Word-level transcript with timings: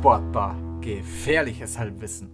Sportbar. 0.00 0.56
Gefährliches 0.80 1.78
Halbwissen. 1.78 2.30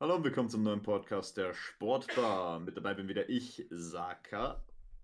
Hallo 0.00 0.16
und 0.16 0.24
willkommen 0.24 0.48
zum 0.50 0.64
neuen 0.64 0.82
Podcast 0.82 1.36
der 1.36 1.54
Sportbar. 1.54 2.58
Mit 2.58 2.76
dabei 2.76 2.94
bin 2.94 3.06
wieder 3.06 3.28
ich, 3.28 3.64
Saka. 3.70 4.60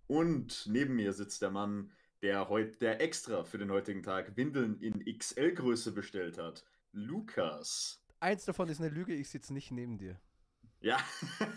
Und 0.08 0.66
neben 0.66 0.96
mir 0.96 1.12
sitzt 1.12 1.40
der 1.40 1.52
Mann, 1.52 1.92
der 2.22 2.48
heute, 2.48 2.76
der 2.80 3.00
extra 3.00 3.44
für 3.44 3.58
den 3.58 3.70
heutigen 3.70 4.02
Tag 4.02 4.36
Windeln 4.36 4.80
in 4.80 5.04
XL-Größe 5.16 5.92
bestellt 5.92 6.38
hat. 6.38 6.64
Lukas. 6.90 8.04
Eins 8.18 8.44
davon 8.44 8.68
ist 8.68 8.80
eine 8.80 8.90
Lüge, 8.90 9.14
ich 9.14 9.30
sitze 9.30 9.52
nicht 9.54 9.70
neben 9.70 9.98
dir. 9.98 10.18
Ja, 10.80 10.98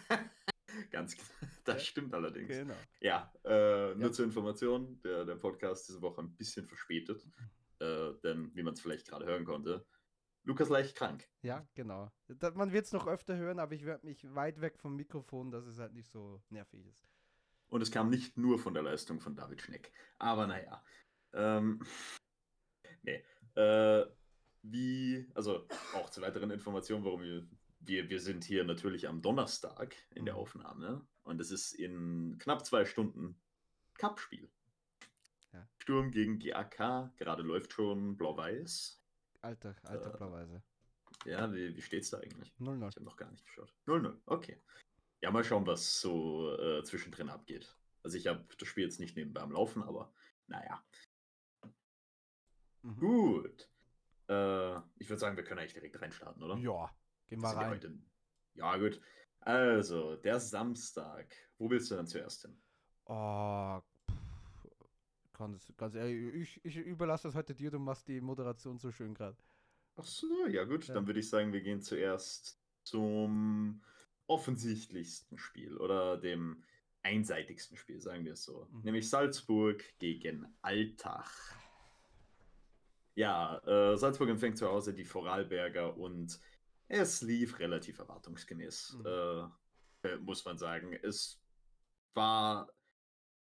ganz 0.91 1.18
das 1.63 1.84
stimmt 1.88 2.13
allerdings. 2.13 2.49
Genau. 2.49 2.76
Ja, 3.02 3.34
äh, 3.43 3.95
nur 3.95 4.09
Ja. 4.09 4.12
zur 4.12 4.26
Information, 4.26 5.02
der, 5.04 5.26
der 5.26 5.35
Podcast 5.38 5.90
diese 5.90 6.04
Woche 6.04 6.21
ein 6.21 6.35
bisschen 6.38 6.68
verspätet, 6.68 7.26
äh, 7.79 8.13
denn 8.23 8.53
wie 8.55 8.63
man 8.63 8.73
es 8.73 8.81
vielleicht 8.81 9.07
gerade 9.07 9.25
hören 9.25 9.45
konnte, 9.45 9.85
Lukas 10.43 10.70
leicht 10.70 10.95
krank. 10.95 11.27
Ja, 11.41 11.67
genau. 11.73 12.11
Da, 12.27 12.51
man 12.51 12.71
wird 12.71 12.85
es 12.85 12.91
noch 12.91 13.07
öfter 13.07 13.35
hören, 13.35 13.59
aber 13.59 13.73
ich 13.73 13.85
werde 13.85 14.05
mich 14.05 14.23
weit 14.35 14.61
weg 14.61 14.77
vom 14.77 14.95
Mikrofon, 14.95 15.51
dass 15.51 15.65
es 15.65 15.79
halt 15.79 15.93
nicht 15.93 16.09
so 16.09 16.43
nervig 16.49 16.85
ist. 16.85 17.07
Und 17.67 17.81
es 17.81 17.91
kam 17.91 18.09
nicht 18.09 18.38
nur 18.38 18.59
von 18.59 18.73
der 18.75 18.84
Leistung 18.84 19.20
von 19.20 19.35
David 19.35 19.61
Schneck. 19.61 19.91
Aber 20.20 20.45
naja. 20.45 20.84
Ähm, 21.34 21.81
nee. 23.03 23.23
Äh, 23.55 24.05
wie, 24.62 25.29
also 25.34 25.67
auch 25.93 26.09
zu 26.09 26.21
weiteren 26.21 26.51
Informationen, 26.51 27.03
warum 27.05 27.21
wir, 27.23 27.48
wir, 27.79 28.09
wir 28.09 28.20
sind 28.20 28.43
hier 28.43 28.63
natürlich 28.63 29.07
am 29.07 29.21
Donnerstag 29.21 29.95
in 30.12 30.26
der 30.26 30.35
Mhm. 30.35 30.39
Aufnahme. 30.41 31.07
Und 31.23 31.41
es 31.41 31.51
ist 31.51 31.73
in 31.73 32.37
knapp 32.39 32.65
zwei 32.65 32.85
Stunden 32.85 33.41
Cup-Spiel. 33.95 34.51
Ja. 35.55 35.67
Sturm 35.77 36.11
gegen 36.11 36.39
GAK, 36.39 37.15
gerade 37.17 37.43
läuft 37.43 37.73
schon 37.73 38.17
Blau-Weiß. 38.17 39.01
Alter, 39.41 39.75
alter 39.84 40.13
Äh, 40.13 40.17
Blauweise. 40.17 40.63
Ja, 41.25 41.51
wie, 41.53 41.75
wie 41.75 41.81
steht's 41.81 42.09
da 42.09 42.17
eigentlich? 42.20 42.53
0-0. 42.59 42.89
Ich 42.89 42.95
habe 42.95 43.05
noch 43.05 43.15
gar 43.17 43.31
nicht 43.31 43.45
geschaut. 43.45 43.73
0-0, 43.87 44.17
okay. 44.26 44.61
Ja, 45.21 45.31
mal 45.31 45.43
schauen, 45.43 45.65
was 45.65 45.99
so 46.01 46.55
äh, 46.57 46.83
zwischendrin 46.83 47.29
abgeht. 47.29 47.76
Also 48.03 48.17
ich 48.17 48.27
habe 48.27 48.45
das 48.57 48.67
Spiel 48.67 48.83
jetzt 48.83 48.99
nicht 48.99 49.15
nebenbei 49.15 49.41
am 49.41 49.51
Laufen, 49.51 49.81
aber 49.83 50.13
naja. 50.48 50.83
Mhm. 52.81 52.98
Gut. 52.99 53.70
Äh, 54.27 54.76
ich 54.99 55.09
würde 55.09 55.20
sagen, 55.20 55.37
wir 55.37 55.43
können 55.43 55.59
eigentlich 55.59 55.73
direkt 55.73 55.99
reinstarten, 56.01 56.43
oder? 56.43 56.57
Ja, 56.57 56.93
gehen 57.27 57.41
Wir 57.41 57.49
rein. 57.49 57.70
heute- 57.70 57.98
Ja, 58.55 58.77
gut. 58.77 58.99
Also, 59.39 60.15
der 60.17 60.39
Samstag. 60.39 61.33
Wo 61.57 61.70
willst 61.70 61.89
du 61.91 61.95
dann 61.95 62.07
zuerst 62.07 62.41
hin? 62.43 62.59
Oh, 63.05 63.79
ganz, 65.38 65.72
ganz 65.78 65.96
ehrlich, 65.96 66.34
ich, 66.34 66.66
ich 66.66 66.78
überlasse 66.78 67.28
das 67.28 67.36
heute 67.36 67.53
dir, 67.56 67.72
du 67.72 67.80
machst 67.80 68.08
die 68.08 68.22
Moderation 68.22 68.80
so 68.80 68.91
schön 68.91 69.14
gerade. 69.14 69.38
Ach 69.97 70.06
so, 70.06 70.47
ja 70.47 70.64
gut. 70.66 70.88
Ja. 70.88 70.94
Dann 70.94 71.08
würde 71.08 71.19
ich 71.19 71.30
sagen, 71.30 71.53
wir 71.53 71.62
gehen 71.62 71.81
zuerst 71.81 72.59
zum 72.84 73.81
offensichtlichsten 74.28 75.38
Spiel 75.38 75.78
oder 75.78 76.18
dem 76.18 76.63
einseitigsten 77.03 77.78
Spiel, 77.78 78.02
sagen 78.02 78.25
wir 78.25 78.34
es 78.34 78.44
so. 78.44 78.68
Mhm. 78.72 78.81
Nämlich 78.81 79.09
Salzburg 79.09 79.84
gegen 80.00 80.46
Altach. 80.62 81.31
Ja, 83.13 83.59
äh, 83.66 83.96
Salzburg 83.97 84.30
empfängt 84.30 84.58
zu 84.58 84.68
Hause 84.68 84.94
die 84.94 85.06
Vorarlberger 85.06 85.96
und 85.96 86.40
es 86.88 87.22
lief 87.22 87.59
relativ 87.59 88.00
erwartungsgemäß, 88.00 88.97
Mhm. 89.00 89.06
äh, 89.06 90.09
äh, 90.09 90.18
muss 90.18 90.44
man 90.46 90.58
sagen. 90.58 90.94
Es 90.94 91.41
war 92.13 92.69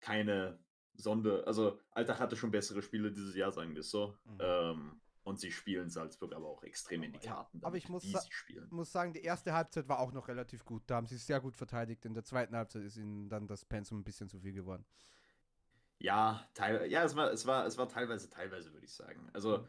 keine 0.00 0.58
Sonder, 0.94 1.46
also 1.46 1.78
Altach 1.90 2.20
hatte 2.20 2.36
schon 2.36 2.50
bessere 2.50 2.82
Spiele 2.82 3.10
dieses 3.12 3.34
Jahr, 3.34 3.52
sagen 3.52 3.72
wir 3.72 3.80
es 3.80 3.90
so. 3.90 4.16
Mhm. 4.24 4.38
Ähm, 4.40 5.00
und 5.24 5.38
sie 5.38 5.52
spielen 5.52 5.88
Salzburg 5.88 6.34
aber 6.34 6.48
auch 6.48 6.64
extrem 6.64 7.04
in 7.04 7.12
die 7.12 7.20
Karten, 7.20 7.60
aber 7.62 7.76
ich 7.76 7.88
muss 7.88 8.02
sa- 8.10 8.24
muss 8.70 8.90
sagen, 8.90 9.12
die 9.12 9.22
erste 9.22 9.52
Halbzeit 9.52 9.88
war 9.88 10.00
auch 10.00 10.12
noch 10.12 10.26
relativ 10.26 10.64
gut. 10.64 10.82
Da 10.88 10.96
haben 10.96 11.06
sie 11.06 11.16
sehr 11.16 11.40
gut 11.40 11.54
verteidigt. 11.54 12.04
In 12.04 12.14
der 12.14 12.24
zweiten 12.24 12.56
Halbzeit 12.56 12.82
ist 12.82 12.96
ihnen 12.96 13.28
dann 13.28 13.46
das 13.46 13.64
Pensum 13.64 14.00
ein 14.00 14.04
bisschen 14.04 14.28
zu 14.28 14.40
viel 14.40 14.52
geworden. 14.52 14.84
Ja, 16.00 16.44
teil, 16.54 16.90
ja, 16.90 17.04
es 17.04 17.14
war, 17.14 17.30
es 17.30 17.46
war, 17.46 17.64
es 17.66 17.78
war 17.78 17.88
teilweise, 17.88 18.28
teilweise 18.28 18.72
würde 18.72 18.84
ich 18.84 18.92
sagen. 18.92 19.30
Also 19.32 19.64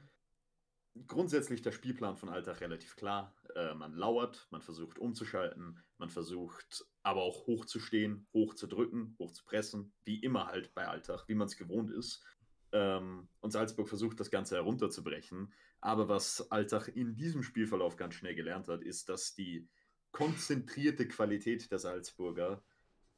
grundsätzlich 1.08 1.62
der 1.62 1.72
Spielplan 1.72 2.18
von 2.18 2.30
Altach 2.30 2.60
relativ 2.62 2.96
klar. 2.96 3.36
Äh, 3.56 3.76
man 3.76 3.94
lauert, 3.94 4.48
man 4.50 4.62
versucht 4.62 4.98
umzuschalten, 4.98 5.80
man 6.00 6.10
versucht 6.10 6.86
aber 7.04 7.22
auch 7.22 7.46
hoch 7.48 7.66
zu 7.66 7.80
stehen, 7.80 8.28
hoch 8.34 8.56
zu 8.56 8.68
drücken, 8.68 9.16
hoch 9.20 9.32
zu 9.32 9.44
pressen, 9.44 9.94
wie 10.06 10.20
immer 10.20 10.48
halt 10.48 10.74
bei 10.74 10.88
Altach, 10.88 11.28
wie 11.28 11.36
man 11.36 11.48
es 11.48 11.58
gewohnt 11.58 11.92
ist. 11.92 12.24
Ähm, 12.72 13.28
und 13.42 13.52
Salzburg 13.52 13.88
versucht 13.88 14.20
das 14.20 14.32
Ganze 14.32 14.56
herunterzubrechen. 14.56 15.54
Aber 15.82 16.08
was 16.08 16.50
Altach 16.50 16.88
in 16.88 17.16
diesem 17.16 17.44
Spielverlauf 17.44 17.98
ganz 17.98 18.16
schnell 18.16 18.36
gelernt 18.36 18.70
hat, 18.70 18.82
ist, 18.82 19.10
dass 19.10 19.36
die 19.36 19.68
konzentrierte 20.12 21.08
Qualität 21.08 21.70
der 21.72 21.80
Salzburger 21.80 22.64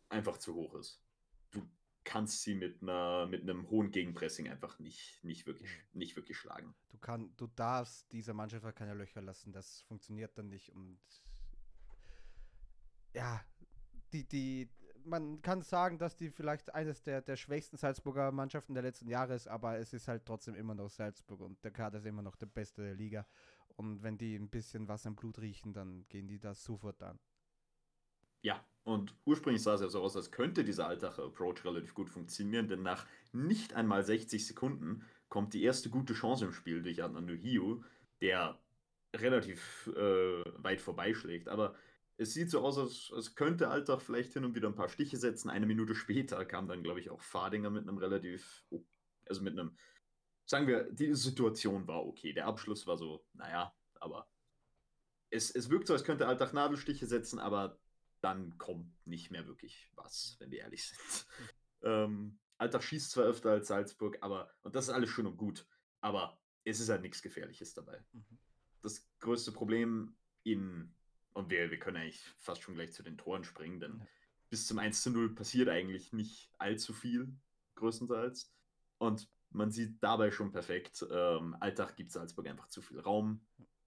einfach 0.09 0.37
zu 0.39 0.55
hoch 0.55 0.73
ist. 0.75 1.03
Du 1.51 1.69
kannst 2.03 2.41
sie 2.41 2.55
mit 2.55 2.81
einer 2.81 3.27
mit 3.27 3.41
einem 3.43 3.69
hohen 3.69 3.91
Gegenpressing 3.91 4.49
einfach 4.49 4.79
nicht, 4.79 5.23
nicht, 5.23 5.45
wirklich, 5.45 5.69
nicht 5.93 6.15
wirklich 6.15 6.37
schlagen. 6.37 6.73
Du, 6.89 6.97
kann, 6.97 7.33
du 7.37 7.47
darfst 7.47 8.11
dieser 8.11 8.33
Mannschaft 8.33 8.65
halt 8.65 8.75
keine 8.75 8.95
Löcher 8.95 9.21
lassen. 9.21 9.51
Das 9.51 9.81
funktioniert 9.81 10.37
dann 10.37 10.49
nicht. 10.49 10.73
Und 10.73 10.99
ja, 13.13 13.43
die, 14.13 14.27
die, 14.27 14.69
man 15.03 15.41
kann 15.41 15.61
sagen, 15.61 15.97
dass 15.97 16.15
die 16.15 16.29
vielleicht 16.29 16.73
eines 16.73 17.03
der, 17.03 17.21
der 17.21 17.35
schwächsten 17.35 17.77
Salzburger 17.77 18.31
Mannschaften 18.31 18.73
der 18.73 18.83
letzten 18.83 19.07
Jahre 19.07 19.35
ist, 19.35 19.47
aber 19.47 19.77
es 19.77 19.93
ist 19.93 20.07
halt 20.07 20.25
trotzdem 20.25 20.55
immer 20.55 20.75
noch 20.75 20.89
Salzburg 20.89 21.41
und 21.41 21.63
der 21.63 21.71
Kader 21.71 21.99
ist 21.99 22.05
immer 22.05 22.21
noch 22.21 22.35
der 22.35 22.47
beste 22.47 22.83
der 22.83 22.95
Liga. 22.95 23.25
Und 23.75 24.03
wenn 24.03 24.17
die 24.17 24.35
ein 24.35 24.49
bisschen 24.49 24.87
was 24.87 25.05
am 25.05 25.15
Blut 25.15 25.39
riechen, 25.39 25.73
dann 25.73 26.05
gehen 26.07 26.27
die 26.27 26.39
das 26.39 26.63
sofort 26.63 27.01
an. 27.03 27.19
Ja, 28.41 28.63
und 28.83 29.15
ursprünglich 29.25 29.63
sah 29.63 29.73
es 29.73 29.81
ja 29.81 29.89
so 29.89 30.01
aus, 30.01 30.15
als 30.15 30.31
könnte 30.31 30.63
dieser 30.63 30.87
Altacher 30.87 31.23
Approach 31.23 31.65
relativ 31.65 31.93
gut 31.93 32.09
funktionieren, 32.09 32.67
denn 32.67 32.83
nach 32.83 33.07
nicht 33.33 33.73
einmal 33.73 34.03
60 34.03 34.45
Sekunden 34.45 35.03
kommt 35.29 35.53
die 35.53 35.63
erste 35.63 35.89
gute 35.89 36.13
Chance 36.13 36.45
im 36.45 36.53
Spiel 36.53 36.83
durch 36.83 37.03
Adnan 37.03 37.25
Nuhiu, 37.25 37.81
der 38.21 38.59
relativ 39.15 39.87
äh, 39.95 40.43
weit 40.63 40.81
vorbeischlägt. 40.81 41.49
Aber 41.49 41.75
es 42.17 42.33
sieht 42.33 42.49
so 42.49 42.61
aus, 42.61 42.77
als, 42.77 43.11
als 43.13 43.35
könnte 43.35 43.69
Altach 43.69 44.01
vielleicht 44.01 44.33
hin 44.33 44.45
und 44.45 44.55
wieder 44.55 44.69
ein 44.69 44.75
paar 44.75 44.89
Stiche 44.89 45.17
setzen. 45.17 45.49
Eine 45.49 45.65
Minute 45.65 45.95
später 45.95 46.45
kam 46.45 46.67
dann, 46.67 46.83
glaube 46.83 46.99
ich, 46.99 47.09
auch 47.09 47.21
Fadinger 47.21 47.69
mit 47.69 47.87
einem 47.87 47.97
relativ, 47.97 48.65
also 49.27 49.41
mit 49.41 49.53
einem, 49.53 49.77
sagen 50.45 50.67
wir, 50.67 50.91
die 50.91 51.13
Situation 51.13 51.87
war 51.87 52.05
okay. 52.05 52.33
Der 52.33 52.47
Abschluss 52.47 52.87
war 52.87 52.97
so, 52.97 53.25
naja, 53.33 53.75
aber 53.99 54.29
es, 55.29 55.51
es 55.53 55.69
wirkt 55.69 55.87
so, 55.87 55.93
als 55.93 56.03
könnte 56.03 56.27
Altach 56.27 56.53
Nadelstiche 56.53 57.05
setzen, 57.05 57.39
aber 57.39 57.79
dann 58.21 58.57
kommt 58.57 59.05
nicht 59.05 59.29
mehr 59.31 59.45
wirklich 59.45 59.91
was, 59.95 60.37
wenn 60.39 60.51
wir 60.51 60.59
ehrlich 60.59 60.87
sind. 60.87 61.27
Ähm, 61.83 62.39
Altach 62.57 62.81
schießt 62.81 63.11
zwar 63.11 63.25
öfter 63.25 63.51
als 63.51 63.67
Salzburg, 63.67 64.17
aber, 64.21 64.49
und 64.63 64.75
das 64.75 64.85
ist 64.85 64.93
alles 64.93 65.11
schön 65.11 65.27
und 65.27 65.37
gut, 65.37 65.67
aber 66.01 66.41
es 66.63 66.79
ist 66.79 66.89
halt 66.89 67.03
nichts 67.03 67.21
Gefährliches 67.21 67.75
dabei. 67.75 68.03
Mhm. 68.11 68.39
Das 68.81 69.07
größte 69.19 69.51
Problem 69.51 70.15
in, 70.41 70.94
und 71.35 71.49
wir, 71.49 71.69
wir 71.69 71.79
können 71.79 71.97
eigentlich 71.97 72.21
fast 72.37 72.63
schon 72.63 72.75
gleich 72.75 72.93
zu 72.93 73.03
den 73.03 73.17
Toren 73.17 73.43
springen, 73.43 73.79
denn 73.79 73.99
Ja. 73.99 74.07
bis 74.49 74.67
zum 74.67 74.79
1 74.79 75.03
zu 75.03 75.11
0 75.11 75.35
passiert 75.35 75.69
eigentlich 75.69 76.13
nicht 76.13 76.49
allzu 76.57 76.93
viel, 76.93 77.27
größtenteils. 77.75 78.53
Und 78.97 79.29
man 79.49 79.69
sieht 79.71 80.01
dabei 80.01 80.31
schon 80.31 80.51
perfekt, 80.51 81.05
ähm, 81.11 81.55
Altach 81.59 81.95
gibt 81.95 82.11
Salzburg 82.11 82.47
einfach 82.47 82.67
zu 82.67 82.81
viel 82.81 82.99
Raum 82.99 83.45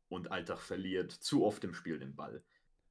und 0.08 0.30
Altach 0.30 0.60
verliert 0.60 1.10
zu 1.10 1.44
oft 1.44 1.64
im 1.64 1.74
Spiel 1.74 1.98
den 1.98 2.14
Ball. 2.14 2.44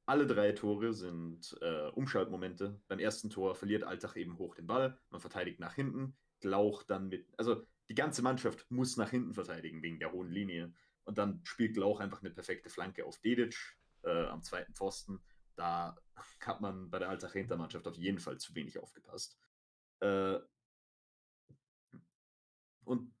Alle 0.06 0.26
drei 0.26 0.52
Tore 0.52 0.92
sind 0.92 1.56
äh, 1.60 1.88
Umschaltmomente. 1.90 2.80
Beim 2.88 2.98
ersten 2.98 3.30
Tor 3.30 3.54
verliert 3.54 3.84
Altach 3.84 4.16
eben 4.16 4.38
hoch 4.38 4.54
den 4.54 4.66
Ball, 4.66 4.98
man 5.10 5.20
verteidigt 5.20 5.60
nach 5.60 5.74
hinten, 5.74 6.16
Glauch 6.40 6.82
dann 6.82 7.08
mit, 7.08 7.26
also 7.36 7.66
die 7.88 7.94
ganze 7.94 8.22
Mannschaft 8.22 8.68
muss 8.70 8.96
nach 8.96 9.10
hinten 9.10 9.34
verteidigen 9.34 9.82
wegen 9.82 9.98
der 9.98 10.12
hohen 10.12 10.30
Linie. 10.30 10.72
Und 11.04 11.18
dann 11.18 11.40
spielt 11.44 11.74
Glauch 11.74 12.00
einfach 12.00 12.20
eine 12.22 12.30
perfekte 12.30 12.70
Flanke 12.70 13.04
auf 13.04 13.18
Dedic 13.18 13.77
äh, 14.02 14.26
am 14.26 14.42
zweiten 14.42 14.74
Pfosten. 14.74 15.20
Da 15.56 15.96
hat 16.40 16.60
man 16.60 16.90
bei 16.90 16.98
der 16.98 17.08
Altach 17.08 17.32
Hintermannschaft 17.32 17.86
auf 17.86 17.96
jeden 17.96 18.18
Fall 18.18 18.38
zu 18.38 18.54
wenig 18.54 18.78
aufgepasst. 18.78 19.38
Äh, 20.00 20.38
und 22.84 23.12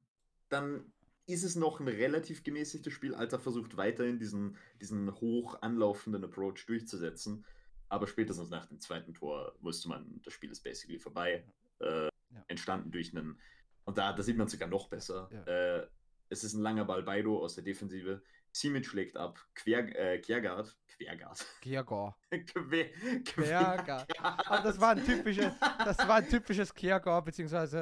dann 0.48 0.92
ist 1.26 1.44
es 1.44 1.56
noch 1.56 1.78
ein 1.78 1.88
relativ 1.88 2.42
gemäßigtes 2.42 2.92
Spiel. 2.92 3.14
Altach 3.14 3.40
versucht 3.40 3.76
weiterhin 3.76 4.18
diesen, 4.18 4.56
diesen 4.80 5.14
hoch 5.20 5.60
anlaufenden 5.60 6.24
Approach 6.24 6.64
durchzusetzen. 6.66 7.44
Aber 7.90 8.06
spätestens 8.06 8.48
nach 8.50 8.66
dem 8.66 8.80
zweiten 8.80 9.12
Tor 9.14 9.54
wusste 9.60 9.88
man, 9.88 10.20
das 10.22 10.32
Spiel 10.32 10.50
ist 10.50 10.62
basically 10.62 10.98
vorbei. 10.98 11.44
Äh, 11.80 12.08
Ja. 12.30 12.44
Entstanden 12.48 12.90
durch 12.90 13.16
einen. 13.16 13.40
Und 13.84 13.96
da, 13.96 14.12
da 14.12 14.22
sieht 14.22 14.36
man 14.36 14.48
sogar 14.48 14.68
noch 14.68 14.88
besser. 14.88 15.30
Ja. 15.32 15.42
Äh, 15.44 15.88
es 16.28 16.44
ist 16.44 16.52
ein 16.52 16.60
langer 16.62 16.84
Ball 16.84 17.02
Baido 17.02 17.38
aus 17.42 17.54
der 17.54 17.64
Defensive. 17.64 18.22
Simic 18.58 18.86
schlägt 18.86 19.16
ab. 19.16 19.38
Quer, 19.54 19.94
äh, 19.96 20.18
Quergard. 20.20 20.76
Quergard. 20.88 21.46
Kiergor. 21.60 22.16
Quer, 22.30 22.90
Quergard. 23.24 24.20
Aber 24.20 24.62
das 24.62 24.80
war 24.80 24.90
ein 24.96 25.04
typisches, 25.04 25.52
das 25.84 25.98
war 25.98 26.16
ein 26.16 26.28
typisches 26.28 26.74
Kiergor 26.74 27.22
bzw. 27.24 27.76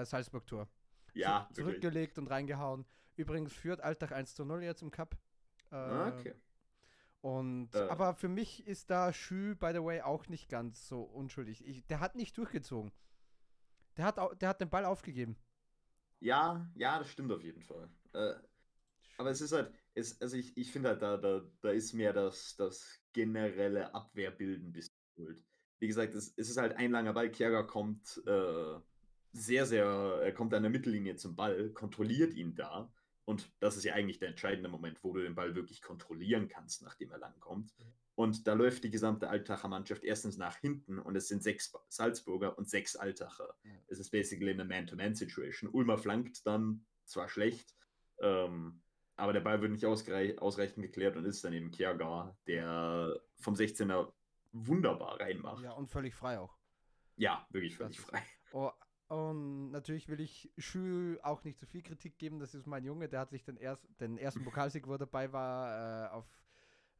Äh, 0.00 0.04
Salzburg-Tor. 0.04 0.68
Ja, 1.14 1.40
wirklich. 1.48 1.56
zurückgelegt 1.56 2.18
und 2.18 2.26
reingehauen. 2.28 2.84
Übrigens 3.16 3.52
führt 3.52 3.80
Alltag 3.80 4.12
1 4.12 4.34
zu 4.34 4.44
0 4.44 4.62
jetzt 4.62 4.82
im 4.82 4.90
Cup. 4.90 5.16
Äh, 5.70 5.76
Ah, 5.76 6.08
okay. 6.08 6.34
Und, 7.22 7.74
Äh. 7.74 7.88
aber 7.88 8.14
für 8.14 8.28
mich 8.28 8.66
ist 8.66 8.90
da 8.90 9.12
Schü, 9.12 9.54
by 9.54 9.70
the 9.72 9.82
way, 9.82 10.00
auch 10.02 10.28
nicht 10.28 10.48
ganz 10.48 10.88
so 10.88 11.02
unschuldig. 11.02 11.64
Ich, 11.66 11.86
der 11.86 12.00
hat 12.00 12.16
nicht 12.16 12.36
durchgezogen. 12.36 12.92
Der 13.96 14.04
hat, 14.06 14.18
der 14.42 14.48
hat 14.48 14.60
den 14.60 14.70
Ball 14.70 14.84
aufgegeben. 14.84 15.36
Ja, 16.20 16.66
ja, 16.74 16.98
das 16.98 17.10
stimmt 17.10 17.30
auf 17.32 17.42
jeden 17.42 17.62
Fall. 17.62 17.88
Äh, 18.12 18.34
aber 19.18 19.30
es 19.30 19.40
ist 19.40 19.52
halt, 19.52 19.72
es, 19.94 20.20
also 20.20 20.36
ich, 20.36 20.56
ich 20.56 20.72
finde 20.72 20.90
halt, 20.90 21.02
da, 21.02 21.16
da, 21.16 21.42
da 21.60 21.70
ist 21.70 21.92
mehr 21.92 22.12
das, 22.12 22.56
das 22.56 23.00
generelle 23.12 23.94
Abwehrbilden 23.94 24.68
ein 24.68 24.72
bisschen 24.72 24.96
schuld. 25.14 25.44
Wie 25.78 25.88
gesagt, 25.88 26.14
es, 26.14 26.32
es 26.36 26.48
ist 26.48 26.56
halt 26.56 26.76
ein 26.76 26.92
langer 26.92 27.12
Ball. 27.12 27.30
Kjager 27.30 27.64
kommt 27.64 28.22
äh, 28.26 28.78
sehr, 29.32 29.66
sehr, 29.66 29.84
er 29.84 30.32
kommt 30.32 30.54
an 30.54 30.62
der 30.62 30.70
Mittellinie 30.70 31.16
zum 31.16 31.34
Ball, 31.36 31.70
kontrolliert 31.70 32.34
ihn 32.34 32.54
da. 32.54 32.92
Und 33.24 33.52
das 33.60 33.76
ist 33.76 33.84
ja 33.84 33.94
eigentlich 33.94 34.18
der 34.18 34.28
entscheidende 34.28 34.68
Moment, 34.68 35.02
wo 35.02 35.12
du 35.12 35.22
den 35.22 35.34
Ball 35.34 35.54
wirklich 35.54 35.80
kontrollieren 35.80 36.48
kannst, 36.48 36.82
nachdem 36.82 37.10
er 37.10 37.18
langkommt. 37.18 37.72
Und 38.14 38.46
da 38.46 38.52
läuft 38.52 38.84
die 38.84 38.90
gesamte 38.90 39.28
Altacher 39.30 39.68
Mannschaft 39.68 40.04
erstens 40.04 40.36
nach 40.36 40.56
hinten 40.56 40.98
und 40.98 41.16
es 41.16 41.28
sind 41.28 41.42
sechs 41.42 41.72
Salzburger 41.88 42.58
und 42.58 42.68
sechs 42.68 42.94
Altacher. 42.94 43.54
Ja. 43.64 43.70
Es 43.86 44.00
ist 44.00 44.10
basically 44.10 44.50
eine 44.50 44.64
Man-to-Man-Situation. 44.64 45.70
Ulmer 45.70 45.98
flankt 45.98 46.46
dann 46.46 46.84
zwar 47.04 47.28
schlecht, 47.28 47.74
ähm, 48.20 48.82
aber 49.22 49.32
der 49.32 49.40
Ball 49.40 49.62
wird 49.62 49.70
nicht 49.70 49.86
ausreichend 49.86 50.82
geklärt 50.82 51.16
und 51.16 51.24
ist 51.24 51.44
dann 51.44 51.52
eben 51.52 51.70
Kjagar, 51.70 52.36
der 52.48 53.20
vom 53.36 53.54
16er 53.54 54.12
wunderbar 54.50 55.20
reinmacht. 55.20 55.62
Ja, 55.62 55.70
und 55.74 55.86
völlig 55.86 56.12
frei 56.12 56.40
auch. 56.40 56.58
Ja, 57.14 57.46
wirklich 57.50 57.76
völlig 57.76 57.98
Das 57.98 58.04
frei. 58.04 58.20
Oh, 58.50 58.72
und 59.06 59.70
natürlich 59.70 60.08
will 60.08 60.18
ich 60.18 60.52
Schü 60.58 61.20
auch 61.22 61.44
nicht 61.44 61.60
zu 61.60 61.66
viel 61.66 61.82
Kritik 61.82 62.18
geben. 62.18 62.40
Das 62.40 62.52
ist 62.52 62.66
mein 62.66 62.84
Junge, 62.84 63.08
der 63.08 63.20
hat 63.20 63.30
sich 63.30 63.44
den, 63.44 63.56
erst, 63.56 63.88
den 64.00 64.18
ersten 64.18 64.42
Pokalsieg, 64.42 64.88
wo 64.88 64.94
er 64.94 64.98
dabei 64.98 65.32
war, 65.32 66.06
äh, 66.06 66.08
auf, 66.10 66.26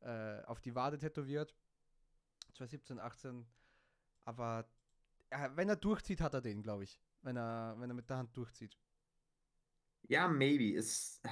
äh, 0.02 0.44
auf 0.44 0.60
die 0.60 0.76
Wade 0.76 0.98
tätowiert. 0.98 1.56
2017, 2.52 3.00
18. 3.00 3.46
Aber 4.26 4.70
äh, 5.30 5.48
wenn 5.56 5.68
er 5.68 5.76
durchzieht, 5.76 6.20
hat 6.20 6.34
er 6.34 6.40
den, 6.40 6.62
glaube 6.62 6.84
ich. 6.84 7.00
Wenn 7.22 7.36
er, 7.36 7.74
wenn 7.78 7.90
er 7.90 7.94
mit 7.94 8.08
der 8.08 8.18
Hand 8.18 8.36
durchzieht. 8.36 8.78
Ja, 10.02 10.28
maybe. 10.28 10.76
Ist, 10.78 11.20
äh, 11.24 11.28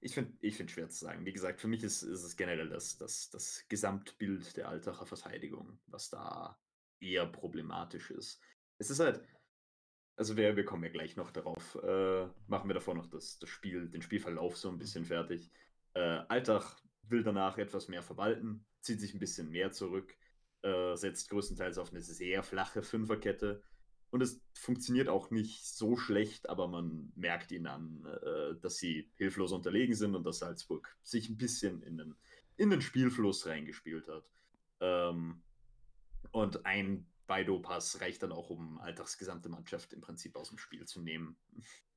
ich 0.00 0.14
finde 0.14 0.32
ich 0.40 0.56
find 0.56 0.70
schwer 0.70 0.88
zu 0.88 1.04
sagen. 1.04 1.24
Wie 1.24 1.32
gesagt, 1.32 1.60
für 1.60 1.68
mich 1.68 1.82
ist, 1.82 2.02
ist 2.02 2.22
es 2.22 2.36
generell 2.36 2.68
das, 2.68 2.98
das, 2.98 3.30
das 3.30 3.64
Gesamtbild 3.68 4.56
der 4.56 4.68
Altacher 4.68 5.06
Verteidigung, 5.06 5.78
was 5.86 6.10
da 6.10 6.58
eher 7.00 7.26
problematisch 7.26 8.10
ist. 8.10 8.40
Es 8.78 8.90
ist 8.90 9.00
halt, 9.00 9.22
also 10.16 10.36
wir, 10.36 10.56
wir 10.56 10.64
kommen 10.64 10.84
ja 10.84 10.90
gleich 10.90 11.16
noch 11.16 11.30
darauf, 11.30 11.76
äh, 11.82 12.26
machen 12.46 12.68
wir 12.68 12.74
davor 12.74 12.94
noch 12.94 13.06
das, 13.06 13.38
das 13.38 13.48
Spiel, 13.48 13.88
den 13.88 14.02
Spielverlauf 14.02 14.56
so 14.56 14.68
ein 14.68 14.78
bisschen 14.78 15.04
fertig. 15.04 15.50
Äh, 15.94 16.22
Altach 16.28 16.80
will 17.02 17.22
danach 17.22 17.58
etwas 17.58 17.88
mehr 17.88 18.02
verwalten, 18.02 18.66
zieht 18.80 19.00
sich 19.00 19.14
ein 19.14 19.20
bisschen 19.20 19.50
mehr 19.50 19.72
zurück, 19.72 20.16
äh, 20.62 20.96
setzt 20.96 21.30
größtenteils 21.30 21.78
auf 21.78 21.90
eine 21.90 22.02
sehr 22.02 22.42
flache 22.42 22.82
Fünferkette. 22.82 23.62
Und 24.10 24.22
es 24.22 24.40
funktioniert 24.54 25.08
auch 25.08 25.30
nicht 25.30 25.66
so 25.66 25.96
schlecht, 25.96 26.48
aber 26.48 26.68
man 26.68 27.12
merkt 27.16 27.50
ihnen 27.52 27.66
an, 27.66 28.06
äh, 28.22 28.54
dass 28.60 28.76
sie 28.76 29.10
hilflos 29.16 29.52
unterlegen 29.52 29.94
sind 29.94 30.14
und 30.14 30.24
dass 30.24 30.38
Salzburg 30.38 30.96
sich 31.02 31.28
ein 31.28 31.36
bisschen 31.36 31.82
in 31.82 31.98
den, 31.98 32.14
in 32.56 32.70
den 32.70 32.80
Spielfluss 32.80 33.46
reingespielt 33.46 34.08
hat. 34.08 34.24
Ähm, 34.80 35.42
und 36.30 36.64
ein 36.66 37.06
Baido-Pass 37.26 38.00
reicht 38.00 38.22
dann 38.22 38.32
auch, 38.32 38.50
um 38.50 38.78
Alltags 38.78 39.18
gesamte 39.18 39.48
Mannschaft 39.48 39.92
im 39.92 40.00
Prinzip 40.00 40.36
aus 40.36 40.48
dem 40.48 40.58
Spiel 40.58 40.86
zu 40.86 41.00
nehmen. 41.00 41.36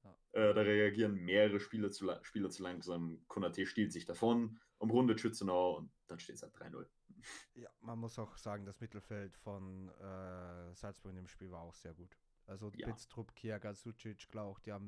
Ja. 0.03 0.17
Äh, 0.31 0.53
da 0.53 0.61
reagieren 0.61 1.13
mehrere 1.13 1.59
Spieler 1.59 1.91
zu, 1.91 2.09
Spieler 2.23 2.49
zu 2.49 2.63
langsam. 2.63 3.21
Konate 3.27 3.65
stiehlt 3.65 3.91
sich 3.91 4.05
davon, 4.05 4.59
umrundet 4.77 5.19
Schützenau 5.19 5.77
und 5.77 5.91
dann 6.07 6.19
steht 6.19 6.35
es 6.35 6.41
halt 6.41 6.55
3-0. 6.55 6.85
Ja, 7.55 7.69
man 7.81 7.99
muss 7.99 8.17
auch 8.19 8.37
sagen, 8.37 8.65
das 8.65 8.79
Mittelfeld 8.79 9.35
von 9.37 9.89
äh, 9.89 10.73
Salzburg 10.75 11.11
in 11.11 11.17
dem 11.17 11.27
Spiel 11.27 11.51
war 11.51 11.61
auch 11.61 11.75
sehr 11.75 11.93
gut. 11.93 12.17
Also 12.45 12.71
Ja. 12.75 12.87
Bitztrup, 12.87 13.35
Kiaga, 13.35 13.73
Sucic, 13.75 14.27
Glauch, 14.29 14.59
die 14.59 14.71
haben 14.71 14.87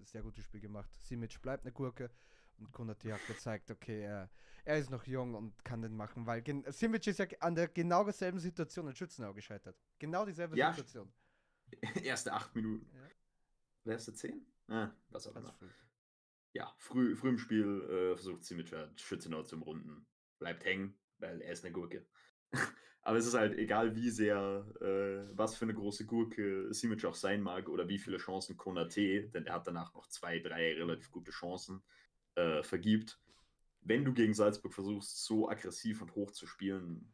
ein 0.00 0.04
sehr 0.06 0.22
gutes 0.22 0.44
Spiel 0.44 0.60
gemacht. 0.60 0.90
Simic 0.94 1.40
bleibt 1.42 1.64
eine 1.64 1.72
Gurke 1.72 2.10
und 2.58 2.72
Konati 2.72 3.08
hat 3.08 3.26
gezeigt, 3.26 3.70
okay, 3.70 4.02
er, 4.02 4.30
er 4.64 4.78
ist 4.78 4.90
noch 4.90 5.04
jung 5.06 5.34
und 5.34 5.64
kann 5.64 5.82
den 5.82 5.94
machen, 5.94 6.24
weil 6.26 6.40
gen 6.42 6.64
Simic 6.72 7.06
ist 7.06 7.18
ja 7.18 7.26
an 7.40 7.54
der 7.54 7.68
genau 7.68 8.04
derselben 8.04 8.38
Situation 8.38 8.88
in 8.88 8.94
Schützenau 8.94 9.34
gescheitert. 9.34 9.76
Genau 9.98 10.24
dieselbe 10.24 10.56
Ja, 10.56 10.72
Situation. 10.72 11.12
Erste 12.02 12.32
acht 12.32 12.54
Minuten. 12.54 12.88
Ja. 12.94 13.92
Erste 13.92 14.14
zehn? 14.14 14.46
Ah, 14.68 14.90
was 15.10 15.26
auch 15.26 15.36
immer. 15.36 15.52
früh. 15.52 15.68
Ja, 16.54 16.72
früh, 16.78 17.16
früh 17.16 17.30
im 17.30 17.38
Spiel 17.38 17.82
äh, 17.82 18.14
versucht 18.16 18.44
Simic 18.44 18.72
Schützenau 18.96 19.42
zum 19.42 19.62
Runden. 19.62 20.06
Bleibt 20.38 20.64
hängen, 20.64 20.96
weil 21.18 21.40
er 21.40 21.52
ist 21.52 21.64
eine 21.64 21.72
Gurke. 21.72 22.06
Aber 23.02 23.18
es 23.18 23.26
ist 23.26 23.34
halt 23.34 23.58
egal, 23.58 23.94
wie 23.94 24.08
sehr, 24.08 24.66
äh, 24.80 25.36
was 25.36 25.56
für 25.56 25.66
eine 25.66 25.74
große 25.74 26.06
Gurke 26.06 26.72
Simic 26.72 27.04
auch 27.04 27.14
sein 27.14 27.42
mag 27.42 27.68
oder 27.68 27.86
wie 27.86 27.98
viele 27.98 28.16
Chancen 28.16 28.56
Konate, 28.56 29.28
denn 29.28 29.44
er 29.46 29.54
hat 29.54 29.66
danach 29.66 29.92
noch 29.92 30.06
zwei, 30.06 30.38
drei 30.38 30.72
relativ 30.74 31.10
gute 31.10 31.30
Chancen, 31.30 31.82
äh, 32.34 32.62
vergibt. 32.62 33.20
Wenn 33.82 34.06
du 34.06 34.14
gegen 34.14 34.32
Salzburg 34.32 34.72
versuchst, 34.72 35.22
so 35.24 35.50
aggressiv 35.50 36.00
und 36.00 36.14
hoch 36.14 36.30
zu 36.30 36.46
spielen, 36.46 37.12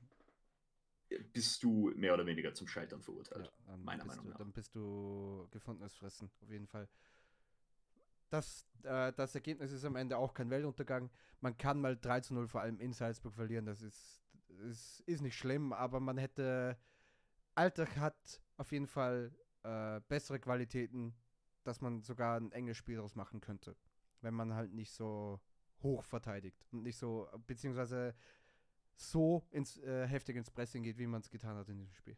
bist 1.32 1.62
du 1.62 1.91
mehr 1.96 2.14
oder 2.14 2.26
weniger 2.26 2.55
zum 2.55 2.69
Scheitern 2.69 3.03
verurteilt. 3.03 3.50
Ja, 3.67 3.76
meiner 3.79 4.05
Meinung 4.05 4.26
du, 4.26 4.31
nach. 4.31 4.38
Dann 4.38 4.53
bist 4.53 4.75
du 4.75 5.49
gefundenes 5.50 5.96
Fressen, 5.96 6.31
auf 6.41 6.50
jeden 6.50 6.69
Fall. 6.69 6.88
Das, 8.31 8.67
äh, 8.85 9.12
das 9.12 9.35
Ergebnis 9.35 9.73
ist 9.73 9.85
am 9.85 9.97
Ende 9.97 10.17
auch 10.17 10.35
kein 10.35 10.50
Weltuntergang. 10.50 11.11
Man 11.41 11.56
kann 11.59 11.81
mal 11.81 11.97
3 11.97 12.21
zu 12.21 12.35
0 12.35 12.49
vor 12.49 12.61
allem 12.61 12.81
in 12.81 12.93
Salzburg 12.93 13.35
verlieren, 13.35 13.67
das 13.67 13.82
ist, 13.82 14.23
ist, 14.69 15.00
ist 15.00 15.21
nicht 15.21 15.37
schlimm, 15.37 15.73
aber 15.73 16.00
man 16.00 16.19
hätte. 16.19 16.79
Alltag 17.56 17.97
hat 17.97 18.41
auf 18.56 18.73
jeden 18.73 18.87
Fall 18.87 19.35
äh, 19.65 20.00
bessere 20.09 20.38
Qualitäten, 20.38 21.15
dass 21.65 21.81
man 21.81 22.00
sogar 22.03 22.38
ein 22.38 22.53
enges 22.53 22.77
Spiel 22.77 22.97
daraus 22.97 23.17
machen 23.17 23.41
könnte. 23.41 23.77
Wenn 24.23 24.35
man 24.35 24.55
halt 24.55 24.73
nicht 24.73 24.93
so 24.93 25.41
hoch 25.82 26.05
verteidigt 26.05 26.65
und 26.71 26.82
nicht 26.82 26.97
so, 26.97 27.29
beziehungsweise 27.47 28.15
so 28.94 29.47
ins, 29.50 29.79
äh, 29.79 30.06
heftig 30.06 30.37
ins 30.37 30.51
Pressing 30.51 30.82
geht, 30.82 30.99
wie 30.99 31.06
man 31.06 31.20
es 31.20 31.31
getan 31.31 31.56
hat 31.56 31.69
in 31.69 31.79
diesem 31.79 31.94
Spiel. 31.94 32.17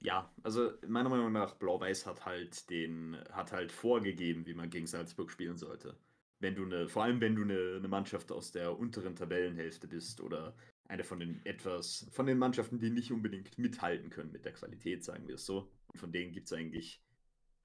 Ja, 0.00 0.32
also 0.42 0.72
meiner 0.86 1.08
Meinung 1.08 1.32
nach, 1.32 1.54
Blau-Weiß 1.56 2.06
hat 2.06 2.24
halt 2.24 2.70
den, 2.70 3.16
hat 3.32 3.52
halt 3.52 3.72
vorgegeben, 3.72 4.46
wie 4.46 4.54
man 4.54 4.70
gegen 4.70 4.86
Salzburg 4.86 5.30
spielen 5.30 5.56
sollte. 5.56 5.96
Wenn 6.38 6.54
du 6.54 6.64
eine, 6.64 6.88
vor 6.88 7.02
allem 7.02 7.20
wenn 7.20 7.34
du 7.34 7.42
eine, 7.42 7.76
eine 7.78 7.88
Mannschaft 7.88 8.30
aus 8.30 8.52
der 8.52 8.78
unteren 8.78 9.16
Tabellenhälfte 9.16 9.88
bist 9.88 10.20
oder 10.20 10.54
eine 10.84 11.02
von 11.02 11.18
den 11.18 11.44
etwas, 11.44 12.08
von 12.12 12.26
den 12.26 12.38
Mannschaften, 12.38 12.78
die 12.78 12.90
nicht 12.90 13.10
unbedingt 13.10 13.58
mithalten 13.58 14.08
können 14.10 14.30
mit 14.30 14.44
der 14.44 14.52
Qualität, 14.52 15.04
sagen 15.04 15.26
wir 15.26 15.34
es 15.34 15.46
so. 15.46 15.68
Und 15.88 15.98
von 15.98 16.12
denen 16.12 16.32
gibt 16.32 16.46
es 16.46 16.52
eigentlich 16.52 17.02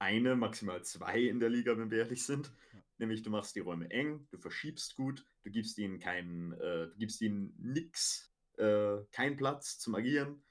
eine, 0.00 0.34
maximal 0.34 0.82
zwei 0.84 1.20
in 1.20 1.38
der 1.38 1.50
Liga, 1.50 1.78
wenn 1.78 1.90
wir 1.90 1.98
ehrlich 1.98 2.24
sind. 2.24 2.52
Ja. 2.72 2.80
Nämlich 2.98 3.22
du 3.22 3.30
machst 3.30 3.54
die 3.54 3.60
Räume 3.60 3.90
eng, 3.90 4.26
du 4.30 4.38
verschiebst 4.38 4.96
gut, 4.96 5.24
du 5.44 5.50
gibst 5.50 5.78
ihnen 5.78 6.00
keinen, 6.00 6.52
äh, 6.52 6.88
du 6.88 6.94
gibst 6.98 7.20
ihnen 7.20 7.54
nix, 7.58 8.32
äh, 8.58 8.98
keinen 9.12 9.36
Platz 9.36 9.78
zum 9.78 9.94
Agieren. 9.94 10.42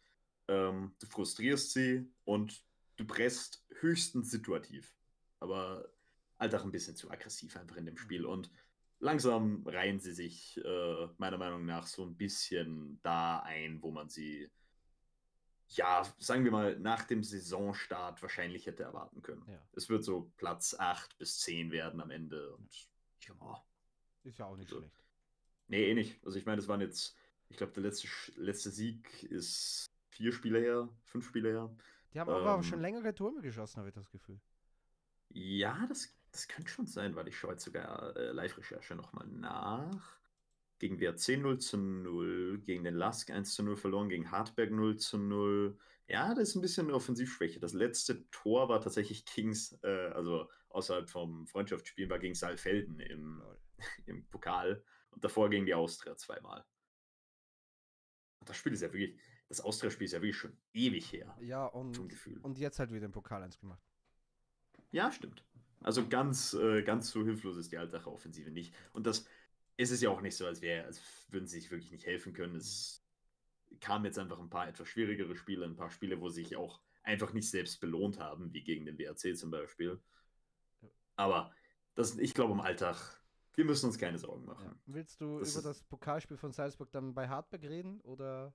Ähm, 0.53 0.95
du 0.99 1.05
frustrierst 1.07 1.71
sie 1.73 2.11
und 2.25 2.63
du 2.97 3.05
presst 3.05 3.65
höchstens 3.79 4.29
situativ. 4.31 4.93
Aber 5.39 5.89
halt 6.39 6.53
auch 6.55 6.63
ein 6.63 6.71
bisschen 6.71 6.95
zu 6.95 7.09
aggressiv 7.11 7.55
einfach 7.57 7.77
in 7.77 7.85
dem 7.85 7.97
Spiel. 7.97 8.25
Und 8.25 8.49
langsam 8.99 9.65
reihen 9.67 9.99
sie 9.99 10.13
sich 10.13 10.57
äh, 10.63 11.07
meiner 11.17 11.37
Meinung 11.37 11.65
nach 11.65 11.87
so 11.87 12.03
ein 12.05 12.15
bisschen 12.15 12.99
da 13.03 13.39
ein, 13.39 13.81
wo 13.81 13.91
man 13.91 14.09
sie, 14.09 14.49
ja, 15.69 16.03
sagen 16.19 16.43
wir 16.43 16.51
mal, 16.51 16.79
nach 16.79 17.03
dem 17.05 17.23
Saisonstart 17.23 18.21
wahrscheinlich 18.21 18.65
hätte 18.67 18.83
erwarten 18.83 19.21
können. 19.21 19.43
Ja. 19.47 19.59
Es 19.73 19.89
wird 19.89 20.03
so 20.03 20.31
Platz 20.37 20.75
8 20.77 21.17
bis 21.17 21.39
10 21.39 21.71
werden 21.71 21.99
am 22.01 22.11
Ende. 22.11 22.53
Und 22.55 22.69
ja, 23.21 23.63
Ist 24.23 24.37
ja 24.39 24.45
auch 24.45 24.57
nicht 24.57 24.69
So. 24.69 24.77
schlecht. 24.79 24.93
nee, 25.67 25.89
eh 25.89 25.93
nicht. 25.93 26.23
Also 26.25 26.37
ich 26.37 26.45
meine, 26.45 26.61
es 26.61 26.67
waren 26.67 26.81
jetzt, 26.81 27.15
ich 27.49 27.57
glaube, 27.57 27.73
der 27.73 27.83
letzte, 27.83 28.07
letzte 28.35 28.69
Sieg 28.71 29.23
ist 29.23 29.85
vier 30.13 30.31
Spiele 30.31 30.59
her, 30.59 30.89
fünf 31.03 31.27
Spiele 31.27 31.49
her. 31.49 31.75
Die 32.13 32.19
haben 32.19 32.29
aber 32.29 32.55
auch 32.55 32.57
Ähm, 32.57 32.63
schon 32.63 32.81
längere 32.81 33.13
Tore 33.13 33.41
geschossen, 33.41 33.77
habe 33.77 33.89
ich 33.89 33.95
das 33.95 34.09
Gefühl. 34.11 34.39
Ja, 35.29 35.85
das, 35.87 36.15
das 36.31 36.47
könnte 36.47 36.71
schon 36.71 36.85
sein, 36.85 37.15
weil 37.15 37.27
ich 37.27 37.37
schaue 37.37 37.51
jetzt 37.53 37.63
sogar 37.63 38.15
äh, 38.15 38.31
Live-Recherche 38.31 38.95
nochmal 38.95 39.27
nach. 39.27 40.19
Gegen 40.79 40.99
wer 40.99 41.15
10-0 41.15 41.59
zu 41.59 41.77
0, 41.77 42.61
gegen 42.65 42.83
den 42.83 42.95
Lask 42.95 43.29
1 43.31 43.53
zu 43.55 43.63
0 43.63 43.75
verloren, 43.77 44.09
gegen 44.09 44.31
Hartberg 44.31 44.71
0 44.71 44.97
zu 44.97 45.17
0. 45.17 45.77
Ja, 46.07 46.35
das 46.35 46.49
ist 46.49 46.55
ein 46.55 46.61
bisschen 46.61 46.87
eine 46.87 46.95
Offensivschwäche. 46.95 47.59
Das 47.59 47.73
letzte 47.73 48.29
Tor 48.29 48.69
war 48.69 48.81
tatsächlich 48.81 49.25
Kings, 49.25 49.79
äh, 49.83 50.11
also 50.13 50.49
außerhalb 50.69 51.09
vom 51.09 51.47
Freundschaftsspiel, 51.47 52.09
war 52.09 52.19
gegen 52.19 52.35
Saalfelden 52.35 52.99
im, 52.99 53.39
Lol. 53.39 53.59
im 54.05 54.27
Pokal 54.29 54.83
und 55.11 55.23
davor 55.23 55.49
gegen 55.49 55.65
die 55.65 55.73
Austria 55.73 56.15
zweimal. 56.17 56.65
Das 58.45 58.57
Spiel 58.57 58.73
ist 58.73 58.81
ja 58.81 58.91
wirklich, 58.91 59.17
das 59.53 59.61
Austria-Spiel 59.61 60.05
ist 60.05 60.13
ja 60.13 60.19
wirklich 60.21 60.37
schon 60.37 60.57
ewig 60.73 61.11
her, 61.13 61.37
Ja, 61.41 61.65
und, 61.65 62.09
Gefühl. 62.09 62.39
und 62.41 62.57
jetzt 62.57 62.79
halt 62.79 62.91
wieder 62.91 63.05
im 63.05 63.11
Pokal 63.11 63.43
eins 63.43 63.59
gemacht. 63.59 63.81
Ja, 64.91 65.11
stimmt. 65.11 65.43
Also 65.81 66.07
ganz, 66.07 66.53
äh, 66.53 66.81
ganz 66.81 67.11
so 67.11 67.23
hilflos 67.23 67.57
ist 67.57 67.71
die 67.71 67.77
Altacher 67.77 68.11
Offensive 68.11 68.49
nicht. 68.51 68.73
Und 68.93 69.05
das 69.05 69.27
ist 69.77 69.91
es 69.91 70.01
ja 70.01 70.09
auch 70.09 70.21
nicht 70.21 70.35
so, 70.35 70.45
als, 70.45 70.61
wär, 70.61 70.85
als 70.85 71.01
würden 71.29 71.45
sie 71.47 71.59
sich 71.59 71.69
wirklich 71.71 71.91
nicht 71.91 72.05
helfen 72.05 72.33
können. 72.33 72.55
Es 72.55 73.03
kamen 73.79 74.05
jetzt 74.05 74.17
einfach 74.17 74.39
ein 74.39 74.49
paar 74.49 74.67
etwas 74.67 74.87
schwierigere 74.87 75.35
Spiele, 75.35 75.65
ein 75.65 75.75
paar 75.75 75.89
Spiele, 75.91 76.19
wo 76.21 76.29
sie 76.29 76.43
sich 76.43 76.55
auch 76.55 76.81
einfach 77.03 77.33
nicht 77.33 77.49
selbst 77.49 77.79
belohnt 77.81 78.19
haben, 78.19 78.53
wie 78.53 78.63
gegen 78.63 78.85
den 78.85 78.97
WRC 78.97 79.35
zum 79.37 79.51
Beispiel. 79.51 79.99
Aber 81.15 81.51
das, 81.95 82.17
ich 82.17 82.33
glaube, 82.33 82.53
im 82.53 82.61
Alltag, 82.61 83.21
wir 83.55 83.65
müssen 83.65 83.87
uns 83.87 83.97
keine 83.97 84.17
Sorgen 84.17 84.45
machen. 84.45 84.65
Ja. 84.65 84.75
Willst 84.85 85.19
du 85.21 85.39
Das 85.39 85.53
über 85.53 85.63
das 85.63 85.83
Pokalspiel 85.83 86.37
von 86.37 86.51
Salzburg 86.53 86.91
dann 86.91 87.13
bei 87.13 87.27
Hartberg 87.27 87.63
reden 87.63 87.99
oder 88.01 88.53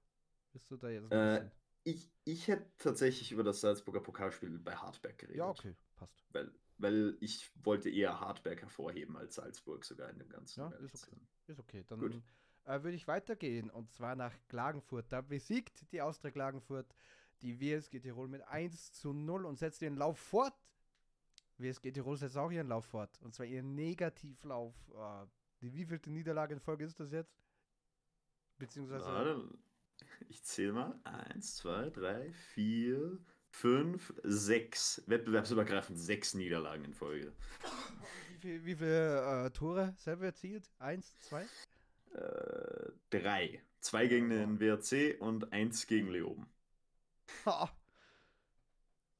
bist 0.59 0.71
du 0.71 0.77
da 0.77 0.89
jetzt? 0.91 1.13
Äh, 1.13 1.49
Ich, 1.85 2.11
ich 2.25 2.49
hätte 2.49 2.67
tatsächlich 2.79 3.33
über 3.33 3.45
das 3.45 3.61
Salzburger 3.61 4.01
Pokalspiel 4.01 4.59
bei 4.59 4.75
Hartberg 4.75 5.17
geredet. 5.19 5.39
ja, 5.39 5.49
okay, 5.49 5.75
passt. 5.97 6.27
Weil, 6.31 6.53
weil 6.77 7.17
ich 7.21 7.51
wollte 7.65 7.89
eher 7.89 8.21
Hartberg 8.21 8.61
hervorheben 8.61 9.17
als 9.17 9.37
Salzburg 9.37 9.85
sogar 9.85 10.11
in 10.11 10.19
dem 10.19 10.29
Ganzen. 10.29 10.61
Ja, 10.61 10.69
ist 10.71 11.05
okay. 11.05 11.17
Ist 11.47 11.59
okay. 11.61 11.85
Dann 11.87 12.01
Gut. 12.01 12.23
äh, 12.65 12.83
würde 12.83 12.97
ich 12.97 13.07
weitergehen 13.09 13.71
und 13.71 13.91
zwar 13.93 14.17
nach 14.17 14.35
Klagenfurt. 14.49 15.07
Da 15.11 15.21
besiegt 15.21 15.91
die 15.93 16.03
Austria 16.03 16.31
Klagenfurt 16.31 16.95
die 17.41 17.59
WSG 17.61 18.01
Tirol 18.01 18.29
mit 18.29 18.43
1 18.43 18.93
zu 18.93 19.13
0 19.13 19.47
und 19.47 19.59
setzt 19.59 19.81
ihren 19.81 19.97
Lauf 19.97 20.19
fort. 20.19 20.55
WSG 21.57 21.93
Tirol 21.93 22.17
setzt 22.17 22.37
auch 22.37 22.51
ihren 22.51 22.69
Lauf 22.69 22.85
fort. 22.85 23.19
Und 23.23 23.33
zwar 23.35 23.47
ihren 23.47 23.75
Negativlauf. 23.75 24.75
Äh, 24.95 25.27
die 25.63 25.73
wievielte 25.73 26.11
Niederlage 26.11 26.55
in 26.55 26.61
Folge 26.61 26.85
ist 26.85 27.01
das 27.01 27.13
jetzt? 27.13 27.41
Beziehungsweise. 28.59 29.07
Warte, 29.07 29.49
ich 30.29 30.43
zähle 30.45 30.73
mal. 30.73 31.01
Eins, 31.05 31.57
zwei, 31.57 31.91
drei, 31.91 32.33
vier, 32.55 33.19
fünf, 33.51 34.13
sechs. 34.23 35.03
Wettbewerbsübergreifend 35.07 35.99
sechs 35.99 36.35
Niederlagen 36.35 36.85
in 36.85 36.95
Folge. 36.95 37.33
Wie 38.29 38.39
viele 38.39 38.65
wie 38.65 38.75
viel, 38.77 38.87
äh, 39.47 39.51
Tore 39.51 39.95
selber 39.99 40.27
erzielt? 40.27 40.71
Eins, 40.79 41.19
zwei? 41.21 41.51
Äh, 42.15 42.91
drei. 43.11 43.63
Zwei 43.81 44.07
gegen 44.09 44.29
den 44.31 44.61
WRC 44.61 45.21
und 45.21 45.53
eins 45.53 45.87
gegen 45.87 46.09
Leoben. 46.09 46.47
Ha. 47.45 47.71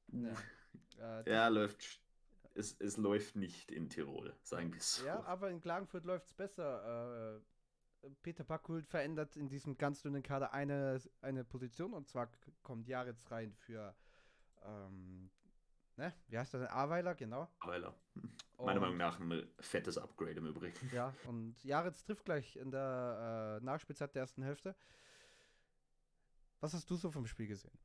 Ja. 0.97 1.21
Äh, 1.21 1.31
Ja, 1.31 1.47
läuft. 1.47 2.01
Es, 2.55 2.75
es 2.79 2.97
läuft 2.97 3.35
nicht 3.35 3.71
in 3.71 3.89
Tirol, 3.89 4.35
sagen 4.43 4.73
wir 4.73 4.79
es 4.79 4.95
so. 4.95 5.05
Ja, 5.05 5.23
aber 5.23 5.49
in 5.49 5.61
Klagenfurt 5.61 6.03
läuft 6.03 6.25
es 6.27 6.33
besser. 6.33 7.41
Peter 8.21 8.43
Backhult 8.43 8.87
verändert 8.87 9.35
in 9.35 9.49
diesem 9.49 9.77
ganz 9.77 10.01
dünnen 10.01 10.23
Kader 10.23 10.53
eine, 10.53 11.01
eine 11.21 11.43
Position 11.43 11.93
und 11.93 12.07
zwar 12.07 12.29
kommt 12.63 12.87
Jaritz 12.87 13.29
rein 13.31 13.53
für, 13.53 13.95
ähm, 14.63 15.29
ne, 15.97 16.13
wie 16.27 16.37
heißt 16.37 16.53
das 16.53 16.61
denn? 16.61 16.69
Aweiler, 16.69 17.15
genau. 17.15 17.49
Weiler. 17.61 17.95
Meiner 18.57 18.81
Meinung 18.81 18.97
nach 18.97 19.19
ein 19.19 19.47
fettes 19.59 19.97
Upgrade 19.97 20.33
im 20.33 20.47
Übrigen. 20.47 20.89
Ja, 20.93 21.13
und 21.27 21.63
Jaritz 21.63 22.03
trifft 22.03 22.25
gleich 22.25 22.57
in 22.57 22.71
der 22.71 23.59
äh, 23.61 23.63
Nachspielzeit 23.63 24.13
der 24.15 24.23
ersten 24.23 24.43
Hälfte. 24.43 24.75
Was 26.59 26.73
hast 26.73 26.89
du 26.89 26.95
so 26.95 27.09
vom 27.09 27.25
Spiel 27.25 27.47
gesehen? 27.47 27.77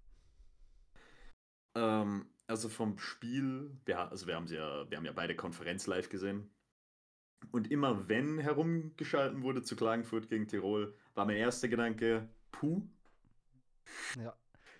Ähm, 1.76 2.28
also 2.46 2.68
vom 2.68 2.98
Spiel, 2.98 3.76
wir, 3.84 4.10
also 4.10 4.26
wir 4.26 4.34
haben 4.34 4.46
ja, 4.46 4.90
wir 4.90 4.96
haben 4.96 5.04
ja 5.04 5.12
beide 5.12 5.36
Konferenz 5.36 5.86
live 5.86 6.08
gesehen. 6.08 6.50
Und 7.52 7.70
immer 7.70 8.08
wenn 8.08 8.38
herumgeschalten 8.38 9.42
wurde 9.42 9.62
zu 9.62 9.76
Klagenfurt 9.76 10.28
gegen 10.28 10.48
Tirol, 10.48 10.94
war 11.14 11.26
mein 11.26 11.36
erster 11.36 11.68
Gedanke, 11.68 12.28
puh. 12.52 12.82
Ja. 14.16 14.36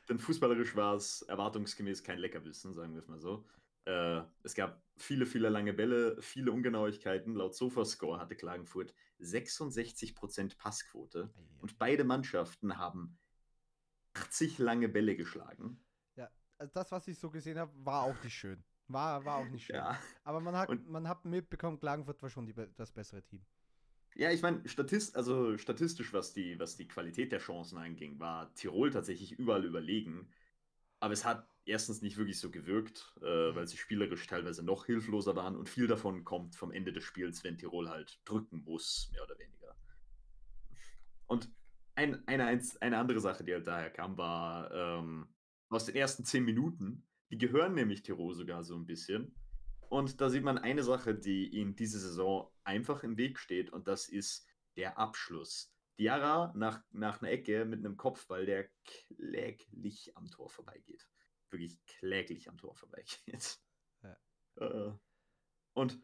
Denn 0.09 0.18
fußballerisch 0.18 0.76
war 0.76 0.94
es 0.94 1.23
erwartungsgemäß 1.23 2.02
kein 2.02 2.18
Leckerbissen, 2.18 2.75
sagen 2.75 2.92
wir 2.92 3.00
es 3.00 3.09
mal 3.09 3.21
so. 3.21 3.44
Äh, 3.87 4.23
es 4.42 4.54
gab 4.54 4.83
viele, 4.97 5.26
viele 5.26 5.49
lange 5.49 5.73
Bälle, 5.73 6.21
viele 6.21 6.52
Ungenauigkeiten. 6.52 7.35
Laut 7.35 7.54
Sofascore 7.54 8.18
hatte 8.18 8.37
Klagenfurt 8.37 8.94
66% 9.21 10.56
Passquote. 10.59 11.30
Und 11.61 11.78
beide 11.78 12.04
Mannschaften 12.04 12.78
haben 12.78 13.18
80 14.14 14.59
lange 14.59 14.88
Bälle 14.88 15.16
geschlagen. 15.16 15.80
Also 16.59 16.73
das, 16.73 16.92
was 16.92 17.09
ich 17.09 17.18
so 17.18 17.30
gesehen 17.30 17.59
habe, 17.59 17.73
war 17.85 18.02
auch 18.02 18.23
nicht 18.23 18.35
schön. 18.35 18.62
War, 18.88 19.25
war 19.25 19.37
auch 19.38 19.49
nicht 19.49 19.67
schön. 19.67 19.76
Ja, 19.76 19.99
Aber 20.25 20.41
man 20.41 20.57
hat, 20.57 20.69
Und- 20.69 20.88
man 20.88 21.09
hat 21.09 21.25
mitbekommen, 21.25 21.79
Klagenfurt 21.81 22.23
war 22.23 22.29
schon 22.31 22.47
die, 22.47 22.55
das 22.76 22.93
bessere 22.93 23.23
Team. 23.23 23.45
Ja, 24.17 24.31
ich 24.31 24.43
meine, 24.43 24.67
Statist, 24.69 25.17
also 25.17 25.59
statistisch, 25.59 26.12
was 26.12 26.33
die, 26.33 26.59
was 26.61 26.76
die 26.76 26.87
Qualität 26.87 27.33
der 27.33 27.41
Chancen 27.41 27.79
anging, 27.79 28.21
war 28.21 28.55
Tirol 28.55 28.91
tatsächlich 28.91 29.33
überall 29.33 29.64
überlegen. 29.64 30.29
Aber 31.00 31.12
es 31.12 31.25
hat 31.25 31.49
erstens 31.64 32.00
nicht 32.03 32.17
wirklich 32.17 32.38
so 32.38 32.50
gewirkt, 32.50 33.12
äh, 33.23 33.50
Mhm. 33.50 33.57
weil 33.57 33.67
sie 33.67 33.76
spielerisch 33.76 34.26
teilweise 34.26 34.62
noch 34.62 34.87
hilfloser 34.87 35.35
waren 35.35 35.57
und 35.57 35.69
viel 35.69 35.87
davon 35.88 36.25
kommt 36.25 36.55
vom 36.55 36.71
Ende 36.71 36.93
des 36.93 37.05
Spiels, 37.05 37.43
wenn 37.43 37.59
Tirol 37.59 37.88
halt 37.88 38.21
drücken 38.25 38.62
muss, 38.64 39.09
mehr 39.12 39.25
oder 39.25 39.37
weniger. 39.38 39.75
Und 41.26 41.50
ein, 41.97 42.26
eine, 42.29 42.61
eine 42.81 42.99
andere 42.99 43.21
Sache, 43.21 43.45
die 43.45 43.53
halt 43.55 43.67
daher 43.67 43.91
kam, 43.91 44.17
war 44.17 44.71
ähm, 44.73 45.26
aus 45.71 45.87
den 45.87 45.97
ersten 45.97 46.25
zehn 46.25 46.45
Minuten. 46.45 47.03
Die 47.31 47.38
gehören 47.38 47.75
nämlich 47.75 48.02
Tirol 48.02 48.35
sogar 48.35 48.62
so 48.64 48.76
ein 48.76 48.87
bisschen. 48.87 49.35
Und 49.88 50.21
da 50.21 50.28
sieht 50.31 50.43
man 50.45 50.59
eine 50.59 50.83
Sache, 50.83 51.14
die 51.14 51.49
ihnen 51.49 51.76
diese 51.76 51.99
Saison 51.99 52.50
einfach 52.64 53.02
im 53.04 53.16
Weg 53.16 53.38
steht, 53.38 53.71
und 53.73 53.87
das 53.87 54.09
ist 54.09 54.47
der 54.76 54.99
Abschluss. 54.99 55.73
Diarra 55.99 56.52
nach, 56.57 56.83
nach 56.90 57.23
einer 57.23 57.31
Ecke 57.31 57.64
mit 57.64 57.78
einem 57.78 57.97
Kopfball, 57.97 58.47
der 58.47 58.69
kläglich 58.85 60.16
am 60.16 60.28
Tor 60.31 60.49
vorbeigeht. 60.50 61.09
Wirklich 61.50 61.78
kläglich 61.87 62.49
am 62.49 62.57
Tor 62.57 62.75
vorbeigeht. 62.75 63.59
Ja. 64.02 64.16
Äh, 64.57 64.93
und 65.73 66.00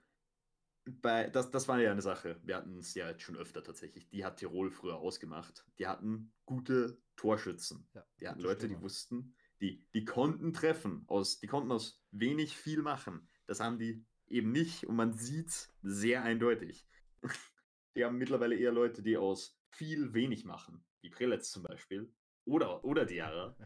bei, 0.85 1.29
das, 1.29 1.53
das 1.53 1.69
war 1.69 1.79
ja 1.79 1.93
eine 1.93 2.03
Sache. 2.03 2.41
Wir 2.43 2.57
hatten 2.57 2.79
es 2.79 2.95
ja 2.95 3.09
jetzt 3.09 3.23
schon 3.23 3.37
öfter 3.37 3.63
tatsächlich. 3.63 4.09
Die 4.09 4.25
hat 4.25 4.39
Tirol 4.39 4.73
früher 4.73 4.97
ausgemacht. 4.97 5.65
Die 5.79 5.87
hatten 5.87 6.33
gute 6.47 7.01
Torschützen. 7.15 7.89
Ja, 7.95 8.05
Die 8.19 8.27
hatten 8.29 8.41
Leute, 8.41 8.67
die 8.67 8.75
Stürmer. 8.75 8.83
wussten, 8.83 9.37
die, 9.61 9.85
die 9.95 10.05
konnten 10.05 10.53
treffen. 10.53 11.05
Aus, 11.07 11.41
die 11.41 11.47
konnten 11.47 11.73
aus 11.73 12.03
wenig 12.11 12.57
viel 12.57 12.83
machen. 12.83 13.29
Das 13.47 13.61
haben 13.61 13.79
die 13.79 14.05
eben 14.29 14.53
nicht 14.53 14.85
und 14.87 14.97
man 14.97 15.13
sieht 15.13 15.69
sehr 15.83 16.23
eindeutig. 16.23 16.87
Die 17.97 18.05
haben 18.05 18.19
mittlerweile 18.19 18.55
eher 18.55 18.71
Leute, 18.71 19.03
die 19.03 19.17
aus 19.17 19.61
viel 19.73 20.15
wenig 20.15 20.45
machen, 20.45 20.85
wie 21.01 21.11
Preletz 21.11 21.51
zum 21.51 21.65
Beispiel. 21.65 22.09
Oder, 22.45 22.85
oder 22.85 23.05
Diarra. 23.05 23.57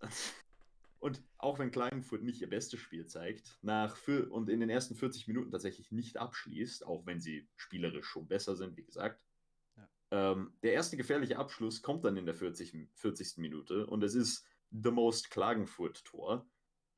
Und 1.00 1.22
auch 1.38 1.58
wenn 1.58 1.70
Klagenfurt 1.70 2.22
nicht 2.22 2.40
ihr 2.40 2.50
bestes 2.50 2.80
Spiel 2.80 3.06
zeigt, 3.06 3.56
nach 3.62 3.96
für, 3.96 4.30
und 4.30 4.48
in 4.48 4.58
den 4.58 4.68
ersten 4.68 4.96
40 4.96 5.28
Minuten 5.28 5.52
tatsächlich 5.52 5.92
nicht 5.92 6.16
abschließt, 6.16 6.84
auch 6.84 7.06
wenn 7.06 7.20
sie 7.20 7.48
spielerisch 7.56 8.06
schon 8.06 8.26
besser 8.26 8.56
sind, 8.56 8.76
wie 8.76 8.84
gesagt. 8.84 9.22
Ja. 9.76 9.88
Ähm, 10.10 10.52
der 10.62 10.72
erste 10.72 10.96
gefährliche 10.96 11.38
Abschluss 11.38 11.82
kommt 11.82 12.04
dann 12.04 12.16
in 12.16 12.26
der 12.26 12.34
40, 12.34 12.88
40. 12.94 13.36
Minute 13.38 13.86
und 13.86 14.02
es 14.02 14.14
ist 14.16 14.44
the 14.70 14.90
most 14.90 15.30
Klagenfurt-Tor. 15.30 16.46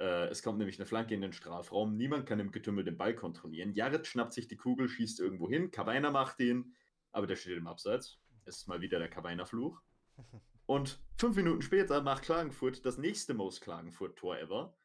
Äh, 0.00 0.28
es 0.28 0.42
kommt 0.42 0.58
nämlich 0.58 0.78
eine 0.78 0.86
Flanke 0.86 1.14
in 1.14 1.20
den 1.20 1.32
Strafraum. 1.32 1.96
Niemand 1.96 2.26
kann 2.26 2.40
im 2.40 2.50
Getümmel 2.50 2.84
den 2.84 2.96
Ball 2.96 3.14
kontrollieren. 3.14 3.74
Jared 3.74 4.06
schnappt 4.06 4.32
sich 4.32 4.48
die 4.48 4.56
Kugel, 4.56 4.88
schießt 4.88 5.20
irgendwo 5.20 5.48
hin. 5.48 5.70
Kabainer 5.70 6.10
macht 6.10 6.40
ihn, 6.40 6.74
aber 7.12 7.26
der 7.26 7.36
steht 7.36 7.56
im 7.58 7.66
Abseits. 7.66 8.18
Es 8.44 8.58
ist 8.58 8.68
mal 8.68 8.80
wieder 8.80 8.98
der 8.98 9.10
Kabainer-Fluch. 9.10 9.80
Und 10.66 11.00
fünf 11.16 11.36
Minuten 11.36 11.62
später 11.62 12.00
macht 12.00 12.22
Klagenfurt 12.22 12.86
das 12.86 12.96
nächste 12.96 13.34
Most 13.34 13.60
Klagenfurt-Tor 13.60 14.38
ever. 14.38 14.76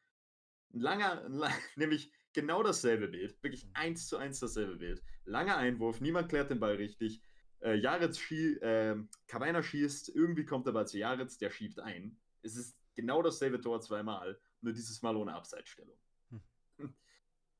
Ein 0.74 0.80
langer, 0.80 1.28
nämlich 1.76 2.12
genau 2.32 2.62
dasselbe 2.62 3.08
Bild, 3.08 3.42
wirklich 3.42 3.68
eins 3.72 4.08
zu 4.08 4.16
eins 4.16 4.40
dasselbe 4.40 4.76
Bild. 4.76 5.02
Langer 5.24 5.56
Einwurf, 5.56 6.00
niemand 6.00 6.28
klärt 6.28 6.50
den 6.50 6.60
Ball 6.60 6.74
richtig. 6.74 7.22
Äh, 7.60 7.76
Jaritz 7.76 8.18
schie 8.18 8.54
äh, 8.56 8.96
Kabainer 9.28 9.62
schießt, 9.62 10.10
irgendwie 10.10 10.44
kommt 10.44 10.66
der 10.66 10.72
Ball 10.72 10.86
zu 10.86 10.98
Jaritz, 10.98 11.38
der 11.38 11.50
schiebt 11.50 11.80
ein. 11.80 12.18
Es 12.46 12.56
ist 12.56 12.76
genau 12.94 13.22
dasselbe 13.22 13.60
Tor 13.60 13.80
zweimal, 13.80 14.38
nur 14.60 14.72
dieses 14.72 15.02
Mal 15.02 15.16
ohne 15.16 15.34
Abseitsstellung. 15.34 15.96
Hm. 16.30 16.42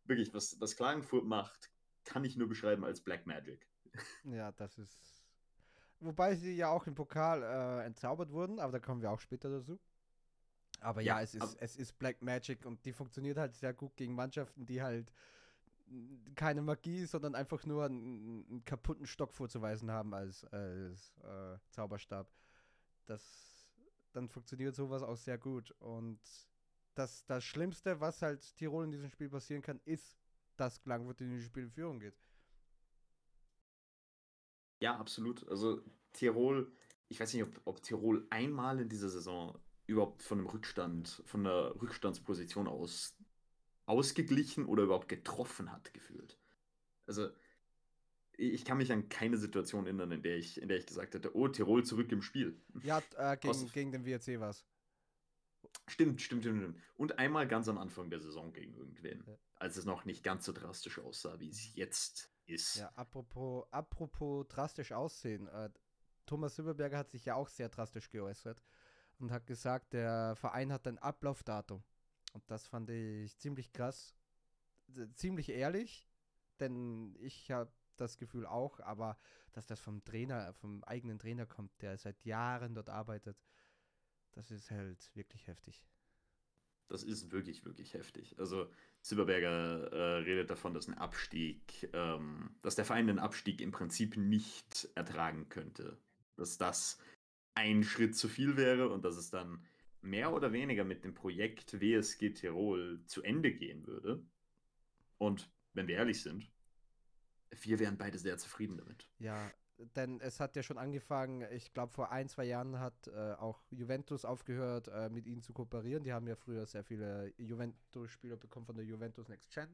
Wirklich, 0.04 0.32
was, 0.32 0.60
was 0.60 0.76
Klagenfurt 0.76 1.24
macht, 1.24 1.70
kann 2.04 2.24
ich 2.24 2.36
nur 2.36 2.48
beschreiben 2.48 2.84
als 2.84 3.00
Black 3.00 3.26
Magic. 3.26 3.66
Ja, 4.24 4.52
das 4.52 4.76
ist. 4.78 4.98
Wobei 6.00 6.34
sie 6.34 6.54
ja 6.54 6.68
auch 6.68 6.86
im 6.86 6.94
Pokal 6.94 7.42
äh, 7.42 7.86
entzaubert 7.86 8.30
wurden, 8.30 8.58
aber 8.58 8.72
da 8.72 8.78
kommen 8.78 9.00
wir 9.00 9.10
auch 9.10 9.20
später 9.20 9.48
dazu. 9.48 9.80
Aber 10.80 11.00
ja, 11.00 11.16
Ja, 11.16 11.22
es, 11.22 11.34
ist, 11.34 11.56
es 11.58 11.76
ist 11.76 11.98
Black 11.98 12.20
Magic 12.20 12.66
und 12.66 12.84
die 12.84 12.92
funktioniert 12.92 13.38
halt 13.38 13.54
sehr 13.54 13.72
gut 13.72 13.96
gegen 13.96 14.14
Mannschaften, 14.14 14.66
die 14.66 14.82
halt 14.82 15.10
keine 16.34 16.62
Magie, 16.62 17.06
sondern 17.06 17.34
einfach 17.34 17.64
nur 17.64 17.84
einen, 17.84 18.44
einen 18.48 18.64
kaputten 18.64 19.06
Stock 19.06 19.32
vorzuweisen 19.32 19.90
haben 19.90 20.14
als, 20.14 20.44
als 20.44 21.16
äh, 21.22 21.58
Zauberstab. 21.70 22.28
Das, 23.06 23.55
dann 24.16 24.28
funktioniert 24.28 24.74
sowas 24.74 25.02
auch 25.02 25.16
sehr 25.16 25.38
gut. 25.38 25.70
Und 25.78 26.20
das, 26.94 27.24
das 27.26 27.44
Schlimmste, 27.44 28.00
was 28.00 28.22
halt 28.22 28.56
Tirol 28.56 28.84
in 28.84 28.90
diesem 28.90 29.10
Spiel 29.10 29.28
passieren 29.28 29.62
kann, 29.62 29.80
ist, 29.84 30.16
dass 30.56 30.80
Klangwort 30.80 31.20
in 31.20 31.30
diesem 31.30 31.44
Spiel 31.44 31.64
in 31.64 31.70
Führung 31.70 32.00
geht. 32.00 32.18
Ja, 34.80 34.96
absolut. 34.96 35.46
Also 35.48 35.82
Tirol, 36.12 36.72
ich 37.08 37.20
weiß 37.20 37.34
nicht, 37.34 37.42
ob, 37.42 37.60
ob 37.64 37.82
Tirol 37.82 38.26
einmal 38.30 38.80
in 38.80 38.88
dieser 38.88 39.10
Saison 39.10 39.58
überhaupt 39.86 40.22
von 40.22 40.38
einem 40.38 40.48
Rückstand, 40.48 41.22
von 41.26 41.46
einer 41.46 41.80
Rückstandsposition 41.80 42.66
aus 42.66 43.14
ausgeglichen 43.84 44.66
oder 44.66 44.82
überhaupt 44.82 45.08
getroffen 45.08 45.70
hat, 45.70 45.94
gefühlt. 45.94 46.36
Also, 47.06 47.30
ich 48.36 48.64
kann 48.64 48.78
mich 48.78 48.92
an 48.92 49.08
keine 49.08 49.36
Situation 49.36 49.86
erinnern, 49.86 50.12
in 50.12 50.22
der 50.22 50.36
ich, 50.36 50.60
in 50.60 50.68
der 50.68 50.78
ich 50.78 50.86
gesagt 50.86 51.14
hätte, 51.14 51.34
oh, 51.34 51.48
Tirol 51.48 51.84
zurück 51.84 52.12
im 52.12 52.22
Spiel. 52.22 52.60
Ja, 52.82 53.02
äh, 53.16 53.36
gegen, 53.40 53.72
gegen 53.72 53.92
den 53.92 54.04
WRC 54.04 54.40
war 54.40 54.50
es. 54.50 54.64
Stimmt, 55.88 56.20
stimmt, 56.20 56.42
stimmt, 56.42 56.62
stimmt. 56.62 56.78
Und 56.96 57.18
einmal 57.18 57.46
ganz 57.46 57.68
am 57.68 57.78
Anfang 57.78 58.10
der 58.10 58.20
Saison 58.20 58.52
gegen 58.52 58.74
irgendwen, 58.74 59.24
ja. 59.26 59.38
als 59.56 59.76
es 59.76 59.84
noch 59.84 60.04
nicht 60.04 60.22
ganz 60.22 60.44
so 60.44 60.52
drastisch 60.52 60.98
aussah, 60.98 61.38
wie 61.40 61.48
es 61.48 61.74
jetzt 61.74 62.30
ist. 62.46 62.76
Ja, 62.76 62.90
apropos, 62.94 63.66
apropos 63.70 64.46
drastisch 64.48 64.92
aussehen. 64.92 65.48
Äh, 65.48 65.70
Thomas 66.26 66.56
Silberberger 66.56 66.98
hat 66.98 67.10
sich 67.10 67.24
ja 67.24 67.34
auch 67.34 67.48
sehr 67.48 67.68
drastisch 67.68 68.10
geäußert 68.10 68.62
und 69.18 69.30
hat 69.30 69.46
gesagt, 69.46 69.92
der 69.92 70.34
Verein 70.36 70.72
hat 70.72 70.86
ein 70.86 70.98
Ablaufdatum. 70.98 71.82
Und 72.32 72.50
das 72.50 72.66
fand 72.66 72.90
ich 72.90 73.36
ziemlich 73.38 73.72
krass, 73.72 74.14
ziemlich 75.14 75.48
ehrlich, 75.48 76.08
denn 76.60 77.16
ich 77.20 77.50
habe 77.50 77.72
das 77.96 78.18
Gefühl 78.18 78.46
auch, 78.46 78.80
aber 78.80 79.18
dass 79.52 79.66
das 79.66 79.80
vom 79.80 80.04
Trainer, 80.04 80.52
vom 80.54 80.84
eigenen 80.84 81.18
Trainer 81.18 81.46
kommt, 81.46 81.70
der 81.82 81.96
seit 81.98 82.24
Jahren 82.24 82.74
dort 82.74 82.88
arbeitet, 82.88 83.36
das 84.32 84.50
ist 84.50 84.70
halt 84.70 85.10
wirklich 85.14 85.46
heftig. 85.46 85.82
Das 86.88 87.02
ist 87.02 87.32
wirklich, 87.32 87.64
wirklich 87.64 87.94
heftig. 87.94 88.38
Also 88.38 88.70
Silberberger 89.02 89.92
äh, 89.92 90.18
redet 90.18 90.50
davon, 90.50 90.72
dass 90.72 90.86
ein 90.86 90.98
Abstieg, 90.98 91.88
ähm, 91.92 92.50
dass 92.62 92.76
der 92.76 92.84
Verein 92.84 93.08
den 93.08 93.18
Abstieg 93.18 93.60
im 93.60 93.72
Prinzip 93.72 94.16
nicht 94.16 94.88
ertragen 94.94 95.48
könnte. 95.48 95.98
Dass 96.36 96.58
das 96.58 96.98
ein 97.54 97.82
Schritt 97.82 98.16
zu 98.16 98.28
viel 98.28 98.56
wäre 98.56 98.88
und 98.90 99.04
dass 99.04 99.16
es 99.16 99.30
dann 99.30 99.64
mehr 100.00 100.32
oder 100.32 100.52
weniger 100.52 100.84
mit 100.84 101.04
dem 101.04 101.14
Projekt 101.14 101.80
WSG 101.80 102.30
Tirol 102.30 103.02
zu 103.06 103.22
Ende 103.22 103.52
gehen 103.52 103.86
würde. 103.86 104.22
Und 105.18 105.50
wenn 105.72 105.88
wir 105.88 105.96
ehrlich 105.96 106.22
sind, 106.22 106.48
wir 107.50 107.78
wären 107.78 107.96
beide 107.96 108.18
sehr 108.18 108.38
zufrieden 108.38 108.76
damit. 108.76 109.08
Ja, 109.18 109.50
denn 109.94 110.20
es 110.20 110.40
hat 110.40 110.56
ja 110.56 110.62
schon 110.62 110.78
angefangen, 110.78 111.46
ich 111.52 111.72
glaube 111.72 111.92
vor 111.92 112.10
ein, 112.10 112.28
zwei 112.28 112.44
Jahren 112.44 112.78
hat 112.80 113.08
äh, 113.08 113.34
auch 113.34 113.62
Juventus 113.70 114.24
aufgehört, 114.24 114.88
äh, 114.88 115.10
mit 115.10 115.26
ihnen 115.26 115.42
zu 115.42 115.52
kooperieren. 115.52 116.02
Die 116.02 116.12
haben 116.12 116.26
ja 116.26 116.36
früher 116.36 116.66
sehr 116.66 116.82
viele 116.82 117.32
Juventus-Spieler 117.36 118.36
bekommen 118.36 118.66
von 118.66 118.76
der 118.76 118.84
Juventus 118.84 119.28
Next 119.28 119.52
Gen. 119.52 119.68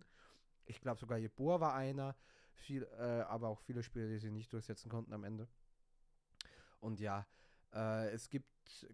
Ich 0.64 0.80
glaube 0.80 0.98
sogar 0.98 1.18
Jeboa 1.18 1.60
war 1.60 1.74
einer, 1.74 2.16
viel, 2.52 2.84
äh, 2.98 3.22
aber 3.22 3.48
auch 3.48 3.60
viele 3.60 3.82
Spieler, 3.82 4.08
die 4.08 4.18
sie 4.18 4.30
nicht 4.30 4.52
durchsetzen 4.52 4.88
konnten 4.88 5.12
am 5.12 5.24
Ende. 5.24 5.48
Und 6.80 6.98
ja, 6.98 7.26
äh, 7.72 8.10
es 8.10 8.28
gibt, 8.28 8.48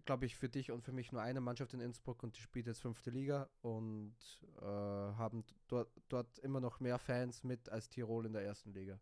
glaube 0.05 0.25
ich, 0.25 0.35
für 0.35 0.49
dich 0.49 0.71
und 0.71 0.83
für 0.83 0.91
mich 0.91 1.11
nur 1.11 1.21
eine 1.21 1.41
Mannschaft 1.41 1.73
in 1.73 1.79
Innsbruck 1.79 2.23
und 2.23 2.37
die 2.37 2.41
spielt 2.41 2.67
jetzt 2.67 2.81
fünfte 2.81 3.09
Liga 3.09 3.49
und 3.61 4.15
äh, 4.61 4.65
haben 4.65 5.43
dort, 5.67 5.91
dort 6.09 6.39
immer 6.39 6.59
noch 6.59 6.79
mehr 6.79 6.99
Fans 6.99 7.43
mit 7.43 7.69
als 7.69 7.89
Tirol 7.89 8.25
in 8.25 8.33
der 8.33 8.43
ersten 8.43 8.73
Liga. 8.73 8.99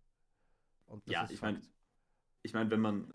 ja, 1.06 1.28
ich 1.30 1.42
meine, 1.42 1.62
ich 2.44 2.54
meine, 2.54 2.70
wenn 2.72 2.82
man, 2.82 3.14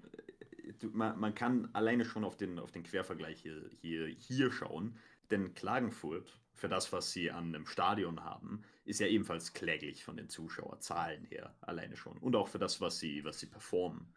man, 0.93 1.19
man 1.19 1.35
kann 1.35 1.75
alleine 1.75 2.05
schon 2.05 2.25
auf 2.25 2.37
den, 2.37 2.59
auf 2.59 2.73
den 2.73 2.83
Quervergleich 2.83 3.41
hier, 3.41 3.69
hier, 3.81 4.07
hier 4.07 4.53
schauen, 4.53 4.99
denn 5.31 5.55
Klagenfurt, 5.55 6.39
für 6.55 6.69
das, 6.69 6.93
was 6.93 7.13
sie 7.13 7.31
an 7.31 7.55
einem 7.55 7.67
Stadion 7.67 8.23
haben, 8.23 8.63
ist 8.85 9.01
ja 9.01 9.07
ebenfalls 9.07 9.53
kläglich 9.53 10.05
von 10.05 10.17
den 10.17 10.29
Zuschauerzahlen 10.29 11.25
her, 11.25 11.57
alleine 11.61 11.97
schon. 11.97 12.19
Und 12.19 12.37
auch 12.37 12.49
für 12.49 12.59
das, 12.59 12.81
was 12.81 12.99
sie, 12.99 13.25
was 13.25 13.41
sie 13.41 13.47
performen. 13.47 14.13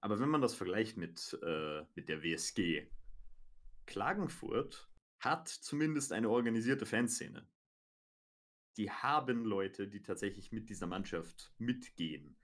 Aber 0.00 0.20
wenn 0.20 0.28
man 0.28 0.40
das 0.40 0.54
vergleicht 0.54 0.96
mit, 0.96 1.38
äh, 1.42 1.82
mit 1.94 2.08
der 2.08 2.22
WSG, 2.22 2.86
Klagenfurt 3.86 4.88
hat 5.18 5.48
zumindest 5.48 6.12
eine 6.12 6.28
organisierte 6.30 6.86
Fanszene. 6.86 7.46
Die 8.76 8.90
haben 8.90 9.44
Leute, 9.44 9.88
die 9.88 10.02
tatsächlich 10.02 10.52
mit 10.52 10.68
dieser 10.68 10.86
Mannschaft 10.86 11.52
mitgehen. 11.58 12.36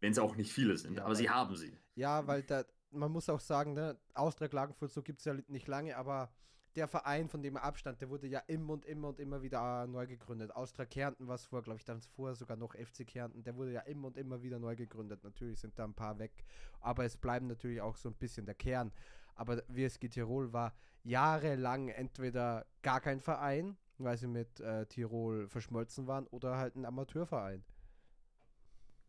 Wenn 0.00 0.12
es 0.12 0.18
auch 0.18 0.36
nicht 0.36 0.52
viele 0.52 0.76
sind, 0.78 0.96
ja, 0.96 1.04
aber 1.04 1.14
sie 1.14 1.28
haben 1.28 1.54
sie. 1.54 1.76
Ja, 1.94 2.26
weil 2.26 2.42
da, 2.42 2.64
man 2.90 3.12
muss 3.12 3.28
auch 3.28 3.40
sagen, 3.40 3.74
ne, 3.74 4.00
Austria 4.14 4.48
Klagenfurt, 4.48 4.90
so 4.90 5.02
gibt 5.02 5.18
es 5.18 5.26
ja 5.26 5.34
nicht 5.48 5.68
lange, 5.68 5.96
aber 5.96 6.34
der 6.76 6.88
Verein, 6.88 7.28
von 7.28 7.42
dem 7.42 7.56
er 7.56 7.64
abstand, 7.64 8.00
der 8.00 8.08
wurde 8.08 8.26
ja 8.26 8.40
immer 8.46 8.74
und 8.74 8.84
immer 8.84 9.08
und 9.08 9.20
immer 9.20 9.42
wieder 9.42 9.86
neu 9.86 10.06
gegründet. 10.06 10.54
Austria 10.54 10.86
Kärnten 10.86 11.28
war 11.28 11.34
es 11.34 11.44
vor, 11.44 11.62
glaube 11.62 11.78
ich, 11.78 11.84
dann 11.84 12.00
vorher 12.00 12.34
sogar 12.34 12.56
noch 12.56 12.74
FC 12.74 13.06
Kärnten, 13.06 13.42
der 13.42 13.56
wurde 13.56 13.72
ja 13.72 13.80
immer 13.80 14.08
und 14.08 14.16
immer 14.16 14.42
wieder 14.42 14.58
neu 14.58 14.76
gegründet. 14.76 15.22
Natürlich 15.24 15.60
sind 15.60 15.78
da 15.78 15.84
ein 15.84 15.94
paar 15.94 16.18
weg, 16.18 16.32
aber 16.80 17.04
es 17.04 17.16
bleiben 17.16 17.46
natürlich 17.46 17.80
auch 17.80 17.96
so 17.96 18.08
ein 18.08 18.14
bisschen 18.14 18.46
der 18.46 18.54
Kern. 18.54 18.92
Aber 19.34 19.62
WSG 19.68 20.08
Tirol 20.08 20.52
war 20.52 20.74
jahrelang 21.04 21.88
entweder 21.88 22.66
gar 22.82 23.00
kein 23.00 23.20
Verein, 23.20 23.76
weil 23.98 24.16
sie 24.16 24.26
mit 24.26 24.60
äh, 24.60 24.86
Tirol 24.86 25.48
verschmolzen 25.48 26.06
waren, 26.06 26.26
oder 26.28 26.56
halt 26.56 26.76
ein 26.76 26.84
Amateurverein. 26.84 27.64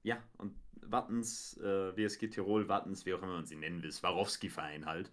Ja, 0.03 0.21
und 0.37 0.59
Wattens, 0.81 1.57
äh, 1.57 1.95
WSG 1.95 2.27
Tirol, 2.27 2.67
Wattens, 2.67 3.05
wie 3.05 3.13
auch 3.13 3.21
immer 3.21 3.33
man 3.33 3.45
sie 3.45 3.55
nennen 3.55 3.81
will, 3.83 3.91
Swarovski-Verein 3.91 4.85
halt. 4.85 5.11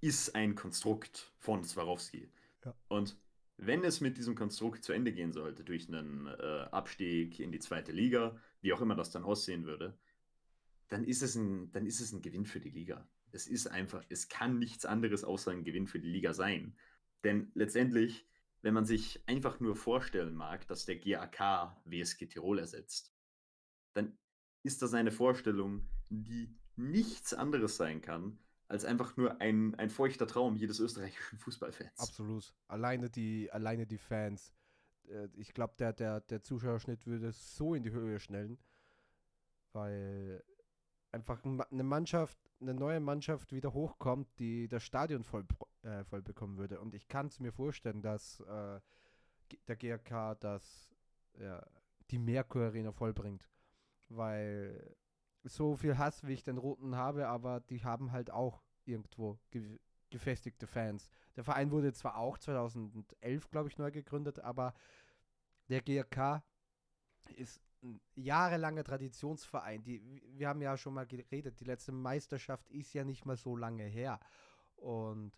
Ist 0.00 0.34
ein 0.34 0.54
Konstrukt 0.54 1.32
von 1.38 1.64
Swarovski. 1.64 2.30
Ja. 2.64 2.74
Und 2.88 3.16
wenn 3.56 3.84
es 3.84 4.00
mit 4.00 4.16
diesem 4.16 4.34
Konstrukt 4.34 4.84
zu 4.84 4.92
Ende 4.92 5.12
gehen 5.12 5.32
sollte, 5.32 5.64
durch 5.64 5.88
einen 5.88 6.26
äh, 6.26 6.68
Abstieg 6.70 7.40
in 7.40 7.52
die 7.52 7.58
zweite 7.58 7.92
Liga, 7.92 8.36
wie 8.62 8.72
auch 8.72 8.80
immer 8.80 8.94
das 8.94 9.10
dann 9.10 9.24
aussehen 9.24 9.66
würde, 9.66 9.98
dann 10.88 11.04
ist, 11.04 11.22
es 11.22 11.36
ein, 11.36 11.70
dann 11.72 11.86
ist 11.86 12.00
es 12.00 12.12
ein 12.12 12.22
Gewinn 12.22 12.46
für 12.46 12.60
die 12.60 12.70
Liga. 12.70 13.06
Es 13.32 13.46
ist 13.46 13.66
einfach, 13.68 14.04
es 14.08 14.28
kann 14.28 14.58
nichts 14.58 14.84
anderes 14.84 15.24
außer 15.24 15.50
ein 15.50 15.64
Gewinn 15.64 15.86
für 15.86 16.00
die 16.00 16.08
Liga 16.08 16.32
sein. 16.32 16.76
Denn 17.22 17.50
letztendlich, 17.54 18.26
wenn 18.62 18.74
man 18.74 18.86
sich 18.86 19.22
einfach 19.28 19.60
nur 19.60 19.76
vorstellen 19.76 20.34
mag, 20.34 20.66
dass 20.66 20.86
der 20.86 20.96
GAK 20.96 21.76
WSG 21.84 22.26
Tirol 22.26 22.58
ersetzt, 22.58 23.14
dann 23.92 24.18
ist 24.62 24.82
das 24.82 24.94
eine 24.94 25.12
Vorstellung, 25.12 25.86
die 26.08 26.56
nichts 26.76 27.34
anderes 27.34 27.76
sein 27.76 28.00
kann, 28.00 28.38
als 28.70 28.84
einfach 28.84 29.16
nur 29.16 29.40
ein, 29.40 29.74
ein 29.76 29.90
feuchter 29.90 30.26
Traum 30.26 30.56
jedes 30.56 30.78
österreichischen 30.78 31.38
Fußballfans. 31.38 31.98
Absolut. 31.98 32.54
Alleine 32.68 33.10
die, 33.10 33.50
alleine 33.50 33.86
die 33.86 33.98
Fans. 33.98 34.54
Äh, 35.08 35.28
ich 35.34 35.52
glaube, 35.52 35.74
der, 35.78 35.92
der, 35.92 36.20
der 36.20 36.42
Zuschauerschnitt 36.42 37.06
würde 37.06 37.32
so 37.32 37.74
in 37.74 37.82
die 37.82 37.90
Höhe 37.90 38.20
schnellen, 38.20 38.58
weil 39.72 40.42
einfach 41.12 41.42
eine 41.44 41.82
Mannschaft, 41.82 42.38
eine 42.60 42.74
neue 42.74 43.00
Mannschaft 43.00 43.52
wieder 43.52 43.74
hochkommt, 43.74 44.28
die 44.38 44.68
das 44.68 44.84
Stadion 44.84 45.24
voll, 45.24 45.44
äh, 45.82 46.04
voll 46.04 46.22
bekommen 46.22 46.56
würde. 46.56 46.80
Und 46.80 46.94
ich 46.94 47.08
kann 47.08 47.26
es 47.26 47.40
mir 47.40 47.52
vorstellen, 47.52 48.02
dass 48.02 48.40
äh, 48.40 48.80
der 49.66 49.76
GRK 49.76 50.36
das, 50.36 50.94
ja, 51.38 51.60
die 52.10 52.18
Merkur 52.18 52.66
Arena 52.66 52.92
vollbringt 52.92 53.48
weil 54.10 54.96
so 55.44 55.76
viel 55.76 55.98
Hass, 55.98 56.26
wie 56.26 56.34
ich 56.34 56.44
den 56.44 56.58
Roten 56.58 56.96
habe, 56.96 57.28
aber 57.28 57.60
die 57.60 57.84
haben 57.84 58.12
halt 58.12 58.30
auch 58.30 58.62
irgendwo 58.84 59.38
ge 59.50 59.78
gefestigte 60.10 60.66
Fans. 60.66 61.08
Der 61.36 61.44
Verein 61.44 61.70
wurde 61.70 61.92
zwar 61.92 62.16
auch 62.16 62.36
2011, 62.36 63.48
glaube 63.50 63.68
ich, 63.68 63.78
neu 63.78 63.92
gegründet, 63.92 64.40
aber 64.40 64.74
der 65.68 65.82
GRK 65.82 66.42
ist 67.36 67.62
ein 67.82 68.00
jahrelanger 68.16 68.82
Traditionsverein. 68.82 69.84
Die, 69.84 70.02
wir 70.36 70.48
haben 70.48 70.62
ja 70.62 70.76
schon 70.76 70.94
mal 70.94 71.06
geredet, 71.06 71.60
die 71.60 71.64
letzte 71.64 71.92
Meisterschaft 71.92 72.68
ist 72.70 72.92
ja 72.92 73.04
nicht 73.04 73.24
mal 73.24 73.36
so 73.36 73.56
lange 73.56 73.84
her. 73.84 74.18
Und 74.74 75.32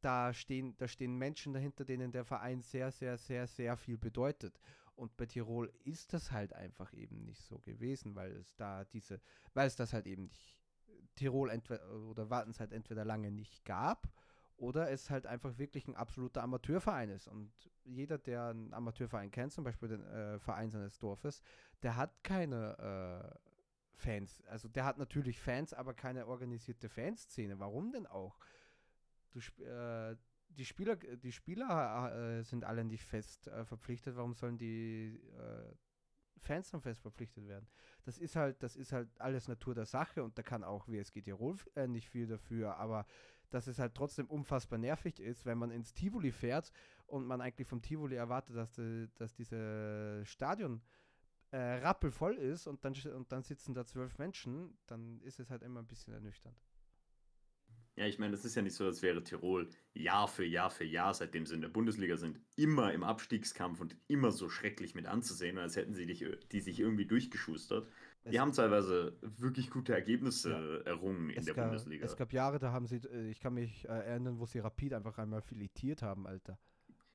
da 0.00 0.32
stehen, 0.32 0.76
da 0.78 0.88
stehen 0.88 1.16
Menschen 1.16 1.52
dahinter, 1.52 1.84
denen 1.84 2.12
der 2.12 2.24
Verein 2.24 2.62
sehr, 2.62 2.90
sehr, 2.90 3.16
sehr, 3.18 3.46
sehr 3.46 3.76
viel 3.76 3.98
bedeutet. 3.98 4.58
Und 4.94 5.16
bei 5.16 5.26
Tirol 5.26 5.72
ist 5.84 6.12
das 6.12 6.32
halt 6.32 6.52
einfach 6.52 6.92
eben 6.92 7.24
nicht 7.24 7.44
so 7.44 7.58
gewesen, 7.60 8.14
weil 8.14 8.32
es 8.36 8.54
da 8.56 8.84
diese, 8.84 9.20
weil 9.54 9.66
es 9.66 9.76
das 9.76 9.92
halt 9.92 10.06
eben 10.06 10.24
nicht 10.24 10.58
Tirol 11.14 11.50
entweder 11.50 11.90
oder 12.08 12.30
Wartens 12.30 12.60
halt 12.60 12.72
entweder 12.72 13.04
lange 13.04 13.30
nicht 13.30 13.64
gab 13.64 14.12
oder 14.56 14.90
es 14.90 15.10
halt 15.10 15.26
einfach 15.26 15.58
wirklich 15.58 15.88
ein 15.88 15.96
absoluter 15.96 16.42
Amateurverein 16.42 17.10
ist. 17.10 17.26
Und 17.26 17.52
jeder, 17.84 18.18
der 18.18 18.46
einen 18.46 18.72
Amateurverein 18.72 19.30
kennt, 19.30 19.52
zum 19.52 19.64
Beispiel 19.64 19.88
den 19.88 20.04
äh, 20.04 20.38
Verein 20.38 20.70
seines 20.70 20.98
Dorfes, 20.98 21.42
der 21.82 21.96
hat 21.96 22.22
keine 22.22 23.34
äh, 23.34 23.38
Fans. 23.96 24.42
Also 24.46 24.68
der 24.68 24.84
hat 24.84 24.98
natürlich 24.98 25.40
Fans, 25.40 25.74
aber 25.74 25.94
keine 25.94 26.26
organisierte 26.26 26.88
Fanszene. 26.88 27.58
Warum 27.58 27.92
denn 27.92 28.06
auch? 28.06 28.38
Du, 29.32 29.40
äh, 29.64 30.16
die 30.56 30.64
Spieler, 30.64 30.96
die 30.96 31.32
Spieler 31.32 32.12
äh, 32.14 32.42
sind 32.42 32.64
alle 32.64 32.84
nicht 32.84 33.04
fest 33.04 33.48
äh, 33.48 33.64
verpflichtet. 33.64 34.16
Warum 34.16 34.34
sollen 34.34 34.58
die 34.58 35.20
äh, 35.38 35.74
Fans 36.38 36.70
dann 36.70 36.80
fest 36.80 37.02
verpflichtet 37.02 37.46
werden? 37.46 37.66
Das 38.04 38.18
ist 38.18 38.36
halt, 38.36 38.62
das 38.62 38.76
ist 38.76 38.92
halt 38.92 39.08
alles 39.20 39.48
Natur 39.48 39.74
der 39.74 39.86
Sache 39.86 40.22
und 40.22 40.36
da 40.38 40.42
kann 40.42 40.64
auch 40.64 40.88
WSG 40.88 41.22
Tirol 41.22 41.56
äh, 41.74 41.86
nicht 41.86 42.08
viel 42.08 42.26
dafür, 42.26 42.76
aber 42.76 43.06
dass 43.50 43.66
es 43.66 43.78
halt 43.78 43.94
trotzdem 43.94 44.26
unfassbar 44.26 44.78
nervig 44.78 45.20
ist, 45.20 45.44
wenn 45.44 45.58
man 45.58 45.70
ins 45.70 45.92
Tivoli 45.92 46.32
fährt 46.32 46.72
und 47.06 47.26
man 47.26 47.40
eigentlich 47.40 47.68
vom 47.68 47.82
Tivoli 47.82 48.16
erwartet, 48.16 48.56
dass, 48.56 48.72
die, 48.72 49.08
dass 49.14 49.34
dieses 49.34 50.26
Stadion 50.28 50.82
äh, 51.50 51.58
rappelvoll 51.58 52.36
ist 52.36 52.66
und 52.66 52.82
dann, 52.84 52.94
und 53.14 53.30
dann 53.30 53.42
sitzen 53.42 53.74
da 53.74 53.84
zwölf 53.84 54.18
Menschen, 54.18 54.78
dann 54.86 55.20
ist 55.20 55.38
es 55.38 55.50
halt 55.50 55.62
immer 55.62 55.80
ein 55.80 55.86
bisschen 55.86 56.14
ernüchternd. 56.14 56.56
Ja, 57.96 58.06
ich 58.06 58.18
meine, 58.18 58.32
das 58.32 58.44
ist 58.46 58.54
ja 58.54 58.62
nicht 58.62 58.74
so, 58.74 58.86
als 58.86 59.02
wäre 59.02 59.22
Tirol 59.22 59.68
Jahr 59.92 60.26
für 60.26 60.44
Jahr 60.46 60.70
für 60.70 60.84
Jahr, 60.84 61.12
seitdem 61.12 61.44
sie 61.44 61.54
in 61.54 61.60
der 61.60 61.68
Bundesliga 61.68 62.16
sind, 62.16 62.40
immer 62.56 62.92
im 62.94 63.02
Abstiegskampf 63.04 63.80
und 63.80 63.96
immer 64.08 64.30
so 64.32 64.48
schrecklich 64.48 64.94
mit 64.94 65.06
anzusehen, 65.06 65.58
als 65.58 65.76
hätten 65.76 65.92
sie 65.94 66.06
dich, 66.06 66.24
die 66.52 66.60
sich 66.60 66.80
irgendwie 66.80 67.04
durchgeschustert. 67.04 67.86
Die 68.24 68.30
Es- 68.30 68.38
haben 68.38 68.52
teilweise 68.52 69.18
wirklich 69.20 69.68
gute 69.68 69.92
Ergebnisse 69.92 70.50
Ja. 70.86 70.90
errungen 70.90 71.28
in 71.28 71.38
es, 71.40 71.44
der 71.44 71.54
gab, 71.54 71.66
Bundesliga. 71.66 72.06
es 72.06 72.16
gab 72.16 72.32
Jahre, 72.32 72.58
da 72.58 72.72
haben 72.72 72.86
sie, 72.86 72.96
äh, 72.96 73.28
ich 73.30 73.40
kann 73.40 73.52
mich 73.54 73.84
äh, 73.84 73.88
erinnern, 73.88 74.38
wo 74.38 74.46
sie 74.46 74.60
Rapid 74.60 74.94
einfach 74.94 75.18
einmal 75.18 75.42
filetiert 75.42 76.00
haben, 76.00 76.26
Alter. 76.26 76.58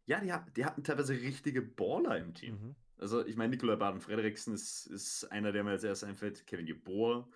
Ja, 0.05 0.19
die, 0.21 0.51
die 0.53 0.63
hatten 0.65 0.83
teilweise 0.83 1.13
richtige 1.13 1.61
Baller 1.63 2.17
im 2.19 2.33
Team. 2.35 2.53
Mhm. 2.53 2.75
Also, 2.99 3.25
ich 3.25 3.35
meine, 3.35 3.49
Nikolai 3.51 3.75
Baden-Frederiksen 3.77 4.53
ist, 4.53 4.85
ist 4.87 5.25
einer, 5.31 5.51
der 5.51 5.63
mir 5.63 5.71
als 5.71 5.83
erstes 5.83 6.07
einfällt. 6.07 6.45
Kevin 6.45 6.65
de 6.65 6.75
Boer. 6.75 7.27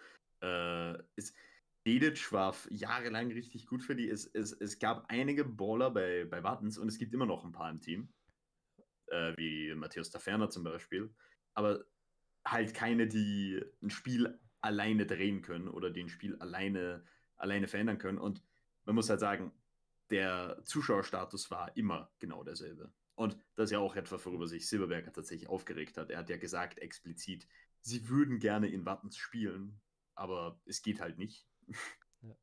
Äh, 0.42 0.98
ist, 1.16 1.36
Dedic 1.86 2.32
war 2.32 2.56
jahrelang 2.70 3.32
richtig 3.32 3.66
gut 3.66 3.84
für 3.84 3.96
die. 3.96 4.10
Es, 4.10 4.26
es, 4.26 4.52
es 4.54 4.80
gab 4.80 5.06
einige 5.10 5.46
Baller 5.46 5.92
bei, 5.92 6.26
bei 6.26 6.44
Wattens 6.44 6.78
und 6.78 6.88
es 6.88 6.98
gibt 6.98 7.14
immer 7.14 7.26
noch 7.26 7.44
ein 7.44 7.52
paar 7.52 7.70
im 7.70 7.82
Team. 7.82 8.14
Äh, 9.08 9.34
wie 9.38 9.76
Matthäus 9.76 10.10
Taferner 10.10 10.50
zum 10.50 10.64
Beispiel. 10.64 11.14
Aber 11.54 11.84
halt 12.46 12.74
keine, 12.74 13.08
die 13.08 13.62
ein 13.82 13.90
Spiel 13.90 14.40
alleine 14.62 15.06
drehen 15.06 15.42
können 15.42 15.68
oder 15.68 15.90
den 15.90 16.08
Spiel 16.08 16.36
alleine, 16.38 17.04
alleine 17.36 17.68
verändern 17.68 17.98
können. 17.98 18.18
Und 18.18 18.44
man 18.86 18.96
muss 18.96 19.10
halt 19.10 19.20
sagen, 19.20 19.52
der 20.10 20.62
Zuschauerstatus 20.64 21.52
war 21.52 21.76
immer 21.76 22.12
genau 22.20 22.44
derselbe. 22.44 22.94
Und 23.16 23.38
das 23.56 23.66
ist 23.66 23.72
ja 23.72 23.80
auch 23.80 23.96
etwas, 23.96 24.26
worüber 24.26 24.48
sich 24.48 24.68
Silberberger 24.68 25.12
tatsächlich 25.12 25.50
aufgeregt 25.50 25.98
hat. 25.98 26.10
Er 26.10 26.20
hat 26.20 26.30
ja 26.30 26.38
gesagt 26.38 26.80
explizit, 26.80 27.48
sie 27.82 28.08
würden 28.08 28.40
gerne 28.40 28.70
in 28.70 28.86
Wattens 28.86 29.18
spielen, 29.18 29.82
aber 30.16 30.60
es 30.66 30.82
geht 30.82 31.02
halt 31.02 31.18
nicht. 31.18 31.48
Ja. 32.22 32.36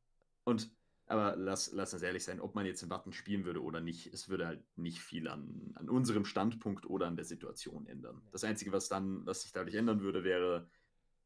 Und 0.44 0.70
aber 1.08 1.36
lass, 1.36 1.72
lass 1.72 1.94
uns 1.94 2.02
ehrlich 2.02 2.22
sein, 2.22 2.38
ob 2.38 2.54
man 2.54 2.66
jetzt 2.66 2.82
in 2.82 2.90
Wattens 2.90 3.16
spielen 3.16 3.46
würde 3.46 3.62
oder 3.62 3.80
nicht, 3.80 4.12
es 4.12 4.28
würde 4.28 4.46
halt 4.46 4.62
nicht 4.76 5.00
viel 5.00 5.26
an, 5.26 5.72
an 5.74 5.88
unserem 5.88 6.26
Standpunkt 6.26 6.84
oder 6.84 7.06
an 7.06 7.16
der 7.16 7.24
Situation 7.24 7.86
ändern. 7.86 8.20
Das 8.30 8.44
Einzige, 8.44 8.72
was 8.72 8.88
dann, 8.88 9.24
was 9.24 9.42
sich 9.42 9.52
dadurch 9.52 9.74
ändern 9.74 10.02
würde, 10.02 10.22
wäre 10.22 10.68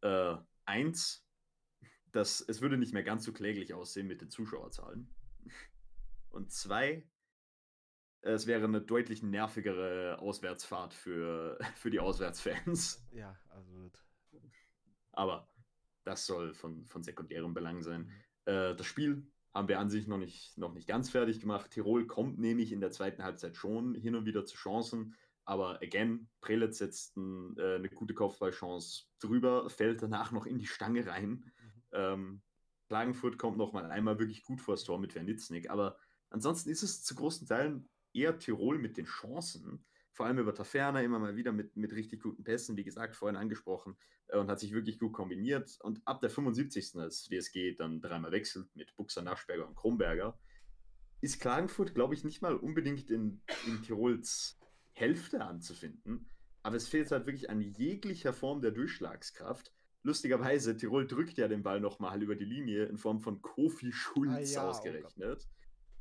äh, 0.03 0.37
eins, 0.67 1.27
dass 2.13 2.41
es 2.41 2.61
würde 2.61 2.77
nicht 2.77 2.93
mehr 2.93 3.03
ganz 3.03 3.25
so 3.25 3.33
kläglich 3.33 3.75
aussehen 3.75 4.07
mit 4.07 4.21
den 4.21 4.31
Zuschauerzahlen. 4.31 5.13
Und 6.31 6.53
zwei, 6.53 7.05
es 8.21 8.47
wäre 8.47 8.65
eine 8.65 8.81
deutlich 8.81 9.25
nervigere 9.25 10.19
Auswärtsfahrt 10.21 10.95
für, 10.95 11.59
für 11.75 11.91
die 11.91 11.99
Auswärtsfans. 11.99 13.05
Ja, 13.13 13.37
also. 13.49 13.91
Aber 15.11 15.52
das 16.05 16.27
soll 16.27 16.55
von, 16.55 16.87
von 16.87 17.03
sekundärem 17.03 17.55
Belang 17.55 17.83
sein. 17.83 18.11
Äh, 18.45 18.75
das 18.75 18.87
Spiel 18.87 19.27
haben 19.55 19.69
wir 19.69 19.79
an 19.79 19.91
sich 19.91 20.07
noch 20.07 20.19
nicht, 20.19 20.57
noch 20.57 20.73
nicht 20.73 20.89
ganz 20.89 21.11
fertig 21.11 21.41
gemacht. 21.41 21.71
Tirol 21.71 22.07
kommt 22.07 22.39
nämlich 22.39 22.73
in 22.73 22.81
der 22.81 22.91
zweiten 22.91 23.23
Halbzeit 23.23 23.57
schon 23.57 23.95
hin 23.95 24.15
und 24.15 24.25
wieder 24.25 24.45
zu 24.45 24.57
Chancen. 24.57 25.15
Aber 25.45 25.83
again, 25.83 26.29
Prelitz 26.41 26.79
setzt 26.79 27.17
ein, 27.17 27.57
äh, 27.59 27.77
eine 27.77 27.89
gute 27.89 28.15
Kopfballchance 28.15 29.05
drüber, 29.19 29.69
fällt 29.69 30.03
danach 30.03 30.33
noch 30.33 30.47
in 30.47 30.59
die 30.59 30.67
Stange 30.67 31.07
rein. 31.07 31.51
Ähm, 31.93 32.43
Klagenfurt 32.89 33.39
kommt 33.39 33.59
noch 33.59 33.73
mal 33.73 33.91
einmal 33.91 34.19
wirklich 34.19 34.43
gut 34.43 34.61
vor 34.61 34.75
das 34.75 34.85
Tor 34.85 34.99
mit 34.99 35.15
Wernitznik. 35.15 35.71
Aber 35.71 35.99
ansonsten 36.31 36.71
ist 36.71 36.83
es 36.83 37.03
zu 37.03 37.15
großen 37.15 37.47
Teilen 37.47 37.89
eher 38.13 38.39
Tirol 38.39 38.79
mit 38.79 38.97
den 38.97 39.07
Chancen. 39.07 39.85
Vor 40.13 40.27
allem 40.27 40.39
über 40.39 40.55
Taferner 40.55 41.03
immer 41.03 41.19
mal 41.19 41.37
wieder 41.37 41.53
mit, 41.53 41.77
mit 41.77 41.93
richtig 41.93 42.23
guten 42.23 42.45
Pässen, 42.45 42.77
wie 42.77 42.85
gesagt, 42.85 43.17
vorhin 43.17 43.37
angesprochen, 43.37 43.97
äh, 44.29 44.39
und 44.39 44.51
hat 44.51 44.61
sich 44.61 44.73
wirklich 44.73 44.99
gut 44.99 45.13
kombiniert. 45.13 45.79
Und 45.83 46.01
ab 46.05 46.21
der 46.21 46.31
75. 46.31 46.97
als 46.97 47.31
WSG 47.31 47.75
dann 47.75 48.01
dreimal 48.01 48.33
wechselt 48.33 48.75
mit 48.75 48.95
Buxer, 48.97 49.23
Naschberger 49.23 49.67
und 49.67 49.75
Kronberger, 49.75 50.39
ist 51.23 51.41
Klagenfurt, 51.41 51.95
glaube 51.95 52.15
ich, 52.15 52.25
nicht 52.25 52.43
mal 52.43 52.57
unbedingt 52.57 53.11
in, 53.11 53.41
in 53.67 53.83
Tirols 53.83 54.59
Hälfte 54.93 55.43
anzufinden. 55.43 56.29
Aber 56.63 56.77
es 56.77 56.89
fehlt 56.89 57.11
halt 57.11 57.27
wirklich 57.27 57.49
an 57.51 57.61
jeglicher 57.61 58.33
Form 58.33 58.61
der 58.61 58.71
Durchschlagskraft. 58.71 59.73
Lustigerweise, 60.03 60.77
Tirol 60.77 61.07
drückt 61.07 61.39
ja 61.39 61.49
den 61.49 61.63
Ball 61.63 61.81
nochmal 61.81 62.23
über 62.23 62.35
die 62.35 62.45
Linie 62.45 62.85
in 62.87 62.99
Form 62.99 63.21
von 63.21 63.41
Kofi 63.41 63.93
Schulz 63.93 64.31
Ah 64.33 64.41
ja, 64.41 64.67
oh 64.67 64.71
ausgerechnet. 64.71 65.49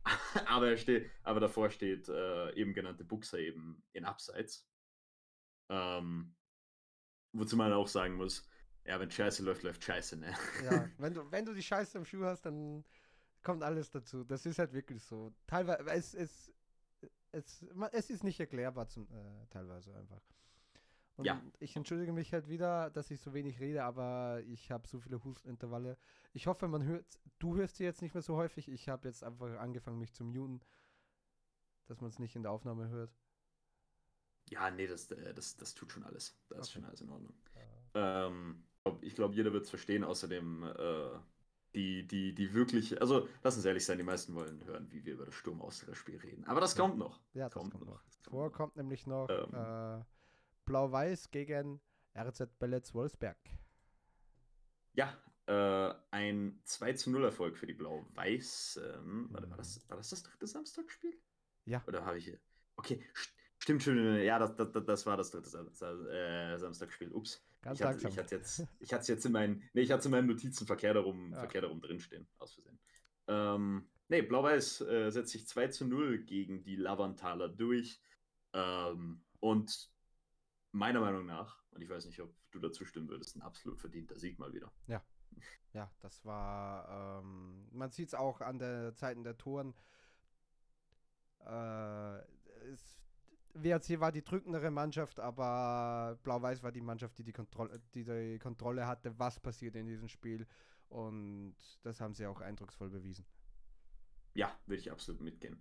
aber, 0.48 0.70
er 0.70 0.78
steht, 0.78 1.10
aber 1.24 1.40
davor 1.40 1.70
steht 1.70 2.10
äh, 2.10 2.54
eben 2.54 2.74
genannte 2.74 3.04
Buxer 3.04 3.40
eben 3.40 3.84
in 3.94 4.06
Abseits. 4.06 4.68
Ähm, 5.70 6.36
wozu 7.34 7.56
man 7.56 7.72
auch 7.74 7.88
sagen 7.88 8.16
muss, 8.16 8.48
ja, 8.86 9.00
wenn 9.00 9.12
Scheiße 9.12 9.44
läuft, 9.44 9.64
läuft 9.64 9.84
Scheiße, 9.84 10.18
ne? 10.18 10.34
Ja, 10.64 10.90
wenn 10.98 11.14
du, 11.14 11.32
wenn 11.32 11.46
du 11.46 11.54
die 11.54 11.64
Scheiße 11.64 11.98
im 11.98 12.06
Schuh 12.06 12.26
hast, 12.26 12.42
dann 12.46 12.84
kommt 13.44 13.64
alles 13.64 13.92
dazu. 13.92 14.24
Das 14.24 14.46
ist 14.46 14.60
halt 14.60 14.74
wirklich 14.74 15.04
so. 15.04 15.34
Teilweise, 15.48 15.84
es, 15.92 16.14
es, 16.14 16.52
es, 17.32 17.66
es 17.92 18.10
ist 18.10 18.24
nicht 18.24 18.40
erklärbar 18.40 18.88
zum, 18.88 19.08
äh, 19.12 19.48
teilweise 19.50 19.96
einfach. 19.96 20.22
Und 21.22 21.28
Ja. 21.28 21.42
ich 21.60 21.76
entschuldige 21.76 22.14
mich 22.14 22.34
halt 22.34 22.48
wieder, 22.50 22.90
dass 22.90 23.12
ich 23.12 23.22
so 23.22 23.34
wenig 23.34 23.60
rede, 23.60 23.84
aber 23.84 24.42
ich 24.48 24.72
habe 24.72 24.88
so 24.88 25.00
viele 25.00 25.24
Hustenintervalle. 25.24 25.98
Ich 26.34 26.48
hoffe, 26.48 26.68
man 26.68 26.84
hört, 26.84 27.06
du 27.40 27.56
hörst 27.56 27.78
sie 27.78 27.84
jetzt 27.84 28.02
nicht 28.02 28.14
mehr 28.14 28.24
so 28.24 28.36
häufig. 28.36 28.70
Ich 28.70 28.90
habe 28.90 29.08
jetzt 29.08 29.24
einfach 29.24 29.58
angefangen, 29.60 30.00
mich 30.00 30.14
zu 30.14 30.24
muten, 30.24 30.62
dass 31.88 32.02
man 32.02 32.10
es 32.10 32.20
nicht 32.20 32.36
in 32.36 32.44
der 32.44 32.52
Aufnahme 32.52 32.90
hört. 32.90 33.12
Ja, 34.50 34.70
nee, 34.70 34.88
das, 34.88 35.10
äh, 35.12 35.34
das, 35.34 35.56
das 35.58 35.74
tut 35.74 35.92
schon 35.92 36.04
alles. 36.04 36.38
Das 36.50 36.60
ist 36.60 36.70
Okay. 36.70 36.74
schon 36.74 36.86
alles 36.86 37.02
in 37.02 37.10
Ordnung. 37.10 37.34
Äh, 37.56 37.60
Ähm, 37.94 38.64
ich 39.02 39.16
glaube, 39.16 39.36
jeder 39.36 39.54
wird 39.54 39.64
es 39.64 39.70
verstehen. 39.70 40.04
Außerdem, 40.04 40.64
äh, 40.64 41.20
die, 41.76 42.08
die, 42.08 42.34
die 42.36 42.54
wirklich, 42.54 43.00
also 43.00 43.28
lass 43.44 43.56
uns 43.56 43.66
ehrlich 43.66 43.86
sein, 43.86 43.98
die 43.98 44.04
meisten 44.04 44.34
wollen 44.36 44.64
hören, 44.66 44.92
wie 44.92 45.06
wir 45.06 45.14
über 45.14 45.26
das 45.26 45.36
Sturm 45.36 45.62
Spiel 45.94 46.18
reden. 46.18 46.46
Aber 46.46 46.60
das 46.60 46.76
Ja. 46.76 46.82
kommt 46.82 46.98
noch. 46.98 47.20
ja, 47.34 47.46
das 47.46 47.54
kommt 47.54 47.72
kommt, 47.72 47.86
noch, 47.86 47.94
noch. 47.94 48.02
Vor 48.30 48.52
kommt 48.52 48.76
nämlich 48.76 49.08
noch 49.08 49.30
Ähm. 49.30 49.54
äh, 49.54 50.04
Blau-Weiß 50.66 51.32
gegen 51.32 51.82
RZ 52.18 52.60
Bellets 52.60 52.94
Wolfsberg. 52.94 53.38
Ja, 54.94 55.18
äh, 55.48 55.94
ein 56.12 56.62
2 56.66 56.94
zu 56.94 57.12
0 57.12 57.26
Erfolg 57.26 57.58
für 57.58 57.68
die 57.68 57.74
Blau-Weißen. 57.74 59.34
Warte, 59.34 59.50
war 59.50 59.58
das, 59.58 59.90
war 59.90 59.98
das 59.98 60.10
das 60.10 60.24
dritte 60.24 60.48
Samstagspiel? 60.48 61.20
Ja. 61.66 61.84
Oder 61.88 62.06
habe 62.06 62.18
ich 62.18 62.26
hier. 62.26 62.40
Okay, 62.76 63.04
st 63.14 63.34
stimmt 63.60 63.84
schon. 63.84 64.16
Ja, 64.22 64.40
das, 64.40 64.56
das, 64.56 64.72
das 64.86 65.06
war 65.06 65.18
das 65.18 65.32
dritte 65.32 65.50
Sam 65.50 66.08
äh, 66.08 66.58
Samstagspiel. 66.58 67.12
Ups. 67.12 67.46
Ganz 67.62 67.80
ich 67.80 67.86
hatte, 67.86 68.08
ich 68.08 68.18
hatte 68.18 68.36
jetzt, 68.36 68.68
ich 68.80 68.92
hatte 68.92 69.02
es 69.02 69.08
jetzt 69.08 69.26
in 69.26 69.32
meinen, 69.34 69.70
nee, 69.74 69.82
ich 69.82 69.92
hatte 69.92 70.06
in 70.06 70.12
meinen 70.12 70.28
Notizen 70.28 70.66
verkehrt 70.66 70.96
darum, 70.96 71.32
Ja. 71.32 71.40
verkehrt 71.40 71.64
darum 71.64 71.80
drinstehen, 71.80 72.28
aus 72.40 72.54
Versehen. 72.56 72.80
Ähm, 73.28 73.88
nee, 74.08 74.24
Blau-Weiß 74.24 74.82
äh, 74.82 75.10
setzt 75.12 75.32
sich 75.32 75.48
2 75.48 75.68
zu 75.68 75.86
0 75.86 76.24
gegen 76.26 76.64
die 76.64 76.76
Lavantaler 76.76 77.50
durch. 77.50 78.02
Ähm, 78.54 79.24
und 79.40 79.92
meiner 80.72 81.02
Meinung 81.02 81.26
nach, 81.26 81.58
und 81.72 81.82
ich 81.82 81.90
weiß 81.90 82.06
nicht, 82.06 82.20
ob 82.22 82.34
du 82.52 82.60
dazu 82.60 82.86
stimmen 82.86 83.10
würdest, 83.10 83.36
ein 83.36 83.42
absolut 83.42 83.80
verdienter 83.80 84.18
Sieg 84.18 84.40
mal 84.40 84.54
wieder. 84.54 84.72
Ja, 85.74 85.90
das 86.02 86.24
war, 86.26 87.22
ähm, 87.22 87.68
man 87.72 87.92
sieht 87.92 88.10
es 88.10 88.14
auch 88.14 88.42
an 88.42 88.60
der 88.60 88.94
Zeiten 88.96 89.24
der 89.24 89.38
Toren. 89.38 89.74
Äh, 91.46 92.18
es, 92.72 93.00
WRC 93.54 94.00
war 94.00 94.12
die 94.12 94.24
drückendere 94.24 94.72
Mannschaft, 94.72 95.20
aber 95.20 96.18
Blau-Weiß 96.24 96.64
war 96.64 96.72
die 96.72 96.82
Mannschaft, 96.82 97.18
die 97.18 97.24
die, 97.24 97.34
Kontrolle, 97.34 97.82
die 97.94 98.04
die 98.04 98.40
Kontrolle 98.40 98.88
hatte, 98.88 99.18
was 99.18 99.40
passiert 99.40 99.76
in 99.76 99.88
diesem 99.88 100.08
Spiel. 100.08 100.46
Und 100.90 101.56
das 101.84 102.02
haben 102.02 102.14
sie 102.14 102.28
auch 102.28 102.42
eindrucksvoll 102.42 102.90
bewiesen. 102.90 103.26
Ja, 104.34 104.54
würde 104.66 104.82
ich 104.82 104.92
absolut 104.92 105.22
mitgehen. 105.22 105.60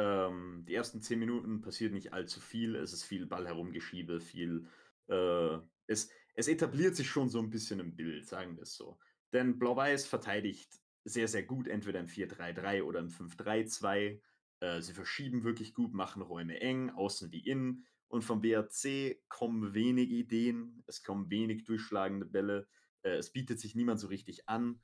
Ähm, 0.00 0.64
die 0.66 0.74
ersten 0.74 1.02
zehn 1.02 1.18
Minuten 1.18 1.60
passiert 1.60 1.92
nicht 1.92 2.12
allzu 2.14 2.40
viel. 2.40 2.74
Es 2.74 2.92
ist 2.92 3.04
viel 3.04 3.26
Ball 3.26 3.46
herumgeschiebe, 3.46 4.20
viel. 4.20 4.66
Äh, 5.08 5.58
es, 5.86 6.10
es 6.34 6.48
etabliert 6.48 6.96
sich 6.96 7.08
schon 7.08 7.28
so 7.28 7.38
ein 7.38 7.50
bisschen 7.50 7.80
im 7.80 7.94
Bild, 7.94 8.26
sagen 8.26 8.56
wir 8.56 8.62
es 8.62 8.74
so. 8.74 8.98
Denn 9.32 9.58
Blau-Weiß 9.58 10.06
verteidigt 10.06 10.80
sehr, 11.04 11.28
sehr 11.28 11.42
gut, 11.42 11.68
entweder 11.68 12.00
im 12.00 12.06
4-3-3 12.06 12.82
oder 12.82 13.00
im 13.00 13.08
5-3-2. 13.08 14.20
Äh, 14.60 14.80
sie 14.80 14.94
verschieben 14.94 15.44
wirklich 15.44 15.74
gut, 15.74 15.92
machen 15.92 16.22
Räume 16.22 16.60
eng, 16.60 16.90
außen 16.90 17.30
wie 17.30 17.46
innen. 17.46 17.84
Und 18.08 18.22
vom 18.22 18.40
BRC 18.40 19.20
kommen 19.28 19.74
wenig 19.74 20.10
Ideen, 20.10 20.82
es 20.86 21.02
kommen 21.02 21.30
wenig 21.30 21.64
durchschlagende 21.64 22.26
Bälle. 22.26 22.66
Äh, 23.02 23.16
es 23.16 23.32
bietet 23.32 23.60
sich 23.60 23.74
niemand 23.74 24.00
so 24.00 24.06
richtig 24.06 24.48
an. 24.48 24.80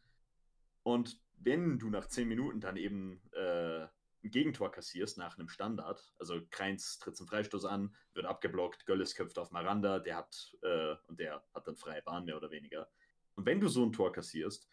Und 0.82 1.20
wenn 1.38 1.78
du 1.78 1.88
nach 1.88 2.06
10 2.06 2.28
Minuten 2.28 2.60
dann 2.60 2.76
eben 2.76 3.22
äh, 3.32 3.86
ein 4.26 4.30
Gegentor 4.30 4.70
kassierst 4.70 5.18
nach 5.18 5.38
einem 5.38 5.48
Standard, 5.48 6.14
also 6.18 6.40
Kreins 6.50 6.98
tritt 6.98 7.16
zum 7.16 7.26
Freistoß 7.26 7.64
an, 7.64 7.94
wird 8.14 8.26
abgeblockt, 8.26 8.86
Gölles 8.86 9.14
köpft 9.14 9.38
auf 9.38 9.50
Maranda, 9.50 9.98
der 9.98 10.16
hat, 10.16 10.56
äh, 10.62 10.94
und 11.06 11.20
der 11.20 11.42
hat 11.54 11.66
dann 11.66 11.76
freie 11.76 12.02
Bahn 12.02 12.24
mehr 12.24 12.36
oder 12.36 12.50
weniger. 12.50 12.88
Und 13.34 13.46
wenn 13.46 13.60
du 13.60 13.68
so 13.68 13.84
ein 13.84 13.92
Tor 13.92 14.12
kassierst 14.12 14.68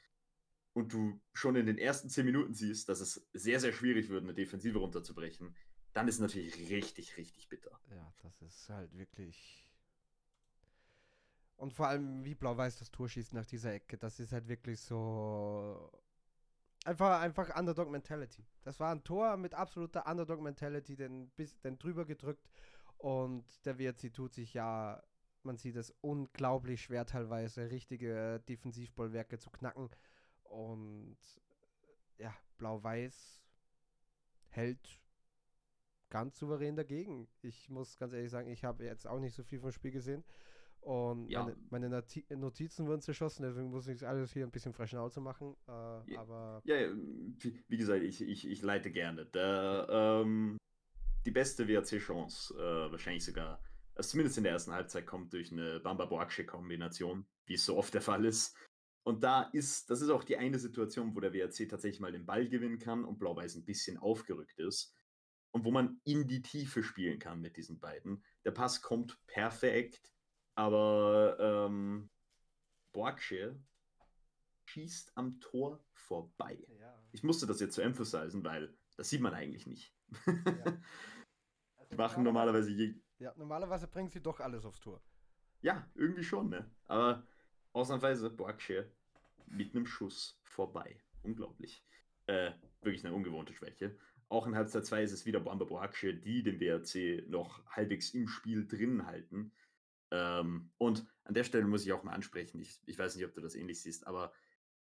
und 0.73 0.91
du 0.93 1.21
schon 1.33 1.55
in 1.55 1.67
den 1.67 1.77
ersten 1.77 2.09
10 2.09 2.25
Minuten 2.25 2.53
siehst, 2.53 2.89
dass 2.89 2.99
es 2.99 3.27
sehr, 3.33 3.59
sehr 3.59 3.73
schwierig 3.73 4.09
wird, 4.09 4.23
eine 4.23 4.33
Defensive 4.33 4.79
runterzubrechen, 4.79 5.55
dann 5.93 6.07
ist 6.07 6.15
es 6.15 6.21
natürlich 6.21 6.69
richtig, 6.69 7.17
richtig 7.17 7.47
bitter. 7.49 7.79
Ja, 7.91 8.13
das 8.23 8.41
ist 8.41 8.69
halt 8.69 8.97
wirklich. 8.97 9.69
Und 11.55 11.73
vor 11.73 11.87
allem, 11.87 12.25
wie 12.25 12.33
Blau-Weiß 12.33 12.79
das 12.79 12.91
Tor 12.91 13.07
schießt 13.07 13.33
nach 13.33 13.45
dieser 13.45 13.73
Ecke, 13.73 13.97
das 13.97 14.19
ist 14.19 14.31
halt 14.31 14.47
wirklich 14.47 14.81
so. 14.81 15.91
Einfach, 16.83 17.21
einfach 17.21 17.57
Underdog-Mentality. 17.57 18.45
Das 18.63 18.79
war 18.79 18.91
ein 18.91 19.03
Tor 19.03 19.37
mit 19.37 19.53
absoluter 19.53 20.05
Underdog-Mentality, 20.07 20.95
den, 20.95 21.29
bis, 21.31 21.59
den 21.61 21.77
drüber 21.77 22.05
gedrückt. 22.05 22.47
Und 22.97 23.45
der 23.65 23.79
WRC 23.79 24.13
tut 24.13 24.33
sich 24.33 24.53
ja, 24.53 25.01
man 25.43 25.57
sieht 25.57 25.75
es 25.75 25.93
unglaublich 26.01 26.81
schwer 26.81 27.05
teilweise, 27.05 27.69
richtige 27.69 28.41
Defensivbollwerke 28.47 29.39
zu 29.39 29.49
knacken. 29.49 29.89
Und 30.43 31.17
ja, 32.17 32.33
Blau-Weiß 32.57 33.41
hält 34.49 35.01
ganz 36.09 36.37
souverän 36.37 36.75
dagegen. 36.75 37.27
Ich 37.41 37.69
muss 37.69 37.97
ganz 37.97 38.13
ehrlich 38.13 38.31
sagen, 38.31 38.49
ich 38.49 38.63
habe 38.63 38.85
jetzt 38.85 39.07
auch 39.07 39.19
nicht 39.19 39.35
so 39.35 39.43
viel 39.43 39.59
vom 39.59 39.71
Spiel 39.71 39.91
gesehen. 39.91 40.23
Und 40.83 41.29
Ja. 41.29 41.43
meine, 41.43 41.57
meine 41.69 41.89
Noti- 41.89 42.25
Notizen 42.35 42.85
wurden 42.87 43.01
zerschossen, 43.01 43.43
deswegen 43.43 43.69
muss 43.69 43.87
ich 43.87 44.05
alles 44.05 44.33
hier 44.33 44.45
ein 44.45 44.51
bisschen 44.51 44.73
frei 44.73 44.85
Schnauze 44.85 45.21
machen. 45.21 45.55
Äh, 45.67 46.11
Ja. 46.13 46.21
Aber 46.21 46.61
Ja, 46.65 46.75
ja, 46.75 46.93
wie, 47.67 47.77
gesagt, 47.77 48.03
ich, 48.03 48.21
ich, 48.21 48.47
ich 48.47 48.61
leite 48.61 48.91
gerne. 48.91 49.25
Der, 49.27 49.87
ähm, 49.89 50.57
die 51.25 51.31
beste 51.31 51.67
WRC-Chance, 51.67 52.53
äh, 52.55 52.91
wahrscheinlich 52.91 53.23
sogar, 53.23 53.63
also 53.95 54.09
zumindest 54.09 54.37
in 54.37 54.43
der 54.43 54.53
ersten 54.53 54.73
Halbzeit, 54.73 55.05
kommt 55.07 55.31
durch 55.31 55.51
eine 55.53 55.79
Bamba-Boaksche-Kombination, 55.79 57.25
wie 57.45 57.53
es 57.53 57.65
so 57.65 57.77
oft 57.77 57.93
der 57.93 58.01
Fall 58.01 58.25
ist. 58.25 58.57
Und 59.05 59.23
da 59.23 59.43
ist, 59.43 59.89
das 59.89 60.01
ist 60.01 60.09
auch 60.09 60.23
die 60.23 60.37
eine 60.37 60.59
Situation, 60.59 61.15
wo 61.15 61.19
der 61.19 61.33
WRC 61.33 61.67
tatsächlich 61.69 61.99
mal 61.99 62.11
den 62.11 62.25
Ball 62.25 62.47
gewinnen 62.47 62.79
kann 62.79 63.05
und 63.05 63.19
Blau-Weiß 63.19 63.55
ein 63.55 63.65
bisschen 63.65 63.97
aufgerückt 63.97 64.59
ist. 64.59 64.93
Und 65.51 65.65
wo 65.65 65.71
man 65.71 66.01
in 66.03 66.27
die 66.27 66.41
Tiefe 66.41 66.81
spielen 66.83 67.19
kann 67.19 67.39
mit 67.39 67.55
diesen 67.57 67.79
beiden. 67.79 68.23
Der 68.43 68.51
Pass 68.51 68.81
kommt 68.81 69.19
perfekt, 69.27 70.11
aber 70.55 71.37
ähm, 71.69 72.09
Boaksche 72.91 73.59
schießt 74.65 75.17
am 75.17 75.39
Tor 75.39 75.83
vorbei. 75.93 76.57
ja. 76.79 76.99
Ich 77.11 77.23
musste 77.23 77.45
das 77.45 77.59
jetzt 77.59 77.75
zu 77.75 77.81
emphasisen, 77.81 78.43
weil 78.43 78.75
das 78.97 79.09
sieht 79.09 79.21
man 79.21 79.33
eigentlich 79.33 79.67
nicht. 79.67 79.93
Ja. 80.25 80.77
Die 81.91 81.95
machen 81.95 82.23
normalerweise 82.23 82.71
je, 82.71 82.95
Ja, 83.19 83.33
normalerweise 83.37 83.87
bringen 83.87 84.09
sie 84.09 84.21
doch 84.21 84.39
alles 84.39 84.65
aufs 84.65 84.79
Tor. 84.79 85.01
ja, 85.61 85.87
irgendwie 85.95 86.23
schon, 86.23 86.49
ne? 86.49 86.69
Aber 86.85 87.27
ausnahmsweise 87.73 88.29
Boaksche 88.31 88.91
mit 89.45 89.75
einem 89.75 89.85
Schuss 89.85 90.39
vorbei. 90.43 90.99
Unglaublich. 91.21 91.85
Äh, 92.25 92.51
wirklich 92.81 93.05
eine 93.05 93.13
ungewohnte 93.13 93.53
Schwäche. 93.53 93.95
Auch 94.29 94.47
in 94.47 94.55
Halbzeit 94.55 94.85
2 94.85 95.03
ist 95.03 95.11
es 95.11 95.25
wieder 95.25 95.39
Bamba 95.39 95.65
Boaksche, 95.65 96.15
die 96.15 96.41
den 96.41 96.59
WRC 96.59 97.29
noch 97.29 97.63
halbwegs 97.67 98.11
im 98.15 98.27
Spiel 98.27 98.65
drin 98.67 99.05
halten. 99.05 99.51
Ähm, 100.13 100.69
und 100.77 101.07
an 101.23 101.33
der 101.33 101.43
Stelle 101.43 101.65
muss 101.65 101.83
ich 101.83 101.91
auch 101.91 102.03
mal 102.03 102.13
ansprechen, 102.13 102.61
ich, 102.61 102.79
ich 102.85 102.99
weiß 102.99 103.15
nicht, 103.15 103.25
ob 103.25 103.33
du 103.33 103.41
das 103.41 103.55
ähnlich 103.55 103.81
siehst, 103.81 104.05
aber 104.05 104.31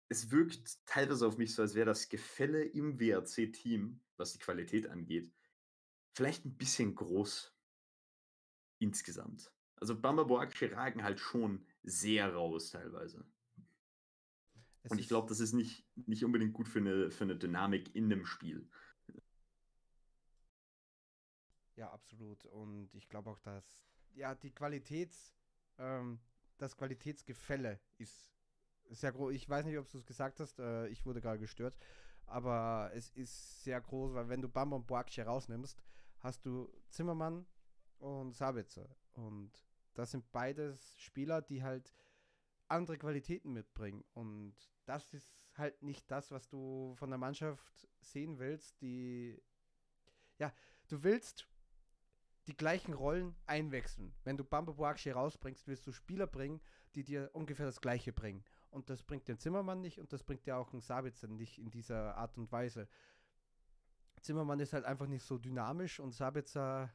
es 0.10 0.30
wirkt 0.30 0.86
teilweise 0.86 1.25
auf 1.25 1.38
mich 1.38 1.56
so, 1.56 1.62
als 1.62 1.73
wäre 1.73 1.86
das 1.86 2.10
Gefälle 2.10 2.65
im 2.65 2.99
WRC-Team, 2.99 4.01
was 4.17 4.34
die 4.34 4.39
Qualität 4.39 4.88
angeht, 4.88 5.32
vielleicht 6.13 6.43
ein 6.43 6.58
bisschen 6.58 6.95
groß 6.95 7.56
insgesamt. 8.80 9.54
Also 9.78 9.99
Bamba 9.99 10.23
Boaksche 10.23 10.73
ragen 10.73 11.01
halt 11.01 11.21
schon 11.21 11.65
sehr 11.84 12.34
raus 12.34 12.71
teilweise. 12.71 13.25
Es 14.84 14.91
Und 14.91 14.99
ich 14.99 15.08
glaube, 15.08 15.30
das 15.30 15.39
ist 15.39 15.54
nicht, 15.54 15.88
nicht 15.95 16.25
unbedingt 16.25 16.54
gut 16.54 16.67
für 16.67 16.80
eine, 16.80 17.10
für 17.10 17.23
eine 17.23 17.38
Dynamik 17.38 17.95
in 17.95 18.10
dem 18.10 18.25
Spiel. 18.25 18.69
Ja, 21.78 21.89
absolut. 21.91 22.45
Und 22.45 22.93
ich 22.93 23.08
glaube 23.08 23.30
auch, 23.30 23.39
dass 23.39 23.94
ja 24.15 24.36
die 24.36 24.51
Qualitäts, 24.51 25.34
ähm, 25.78 26.19
das 26.58 26.75
Qualitätsgefälle 26.75 27.80
ist 27.97 28.32
sehr 28.89 29.12
groß. 29.12 29.34
Ich 29.34 29.47
weiß 29.49 29.65
nicht, 29.65 29.78
ob 29.78 29.89
du 29.89 29.97
es 29.97 30.06
gesagt 30.06 30.39
hast, 30.39 30.60
äh, 30.60 30.88
ich 30.88 31.06
wurde 31.06 31.21
gerade 31.21 31.39
gestört, 31.39 31.78
aber 32.25 32.91
es 32.93 33.10
ist 33.12 33.63
sehr 33.63 33.82
groß, 33.82 34.13
weil 34.13 34.30
wenn 34.30 34.41
du 34.41 34.49
Bamba 34.49 34.78
und 34.78 34.88
Boakche 34.88 35.25
rausnimmst, 35.25 35.84
hast 36.19 36.45
du 36.45 36.71
Zimmermann 36.89 37.45
und 37.99 38.34
Sabitzer. 38.34 38.95
Und 39.13 39.51
das 39.93 40.12
sind 40.12 40.32
beides 40.32 40.97
Spieler, 40.97 41.41
die 41.41 41.63
halt 41.63 41.93
andere 42.67 42.97
Qualitäten 42.97 43.54
mitbringen. 43.54 44.04
Und 44.13 44.56
das 44.86 45.13
ist 45.13 45.32
halt 45.54 45.82
nicht 45.82 46.10
das, 46.10 46.32
was 46.32 46.47
du 46.47 46.95
von 46.95 47.10
der 47.10 47.19
Mannschaft 47.19 47.88
sehen 48.01 48.39
willst, 48.39 48.82
die 48.82 49.41
ja, 50.38 50.54
du 50.89 51.04
willst 51.04 51.47
die 52.47 52.55
gleichen 52.55 52.93
Rollen 52.93 53.36
einwechseln. 53.47 54.13
Wenn 54.23 54.38
du 54.38 54.43
Bamba 54.43 54.71
Boakshi 54.73 55.12
rausbringst, 55.12 55.67
willst 55.67 55.88
du 55.88 55.91
Spieler 55.91 56.27
bringen, 56.27 56.62
die 56.93 57.03
dir 57.03 57.29
ungefähr 57.34 57.65
das 57.65 57.81
Gleiche 57.81 58.13
bringen. 58.13 58.43
Und 58.69 58.89
das 58.89 59.03
bringt 59.03 59.27
den 59.27 59.39
Zimmermann 59.39 59.81
nicht 59.81 59.99
und 59.99 60.12
das 60.13 60.23
bringt 60.23 60.45
dir 60.45 60.58
auch 60.58 60.71
einen 60.73 60.81
Sabitzer 60.81 61.27
nicht 61.27 61.58
in 61.58 61.71
dieser 61.71 62.15
Art 62.17 62.38
und 62.38 62.51
Weise. 62.51 62.88
Zimmermann 64.21 64.60
ist 64.60 64.73
halt 64.73 64.86
einfach 64.86 65.08
nicht 65.08 65.23
so 65.23 65.38
dynamisch 65.38 65.99
und 65.99 66.12
Sabitzer 66.13 66.91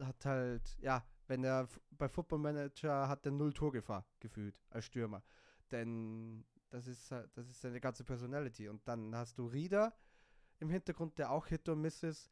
hat 0.00 0.24
halt, 0.24 0.76
ja, 0.80 1.04
wenn 1.26 1.44
er 1.44 1.68
bei 1.90 2.08
Football 2.08 2.40
Manager 2.40 3.08
hat 3.08 3.24
der 3.24 3.32
null 3.32 3.52
Torgefahr 3.52 4.04
gefühlt 4.20 4.60
als 4.70 4.84
Stürmer. 4.86 5.22
Denn 5.70 6.44
das 6.70 6.86
ist, 6.86 7.10
halt- 7.10 7.30
das 7.36 7.48
ist 7.48 7.60
seine 7.60 7.80
ganze 7.80 8.04
Personality. 8.04 8.68
Und 8.68 8.86
dann 8.86 9.14
hast 9.14 9.38
du 9.38 9.46
Rieder 9.46 9.94
im 10.58 10.70
Hintergrund, 10.70 11.18
der 11.18 11.30
auch 11.30 11.46
Hit 11.46 11.68
und 11.68 11.80
Miss 11.80 12.02
ist. 12.02 12.30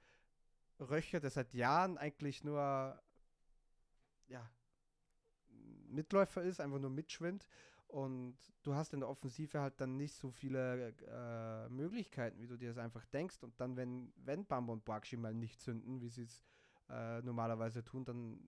Röcher, 0.90 1.20
der 1.20 1.30
seit 1.30 1.54
Jahren 1.54 1.98
eigentlich 1.98 2.44
nur 2.44 3.00
ja, 4.28 4.50
Mitläufer 5.88 6.42
ist, 6.42 6.60
einfach 6.60 6.78
nur 6.78 6.90
mitschwimmt. 6.90 7.46
Und 7.88 8.36
du 8.62 8.74
hast 8.74 8.94
in 8.94 9.00
der 9.00 9.08
Offensive 9.10 9.60
halt 9.60 9.78
dann 9.80 9.98
nicht 9.98 10.14
so 10.14 10.30
viele 10.30 10.94
äh, 11.06 11.68
Möglichkeiten, 11.68 12.40
wie 12.40 12.46
du 12.46 12.56
dir 12.56 12.68
das 12.68 12.78
einfach 12.78 13.04
denkst. 13.06 13.42
Und 13.42 13.60
dann, 13.60 13.76
wenn, 13.76 14.12
wenn 14.16 14.46
Bamba 14.46 14.72
und 14.72 14.84
Boakshi 14.86 15.18
mal 15.18 15.34
nicht 15.34 15.60
zünden, 15.60 16.00
wie 16.00 16.08
sie 16.08 16.22
es 16.22 16.42
äh, 16.88 17.20
normalerweise 17.20 17.84
tun, 17.84 18.06
dann 18.06 18.40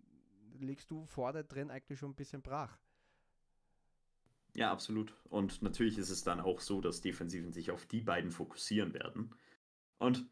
legst 0.58 0.90
du 0.90 1.04
vorne 1.04 1.44
drin 1.44 1.70
eigentlich 1.70 1.98
schon 1.98 2.12
ein 2.12 2.16
bisschen 2.16 2.40
brach. 2.40 2.78
Ja, 4.54 4.70
absolut. 4.70 5.14
Und 5.24 5.60
natürlich 5.62 5.98
ist 5.98 6.10
es 6.10 6.22
dann 6.22 6.40
auch 6.40 6.60
so, 6.60 6.80
dass 6.80 7.00
Defensiven 7.00 7.52
sich 7.52 7.70
auf 7.70 7.84
die 7.86 8.00
beiden 8.00 8.30
fokussieren 8.30 8.94
werden. 8.94 9.34
Und 9.98 10.26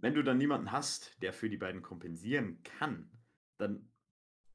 wenn 0.00 0.14
du 0.14 0.22
dann 0.22 0.38
niemanden 0.38 0.72
hast, 0.72 1.22
der 1.22 1.32
für 1.32 1.48
die 1.48 1.56
beiden 1.56 1.82
kompensieren 1.82 2.62
kann, 2.62 3.10
dann 3.58 3.88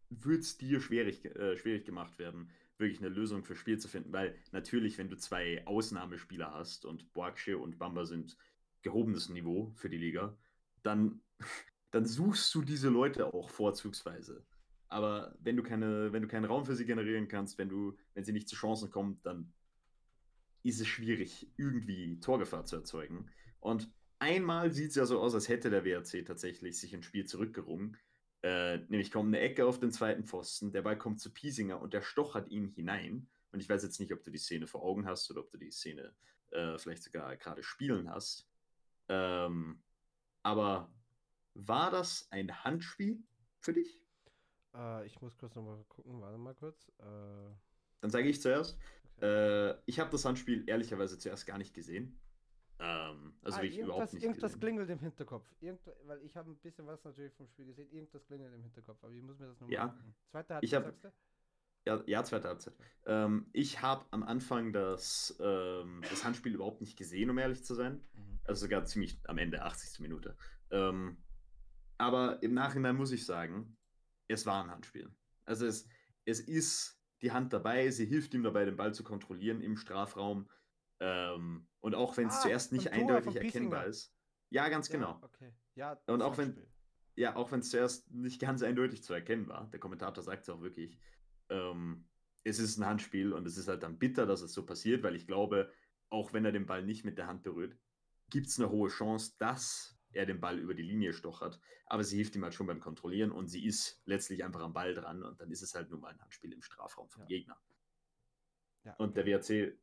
wird 0.09 0.41
es 0.41 0.57
dir 0.57 0.81
schwierig, 0.81 1.25
äh, 1.25 1.57
schwierig 1.57 1.85
gemacht 1.85 2.17
werden, 2.19 2.49
wirklich 2.77 2.99
eine 2.99 3.09
Lösung 3.09 3.43
fürs 3.43 3.59
Spiel 3.59 3.77
zu 3.77 3.87
finden. 3.87 4.11
Weil 4.11 4.35
natürlich, 4.51 4.97
wenn 4.97 5.09
du 5.09 5.17
zwei 5.17 5.65
Ausnahmespieler 5.65 6.53
hast 6.53 6.85
und 6.85 7.13
Boaksche 7.13 7.57
und 7.57 7.77
Bamba 7.77 8.05
sind 8.05 8.37
gehobenes 8.81 9.29
Niveau 9.29 9.71
für 9.75 9.89
die 9.89 9.97
Liga, 9.97 10.37
dann, 10.83 11.21
dann 11.91 12.05
suchst 12.05 12.53
du 12.53 12.61
diese 12.61 12.89
Leute 12.89 13.33
auch 13.33 13.49
vorzugsweise. 13.49 14.45
Aber 14.87 15.35
wenn 15.39 15.57
du 15.57 15.63
keine, 15.63 16.13
wenn 16.13 16.21
du 16.21 16.27
keinen 16.27 16.45
Raum 16.45 16.65
für 16.65 16.75
sie 16.75 16.85
generieren 16.85 17.27
kannst, 17.27 17.57
wenn 17.57 17.69
du, 17.69 17.97
wenn 18.13 18.23
sie 18.23 18.33
nicht 18.33 18.47
zu 18.47 18.55
Chancen 18.55 18.91
kommen, 18.91 19.19
dann 19.23 19.51
ist 20.63 20.79
es 20.79 20.87
schwierig, 20.87 21.51
irgendwie 21.57 22.19
Torgefahr 22.19 22.65
zu 22.65 22.77
erzeugen. 22.77 23.29
Und 23.59 23.89
einmal 24.19 24.71
sieht 24.71 24.89
es 24.89 24.95
ja 24.95 25.05
so 25.05 25.19
aus, 25.19 25.33
als 25.33 25.49
hätte 25.49 25.69
der 25.69 25.85
WRC 25.85 26.25
tatsächlich 26.25 26.79
sich 26.79 26.93
ins 26.93 27.05
Spiel 27.05 27.25
zurückgerungen. 27.25 27.97
Äh, 28.41 28.77
nämlich 28.89 29.11
kommt 29.11 29.27
eine 29.27 29.39
Ecke 29.39 29.65
auf 29.65 29.79
den 29.79 29.91
zweiten 29.91 30.23
Pfosten, 30.23 30.71
der 30.71 30.83
Ball 30.83 30.97
kommt 30.97 31.19
zu 31.19 31.33
Piesinger 31.33 31.81
und 31.81 31.93
der 31.93 32.01
stochert 32.01 32.49
ihn 32.49 32.67
hinein. 32.67 33.27
Und 33.51 33.59
ich 33.59 33.69
weiß 33.69 33.83
jetzt 33.83 33.99
nicht, 33.99 34.13
ob 34.13 34.23
du 34.23 34.31
die 34.31 34.37
Szene 34.37 34.67
vor 34.67 34.83
Augen 34.83 35.07
hast 35.07 35.31
oder 35.31 35.41
ob 35.41 35.49
du 35.49 35.57
die 35.57 35.71
Szene 35.71 36.13
äh, 36.51 36.77
vielleicht 36.77 37.03
sogar 37.03 37.35
gerade 37.37 37.63
spielen 37.63 38.09
hast. 38.09 38.47
Ähm, 39.07 39.81
aber 40.43 40.93
war 41.53 41.89
das 41.89 42.27
ein 42.31 42.63
Handspiel 42.63 43.23
für 43.59 43.73
dich? 43.73 44.01
Äh, 44.75 45.05
ich 45.05 45.21
muss 45.21 45.37
kurz 45.37 45.55
nochmal 45.55 45.83
gucken, 45.85 46.21
warte 46.21 46.37
mal 46.37 46.53
kurz. 46.53 46.89
Äh, 46.99 47.55
Dann 48.01 48.11
sage 48.11 48.29
ich 48.29 48.41
zuerst. 48.41 48.77
okay. 49.17 49.71
Äh, 49.71 49.75
ich 49.85 49.99
habe 49.99 50.11
das 50.11 50.25
Handspiel 50.25 50.63
ehrlicherweise 50.67 51.17
zuerst 51.17 51.45
gar 51.45 51.57
nicht 51.57 51.73
gesehen. 51.73 52.19
Ähm, 52.79 53.33
also 53.41 53.57
Ah, 53.57 53.61
wirklich 53.61 53.77
irgendwas, 53.77 53.95
überhaupt 53.95 54.13
nicht 54.13 54.23
irgendwas 54.23 54.51
gesehen. 54.51 54.59
klingelt 54.59 54.89
im 54.89 54.99
Hinterkopf. 54.99 55.45
Irgend, 55.61 55.81
weil 56.05 56.21
ich 56.23 56.35
habe 56.35 56.51
ein 56.51 56.57
bisschen 56.57 56.85
was 56.87 57.03
natürlich 57.03 57.33
vom 57.33 57.47
Spiel 57.47 57.65
gesehen. 57.67 57.89
Irgendwas 57.91 58.25
klingelt 58.25 58.53
im 58.53 58.61
Hinterkopf, 58.63 59.01
aber 59.03 59.13
ich 59.13 59.21
muss 59.23 59.39
mir 59.39 59.47
das 59.47 59.59
nochmal 59.59 59.73
Ja. 59.73 59.83
angucken. 59.83 60.15
Zweite 60.31 60.59
Ich 60.61 60.73
Halbzeit, 60.73 61.01
sagst 61.01 61.17
Ja, 61.87 62.03
ja, 62.07 62.23
zweite 62.23 62.47
Halbzeit. 62.49 62.73
Ähm, 63.05 63.47
ich 63.53 63.81
habe 63.81 64.05
am 64.11 64.23
Anfang 64.23 64.73
das, 64.73 65.37
ähm, 65.39 66.01
das 66.09 66.23
Handspiel 66.25 66.55
überhaupt 66.55 66.81
nicht 66.81 66.97
gesehen, 66.97 67.29
um 67.29 67.37
ehrlich 67.37 67.63
zu 67.63 67.75
sein. 67.75 68.03
du? 68.13 68.19
Mhm. 68.21 68.39
Also 68.43 68.65
sogar 68.65 68.83
ziemlich 68.85 69.19
am 69.29 69.37
Ende, 69.37 69.61
80. 69.63 69.99
Minute. 70.01 70.35
Ähm, 70.71 71.23
aber 71.97 72.43
im 72.43 72.53
Nachhinein 72.53 72.95
muss 72.95 73.11
ich 73.11 73.25
sagen, 73.25 73.77
es 74.27 74.45
war 74.45 74.63
ein 74.63 74.71
Handspiel. 74.71 75.09
Also 75.45 75.65
es, 75.65 75.87
es 76.25 76.39
ist 76.41 76.99
die 77.21 77.31
Hand 77.31 77.53
dabei, 77.53 77.89
sie 77.91 78.05
hilft 78.05 78.33
ihm 78.33 78.43
dabei, 78.43 78.65
den 78.65 78.75
Ball 78.75 78.93
zu 78.93 79.03
kontrollieren 79.03 79.61
im 79.61 79.77
Strafraum. 79.77 80.49
Ähm, 80.99 81.67
und 81.85 81.93
auch 81.93 82.17
wenn 82.17 82.27
es 82.27 82.37
Ah, 82.37 82.41
zuerst 82.41 82.71
nicht 82.71 82.91
eindeutig 82.93 83.35
erkennbar 83.35 83.85
ist. 83.85 84.11
Ja, 84.49 84.69
ganz 84.69 84.89
genau. 84.89 85.11
Ja, 85.11 85.23
okay. 85.23 85.53
Ja, 85.75 86.01
Und 86.07 86.23
auch 86.23 86.35
wenn-. 86.35 86.57
Ja, 87.15 87.35
auch 87.35 87.51
wenn 87.51 87.59
es 87.59 87.69
zuerst 87.69 88.09
nicht 88.11 88.41
ganz 88.41 88.63
eindeutig 88.63 89.03
zu 89.03 89.13
erkennen 89.13 89.47
war. 89.47 89.69
Der 89.69 89.79
Kommentator 89.79 90.23
sagt 90.23 90.41
es 90.43 90.49
auch 90.49 90.61
wirklich. 90.61 90.97
Ähm, 91.49 92.09
es 92.43 92.57
ist 92.57 92.79
ein 92.79 92.87
Handspiel 92.87 93.33
und 93.33 93.45
es 93.45 93.55
ist 93.57 93.67
halt 93.67 93.83
dann 93.83 93.99
bitter, 93.99 94.25
dass 94.25 94.41
es 94.41 94.51
so 94.53 94.65
passiert, 94.65 95.03
weil 95.03 95.15
ich 95.15 95.27
glaube, 95.27 95.71
auch 96.09 96.33
wenn 96.33 96.43
er 96.43 96.51
den 96.51 96.65
Ball 96.65 96.83
nicht 96.83 97.05
mit 97.05 97.19
der 97.19 97.27
Hand 97.27 97.43
berührt, 97.43 97.77
gibt 98.31 98.47
es 98.47 98.59
eine 98.59 98.71
hohe 98.71 98.89
Chance, 98.89 99.35
dass 99.37 99.99
er 100.11 100.25
den 100.25 100.39
Ball 100.39 100.57
über 100.57 100.73
die 100.73 100.81
Linie 100.83 101.13
stochert. 101.13 101.59
Aber 101.85 102.03
sie 102.03 102.17
hilft 102.17 102.35
ihm 102.35 102.43
halt 102.43 102.55
schon 102.55 102.65
beim 102.65 102.79
Kontrollieren 102.79 103.31
und 103.31 103.47
sie 103.47 103.63
ist 103.63 104.01
letztlich 104.05 104.43
einfach 104.43 104.61
am 104.61 104.73
Ball 104.73 104.95
dran 104.95 105.21
und 105.21 105.39
dann 105.39 105.51
ist 105.51 105.61
es 105.61 105.75
halt 105.75 105.91
nur 105.91 105.99
mal 105.99 106.09
ein 106.13 106.21
Handspiel 106.21 106.51
im 106.51 106.63
Strafraum 106.63 107.09
vom 107.09 107.21
Ja. 107.21 107.27
Gegner. 107.27 107.61
Ja, 108.85 108.95
Und 108.95 109.15
der 109.17 109.25
WRC, 109.25 109.77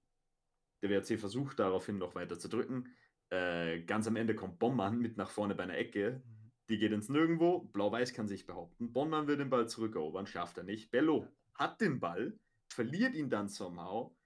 der 0.82 0.90
WRC 0.90 1.18
versucht 1.18 1.58
daraufhin 1.58 1.98
noch 1.98 2.14
weiter 2.14 2.38
zu 2.38 2.48
drücken. 2.48 2.88
Äh, 3.30 3.82
ganz 3.84 4.06
am 4.06 4.16
Ende 4.16 4.34
kommt 4.34 4.58
Bommann 4.58 4.98
mit 4.98 5.16
nach 5.16 5.30
vorne 5.30 5.54
bei 5.54 5.62
einer 5.62 5.78
Ecke. 5.78 6.22
Mhm. 6.24 6.42
Die 6.68 6.78
geht 6.78 6.92
ins 6.92 7.08
Nirgendwo. 7.08 7.60
Blau-Weiß 7.60 8.12
kann 8.12 8.28
sich 8.28 8.46
behaupten. 8.46 8.92
Bonnmann 8.92 9.26
will 9.26 9.36
den 9.36 9.50
Ball 9.50 9.68
zurückerobern, 9.68 10.26
schafft 10.26 10.58
er 10.58 10.64
nicht. 10.64 10.90
Bello 10.90 11.28
hat 11.54 11.80
den 11.80 12.00
Ball, 12.00 12.38
verliert 12.68 13.14
ihn 13.14 13.30
dann 13.30 13.48
somehow. 13.48 14.16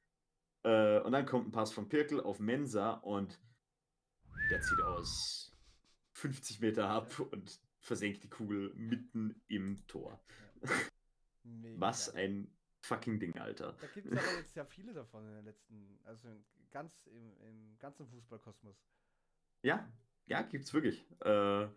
Äh, 0.62 1.00
und 1.00 1.12
dann 1.12 1.26
kommt 1.26 1.48
ein 1.48 1.52
Pass 1.52 1.72
von 1.72 1.88
Pirkel 1.88 2.20
auf 2.20 2.38
Mensa 2.38 2.92
und 2.94 3.40
der 4.50 4.60
zieht 4.60 4.80
aus 4.80 5.52
50 6.14 6.60
Meter 6.60 6.88
ab 6.88 7.18
und 7.18 7.60
versenkt 7.80 8.22
die 8.24 8.30
Kugel 8.30 8.72
mitten 8.74 9.42
im 9.48 9.86
Tor. 9.86 10.20
Was 11.42 12.14
ein 12.14 12.55
fucking 12.86 13.18
Ding, 13.18 13.36
Alter. 13.38 13.76
Da 13.80 13.86
gibt 13.88 14.06
es 14.06 14.18
aber 14.18 14.36
jetzt 14.38 14.54
ja 14.54 14.64
viele 14.64 14.92
davon 14.92 15.26
in 15.26 15.34
den 15.34 15.44
letzten, 15.44 15.98
also 16.04 16.28
ganz 16.70 17.06
im, 17.06 17.32
im 17.40 17.78
ganzen 17.78 18.06
Fußballkosmos. 18.06 18.76
Ja, 19.62 19.90
ja, 20.26 20.42
gibt's 20.42 20.72
wirklich. 20.72 21.06
Äh, 21.20 21.68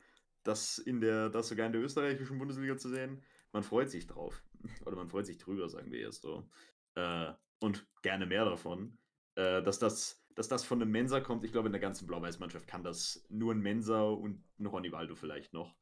das 0.43 0.77
in 0.77 1.01
der, 1.01 1.29
das 1.29 1.49
sogar 1.49 1.65
in 1.65 1.73
der 1.73 1.81
österreichischen 1.81 2.37
Bundesliga 2.37 2.77
zu 2.77 2.89
sehen, 2.89 3.21
man 3.51 3.63
freut 3.63 3.89
sich 3.89 4.07
drauf. 4.07 4.43
Oder 4.85 4.95
man 4.95 5.09
freut 5.09 5.25
sich 5.25 5.37
drüber, 5.37 5.69
sagen 5.69 5.91
wir 5.91 5.99
jetzt 5.99 6.21
so. 6.21 6.49
Äh, 6.95 7.33
und 7.59 7.87
gerne 8.01 8.25
mehr 8.25 8.45
davon. 8.45 8.97
Äh, 9.35 9.61
dass, 9.63 9.79
das, 9.79 10.23
dass 10.35 10.47
das 10.47 10.63
von 10.63 10.81
einem 10.81 10.91
Mensa 10.91 11.19
kommt, 11.19 11.43
ich 11.43 11.51
glaube, 11.51 11.67
in 11.67 11.73
der 11.73 11.81
ganzen 11.81 12.07
Blau-Weiß-Mannschaft 12.07 12.67
kann 12.67 12.83
das 12.83 13.25
nur 13.29 13.53
ein 13.53 13.61
Mensa 13.61 14.01
und 14.03 14.43
ein 14.59 14.65
Ronny 14.65 14.91
Waldo 14.91 15.15
vielleicht 15.15 15.53
noch. 15.53 15.75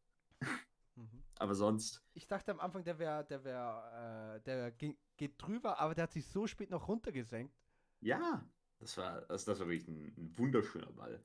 Mhm. 0.95 1.23
Aber 1.39 1.55
sonst, 1.55 2.03
Ich 2.13 2.27
dachte 2.27 2.51
am 2.51 2.59
Anfang, 2.59 2.83
der 2.83 2.97
wäre, 2.99 3.25
der 3.25 3.43
wäre, 3.43 4.35
äh, 4.37 4.41
der 4.43 4.71
ging, 4.71 4.97
geht 5.17 5.33
drüber, 5.41 5.79
aber 5.79 5.93
der 5.95 6.03
hat 6.03 6.11
sich 6.13 6.27
so 6.27 6.47
spät 6.47 6.69
noch 6.69 6.87
runtergesenkt. 6.87 7.55
ja, 8.01 8.47
das 8.79 8.95
war, 8.97 9.21
das, 9.21 9.45
das 9.45 9.59
war 9.59 9.67
wirklich 9.67 9.87
ein, 9.87 10.13
ein 10.17 10.37
wunderschöner 10.37 10.91
Ball. 10.91 11.23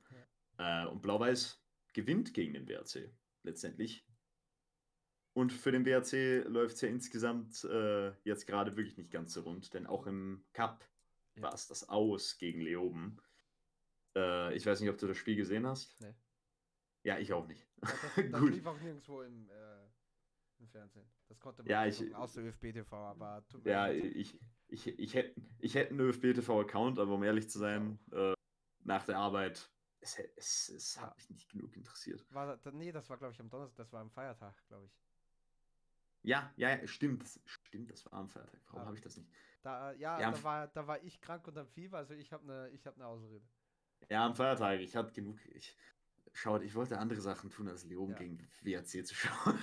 Äh, 0.59 0.87
und 0.87 1.03
Blau-Weiß 1.03 1.63
gewinnt 1.93 2.33
gegen 2.33 2.55
den 2.55 2.67
WRC 2.67 3.11
letztendlich. 3.43 4.07
Und 5.35 5.53
für 5.53 5.71
den 5.73 5.85
WRC 5.85 6.45
läuft 6.49 6.77
es 6.77 6.81
ja 6.83 6.89
insgesamt 6.89 7.65
äh, 7.65 8.13
jetzt 8.25 8.47
gerade 8.47 8.77
wirklich 8.77 8.97
nicht 8.97 9.11
ganz 9.11 9.33
so 9.35 9.43
rund, 9.43 9.73
denn 9.75 9.87
auch 9.87 10.07
im 10.07 10.45
Cup 10.55 10.85
Ja. 11.37 11.43
war 11.43 11.55
es 11.55 11.67
das 11.69 11.89
Aus 11.89 12.39
gegen 12.39 12.61
Leoben. 12.61 13.19
Äh, 14.17 14.55
ich 14.57 14.65
weiß 14.67 14.81
nicht, 14.81 14.91
ob 14.91 14.99
du 14.99 15.07
das 15.07 15.17
Spiel 15.17 15.37
gesehen 15.37 15.67
hast. 15.67 15.99
Nee. 16.01 16.15
Ja, 17.05 17.19
ich 17.19 17.33
auch 17.33 17.47
nicht. 17.47 17.67
Ja, 17.83 17.89
Das, 17.91 18.01
das 18.31 18.41
Gut. 18.41 18.55
lief 18.55 18.67
auch 18.67 18.79
nirgendwo 18.81 19.23
im, 19.23 19.51
äh, 19.51 19.72
im 20.63 20.69
Fernsehen. 20.69 21.07
Das 21.29 21.39
konnte 21.41 21.63
man 21.63 21.71
Ja, 21.71 21.87
ich- 21.87 21.99
gucken, 21.99 22.15
außer 22.15 22.41
ÖFB-TV, 22.43 22.93
aber 22.97 23.47
tut 23.49 23.65
mir 23.65 23.71
Ja, 23.71 23.87
leid. 23.87 24.05
ich, 24.05 24.39
ich, 24.69 24.87
ich 24.99 25.15
hätte 25.15 25.41
ich 25.59 25.75
hätt 25.75 25.91
einen 25.91 26.01
ÖFB-TV-Account, 26.01 26.99
aber 26.99 27.15
um 27.15 27.23
ehrlich 27.23 27.49
zu 27.51 27.59
sein, 27.59 27.99
äh, 28.13 28.35
nach 28.85 29.05
der 29.05 29.19
Arbeit, 29.19 29.71
es, 30.01 30.19
es, 30.37 30.69
es 30.71 31.01
hat 31.01 31.17
mich 31.17 31.31
nicht 31.31 31.51
genug 31.51 31.77
interessiert. 31.77 32.25
War, 32.31 32.59
nee, 32.73 32.91
das 32.93 33.09
war 33.11 33.19
glaube 33.19 33.33
ich 33.35 33.41
am 33.41 33.51
Donnerstag, 33.51 33.77
das 33.77 33.93
war 33.93 34.01
am 34.01 34.11
Feiertag, 34.11 34.55
glaube 34.69 34.87
ich. 34.87 34.93
Ja, 36.25 36.53
ja, 36.57 36.71
ja, 36.77 36.87
stimmt. 36.87 37.23
Das, 37.23 37.41
stimmt, 37.47 37.91
das 37.91 38.05
war 38.07 38.13
am 38.15 38.29
Feiertag. 38.29 38.61
Warum 38.67 38.81
Ja. 38.83 38.87
habe 38.87 38.97
ich 38.97 39.03
das 39.03 39.17
nicht? 39.17 39.29
Da, 39.63 39.93
ja, 39.93 40.21
Ja, 40.21 40.31
da, 40.31 40.43
war, 40.43 40.69
da 40.69 40.87
war 40.87 41.03
ich 41.03 41.21
krank 41.21 41.47
und 41.49 41.59
am 41.59 41.69
Fieber, 41.69 41.99
also 41.99 42.15
ich 42.15 42.33
habe 42.33 42.45
eine 42.45 42.79
hab 42.85 42.97
ne 42.97 43.07
Ausrede. 43.07 43.43
Ja, 44.09 44.27
am 44.27 44.35
Feiertag. 44.35 44.81
Ich 44.81 44.95
hatte 44.97 45.13
genug. 45.13 45.39
Ich, 45.47 45.77
schaut, 46.33 46.63
ich 46.63 46.75
wollte 46.75 46.99
andere 46.99 47.21
Sachen 47.21 47.51
tun, 47.51 47.69
als 47.69 47.85
Leoben 47.85 48.13
Ja. 48.13 48.19
gegen 48.19 48.39
WRC 48.63 49.07
zu 49.07 49.15
schauen. 49.15 49.59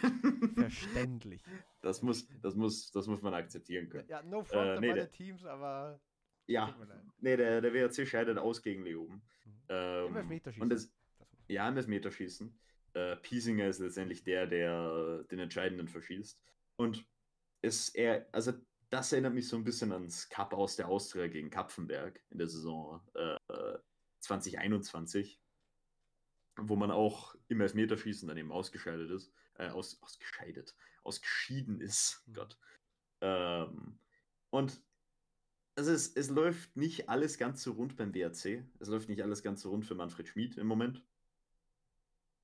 Verständlich. 0.55 1.43
das, 1.81 2.01
muss, 2.01 2.27
das, 2.41 2.55
muss, 2.55 2.91
das 2.91 3.07
muss 3.07 3.21
man 3.21 3.33
akzeptieren 3.33 3.89
können. 3.89 4.07
ja, 4.07 4.21
no 4.23 4.43
front 4.43 4.67
Äh, 4.67 4.79
nee, 4.79 4.87
meine 4.87 4.93
der- 5.01 5.11
Teams, 5.11 5.45
aber 5.45 5.99
Ja, 6.47 6.75
nee, 7.19 7.35
der, 7.37 7.61
der 7.61 7.73
WRC 7.73 8.07
scheidet 8.07 8.37
aus 8.37 8.61
gegen 8.61 8.83
Leoben. 8.83 9.15
Mhm. 9.45 9.51
Ähm, 9.69 10.07
Im 10.07 10.15
Elfmeterschießen. 10.17 10.61
Und 10.63 10.69
das, 10.69 10.91
ja, 11.47 11.67
im 11.69 11.77
Elfmeterschießen. 11.77 12.59
Äh, 12.93 13.15
Piesinger 13.17 13.67
ist 13.67 13.79
letztendlich 13.79 14.23
der, 14.23 14.47
der 14.47 15.23
den 15.31 15.39
Entscheidenden 15.39 15.87
verschießt. 15.87 16.39
Und 16.77 17.05
es 17.61 17.89
er, 17.89 18.27
also 18.31 18.53
das 18.89 19.11
erinnert 19.11 19.35
mich 19.35 19.47
so 19.47 19.55
ein 19.57 19.63
bisschen 19.63 19.91
ans 19.91 20.27
Cup 20.29 20.53
aus 20.53 20.75
der 20.75 20.87
Austria 20.87 21.27
gegen 21.27 21.49
Kapfenberg 21.51 22.19
in 22.31 22.39
der 22.39 22.47
Saison 22.47 22.99
äh, 23.13 23.37
2021, 24.21 25.39
wo 26.67 26.75
man 26.75 26.91
auch 26.91 27.35
im 27.47 27.61
Elfmeterschießen 27.61 28.27
dann 28.27 28.37
eben 28.37 28.51
ausgescheidet 28.51 29.09
ist, 29.11 29.31
äh, 29.55 29.69
aus, 29.69 30.01
ausgescheidet, 30.01 30.75
ausgeschieden 31.03 31.79
ist. 31.79 32.23
Mhm. 32.25 32.33
Gott. 32.33 32.57
Ähm, 33.21 33.99
und 34.49 34.81
also 35.75 35.91
es, 35.91 36.09
es 36.15 36.29
läuft 36.29 36.75
nicht 36.75 37.07
alles 37.07 37.37
ganz 37.37 37.63
so 37.63 37.71
rund 37.71 37.95
beim 37.95 38.13
WRC. 38.13 38.65
Es 38.79 38.89
läuft 38.89 39.07
nicht 39.07 39.23
alles 39.23 39.43
ganz 39.43 39.61
so 39.61 39.69
rund 39.69 39.85
für 39.85 39.95
Manfred 39.95 40.27
Schmid 40.27 40.57
im 40.57 40.67
Moment. 40.67 41.05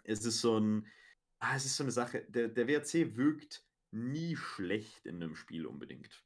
Es 0.04 0.24
ist 0.24 0.40
so 0.40 0.58
ein, 0.58 0.88
ah, 1.40 1.56
es 1.56 1.66
ist 1.66 1.76
so 1.76 1.84
eine 1.84 1.92
Sache, 1.92 2.26
der, 2.30 2.48
der 2.48 2.68
WRC 2.68 3.18
wirkt 3.18 3.66
nie 3.92 4.36
schlecht 4.36 5.06
in 5.06 5.16
einem 5.16 5.36
Spiel 5.36 5.66
unbedingt. 5.66 6.24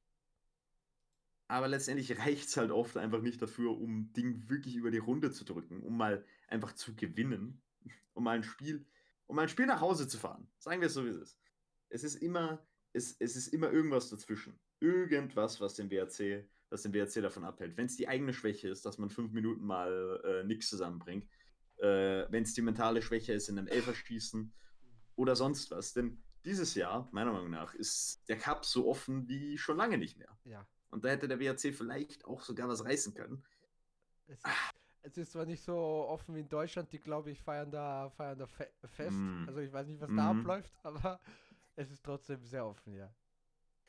Aber 1.48 1.68
letztendlich 1.68 2.20
reicht 2.20 2.48
es 2.48 2.58
halt 2.58 2.70
oft 2.70 2.96
einfach 2.96 3.22
nicht 3.22 3.42
dafür, 3.42 3.72
um 3.80 4.14
Ding 4.14 4.48
wirklich 4.50 4.76
über 4.76 4.92
die 4.92 5.00
Runde 5.00 5.32
zu 5.32 5.44
drücken, 5.46 5.82
um 5.82 5.98
mal 5.98 6.24
einfach 6.48 6.74
zu 6.74 6.96
gewinnen, 6.96 7.60
um 8.14 8.24
mal 8.24 8.36
ein 8.36 8.44
Spiel, 8.44 8.86
um 9.28 9.36
mal 9.36 9.44
ein 9.44 9.50
Spiel 9.50 9.66
nach 9.66 9.82
Hause 9.82 10.08
zu 10.08 10.18
fahren. 10.18 10.50
Sagen 10.60 10.82
wir 10.82 10.88
es 10.88 10.94
so, 10.94 11.06
wie 11.06 11.10
es 11.10 11.18
ist. 11.18 11.40
Es 11.90 12.04
ist 12.04 12.16
immer, 12.16 12.66
es, 12.94 13.16
es 13.20 13.36
ist 13.36 13.48
immer 13.48 13.72
irgendwas 13.72 14.10
dazwischen. 14.10 14.60
Irgendwas, 14.80 15.60
was 15.60 15.76
den 15.76 15.90
WRC, 15.90 16.48
was 16.70 16.84
den 16.84 16.94
WRC 16.94 17.22
davon 17.22 17.44
abhält. 17.44 17.78
Wenn 17.78 17.88
es 17.88 17.98
die 17.98 18.08
eigene 18.08 18.34
Schwäche 18.34 18.70
ist, 18.70 18.86
dass 18.86 18.98
man 18.98 19.10
fünf 19.10 19.32
Minuten 19.34 19.66
mal 19.66 20.22
äh, 20.24 20.44
nichts 20.46 20.70
zusammenbringt, 20.70 21.28
äh, 21.78 22.26
wenn 22.30 22.44
es 22.44 22.54
die 22.54 22.62
mentale 22.62 23.02
Schwäche 23.02 23.34
ist 23.34 23.50
in 23.50 23.58
einem 23.58 23.68
Elferschießen 23.68 24.54
oder 25.16 25.36
sonst 25.36 25.72
was. 25.72 25.94
Denn 25.94 26.24
dieses 26.46 26.76
Jahr, 26.76 27.10
meiner 27.12 27.32
Meinung 27.32 27.50
nach, 27.50 27.74
ist 27.74 28.24
der 28.28 28.38
Cup 28.38 28.66
so 28.66 28.88
offen 28.88 29.28
wie 29.28 29.58
schon 29.58 29.78
lange 29.78 29.98
nicht 29.98 30.18
mehr. 30.18 30.38
Ja. 30.46 30.68
Und 30.90 31.04
da 31.04 31.10
hätte 31.10 31.28
der 31.28 31.40
WRC 31.40 31.74
vielleicht 31.74 32.26
auch 32.26 32.42
sogar 32.42 32.68
was 32.68 32.84
reißen 32.84 33.14
können. 33.14 33.44
Es 34.28 34.38
ist, 34.38 34.46
es 35.02 35.18
ist 35.18 35.32
zwar 35.32 35.46
nicht 35.46 35.64
so 35.64 35.76
offen 35.78 36.36
wie 36.36 36.42
in 36.42 36.50
Deutschland, 36.50 36.92
die 36.92 37.00
glaube 37.00 37.32
ich 37.32 37.42
feiern 37.42 37.72
da, 37.72 38.10
feiern 38.10 38.38
da 38.40 38.48
fe 38.48 38.70
fest. 38.86 39.18
Mm. 39.18 39.46
Also 39.48 39.60
ich 39.60 39.72
weiß 39.72 39.88
nicht, 39.88 40.02
was 40.02 40.10
da 40.10 40.34
Mhm. 40.34 40.40
abläuft, 40.42 40.74
aber 40.84 41.20
es 41.76 41.92
ist 41.92 42.04
trotzdem 42.04 42.44
sehr 42.46 42.66
offen, 42.66 42.94
ja. 42.94 43.14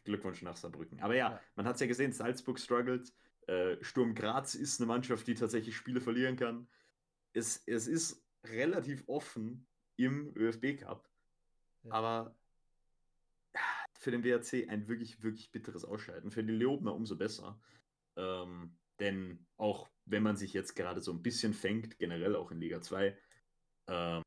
Glückwunsch 0.04 0.42
nach 0.42 0.56
Saarbrücken. 0.56 1.00
Aber 1.00 1.14
ja, 1.14 1.32
Ja. 1.32 1.40
man 1.56 1.66
hat 1.66 1.74
es 1.74 1.80
ja 1.80 1.86
gesehen, 1.86 2.12
Salzburg 2.12 2.58
struggelt. 2.58 3.12
Äh, 3.46 3.76
Sturm 3.82 4.14
Graz 4.14 4.54
ist 4.54 4.80
eine 4.80 4.86
Mannschaft, 4.86 5.26
die 5.26 5.34
tatsächlich 5.34 5.76
Spiele 5.76 6.00
verlieren 6.00 6.36
kann. 6.36 6.68
Es, 7.32 7.62
es 7.66 7.86
ist 7.86 8.24
relativ 8.44 9.04
offen 9.08 9.66
im 9.96 10.32
ÖFB 10.36 10.78
Cup. 10.78 11.08
Ja. 11.82 11.92
Aber 11.92 12.34
für 13.98 14.10
den 14.10 14.24
WRC 14.24 14.68
ein 14.68 14.88
wirklich, 14.88 15.22
wirklich 15.22 15.50
bitteres 15.50 15.84
Ausscheiden. 15.84 16.30
Für 16.30 16.42
die 16.42 16.52
Leobner 16.52 16.94
umso 16.94 17.16
besser. 17.16 17.60
Ähm, 18.16 18.74
denn 19.00 19.46
auch 19.56 19.88
wenn 20.04 20.22
man 20.22 20.36
sich 20.36 20.52
jetzt 20.52 20.74
gerade 20.74 21.00
so 21.00 21.12
ein 21.12 21.22
bisschen 21.22 21.54
fängt, 21.54 21.98
generell 21.98 22.36
auch 22.36 22.50
in 22.50 22.60
Liga 22.60 22.80
2, 22.80 23.16
ähm, 23.88 24.22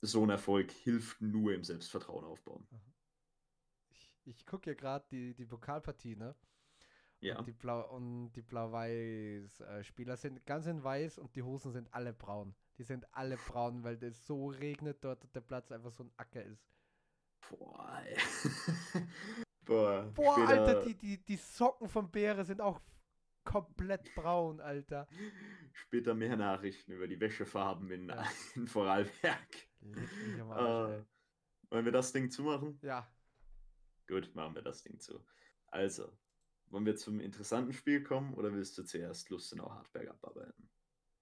so 0.00 0.22
ein 0.22 0.30
Erfolg 0.30 0.70
hilft 0.70 1.20
nur 1.20 1.54
im 1.54 1.64
Selbstvertrauen 1.64 2.24
aufbauen. 2.24 2.66
Ich, 3.90 4.10
ich 4.24 4.46
gucke 4.46 4.70
ja 4.70 4.74
gerade 4.74 5.06
die, 5.10 5.34
die 5.34 5.46
Pokalpartie, 5.46 6.16
ne? 6.16 6.34
Ja. 7.20 7.38
Und 7.38 7.46
die 7.46 7.52
Blau 7.52 7.88
und 7.94 8.32
die 8.32 8.42
Blau-Weiß-Spieler 8.42 10.16
sind 10.16 10.44
ganz 10.44 10.66
in 10.66 10.84
weiß 10.84 11.18
und 11.18 11.34
die 11.36 11.42
Hosen 11.42 11.72
sind 11.72 11.88
alle 11.94 12.12
braun. 12.12 12.54
Die 12.76 12.82
sind 12.82 13.06
alle 13.14 13.36
braun, 13.36 13.82
weil 13.82 14.02
es 14.02 14.26
so 14.26 14.48
regnet 14.48 15.02
dort 15.02 15.24
und 15.24 15.34
der 15.34 15.40
Platz 15.40 15.72
einfach 15.72 15.92
so 15.92 16.04
ein 16.04 16.12
Acker 16.18 16.44
ist. 16.44 16.68
Boah. 17.48 18.02
Boah, 19.64 20.12
Boah, 20.14 20.38
Alter, 20.46 20.82
die, 20.82 20.94
die, 20.94 21.24
die 21.24 21.36
Socken 21.36 21.88
von 21.88 22.10
Beere 22.10 22.44
sind 22.44 22.60
auch 22.60 22.80
komplett 23.44 24.14
braun, 24.14 24.60
Alter. 24.60 25.06
Später 25.72 26.14
mehr 26.14 26.36
Nachrichten 26.36 26.92
über 26.92 27.06
die 27.06 27.20
Wäschefarben 27.20 27.90
in, 27.90 28.08
Ja. 28.08 28.24
in 28.54 28.66
Vorarlberg. 28.66 29.68
Arsch, 30.50 30.92
Äh, 31.00 31.04
wollen 31.70 31.84
wir 31.84 31.92
das 31.92 32.12
Ding 32.12 32.30
zumachen? 32.30 32.78
Ja, 32.82 33.06
Gut, 34.06 34.34
machen 34.34 34.54
wir 34.54 34.62
das 34.62 34.82
Ding 34.82 34.98
zu. 35.00 35.24
Also, 35.68 36.12
wollen 36.66 36.84
wir 36.84 36.94
zum 36.96 37.20
interessanten 37.20 37.72
Spiel 37.72 38.02
kommen 38.02 38.34
oder 38.34 38.52
willst 38.52 38.76
du 38.76 38.82
zuerst 38.84 39.30
Lustenau 39.30 39.70
Hartberg 39.70 40.08
abarbeiten? 40.08 40.68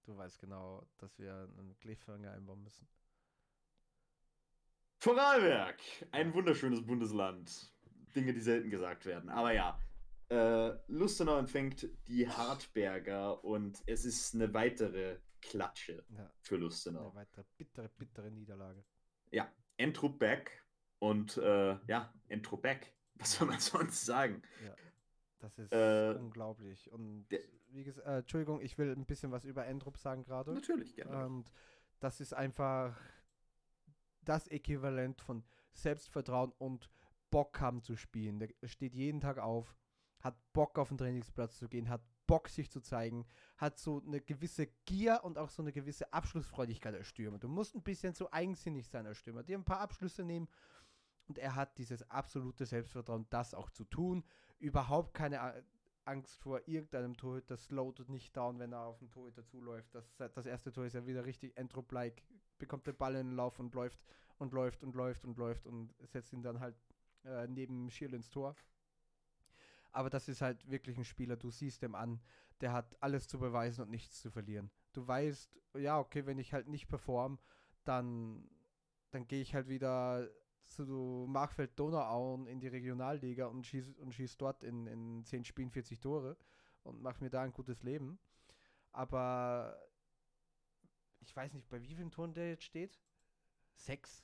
du 0.05 0.17
weißt 0.17 0.41
genau, 0.41 0.85
dass 0.97 1.17
wir 1.17 1.33
einen 1.57 1.77
Cliffhanger 1.79 2.33
einbauen 2.33 2.61
müssen. 2.61 2.85
Vorarlberg, 4.99 5.79
ein 6.11 6.33
wunderschönes 6.33 6.85
Bundesland. 6.85 7.71
Dinge, 8.15 8.33
die 8.33 8.41
selten 8.41 8.69
gesagt 8.69 9.05
werden. 9.05 9.29
Aber 9.29 9.53
ja, 9.53 9.79
Äh, 10.33 10.79
Lustenau 10.87 11.37
empfängt 11.37 11.87
die 12.07 12.27
Hartberger 12.27 13.43
und 13.43 13.83
es 13.85 14.03
ist 14.05 14.33
eine 14.33 14.51
weitere 14.53 15.19
Klatsche 15.41 16.03
Ja, 16.09 16.31
für 16.41 16.55
eine 16.55 16.63
Lustenau. 16.65 17.13
weitere 17.13 17.43
bittere, 17.57 17.89
bittere 17.89 18.31
Niederlage. 18.31 18.83
Ja, 19.31 19.51
Entrup 19.77 20.17
back 20.17 20.65
und 20.99 21.37
äh, 21.37 21.77
ja, 21.87 22.11
Entrup 22.29 22.63
back. 22.63 22.93
Was 23.15 23.33
soll 23.33 23.47
man 23.47 23.59
sonst 23.59 24.05
sagen? 24.05 24.41
Das 25.39 25.57
ist 25.59 25.71
Äh, 25.71 26.15
unglaublich. 26.17 26.91
Und 26.91 27.27
wie 27.69 27.83
gesagt, 27.83 28.07
äh, 28.07 28.19
Entschuldigung, 28.19 28.59
ich 28.61 28.77
will 28.77 28.91
ein 28.91 29.05
bisschen 29.05 29.31
was 29.31 29.45
über 29.45 29.65
Endrup 29.67 29.97
sagen 29.97 30.23
gerade. 30.23 30.51
Natürlich, 30.53 30.95
gerne. 30.95 31.25
Und 31.25 31.51
das 31.99 32.19
ist 32.21 32.33
einfach 32.33 32.99
das 34.21 34.47
Äquivalent 34.47 35.21
von 35.21 35.43
Selbstvertrauen 35.73 36.53
und 36.57 36.89
Bock 37.29 37.59
haben 37.59 37.81
zu 37.81 37.95
spielen. 37.95 38.39
Der 38.39 38.49
steht 38.67 38.95
jeden 38.95 39.19
Tag 39.21 39.37
auf, 39.37 39.75
hat 40.23 40.35
Bock 40.53 40.79
auf 40.79 40.87
den 40.87 40.97
Trainingsplatz 40.97 41.57
zu 41.57 41.67
gehen, 41.67 41.89
hat 41.89 42.01
Bock 42.25 42.47
sich 42.47 42.71
zu 42.71 42.79
zeigen, 42.79 43.25
hat 43.57 43.77
so 43.77 44.01
eine 44.05 44.21
gewisse 44.21 44.67
Gier 44.85 45.21
und 45.23 45.37
auch 45.37 45.49
so 45.49 45.61
eine 45.61 45.73
gewisse 45.73 46.11
Abschlussfreudigkeit 46.13 46.95
als 46.95 47.07
Stürmer. 47.07 47.37
Du 47.37 47.49
musst 47.49 47.75
ein 47.75 47.83
bisschen 47.83 48.13
so 48.13 48.31
eigensinnig 48.31 48.87
sein 48.87 49.05
als 49.05 49.17
Stürmer, 49.17 49.43
dir 49.43 49.57
ein 49.57 49.65
paar 49.65 49.81
Abschlüsse 49.81 50.23
nehmen 50.23 50.47
und 51.27 51.37
er 51.37 51.55
hat 51.55 51.77
dieses 51.77 52.09
absolute 52.09 52.65
Selbstvertrauen, 52.65 53.27
das 53.29 53.53
auch 53.53 53.69
zu 53.69 53.83
tun. 53.83 54.23
Überhaupt 54.59 55.13
keine 55.13 55.63
Angst 56.05 56.37
vor 56.37 56.61
irgendeinem 56.67 57.17
Torhüter, 57.17 57.57
slowt 57.57 58.07
nicht 58.09 58.35
down, 58.35 58.59
wenn 58.59 58.71
er 58.71 58.85
auf 58.85 58.99
den 58.99 59.11
Torhüter 59.11 59.45
zuläuft. 59.45 59.93
Das, 59.93 60.15
das 60.17 60.45
erste 60.45 60.71
Tor 60.71 60.85
ist 60.85 60.93
ja 60.93 61.05
wieder 61.05 61.25
richtig 61.25 61.57
Entrop-like, 61.57 62.23
bekommt 62.57 62.87
den 62.87 62.95
Ball 62.95 63.15
in 63.15 63.27
den 63.27 63.35
Lauf 63.35 63.59
und 63.59 63.75
läuft 63.75 63.99
und 64.37 64.53
läuft 64.53 64.83
und 64.83 64.95
läuft 64.95 65.25
und 65.25 65.37
läuft 65.37 65.65
und 65.65 65.93
setzt 66.03 66.31
ihn 66.33 66.41
dann 66.41 66.59
halt 66.59 66.75
äh, 67.25 67.47
neben 67.47 67.89
Schirl 67.89 68.13
ins 68.13 68.29
Tor. 68.29 68.55
Aber 69.93 70.09
das 70.09 70.27
ist 70.27 70.41
halt 70.41 70.69
wirklich 70.69 70.97
ein 70.97 71.05
Spieler, 71.05 71.37
du 71.37 71.51
siehst 71.51 71.81
dem 71.81 71.95
an, 71.95 72.19
der 72.61 72.73
hat 72.73 73.01
alles 73.01 73.27
zu 73.27 73.39
beweisen 73.39 73.83
und 73.83 73.89
nichts 73.89 74.21
zu 74.21 74.31
verlieren. 74.31 74.71
Du 74.91 75.07
weißt, 75.07 75.55
ja, 75.75 75.99
okay, 75.99 76.25
wenn 76.25 76.39
ich 76.39 76.51
halt 76.51 76.67
nicht 76.67 76.87
perform, 76.87 77.39
dann, 77.83 78.49
dann 79.11 79.27
gehe 79.27 79.41
ich 79.41 79.53
halt 79.53 79.67
wieder 79.67 80.29
zu 80.65 81.25
Machfeld 81.29 81.77
Donauauen 81.79 82.47
in 82.47 82.59
die 82.59 82.67
Regionalliga 82.67 83.45
und 83.45 83.65
schieß, 83.65 83.99
und 83.99 84.13
schieß 84.13 84.37
dort 84.37 84.63
in, 84.63 84.87
in 84.87 85.23
10 85.25 85.45
Spielen 85.45 85.69
40 85.69 85.99
Tore 85.99 86.37
und 86.83 87.01
mache 87.01 87.23
mir 87.23 87.29
da 87.29 87.43
ein 87.43 87.53
gutes 87.53 87.83
Leben. 87.83 88.19
Aber 88.91 89.79
ich 91.19 91.35
weiß 91.35 91.53
nicht, 91.53 91.69
bei 91.69 91.81
wie 91.81 91.95
vielen 91.95 92.11
Toren 92.11 92.33
der 92.33 92.49
jetzt 92.49 92.63
steht? 92.63 92.99
Sechs? 93.75 94.23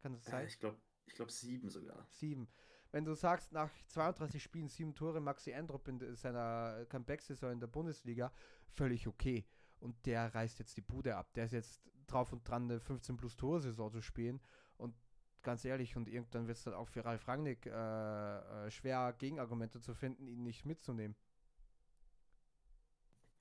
Kann 0.00 0.12
das 0.12 0.24
sein? 0.24 0.46
ich 0.46 0.58
glaube, 0.58 0.78
ich 1.06 1.14
glaub 1.14 1.30
sieben 1.30 1.68
sogar. 1.68 2.06
Sieben. 2.10 2.48
Wenn 2.94 3.04
du 3.04 3.14
sagst, 3.14 3.50
nach 3.50 3.72
32 3.88 4.40
Spielen 4.40 4.68
sieben 4.68 4.94
Tore 4.94 5.20
Maxi 5.20 5.50
Endrop 5.50 5.88
in 5.88 6.14
seiner 6.14 6.86
Comeback-Saison 6.88 7.50
in 7.50 7.58
der 7.58 7.66
Bundesliga, 7.66 8.30
völlig 8.68 9.08
okay. 9.08 9.44
Und 9.80 10.06
der 10.06 10.32
reißt 10.32 10.60
jetzt 10.60 10.76
die 10.76 10.80
Bude 10.80 11.16
ab. 11.16 11.34
Der 11.34 11.46
ist 11.46 11.52
jetzt 11.54 11.82
drauf 12.06 12.32
und 12.32 12.48
dran, 12.48 12.70
eine 12.70 12.78
15 12.78 13.16
plus 13.16 13.36
Tore-Saison 13.36 13.90
zu 13.90 14.00
spielen. 14.00 14.40
Und 14.76 14.94
ganz 15.42 15.64
ehrlich, 15.64 15.96
und 15.96 16.08
irgendwann 16.08 16.46
wird 16.46 16.56
es 16.56 16.62
dann 16.62 16.74
auch 16.74 16.86
für 16.86 17.04
Ralf 17.04 17.26
Rangnick 17.26 17.66
äh, 17.66 17.72
äh, 17.72 18.70
schwer, 18.70 19.12
Gegenargumente 19.18 19.80
zu 19.80 19.92
finden, 19.92 20.28
ihn 20.28 20.44
nicht 20.44 20.64
mitzunehmen. 20.64 21.16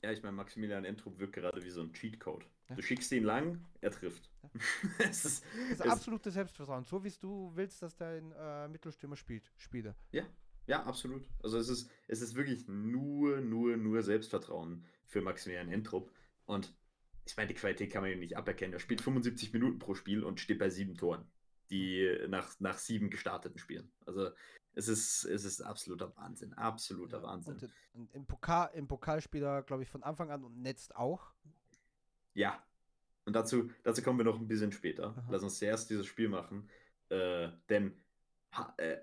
Ja, 0.03 0.11
ich 0.11 0.21
meine, 0.21 0.35
Maximilian 0.35 0.83
Entrup 0.83 1.17
wirkt 1.17 1.33
gerade 1.33 1.63
wie 1.63 1.69
so 1.69 1.81
ein 1.81 1.93
Cheatcode. 1.93 2.45
Ja. 2.67 2.75
Du 2.75 2.81
schickst 2.81 3.11
ihn 3.13 3.23
lang, 3.23 3.63
er 3.79 3.91
trifft. 3.91 4.29
es 4.99 5.23
ist, 5.23 5.45
Das 5.69 5.79
ist 5.79 5.87
absolute 5.87 6.29
Selbstvertrauen. 6.29 6.83
So 6.83 7.03
wie 7.03 7.07
es 7.07 7.17
du 7.17 7.51
willst, 7.55 7.81
dass 7.81 7.95
dein 7.95 8.33
äh, 8.33 8.67
Mittelstürmer 8.67 9.15
spielt. 9.15 9.49
Spielt 9.57 9.85
er. 9.85 9.95
ja, 10.67 10.83
absolut. 10.83 11.25
Also 11.41 11.57
es 11.57 11.69
ist, 11.69 11.89
es 12.07 12.21
ist 12.21 12.35
wirklich 12.35 12.67
nur, 12.67 13.39
nur, 13.39 13.77
nur 13.77 14.01
Selbstvertrauen 14.01 14.85
für 15.05 15.21
Maximilian 15.21 15.69
Entrup. 15.69 16.11
Und 16.45 16.73
ich 17.25 17.37
meine, 17.37 17.47
die 17.47 17.53
Qualität 17.53 17.91
kann 17.91 18.01
man 18.01 18.11
ihm 18.11 18.19
nicht 18.19 18.35
aberkennen. 18.35 18.73
Er 18.73 18.79
spielt 18.79 19.01
75 19.01 19.53
Minuten 19.53 19.79
pro 19.79 19.95
Spiel 19.95 20.23
und 20.23 20.41
steht 20.41 20.59
bei 20.59 20.69
sieben 20.69 20.95
Toren, 20.95 21.25
die 21.73 22.27
nach, 22.27 22.59
nach 22.59 22.77
sieben 22.77 23.09
gestarteten 23.09 23.57
Spielen. 23.57 23.91
Also 24.05 24.29
es 24.75 24.87
ist, 24.87 25.25
es 25.25 25.43
ist 25.43 25.61
absoluter 25.61 26.15
Wahnsinn. 26.15 26.53
Absoluter 26.53 27.17
Ja, 27.17 27.23
Wahnsinn. 27.23 27.55
Und, 27.55 27.71
und 27.93 28.15
im, 28.15 28.25
Pokal, 28.25 28.71
im 28.73 28.87
Pokal 28.87 29.21
spielt 29.21 29.43
er, 29.43 29.63
glaube 29.63 29.83
ich, 29.83 29.89
von 29.89 30.03
Anfang 30.03 30.31
an 30.31 30.43
und 30.43 30.61
netzt 30.61 30.95
auch. 30.95 31.33
Ja. 32.33 32.63
Und 33.25 33.35
dazu, 33.35 33.69
dazu 33.83 34.01
kommen 34.01 34.19
wir 34.19 34.25
noch 34.25 34.39
ein 34.39 34.47
bisschen 34.47 34.71
später. 34.71 35.15
Aha. 35.17 35.27
Lass 35.29 35.43
uns 35.43 35.59
zuerst 35.59 35.89
dieses 35.89 36.05
Spiel 36.05 36.29
machen. 36.29 36.69
Äh, 37.09 37.49
denn 37.69 37.93
ha 38.51 38.73
äh, 38.77 38.97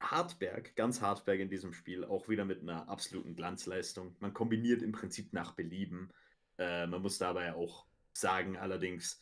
Hartberg, 0.00 0.76
ganz 0.76 1.00
Hartberg 1.00 1.40
in 1.40 1.50
diesem 1.50 1.72
Spiel, 1.72 2.04
auch 2.04 2.28
wieder 2.28 2.44
mit 2.44 2.62
einer 2.62 2.88
absoluten 2.88 3.34
Glanzleistung. 3.34 4.16
Man 4.20 4.32
kombiniert 4.32 4.82
im 4.82 4.92
Prinzip 4.92 5.32
nach 5.32 5.52
Belieben. 5.52 6.10
Äh, 6.56 6.86
man 6.86 7.02
muss 7.02 7.18
dabei 7.18 7.54
auch 7.54 7.86
sagen, 8.12 8.56
allerdings, 8.56 9.20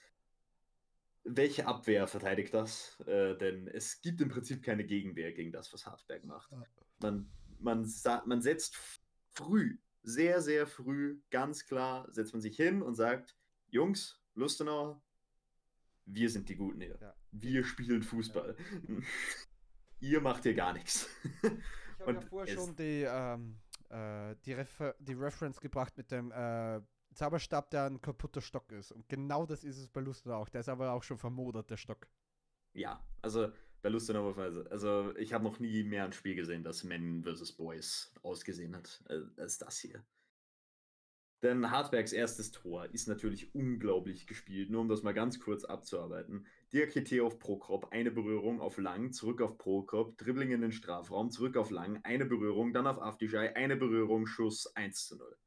welche 1.26 1.66
Abwehr 1.66 2.06
verteidigt 2.06 2.54
das? 2.54 2.98
Äh, 3.00 3.36
denn 3.36 3.68
es 3.68 4.00
gibt 4.00 4.20
im 4.20 4.28
Prinzip 4.28 4.62
keine 4.62 4.84
Gegenwehr 4.84 5.32
gegen 5.32 5.52
das, 5.52 5.72
was 5.72 5.86
Hartberg 5.86 6.24
macht. 6.24 6.50
Ja. 6.52 6.62
Man, 7.00 7.30
man, 7.58 7.92
man 8.26 8.42
setzt 8.42 8.76
früh, 9.34 9.78
sehr, 10.02 10.40
sehr 10.40 10.66
früh, 10.66 11.20
ganz 11.30 11.66
klar, 11.66 12.06
setzt 12.12 12.32
man 12.32 12.40
sich 12.40 12.56
hin 12.56 12.82
und 12.82 12.94
sagt, 12.94 13.36
Jungs, 13.68 14.22
Lustenau, 14.34 15.02
wir 16.04 16.30
sind 16.30 16.48
die 16.48 16.56
Guten 16.56 16.80
hier. 16.80 16.98
Ja. 17.00 17.14
Wir 17.32 17.64
spielen 17.64 18.02
Fußball. 18.02 18.56
Ihr 20.00 20.20
macht 20.20 20.44
hier 20.44 20.54
gar 20.54 20.72
nichts. 20.72 21.08
Ich 21.42 22.00
habe 22.00 22.12
ja 22.12 22.20
vorher 22.20 22.54
schon 22.54 22.76
die, 22.76 23.04
ähm, 23.08 23.58
äh, 23.88 24.36
die, 24.44 24.52
Refer 24.52 24.94
die 25.00 25.14
Reference 25.14 25.60
gebracht 25.60 25.96
mit 25.96 26.10
dem 26.10 26.30
äh, 26.30 26.80
Zauberstab, 27.16 27.70
der 27.70 27.86
ein 27.86 28.00
kaputter 28.00 28.40
Stock 28.40 28.70
ist. 28.72 28.92
Und 28.92 29.08
genau 29.08 29.46
das 29.46 29.64
ist 29.64 29.78
es 29.78 29.88
bei 29.88 30.00
Lustenau 30.00 30.36
auch. 30.36 30.48
Der 30.48 30.60
ist 30.60 30.68
aber 30.68 30.92
auch 30.92 31.02
schon 31.02 31.18
vermodert, 31.18 31.70
der 31.70 31.76
Stock. 31.76 32.06
Ja, 32.74 33.02
also 33.22 33.52
bei 33.82 33.88
Lustenau, 33.88 34.32
also, 34.32 34.64
also 34.68 35.16
ich 35.16 35.32
habe 35.32 35.44
noch 35.44 35.58
nie 35.58 35.82
mehr 35.82 36.04
ein 36.04 36.12
Spiel 36.12 36.34
gesehen, 36.34 36.62
das 36.62 36.84
Men 36.84 37.24
vs. 37.24 37.52
Boys 37.52 38.12
ausgesehen 38.22 38.76
hat, 38.76 39.02
äh, 39.08 39.22
als 39.40 39.58
das 39.58 39.78
hier. 39.78 40.04
Denn 41.42 41.70
Hartbergs 41.70 42.12
erstes 42.12 42.50
Tor 42.50 42.86
ist 42.92 43.08
natürlich 43.08 43.54
unglaublich 43.54 44.26
gespielt, 44.26 44.70
nur 44.70 44.80
um 44.80 44.88
das 44.88 45.02
mal 45.02 45.12
ganz 45.12 45.38
kurz 45.38 45.64
abzuarbeiten. 45.64 46.46
Diakite 46.72 47.22
auf 47.22 47.38
Prokop, 47.38 47.92
eine 47.92 48.10
Berührung 48.10 48.60
auf 48.60 48.78
Lang, 48.78 49.12
zurück 49.12 49.42
auf 49.42 49.58
Prokop, 49.58 50.16
Dribbling 50.16 50.50
in 50.50 50.62
den 50.62 50.72
Strafraum, 50.72 51.30
zurück 51.30 51.56
auf 51.56 51.70
Lang, 51.70 52.00
eine 52.04 52.24
Berührung, 52.24 52.72
dann 52.72 52.86
auf 52.86 53.00
Afdijay, 53.00 53.54
eine 53.54 53.76
Berührung, 53.76 54.26
Schuss 54.26 54.74
1 54.74 55.06
zu 55.06 55.16
0. 55.16 55.38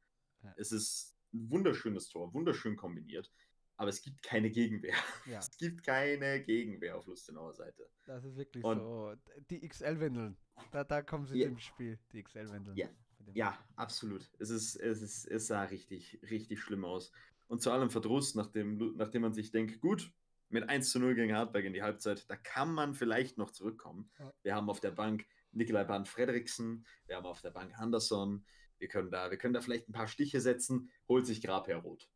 Ja. 0.44 0.54
Es 0.56 0.72
ist 0.72 1.19
ein 1.32 1.50
wunderschönes 1.50 2.08
Tor, 2.08 2.32
wunderschön 2.34 2.76
kombiniert, 2.76 3.30
aber 3.76 3.88
es 3.90 4.02
gibt 4.02 4.22
keine 4.22 4.50
Gegenwehr. 4.50 4.94
Ja, 5.26 5.38
Es 5.38 5.56
gibt 5.56 5.82
keine 5.84 6.42
Gegenwehr 6.42 6.96
auf 6.96 7.06
Lustenauer 7.06 7.54
Seite. 7.54 7.88
das 8.06 8.24
ist 8.24 8.36
wirklich 8.36 8.64
Und- 8.64 8.78
so. 8.78 9.14
Die 9.50 9.66
XL-Windeln. 9.66 10.36
Da, 10.72 10.84
da 10.84 11.02
kommen 11.02 11.26
sie 11.26 11.38
Ja. 11.38 11.48
im 11.48 11.58
Spiel, 11.58 11.98
die 12.12 12.22
XL-Windeln. 12.22 12.76
Ja. 12.76 12.88
Ja, 13.34 13.58
absolut. 13.76 14.28
Es, 14.38 14.50
ist, 14.50 14.76
es, 14.76 15.02
ist, 15.02 15.26
es 15.26 15.46
sah 15.46 15.62
richtig, 15.64 16.18
richtig 16.30 16.60
schlimm 16.60 16.84
aus. 16.84 17.12
Und 17.48 17.60
zu 17.62 17.70
allem 17.70 17.90
Verdruss, 17.90 18.34
nachdem, 18.34 18.94
nachdem 18.96 19.22
man 19.22 19.34
sich 19.34 19.50
denkt, 19.52 19.80
gut, 19.80 20.10
mit 20.48 20.68
1 20.68 20.90
zu 20.90 20.98
0 20.98 21.14
gegen 21.14 21.34
Hartberg 21.34 21.64
in 21.64 21.72
die 21.72 21.82
Halbzeit, 21.82 22.28
da 22.28 22.36
kann 22.36 22.72
man 22.72 22.92
vielleicht 22.94 23.38
noch 23.38 23.50
zurückkommen. 23.52 24.10
Ja. 24.18 24.32
Wir 24.42 24.54
haben 24.56 24.68
auf 24.68 24.80
der 24.80 24.90
Bank 24.90 25.26
Nikolai 25.52 25.84
Band 25.84 26.08
Frederiksen, 26.08 26.84
wir 27.06 27.16
haben 27.16 27.26
auf 27.26 27.40
der 27.40 27.50
Bank 27.50 27.78
Anderson, 27.78 28.44
wir 28.80 28.88
können 28.88 29.10
da, 29.10 29.30
wir 29.30 29.38
können 29.38 29.54
da 29.54 29.60
vielleicht 29.60 29.88
ein 29.88 29.92
paar 29.92 30.08
Stiche 30.08 30.40
setzen, 30.40 30.90
holt 31.08 31.26
sich 31.26 31.40
Grabherr 31.42 31.78
rot. 31.78 32.08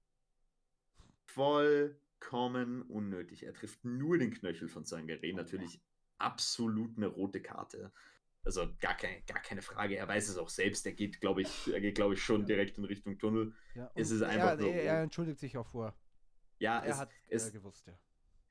Vollkommen 1.27 2.83
unnötig. 2.83 3.45
Er 3.45 3.53
trifft 3.55 3.85
nur 3.85 4.19
den 4.19 4.31
Knöchel 4.33 4.69
von 4.69 4.85
Sangaré, 4.85 5.35
natürlich 5.35 5.81
absolut 6.19 6.97
eine 6.97 7.07
rote 7.07 7.41
Karte. 7.43 7.93
Also 8.45 8.69
gar 8.79 8.95
keine, 8.97 9.23
gar 9.23 9.41
keine 9.41 9.63
Frage. 9.63 9.97
Er 9.97 10.07
weiß 10.07 10.29
es 10.29 10.37
auch 10.37 10.51
selbst. 10.51 10.85
Er 10.87 10.93
geht, 10.93 11.21
glaube 11.21 11.43
ich, 11.43 11.73
er 11.73 11.81
geht, 11.81 11.95
glaube 11.95 12.15
ich, 12.15 12.23
schon 12.23 12.41
Ja. 12.43 12.47
direkt 12.47 12.77
in 12.79 12.85
Richtung 12.85 13.19
Tunnel. 13.19 13.55
Ja, 13.75 13.91
Es 13.95 14.11
ist 14.11 14.23
einfach 14.23 14.51
er, 14.51 14.57
nur 14.57 14.69
er, 14.75 14.83
er 14.83 14.95
rot. 14.97 15.05
entschuldigt 15.05 15.39
sich 15.41 15.57
auch 15.57 15.67
vor. 15.67 15.99
Ja, 16.59 16.79
Er 16.81 16.91
es, 16.93 16.97
hat 16.99 17.11
es, 17.27 17.53
gewusst, 17.53 17.87
ja. 17.87 17.99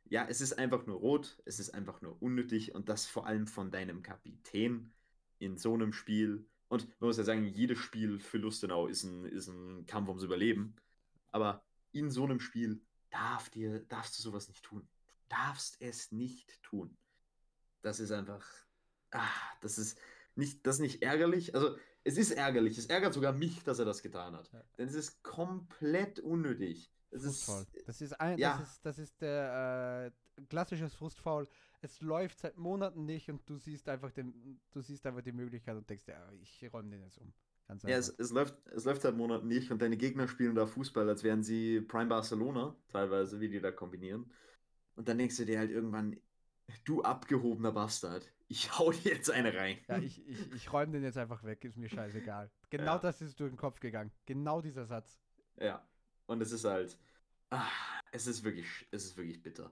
ja, 0.05 0.27
es 0.27 0.41
ist 0.41 0.53
einfach 0.53 0.85
nur 0.87 0.97
rot. 0.97 1.41
Es 1.45 1.59
ist 1.59 1.69
einfach 1.75 2.01
nur 2.01 2.21
unnötig 2.21 2.73
und 2.73 2.89
das 2.89 3.05
vor 3.05 3.27
allem 3.27 3.45
von 3.47 3.71
deinem 3.71 4.01
Kapitän 4.01 4.91
in 5.39 5.57
so 5.57 5.73
einem 5.75 5.93
Spiel. 5.93 6.45
Und 6.73 6.87
man 6.99 7.09
muss 7.09 7.17
ja 7.17 7.23
sagen, 7.23 7.45
jedes 7.45 7.77
Spiel 7.77 8.19
für 8.19 8.39
Lustenau 8.39 8.87
ist 8.87 9.03
ein, 9.03 9.25
ist 9.25 9.47
ein 9.47 9.85
Kampf 9.85 10.07
ums 10.07 10.23
Überleben. 10.23 10.75
Aber 11.31 11.63
in 11.91 12.09
so 12.09 12.23
einem 12.23 12.39
Spiel 12.39 12.81
darf 13.11 13.51
dir, 13.51 13.81
darfst 13.89 14.17
du 14.17 14.23
sowas 14.23 14.47
nicht 14.47 14.65
tun. 14.65 14.81
Du 14.81 15.35
darfst 15.35 15.79
es 15.81 16.11
nicht 16.11 16.63
tun. 16.63 16.97
Das 17.83 17.99
ist 17.99 18.11
einfach, 18.11 18.43
ah, 19.11 19.21
das 19.61 19.77
ist 19.77 19.99
nicht, 20.33 20.65
das 20.65 20.77
ist 20.77 20.81
nicht 20.81 21.03
ärgerlich. 21.03 21.53
Also 21.53 21.77
es 22.03 22.17
ist 22.17 22.31
ärgerlich. 22.31 22.79
Es 22.79 22.87
ärgert 22.87 23.13
sogar 23.13 23.33
mich, 23.33 23.63
dass 23.63 23.77
er 23.77 23.85
das 23.85 24.01
getan 24.01 24.35
hat. 24.35 24.51
Ja. 24.51 24.63
Denn 24.79 24.87
es 24.87 24.95
ist 24.95 25.21
komplett 25.21 26.21
unnötig. 26.21 26.91
Es 27.11 27.23
ist. 27.23 27.67
Das 27.85 28.01
ist 28.01 28.19
ein, 28.19 28.39
ja. 28.39 28.57
das 28.57 28.67
ist, 28.67 28.79
das 28.83 28.97
ist 28.97 29.21
der 29.21 30.11
äh, 30.37 30.41
klassisches 30.49 30.95
Frustfaul. 30.95 31.47
Es 31.83 32.01
läuft 32.01 32.39
seit 32.39 32.57
Monaten 32.57 33.05
nicht 33.05 33.29
und 33.29 33.47
du 33.47 33.57
siehst 33.57 33.89
einfach 33.89 34.11
den, 34.11 34.59
du 34.71 34.81
siehst 34.81 35.05
einfach 35.05 35.21
die 35.21 35.33
Möglichkeit 35.33 35.75
und 35.75 35.89
denkst, 35.89 36.07
ja, 36.07 36.31
ich 36.41 36.69
räume 36.71 36.89
den 36.89 37.01
jetzt 37.01 37.17
um. 37.17 37.33
Ganz 37.67 37.83
ja, 37.83 37.97
es, 37.97 38.09
es, 38.09 38.31
läuft, 38.31 38.55
es 38.67 38.85
läuft 38.85 39.01
seit 39.01 39.15
Monaten 39.15 39.47
nicht 39.47 39.71
und 39.71 39.81
deine 39.81 39.97
Gegner 39.97 40.27
spielen 40.27 40.55
da 40.55 40.65
Fußball, 40.65 41.07
als 41.07 41.23
wären 41.23 41.43
sie 41.43 41.81
Prime 41.81 42.07
Barcelona, 42.07 42.75
teilweise, 42.89 43.39
wie 43.39 43.49
die 43.49 43.59
da 43.59 43.71
kombinieren. 43.71 44.31
Und 44.95 45.07
dann 45.07 45.17
denkst 45.17 45.37
du 45.37 45.45
dir 45.45 45.59
halt 45.59 45.71
irgendwann, 45.71 46.17
du 46.85 47.01
abgehobener 47.01 47.71
Bastard, 47.71 48.31
ich 48.47 48.77
hau 48.77 48.91
dir 48.91 49.13
jetzt 49.13 49.31
eine 49.31 49.53
rein. 49.53 49.77
Ja, 49.87 49.97
ich, 49.97 50.25
ich, 50.27 50.53
ich 50.53 50.71
räume 50.71 50.93
den 50.93 51.03
jetzt 51.03 51.17
einfach 51.17 51.43
weg, 51.43 51.63
ist 51.65 51.77
mir 51.77 51.89
scheißegal. 51.89 52.49
Genau 52.69 52.93
ja. 52.93 52.99
das 52.99 53.21
ist 53.21 53.39
durch 53.39 53.51
den 53.51 53.57
Kopf 53.57 53.79
gegangen. 53.79 54.11
Genau 54.25 54.61
dieser 54.61 54.85
Satz. 54.85 55.19
Ja. 55.59 55.85
Und 56.27 56.41
es 56.41 56.51
ist 56.51 56.63
halt, 56.63 56.97
ah, 57.49 57.67
es 58.11 58.27
ist 58.27 58.43
wirklich, 58.43 58.87
es 58.91 59.05
ist 59.05 59.17
wirklich 59.17 59.41
bitter. 59.41 59.71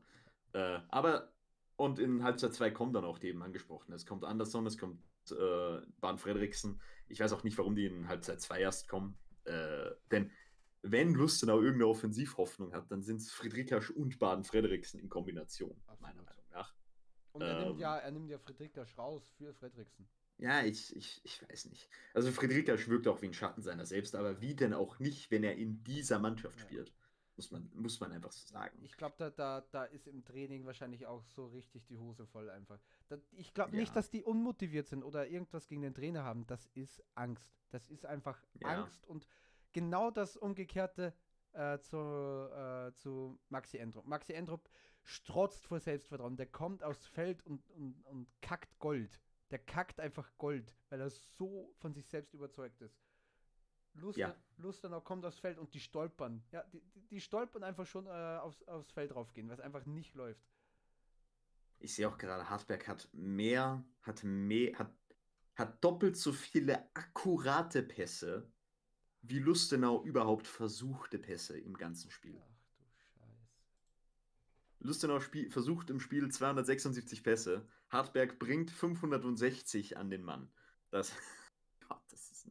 Äh, 0.53 0.79
aber, 0.89 1.31
und 1.75 1.99
in 1.99 2.23
Halbzeit 2.23 2.53
2 2.53 2.71
kommt 2.71 2.95
dann 2.95 3.05
auch 3.05 3.17
die 3.17 3.27
eben 3.27 3.41
angesprochen. 3.41 3.93
Es 3.93 4.05
kommt 4.05 4.23
Anderson, 4.23 4.65
es 4.65 4.77
kommt 4.77 5.01
äh, 5.31 5.81
Bahn 5.99 6.17
Frederiksen. 6.17 6.81
Ich 7.07 7.19
weiß 7.19 7.33
auch 7.33 7.43
nicht, 7.43 7.57
warum 7.57 7.75
die 7.75 7.85
in 7.85 8.07
Halbzeit 8.07 8.41
2 8.41 8.59
erst 8.59 8.87
kommen. 8.87 9.17
Äh, 9.45 9.91
denn 10.11 10.31
wenn 10.83 11.13
Lustenau 11.13 11.57
irgendeine 11.57 11.87
Offensivhoffnung 11.87 12.73
hat, 12.73 12.91
dann 12.91 13.03
sind 13.03 13.17
es 13.17 13.31
Friedrikasch 13.31 13.91
und 13.91 14.19
Baden 14.19 14.43
Frederiksen 14.43 14.99
in 14.99 15.09
Kombination, 15.09 15.75
Absolut. 15.85 16.01
meiner 16.01 16.23
Meinung 16.23 16.45
nach. 16.51 16.73
Und 17.33 17.41
er, 17.41 17.59
ähm, 17.59 17.67
nimmt 17.67 17.79
ja, 17.79 17.97
er 17.97 18.11
nimmt 18.11 18.29
ja 18.29 18.39
Friedrikasch 18.39 18.97
raus 18.97 19.31
für 19.37 19.53
Frederiksen. 19.53 20.07
Ja, 20.37 20.63
ich, 20.63 20.95
ich, 20.95 21.21
ich 21.23 21.47
weiß 21.47 21.65
nicht. 21.65 21.87
Also 22.15 22.31
Friedrikasch 22.31 22.87
wirkt 22.87 23.07
auch 23.07 23.21
wie 23.21 23.27
ein 23.27 23.33
Schatten 23.33 23.61
seiner 23.61 23.85
selbst, 23.85 24.15
aber 24.15 24.41
wie 24.41 24.55
denn 24.55 24.73
auch 24.73 24.97
nicht, 24.97 25.29
wenn 25.29 25.43
er 25.43 25.55
in 25.55 25.83
dieser 25.83 26.17
Mannschaft 26.17 26.57
ja. 26.59 26.65
spielt? 26.65 26.93
Muss 27.37 27.51
man, 27.51 27.69
muss 27.73 27.99
man 27.99 28.11
einfach 28.11 28.31
so 28.31 28.45
sagen. 28.47 28.77
Ich 28.83 28.97
glaube, 28.97 29.15
da, 29.17 29.29
da, 29.29 29.61
da 29.71 29.85
ist 29.85 30.07
im 30.07 30.23
Training 30.23 30.65
wahrscheinlich 30.65 31.07
auch 31.07 31.23
so 31.25 31.47
richtig 31.47 31.85
die 31.85 31.97
Hose 31.97 32.25
voll 32.27 32.49
einfach. 32.49 32.79
Da, 33.07 33.17
ich 33.31 33.53
glaube 33.53 33.71
ja. 33.71 33.77
nicht, 33.77 33.95
dass 33.95 34.09
die 34.09 34.23
unmotiviert 34.23 34.87
sind 34.87 35.03
oder 35.03 35.27
irgendwas 35.27 35.67
gegen 35.67 35.81
den 35.81 35.93
Trainer 35.93 36.23
haben. 36.23 36.45
Das 36.47 36.67
ist 36.73 37.01
Angst. 37.15 37.57
Das 37.69 37.87
ist 37.89 38.05
einfach 38.05 38.43
ja. 38.59 38.67
Angst 38.67 39.05
und 39.05 39.27
genau 39.71 40.11
das 40.11 40.35
Umgekehrte 40.35 41.13
äh, 41.53 41.79
zu, 41.79 41.97
äh, 41.97 42.93
zu 42.95 43.39
Maxi 43.49 43.77
Endrup. 43.77 44.05
Maxi 44.05 44.33
Endrup 44.33 44.69
strotzt 45.03 45.65
vor 45.65 45.79
Selbstvertrauen. 45.79 46.37
Der 46.37 46.47
kommt 46.47 46.83
aufs 46.83 47.05
Feld 47.05 47.45
und, 47.45 47.69
und, 47.71 48.05
und 48.05 48.27
kackt 48.41 48.77
Gold. 48.79 49.19
Der 49.49 49.59
kackt 49.59 49.99
einfach 49.99 50.29
Gold, 50.37 50.75
weil 50.89 51.01
er 51.01 51.09
so 51.09 51.73
von 51.77 51.93
sich 51.93 52.07
selbst 52.07 52.33
überzeugt 52.33 52.81
ist. 52.81 52.97
Luster, 53.93 54.19
ja. 54.19 54.35
Lustenau 54.57 55.01
kommt 55.01 55.25
aufs 55.25 55.39
Feld 55.39 55.57
und 55.57 55.73
die 55.73 55.79
stolpern. 55.79 56.43
Ja, 56.51 56.63
die, 56.63 56.81
die 57.09 57.21
stolpern 57.21 57.63
einfach 57.63 57.85
schon 57.85 58.05
äh, 58.05 58.09
aufs, 58.41 58.63
aufs 58.63 58.91
Feld 58.91 59.13
raufgehen, 59.15 59.49
was 59.49 59.59
einfach 59.59 59.85
nicht 59.85 60.15
läuft. 60.15 60.41
Ich 61.79 61.95
sehe 61.95 62.07
auch 62.07 62.17
gerade, 62.17 62.49
Hartberg 62.49 62.87
hat 62.87 63.09
mehr, 63.11 63.83
hat 64.01 64.23
mehr, 64.23 64.77
hat, 64.77 64.93
hat 65.55 65.83
doppelt 65.83 66.15
so 66.15 66.31
viele 66.31 66.85
akkurate 66.95 67.81
Pässe, 67.81 68.51
wie 69.23 69.39
Lustenau 69.39 70.03
überhaupt 70.03 70.47
versuchte 70.47 71.19
Pässe 71.19 71.59
im 71.59 71.75
ganzen 71.75 72.11
Spiel. 72.11 72.39
Ach 72.39 72.47
du 72.77 72.83
Scheiße. 73.19 73.47
Lustenau 74.79 75.19
spiel, 75.19 75.49
versucht 75.49 75.89
im 75.89 75.99
Spiel 75.99 76.29
276 76.29 77.23
Pässe. 77.23 77.67
Hartberg 77.89 78.39
bringt 78.39 78.71
560 78.71 79.97
an 79.97 80.09
den 80.09 80.23
Mann. 80.23 80.51
Das, 80.91 81.13
Gott, 81.87 82.01
das 82.09 82.31
ist, 82.31 82.47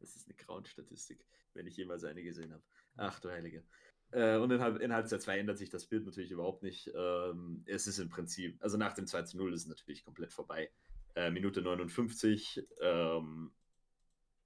das 0.00 0.16
ist 0.16 0.19
eine 0.50 0.62
Grauenstatistik, 0.62 1.24
wenn 1.54 1.66
ich 1.66 1.76
jemals 1.76 2.04
eine 2.04 2.22
gesehen 2.22 2.52
habe. 2.52 2.62
Ach 2.96 3.20
du 3.20 3.30
Heilige. 3.30 3.64
Äh, 4.12 4.36
und 4.38 4.50
in, 4.50 4.60
Halb, 4.60 4.80
in 4.80 4.92
Halbzeit 4.92 5.22
2 5.22 5.38
ändert 5.38 5.58
sich 5.58 5.70
das 5.70 5.86
Bild 5.86 6.04
natürlich 6.04 6.32
überhaupt 6.32 6.62
nicht. 6.62 6.90
Ähm, 6.94 7.62
es 7.66 7.86
ist 7.86 7.98
im 7.98 8.08
Prinzip, 8.08 8.56
also 8.60 8.76
nach 8.76 8.92
dem 8.92 9.06
2 9.06 9.22
zu 9.22 9.36
0 9.38 9.54
ist 9.54 9.62
es 9.62 9.68
natürlich 9.68 10.04
komplett 10.04 10.32
vorbei. 10.32 10.70
Äh, 11.14 11.30
Minute 11.30 11.62
59. 11.62 12.66
Ähm, 12.80 13.52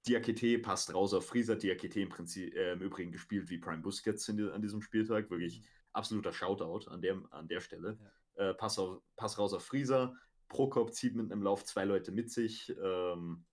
Diakite 0.07 0.59
passt 0.59 0.93
raus 0.93 1.13
auf 1.13 1.25
Frieser. 1.25 1.55
Diakite 1.55 1.99
im 1.99 2.09
Prinzip 2.09 2.53
äh, 2.55 2.73
im 2.73 2.81
Übrigen 2.81 3.11
gespielt 3.11 3.49
wie 3.49 3.57
Prime 3.57 3.81
Busquets 3.81 4.25
die, 4.27 4.51
an 4.51 4.61
diesem 4.61 4.81
Spieltag. 4.81 5.31
Wirklich 5.31 5.61
mhm. 5.61 5.65
absoluter 5.93 6.31
Shoutout 6.31 6.89
an 6.89 7.01
der, 7.01 7.21
an 7.31 7.47
der 7.47 7.59
Stelle. 7.59 7.97
Ja. 8.37 8.49
Äh, 8.49 8.53
Pass, 8.53 8.77
auf, 8.77 9.01
Pass 9.15 9.39
raus 9.39 9.53
auf 9.53 9.65
Frieser. 9.65 10.15
Prokop 10.47 10.93
zieht 10.93 11.15
mit 11.15 11.31
einem 11.31 11.41
Lauf 11.41 11.63
zwei 11.63 11.85
Leute 11.85 12.11
mit 12.11 12.29
sich, 12.29 12.75
ähm, 12.81 13.45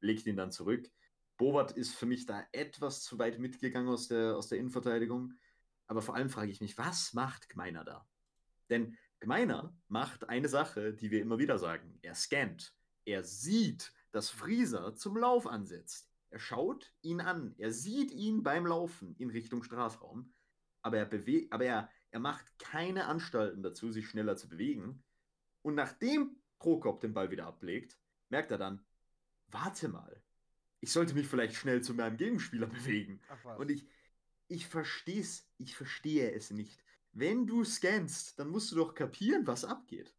legt 0.00 0.26
ihn 0.26 0.36
dann 0.36 0.52
zurück. 0.52 0.88
Bovat 1.36 1.72
ist 1.72 1.94
für 1.94 2.06
mich 2.06 2.26
da 2.26 2.44
etwas 2.52 3.02
zu 3.02 3.18
weit 3.18 3.38
mitgegangen 3.38 3.88
aus 3.88 4.08
der, 4.08 4.36
aus 4.36 4.48
der 4.48 4.58
Innenverteidigung. 4.58 5.34
Aber 5.86 6.02
vor 6.02 6.14
allem 6.14 6.30
frage 6.30 6.50
ich 6.50 6.60
mich, 6.60 6.78
was 6.78 7.12
macht 7.12 7.48
Gmeiner 7.48 7.84
da? 7.84 8.08
Denn 8.70 8.96
Gmeiner 9.20 9.76
macht 9.88 10.28
eine 10.28 10.48
Sache, 10.48 10.92
die 10.92 11.10
wir 11.10 11.20
immer 11.20 11.38
wieder 11.38 11.58
sagen. 11.58 11.98
Er 12.02 12.14
scannt. 12.14 12.74
Er 13.04 13.22
sieht, 13.22 13.92
dass 14.10 14.30
Frieser 14.30 14.94
zum 14.94 15.16
Lauf 15.16 15.46
ansetzt. 15.46 16.10
Er 16.30 16.38
schaut 16.38 16.92
ihn 17.02 17.20
an. 17.20 17.54
Er 17.58 17.70
sieht 17.70 18.10
ihn 18.10 18.42
beim 18.42 18.66
Laufen 18.66 19.14
in 19.16 19.30
Richtung 19.30 19.62
Strafraum. 19.62 20.32
Aber 20.82 20.98
er, 20.98 21.06
bewegt, 21.06 21.52
aber 21.52 21.64
er, 21.64 21.90
er 22.10 22.20
macht 22.20 22.58
keine 22.58 23.06
Anstalten 23.06 23.62
dazu, 23.62 23.90
sich 23.90 24.08
schneller 24.08 24.36
zu 24.36 24.48
bewegen. 24.48 25.02
Und 25.62 25.74
nachdem 25.74 26.36
Prokop 26.58 27.00
den 27.00 27.12
Ball 27.12 27.30
wieder 27.30 27.46
ablegt, 27.46 27.98
merkt 28.28 28.50
er 28.50 28.58
dann, 28.58 28.84
warte 29.48 29.88
mal, 29.88 30.22
ich 30.86 30.92
sollte 30.92 31.14
mich 31.14 31.26
vielleicht 31.26 31.56
schnell 31.56 31.82
zu 31.82 31.94
meinem 31.94 32.16
Gegenspieler 32.16 32.66
bewegen. 32.84 33.20
Und 33.58 33.72
ich, 33.72 33.84
ich 34.46 34.68
verstehe 34.68 35.20
es, 35.20 35.50
ich 35.58 35.74
verstehe 35.74 36.30
es 36.30 36.52
nicht. 36.52 36.84
Wenn 37.12 37.44
du 37.44 37.64
scannst, 37.64 38.38
dann 38.38 38.48
musst 38.48 38.70
du 38.70 38.76
doch 38.76 38.94
kapieren, 38.94 39.48
was 39.48 39.64
abgeht. 39.64 40.14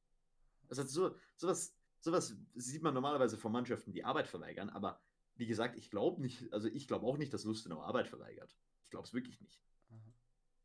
Also 0.68 0.84
so, 0.84 1.16
sowas, 1.38 1.74
sowas 2.02 2.36
sieht 2.56 2.84
man 2.84 2.94
normalerweise 2.94 3.38
von 3.38 3.54
Mannschaften, 3.54 3.94
die 3.94 4.04
Arbeit 4.04 4.28
verweigern, 4.28 4.70
aber 4.70 5.00
wie 5.38 5.48
gesagt, 5.48 5.78
ich 5.78 5.90
glaube 5.90 6.22
nicht, 6.22 6.52
also 6.52 6.68
ich 6.68 6.86
glaube 6.86 7.06
auch 7.06 7.18
nicht, 7.18 7.34
dass 7.34 7.46
Lustenau 7.46 7.82
Arbeit 7.82 8.10
verweigert. 8.10 8.54
Ich 8.84 8.90
glaube 8.90 9.08
es 9.08 9.14
wirklich 9.14 9.40
nicht. 9.40 9.62
Mhm. 9.90 10.14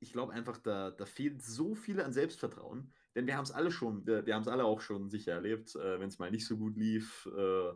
Ich 0.00 0.12
glaube 0.12 0.32
einfach, 0.32 0.59
da, 0.59 0.90
da 0.90 1.07
fehlt 1.07 1.42
so 1.44 1.76
viel 1.76 2.00
an 2.00 2.12
Selbstvertrauen, 2.12 2.92
denn 3.14 3.28
wir 3.28 3.36
haben 3.36 3.44
es 3.44 3.53
alle 3.53 3.70
schon, 3.70 4.05
wir 4.05 4.34
haben 4.34 4.42
es 4.42 4.48
alle 4.48 4.64
auch 4.64 4.80
schon 4.80 5.11
sicher 5.11 5.34
erlebt, 5.34 5.76
äh, 5.76 6.00
wenn 6.00 6.09
es 6.09 6.18
mal 6.18 6.32
nicht 6.32 6.46
so 6.46 6.57
gut 6.57 6.76
lief, 6.76 7.28
äh, 7.36 7.72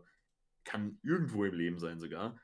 kann 0.67 0.99
irgendwo 1.03 1.45
im 1.45 1.55
Leben 1.55 1.79
sein 1.79 1.99
sogar. 1.99 2.39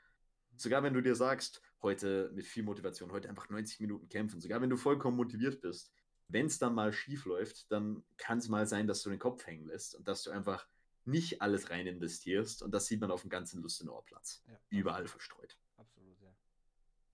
Sogar 0.57 0.83
wenn 0.83 0.95
du 0.95 1.03
dir 1.03 1.15
sagst, 1.15 1.61
heute 1.83 2.31
mit 2.35 2.47
viel 2.47 2.63
Motivation, 2.63 3.13
heute 3.13 3.29
einfach 3.29 3.51
90 3.51 3.81
Minuten 3.81 4.09
kämpfen, 4.09 4.41
sogar 4.41 4.63
wenn 4.63 4.71
du 4.71 4.77
vollkommen 4.77 5.17
motiviert 5.17 5.61
bist, 5.61 5.93
wenn 6.29 6.47
es 6.47 6.59
dann 6.59 6.75
mal 6.75 6.93
schief 6.93 7.27
läuft, 7.27 7.71
dann 7.71 8.03
kann 8.17 8.39
es 8.39 8.49
mal 8.49 8.67
sein, 8.67 8.87
dass 8.87 9.03
du 9.03 9.11
den 9.11 9.19
Kopf 9.19 9.47
hängen 9.47 9.67
lässt 9.67 9.95
und 9.95 10.09
dass 10.09 10.23
du 10.23 10.31
einfach 10.31 10.67
nicht 11.05 11.43
alles 11.43 11.69
rein 11.71 11.87
investierst. 11.87 12.63
Und 12.63 12.73
das 12.73 12.87
sieht 12.87 13.01
man 13.01 13.11
auf 13.11 13.23
dem 13.23 13.31
ganzen 13.31 13.61
Lustenauer 13.61 14.05
Platz. 14.05 14.43
Ja, 14.47 14.59
Überall 14.71 15.07
verstreut. 15.09 15.59
Absolut, 15.77 16.19
ja. 16.23 16.31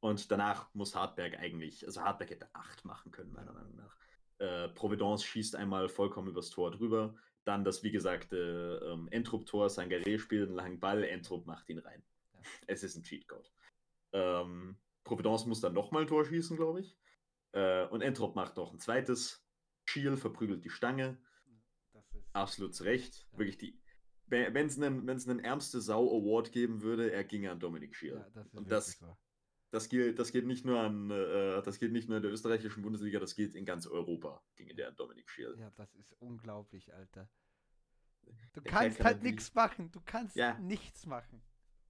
Und 0.01 0.31
danach 0.31 0.73
muss 0.75 0.95
Hartberg 0.95 1.39
eigentlich, 1.39 1.85
also 1.87 2.03
Hartberg 2.03 2.31
hätte 2.31 2.55
acht 2.55 2.85
machen 2.85 3.11
können, 3.11 3.33
meiner 3.33 3.53
Meinung 3.53 3.75
nach. 3.75 3.97
Äh, 4.39 4.69
Providence 4.69 5.25
schießt 5.25 5.57
einmal 5.57 5.89
vollkommen 5.89 6.29
übers 6.29 6.51
Tor 6.51 6.71
drüber. 6.71 7.17
Dann 7.49 7.65
das, 7.65 7.83
wie 7.83 7.91
gesagt, 7.91 8.35
äh, 8.35 8.77
ähm, 8.77 9.09
Entrup-Tor, 9.11 9.69
Sangaré 9.69 10.19
spielt 10.19 10.49
einen 10.49 10.57
langen 10.57 10.81
Ball, 10.81 11.03
Entrup 11.03 11.47
macht 11.47 11.71
ihn 11.71 11.79
rein. 11.79 12.05
Ja. 12.35 12.41
Es 12.67 12.83
ist 12.83 12.95
ein 12.95 13.05
Cheatcode. 13.05 13.51
Ähm, 14.13 14.77
Providence 15.03 15.47
muss 15.47 15.63
dann 15.63 15.73
nochmal 15.73 16.03
ein 16.03 16.09
Tor 16.09 16.27
schießen, 16.27 16.59
glaube 16.59 16.81
ich. 16.81 16.99
Äh, 17.53 17.87
und 17.87 18.03
Entrop 18.03 18.37
macht 18.37 18.59
noch 18.59 18.71
ein 18.71 18.79
zweites. 18.79 19.43
Schiel 19.87 20.19
verprügelt 20.19 20.63
die 20.63 20.69
Stange. 20.69 21.17
Absolut 22.35 22.75
zu 22.75 22.85
Recht. 22.85 23.27
Ja. 23.33 23.39
Wirklich 23.39 23.57
die. 23.57 23.81
Wenn 24.27 24.67
es 24.67 24.79
einen, 24.79 25.09
einen 25.09 25.41
Ärmste 25.41 25.81
Sau 25.81 26.07
Award 26.07 26.53
geben 26.53 26.83
würde, 26.83 27.11
er 27.11 27.25
ginge 27.25 27.51
an 27.51 27.61
Dominik 27.61 27.97
Schiel. 27.97 28.27
Ja, 28.35 28.45
und 28.53 28.71
das, 28.71 28.99
so. 28.99 29.17
Das, 29.71 29.89
geht, 29.89 30.19
das 30.19 30.33
geht 30.33 30.47
nicht 30.47 30.65
nur 30.65 30.81
an, 30.81 31.11
äh, 31.11 31.63
das 31.63 31.79
geht 31.79 31.93
nicht 31.93 32.09
nur 32.09 32.17
in 32.17 32.23
der 32.23 32.33
österreichischen 32.33 32.83
Bundesliga, 32.83 33.21
das 33.21 33.35
geht 33.35 33.55
in 33.55 33.65
ganz 33.65 33.87
Europa, 33.87 34.43
ginge 34.57 34.75
der 34.75 34.93
Dominik 34.93 35.29
Schiel. 35.29 35.55
Ja, 35.59 35.71
das 35.77 35.95
ist 35.95 36.13
unglaublich, 36.21 36.93
Alter. 36.95 37.29
Du 38.53 38.61
der 38.61 38.73
kannst 38.73 39.01
halt 39.03 39.23
nichts 39.23 39.55
machen. 39.55 39.91
Du 39.91 40.01
kannst 40.05 40.37
ja. 40.37 40.59
nichts 40.59 41.07
machen. 41.07 41.43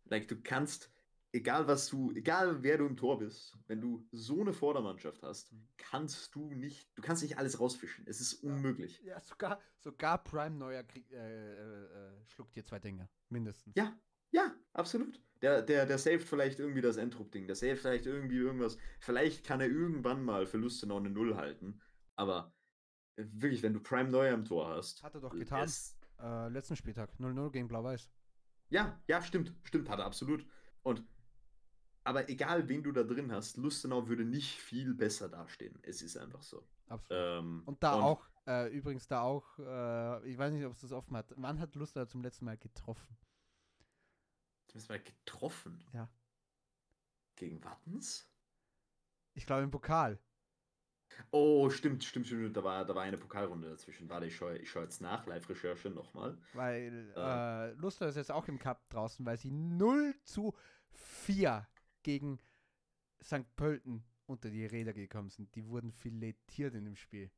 Like, 0.05 0.29
du 0.29 0.41
kannst, 0.41 0.91
egal 1.33 1.66
was 1.66 1.89
du, 1.89 2.12
egal 2.12 2.62
wer 2.62 2.79
du 2.79 2.87
im 2.87 2.97
Tor 2.97 3.18
bist, 3.18 3.57
wenn 3.66 3.81
du 3.81 4.07
so 4.12 4.41
eine 4.41 4.53
Vordermannschaft 4.53 5.22
hast, 5.22 5.53
mhm. 5.53 5.68
kannst 5.76 6.35
du 6.35 6.55
nicht, 6.55 6.97
du 6.97 7.03
kannst 7.03 7.22
nicht 7.22 7.39
alles 7.39 7.61
rausfischen. 7.61 8.07
Es 8.07 8.20
ist 8.20 8.35
unmöglich. 8.35 9.01
Ja, 9.03 9.20
sogar, 9.20 9.61
sogar 9.79 10.22
Prime 10.22 10.57
Neuer 10.57 10.85
krieg, 10.85 11.11
äh, 11.12 11.16
äh, 11.16 11.85
äh, 11.85 12.26
schluckt 12.26 12.55
dir 12.57 12.64
zwei 12.64 12.79
Dinge, 12.79 13.09
mindestens. 13.29 13.74
Ja, 13.76 13.99
ja, 14.31 14.55
absolut. 14.72 15.20
Der, 15.43 15.62
der, 15.62 15.87
der 15.87 15.99
saved 15.99 16.24
vielleicht 16.24 16.59
irgendwie 16.59 16.81
das 16.81 16.97
Endrup-Ding, 16.97 17.47
der 17.47 17.55
saved 17.57 17.81
vielleicht 17.81 18.07
irgendwie 18.07 18.39
irgendwas. 18.39 18.76
Vielleicht 18.99 19.45
kann 19.45 19.61
er 19.61 19.68
irgendwann 19.68 20.24
mal 20.24 20.47
Verluste 20.47 20.87
noch 20.87 20.99
eine 20.99 21.11
Null 21.11 21.37
halten, 21.37 21.81
aber 22.16 22.53
wirklich, 23.16 23.62
wenn 23.62 23.74
du 23.74 23.81
Prime 23.81 24.11
Neuer 24.11 24.35
im 24.35 24.45
Tor 24.45 24.68
hast. 24.68 25.03
Hat 25.03 25.14
er 25.14 25.20
doch 25.20 25.35
getan. 25.35 25.70
Äh, 26.20 26.49
letzten 26.49 26.74
Spieltag, 26.74 27.11
0-0 27.20 27.51
gegen 27.53 27.68
Blau-Weiß. 27.68 28.11
Ja, 28.70 29.01
ja, 29.07 29.22
stimmt, 29.22 29.55
stimmt, 29.62 29.89
hat 29.89 30.01
er 30.01 30.07
absolut. 30.07 30.45
Und 30.83 31.05
aber 32.09 32.31
egal, 32.31 32.66
wen 32.68 32.83
du 32.83 32.91
da 32.91 33.03
drin 33.03 33.31
hast, 33.31 33.59
Lustenau 33.59 34.09
würde 34.09 34.24
nicht 34.24 34.59
viel 34.59 34.95
besser 34.95 35.29
dastehen. 35.29 35.79
Es 35.83 36.01
ist 36.01 36.16
einfach 36.16 36.43
so. 36.43 36.66
Absolut. 36.87 37.22
Ähm, 37.22 37.62
und 37.66 37.83
da 37.83 38.01
auch, 38.01 38.26
äh, 38.47 38.74
übrigens 38.74 39.07
da 39.07 39.20
auch, 39.20 39.45
äh, 39.59 40.26
ich 40.26 40.39
weiß 40.39 40.53
nicht, 40.55 40.64
ob 40.64 40.72
es 40.72 40.81
das 40.81 40.93
offen 40.93 41.14
hat. 41.18 41.35
Wann 41.37 41.61
hat 41.61 41.74
Lustenau 41.74 42.07
zum 42.07 42.22
letzten 42.22 42.47
Mal 42.47 42.57
getroffen? 42.57 43.18
Zum 44.69 44.79
letzten 44.79 44.93
Mal 44.93 45.03
getroffen? 45.03 45.85
Ja. 45.93 46.09
Gegen 47.37 47.62
Wattens? 47.64 48.29
Ich 49.35 49.47
glaube 49.47 49.62
im 49.62 49.71
Pokal. 49.71 50.19
Oh, 51.31 51.69
stimmt, 51.71 52.05
stimmt, 52.05 52.27
stimmt. 52.27 52.57
Da 52.57 52.62
war, 52.62 52.85
da 52.85 52.95
war 52.95 53.03
eine 53.03 53.19
Pokalrunde 53.19 53.69
dazwischen. 53.69 54.09
Warte, 54.09 54.27
ich 54.27 54.37
schaue 54.37 54.59
ich 54.59 54.71
schau 54.71 54.81
jetzt 54.83 55.01
nach, 55.01 55.27
Live-Recherche 55.27 55.91
nochmal. 55.91 56.39
Weil 56.53 57.12
Äh. 57.16 57.71
äh, 57.71 57.73
Lustenau 57.73 58.09
ist 58.09 58.16
jetzt 58.16 58.31
auch 58.31 58.49
im 58.49 58.59
Cup 58.59 58.89
draußen, 58.91 59.25
weil 59.27 59.39
sie 59.39 59.51
0 59.51 60.14
zu 60.23 60.55
4 60.93 61.66
gegen 62.03 62.39
St. 63.23 63.57
Pölten 63.57 64.05
unter 64.27 64.51
die 64.51 64.66
Räder 64.66 64.93
gekommen 64.93 65.31
sind. 65.31 65.55
Die 65.55 65.66
wurden 65.66 65.93
filetiert 65.93 66.75
in 66.75 66.85
dem 66.85 66.97
Spiel. 66.97 67.31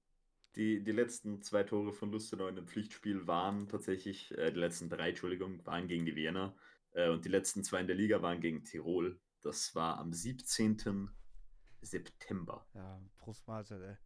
Die, 0.57 0.83
die 0.83 0.93
letzten 0.93 1.43
zwei 1.43 1.63
Tore 1.63 1.93
von 1.93 2.11
Lustenau 2.13 2.47
in 2.49 2.57
dem 2.57 2.67
Pflichtspiel 2.67 3.27
waren 3.27 3.69
tatsächlich, 3.69 4.37
äh, 4.37 4.53
die 4.53 4.59
letzten 4.61 4.89
drei, 4.89 5.11
Entschuldigung, 5.11 5.65
waren 5.67 5.87
gegen 5.89 6.05
die 6.05 6.17
Wiener. 6.17 6.55
Äh, 6.93 7.09
und 7.11 7.25
die 7.25 7.29
letzten 7.29 7.65
zwei 7.65 7.81
in 7.81 7.87
der 7.87 7.97
Liga 7.97 8.23
waren 8.23 8.41
gegen 8.41 8.65
Tirol. 8.65 9.21
Das 9.43 9.75
war 9.75 9.99
am 9.99 10.13
17. 10.13 11.11
September. 11.83 12.67
Ja, 12.75 13.01
Prost 13.19 13.47
Mahlzeit, 13.47 13.81
ey. 13.81 13.97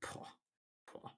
Boah, 0.00 0.28
boah. 0.92 1.16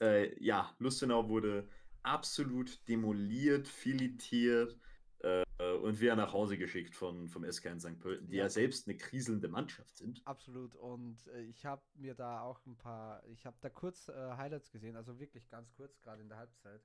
Äh, 0.00 0.42
ja, 0.42 0.74
Lustenau 0.78 1.28
wurde 1.28 1.68
absolut 2.02 2.88
demoliert, 2.88 3.68
filetiert 3.68 4.78
äh, 5.20 5.44
und 5.82 6.00
wieder 6.00 6.16
nach 6.16 6.32
Hause 6.32 6.56
geschickt 6.56 6.94
von, 6.94 7.28
vom 7.28 7.44
SK 7.50 7.66
in 7.66 7.80
St. 7.80 8.00
Pölten, 8.00 8.28
die 8.28 8.36
ja. 8.36 8.44
Ja. 8.44 8.48
selbst 8.50 8.88
eine 8.88 8.96
kriselnde 8.96 9.48
Mannschaft 9.48 9.96
sind. 9.96 10.22
Absolut. 10.24 10.74
Und 10.76 11.26
äh, 11.28 11.42
ich 11.42 11.64
habe 11.66 11.82
mir 11.94 12.14
da 12.14 12.40
auch 12.40 12.64
ein 12.66 12.76
paar, 12.76 13.22
ich 13.28 13.44
habe 13.46 13.56
da 13.60 13.68
kurz 13.68 14.08
äh, 14.08 14.32
Highlights 14.36 14.70
gesehen, 14.70 14.96
also 14.96 15.18
wirklich 15.18 15.48
ganz 15.48 15.72
kurz, 15.74 16.00
gerade 16.00 16.22
in 16.22 16.28
der 16.28 16.38
Halbzeit. 16.38 16.82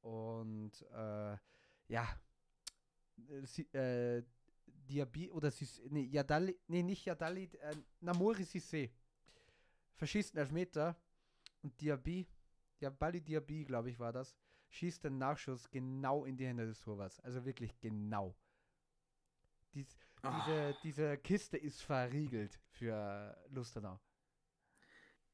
Und 0.00 0.82
äh, 0.92 1.36
ja, 1.88 2.08
äh, 3.28 4.16
äh, 4.18 4.24
Diaby 4.66 5.30
oder 5.30 5.50
Sis, 5.50 5.80
nee, 5.90 6.04
Yadali, 6.04 6.58
nee, 6.66 6.82
nicht 6.82 7.04
Yadali, 7.04 7.44
äh, 7.44 7.76
Namori 8.00 8.42
Sissé 8.42 8.90
verschießt 9.94 10.34
einen 10.34 10.42
Elfmeter 10.46 10.96
und 11.62 11.80
Diaby, 11.80 12.26
Diabali 12.80 13.20
Diaby, 13.20 13.64
glaube 13.64 13.90
ich, 13.90 13.98
war 13.98 14.12
das, 14.12 14.36
schießt 14.70 15.04
den 15.04 15.18
Nachschuss 15.18 15.70
genau 15.70 16.24
in 16.24 16.36
die 16.36 16.46
Hände 16.46 16.66
des 16.66 16.80
Torwarts. 16.80 17.20
Also 17.20 17.44
wirklich 17.44 17.78
genau. 17.80 18.34
Dies, 19.74 19.96
Ah. 20.22 20.44
diese, 20.46 20.76
diese 20.82 21.18
Kiste 21.18 21.56
ist 21.56 21.82
verriegelt 21.82 22.60
für 22.70 23.36
Lustenau. 23.48 23.98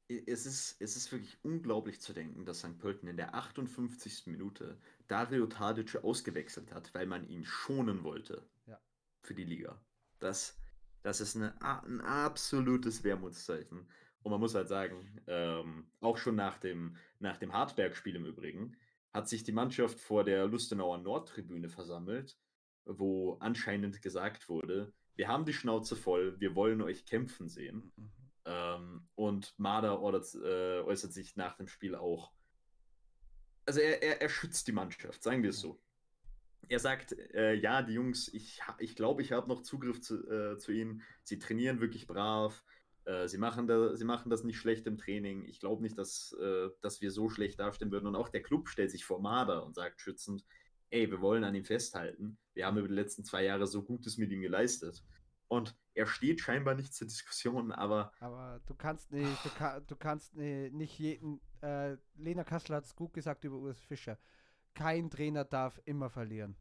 Es 0.09 0.47
ist, 0.47 0.81
es 0.81 0.95
ist 0.95 1.11
wirklich 1.11 1.37
unglaublich 1.43 2.01
zu 2.01 2.13
denken, 2.13 2.43
dass 2.43 2.59
St. 2.59 2.79
Pölten 2.79 3.07
in 3.07 3.15
der 3.17 3.35
58. 3.35 4.25
Minute 4.25 4.79
Dario 5.07 5.45
Tadic 5.45 5.97
ausgewechselt 6.03 6.73
hat, 6.73 6.91
weil 6.95 7.05
man 7.05 7.27
ihn 7.29 7.45
schonen 7.45 8.03
wollte 8.03 8.43
Ja. 8.65 8.79
für 9.21 9.35
die 9.35 9.43
Liga. 9.43 9.79
Das, 10.19 10.57
das 11.03 11.21
ist 11.21 11.35
eine, 11.35 11.53
ein 11.61 12.01
absolutes 12.01 13.03
Wermutszeichen. 13.03 13.87
Und 14.23 14.31
man 14.31 14.39
muss 14.39 14.55
halt 14.55 14.67
sagen, 14.67 15.21
ähm, 15.27 15.85
auch 16.01 16.17
schon 16.17 16.35
nach 16.35 16.57
dem, 16.57 16.97
nach 17.19 17.37
dem 17.37 17.53
Hartberg-Spiel 17.53 18.15
im 18.15 18.25
Übrigen, 18.25 18.75
hat 19.13 19.29
sich 19.29 19.43
die 19.43 19.51
Mannschaft 19.51 19.99
vor 19.99 20.23
der 20.23 20.47
Lustenauer 20.47 20.97
Nordtribüne 20.97 21.69
versammelt, 21.69 22.35
wo 22.85 23.37
anscheinend 23.41 24.01
gesagt 24.01 24.49
wurde, 24.49 24.91
wir 25.15 25.27
haben 25.27 25.45
die 25.45 25.53
Schnauze 25.53 25.95
voll, 25.95 26.39
wir 26.39 26.55
wollen 26.55 26.81
euch 26.81 27.05
kämpfen 27.05 27.47
sehen. 27.47 27.91
Mhm. 27.95 28.11
Ähm, 28.51 29.07
und 29.13 29.53
Marder 29.59 29.99
ordert, 29.99 30.33
äh, 30.33 30.81
äußert 30.81 31.13
sich 31.13 31.35
nach 31.35 31.55
dem 31.57 31.67
Spiel 31.67 31.93
auch. 31.93 32.31
Also 33.67 33.79
er, 33.79 34.01
er, 34.01 34.21
er 34.23 34.29
schützt 34.29 34.67
die 34.67 34.71
Mannschaft, 34.71 35.21
sagen 35.21 35.43
wir 35.43 35.51
es 35.51 35.59
so. 35.59 35.79
Er 36.67 36.79
sagt, 36.79 37.13
äh, 37.33 37.53
ja, 37.53 37.83
die 37.83 37.93
Jungs, 37.93 38.27
ich, 38.33 38.65
ha- 38.65 38.77
ich 38.79 38.95
glaube, 38.95 39.21
ich 39.21 39.31
habe 39.31 39.47
noch 39.47 39.61
Zugriff 39.61 40.01
zu, 40.01 40.27
äh, 40.27 40.57
zu 40.57 40.71
ihnen. 40.71 41.03
Sie 41.23 41.37
trainieren 41.37 41.79
wirklich 41.79 42.07
brav. 42.07 42.63
Äh, 43.05 43.27
sie, 43.27 43.37
machen 43.37 43.67
da, 43.67 43.95
sie 43.95 44.05
machen 44.05 44.31
das 44.31 44.43
nicht 44.43 44.57
schlecht 44.57 44.87
im 44.87 44.97
Training. 44.97 45.45
Ich 45.45 45.59
glaube 45.59 45.83
nicht, 45.83 45.97
dass, 45.97 46.35
äh, 46.41 46.69
dass 46.81 47.01
wir 47.01 47.11
so 47.11 47.29
schlecht 47.29 47.59
dastehen 47.59 47.91
würden. 47.91 48.07
Und 48.07 48.15
auch 48.15 48.29
der 48.29 48.41
Club 48.41 48.67
stellt 48.67 48.89
sich 48.89 49.05
vor 49.05 49.21
Marder 49.21 49.63
und 49.63 49.75
sagt 49.75 50.01
schützend, 50.01 50.43
ey, 50.89 51.09
wir 51.11 51.21
wollen 51.21 51.43
an 51.43 51.53
ihm 51.53 51.65
festhalten. 51.65 52.37
Wir 52.55 52.65
haben 52.65 52.77
über 52.77 52.87
die 52.87 52.95
letzten 52.95 53.23
zwei 53.23 53.43
Jahre 53.43 53.67
so 53.67 53.83
Gutes 53.83 54.17
mit 54.17 54.31
ihm 54.31 54.41
geleistet. 54.41 55.03
Und 55.49 55.77
er 55.95 56.07
steht 56.07 56.41
scheinbar 56.41 56.75
nicht 56.75 56.93
zur 56.95 57.07
Diskussion, 57.07 57.73
aber 57.73 58.13
Aber 58.19 58.61
du 58.65 58.75
kannst 58.75 59.11
nicht, 59.11 59.43
du, 59.45 59.49
ka 59.51 59.79
du 59.81 59.95
kannst 59.95 60.35
ni- 60.35 60.69
nicht 60.71 60.97
jeden. 60.99 61.41
Äh, 61.61 61.97
Lena 62.15 62.43
Kassel 62.45 62.75
hat 62.75 62.85
es 62.85 62.95
gut 62.95 63.13
gesagt 63.13 63.43
über 63.43 63.57
Urs 63.57 63.81
Fischer. 63.81 64.17
Kein 64.75 65.09
Trainer 65.11 65.45
darf 65.45 65.81
immer 65.85 66.09
verlieren. 66.09 66.57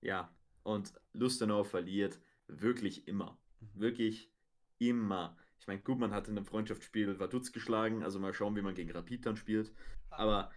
Ja, 0.00 0.32
und 0.62 0.92
Lustenau 1.12 1.64
verliert 1.64 2.20
wirklich 2.46 3.08
immer. 3.08 3.38
Mhm. 3.60 3.80
Wirklich 3.80 4.32
immer. 4.78 5.36
Ich 5.60 5.66
meine, 5.66 5.82
gut, 5.82 5.98
man 5.98 6.12
hat 6.12 6.28
in 6.28 6.36
einem 6.36 6.46
Freundschaftsspiel 6.46 7.18
Vaduz 7.18 7.52
geschlagen, 7.52 8.02
also 8.02 8.18
mal 8.20 8.32
schauen, 8.34 8.56
wie 8.56 8.62
man 8.62 8.74
gegen 8.74 8.90
Rapid 8.92 9.26
dann 9.26 9.36
spielt. 9.36 9.72
Aber 10.10 10.50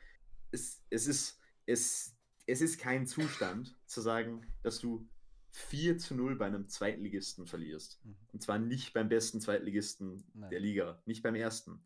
es, 0.51 0.83
es, 0.89 1.07
ist, 1.07 1.39
es, 1.65 2.17
es 2.47 2.61
ist 2.61 2.79
kein 2.79 3.07
Zustand 3.07 3.77
zu 3.85 4.01
sagen, 4.01 4.45
dass 4.63 4.79
du 4.79 5.09
4 5.51 5.97
zu 5.97 6.15
0 6.15 6.35
bei 6.37 6.45
einem 6.47 6.67
Zweitligisten 6.67 7.45
verlierst. 7.45 8.03
Mhm. 8.05 8.15
Und 8.33 8.41
zwar 8.41 8.57
nicht 8.59 8.93
beim 8.93 9.09
besten 9.09 9.41
Zweitligisten 9.41 10.23
Nein. 10.33 10.49
der 10.49 10.59
Liga, 10.59 11.01
nicht 11.05 11.23
beim 11.23 11.35
ersten. 11.35 11.85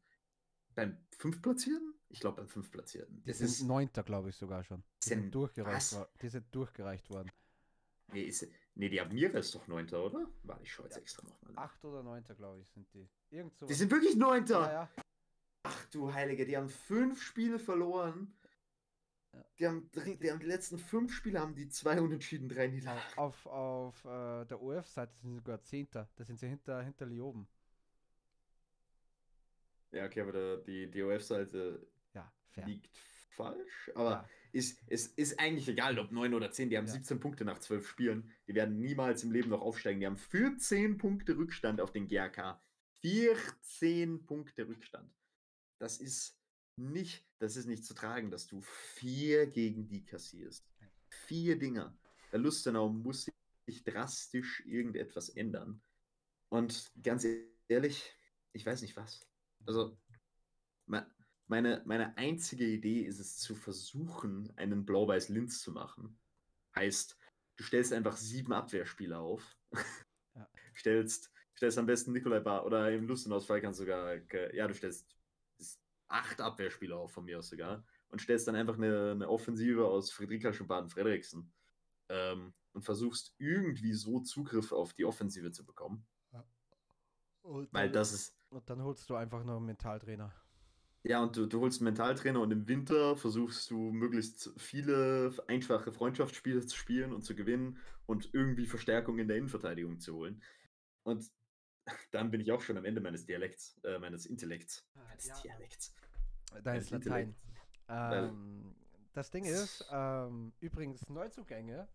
Beim 0.76 0.98
Fünftplatzierten? 1.18 1.94
Ich 2.10 2.20
glaube 2.20 2.38
beim 2.38 2.48
Fünftplatzierten. 2.48 3.24
Die 3.24 3.28
Das 3.30 3.42
ist, 3.42 3.64
Neunter, 3.64 4.04
glaube 4.04 4.30
ich, 4.30 4.36
sogar 4.36 4.64
schon. 4.64 4.84
Die 5.04 5.10
Sind- 5.10 5.34
durchgereicht, 5.34 5.76
was? 5.78 5.96
wor- 5.96 6.10
die 6.22 6.30
sind 6.30 6.46
durchgereicht 6.54 7.10
worden. 7.10 7.32
nee, 8.14 8.24
ist, 8.24 8.48
nee, 8.76 8.90
die 8.90 9.02
Admira 9.02 9.40
ist 9.40 9.56
doch 9.56 9.68
Neunter, 9.68 10.06
oder? 10.06 10.30
Warte, 10.44 10.64
ich 10.64 10.72
schaue 10.72 10.86
jetzt 10.86 10.98
extra 10.98 11.24
nochmal. 11.28 11.54
Acht 11.56 11.84
oder 11.84 12.04
Neunter, 12.04 12.36
glaube 12.36 12.62
ich, 12.62 12.70
sind 12.70 12.88
die. 12.94 13.10
Irgend. 13.32 13.60
Die 13.68 13.74
sind 13.74 13.90
wirklich 13.92 14.16
Neunter! 14.16 14.60
ja, 14.62 14.72
ja. 14.72 14.90
Ach 15.64 15.86
du 15.88 16.14
Heilige, 16.14 16.46
die 16.46 16.56
haben 16.56 16.70
fünf 16.70 17.22
Spiele 17.24 17.58
verloren. 17.58 18.32
Ja. 19.36 19.46
Die 19.60 19.68
haben, 19.68 19.90
die 20.22 20.32
haben 20.32 20.40
die 20.40 20.46
letzten 20.46 20.78
fünf 20.80 21.14
Spiele 21.14 21.40
haben 21.42 21.56
die 21.56 21.68
zwei 21.68 22.00
unentschieden, 22.00 22.48
drei 22.48 22.68
Niederlagen. 22.68 23.18
Auf, 23.18 23.46
auf 23.46 24.06
äh, 24.06 24.46
der 24.46 24.62
OF-Seite 24.62 25.14
sind 25.14 25.30
sie 25.32 25.36
sogar 25.36 25.62
Zehnter. 25.62 26.10
Da 26.16 26.24
sind 26.24 26.40
sie 26.40 26.48
hinter, 26.48 26.82
hinter 26.82 27.06
Lioben. 27.06 27.48
Ja, 29.92 30.06
okay, 30.06 30.22
aber 30.22 30.32
der, 30.32 30.58
die 30.58 30.90
DOF-Seite 30.92 31.86
Ja, 32.14 32.32
fair. 32.52 32.66
liegt 32.66 32.98
falsch. 33.32 33.92
Aber 33.96 34.10
Ja. 34.12 34.30
ist, 34.52 34.82
es 34.88 35.08
ist 35.08 35.40
eigentlich 35.40 35.68
egal, 35.68 36.00
ob 36.00 36.12
9 36.12 36.34
oder 36.34 36.52
10. 36.52 36.70
Die 36.70 36.78
haben 36.78 36.88
Ja. 36.88 36.94
17 36.94 37.20
Punkte 37.20 37.46
nach 37.46 37.60
12 37.60 37.88
Spielen. 37.88 38.32
Die 38.48 38.56
werden 38.56 38.80
niemals 38.80 39.24
im 39.24 39.32
Leben 39.32 39.50
noch 39.50 39.62
aufsteigen. 39.62 40.00
Die 40.00 40.06
haben 40.06 40.18
14 40.18 40.98
Punkte 40.98 41.38
Rückstand 41.38 41.80
auf 41.82 41.92
den 41.92 42.08
GRK. 42.08 42.62
14 43.02 44.26
Punkte 44.26 44.68
Rückstand. 44.68 45.14
Das 45.78 45.98
ist 45.98 46.38
nicht, 46.78 47.26
das 47.40 47.56
ist 47.56 47.68
nicht 47.68 47.86
zu 47.86 47.94
tragen, 47.94 48.32
dass 48.32 48.48
du 48.48 48.62
vier 48.62 49.48
gegen 49.48 49.88
die 49.88 50.06
kassierst. 50.06 50.66
Vier 51.10 51.58
Dinger. 51.58 51.98
Der 52.32 52.40
Lustenau 52.40 52.90
muss 52.90 53.30
sich 53.66 53.84
drastisch 53.84 54.64
irgendetwas 54.66 55.30
ändern. 55.30 55.82
Und 56.50 56.92
ganz 57.02 57.26
ehrlich, 57.68 58.14
ich 58.54 58.66
weiß 58.66 58.82
nicht 58.82 58.96
was. 58.96 59.28
Also, 59.66 59.98
me- 60.86 61.10
meine, 61.48 61.84
meine 61.86 62.18
einzige 62.18 62.66
Idee 62.66 63.02
ist 63.02 63.20
es 63.20 63.38
zu 63.38 63.56
versuchen, 63.56 64.52
einen 64.58 64.86
Blau-Weiß-Linz 64.86 65.62
zu 65.62 65.72
machen. 65.72 66.20
Heißt, 66.76 67.18
du 67.58 67.64
stellst 67.64 67.94
einfach 67.94 68.18
sieben 68.18 68.54
Abwehrspieler 68.54 69.20
auf. 69.20 69.58
Ja. 70.36 70.50
stellst, 70.76 71.32
stellst 71.56 71.78
am 71.78 71.86
besten 71.86 72.12
Nikolai 72.12 72.40
Bar 72.40 72.66
oder 72.66 72.92
im 72.92 73.08
Lustenausfall 73.08 73.62
kannst 73.62 73.80
du 73.80 73.84
sogar, 73.84 74.16
ja, 74.54 74.68
du 74.68 74.74
stellst 74.74 75.16
acht 76.08 76.42
Abwehrspieler 76.42 76.98
auf 76.98 77.12
von 77.14 77.26
mir 77.26 77.40
aus 77.40 77.50
sogar 77.50 77.84
und 78.10 78.22
stellst 78.22 78.48
dann 78.48 78.56
einfach 78.56 78.76
eine, 78.76 79.12
eine 79.12 79.30
Offensive 79.30 79.86
aus 79.86 80.12
Friedrika 80.12 80.54
Schubaden 80.54 80.90
Frederiksen 80.90 81.52
ähm, 82.10 82.54
und 82.74 82.84
versuchst 82.84 83.34
irgendwie 83.38 83.94
so 83.94 84.20
Zugriff 84.20 84.72
auf 84.72 84.94
die 84.94 85.06
Offensive 85.06 85.52
zu 85.52 85.66
bekommen. 85.66 86.06
Weil 87.44 87.68
dann- 87.72 87.94
das 87.94 88.14
ist, 88.14 88.38
Und 88.50 88.70
dann 88.70 88.82
holst 88.84 89.10
du 89.10 89.16
einfach 89.16 89.44
noch 89.44 89.58
einen 89.58 89.66
Mentaltrainer. 89.66 90.34
Ja, 91.04 91.22
und 91.22 91.38
du, 91.38 91.46
du 91.46 91.60
holst 91.62 91.80
einen 91.82 91.86
Mentaltrainer 91.86 92.42
und 92.42 92.50
im 92.52 92.68
Winter 92.68 93.16
versuchst 93.16 93.70
du 93.70 93.92
möglichst 93.92 94.52
viele 94.58 95.32
einfache 95.48 95.92
Freundschaftsspiele 95.92 96.66
zu 96.66 96.76
spielen 96.76 97.14
und 97.14 97.22
zu 97.24 97.36
gewinnen 97.36 97.78
und 98.08 98.34
irgendwie 98.34 98.66
Verstärkung 98.66 99.20
in 99.20 99.28
der 99.28 99.38
Innenverteidigung 99.38 100.00
zu 100.00 100.16
holen. 100.16 100.42
Und 101.04 101.30
dann 102.12 102.32
bin 102.32 102.42
ich 102.42 102.52
auch 102.52 102.62
schon 102.62 102.78
am 102.78 102.86
Ende 102.86 103.02
meines 103.02 103.26
Dialekts, 103.26 103.80
äh, 103.84 104.00
meines 104.00 104.26
Intellekts. 104.26 104.88
Meines 104.96 105.28
Ja. 105.28 105.36
Dialekts. 105.42 105.94
Meines 106.64 106.90
Latein. 106.90 107.36
Ähm, 107.90 108.76
das 109.14 109.30
Ding 109.32 109.46
ist, 109.46 109.86
ähm, 109.92 110.54
übrigens 110.60 111.08
Neuzugänge, 111.10 111.88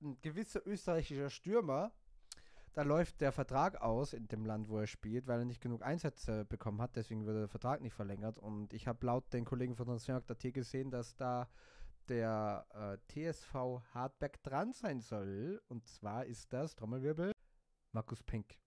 ein 0.00 0.20
gewisser 0.22 0.66
österreichischer 0.66 1.30
Stürmer, 1.30 1.92
da 2.74 2.82
läuft 2.82 3.20
der 3.20 3.30
Vertrag 3.30 3.80
aus 3.80 4.12
in 4.12 4.26
dem 4.26 4.44
Land, 4.44 4.68
wo 4.68 4.78
er 4.78 4.88
spielt, 4.88 5.28
weil 5.28 5.38
er 5.38 5.44
nicht 5.44 5.60
genug 5.60 5.82
Einsätze 5.82 6.44
bekommen 6.44 6.82
hat. 6.82 6.96
Deswegen 6.96 7.24
wird 7.24 7.36
der 7.36 7.48
Vertrag 7.48 7.80
nicht 7.80 7.94
verlängert. 7.94 8.36
Und 8.36 8.72
ich 8.72 8.88
habe 8.88 9.06
laut 9.06 9.32
den 9.32 9.44
Kollegen 9.44 9.76
von 9.76 9.86
Transfermarkt.at 9.86 10.52
gesehen, 10.52 10.90
dass 10.90 11.14
da 11.14 11.48
der 12.08 12.66
äh, 13.08 13.32
TSV 13.32 13.54
Hardback 13.94 14.42
dran 14.42 14.72
sein 14.72 15.00
soll. 15.00 15.62
Und 15.68 15.86
zwar 15.86 16.26
ist 16.26 16.52
das, 16.52 16.74
Trommelwirbel, 16.74 17.30
Markus 17.92 18.24
Pink. 18.24 18.58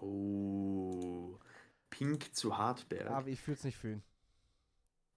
Oh, 0.00 1.38
Pink 1.90 2.34
zu 2.34 2.56
Hartberg. 2.56 3.10
Aber 3.10 3.28
ich 3.28 3.40
fühle 3.40 3.56
es 3.56 3.64
nicht 3.64 3.76
fühlen. 3.76 4.02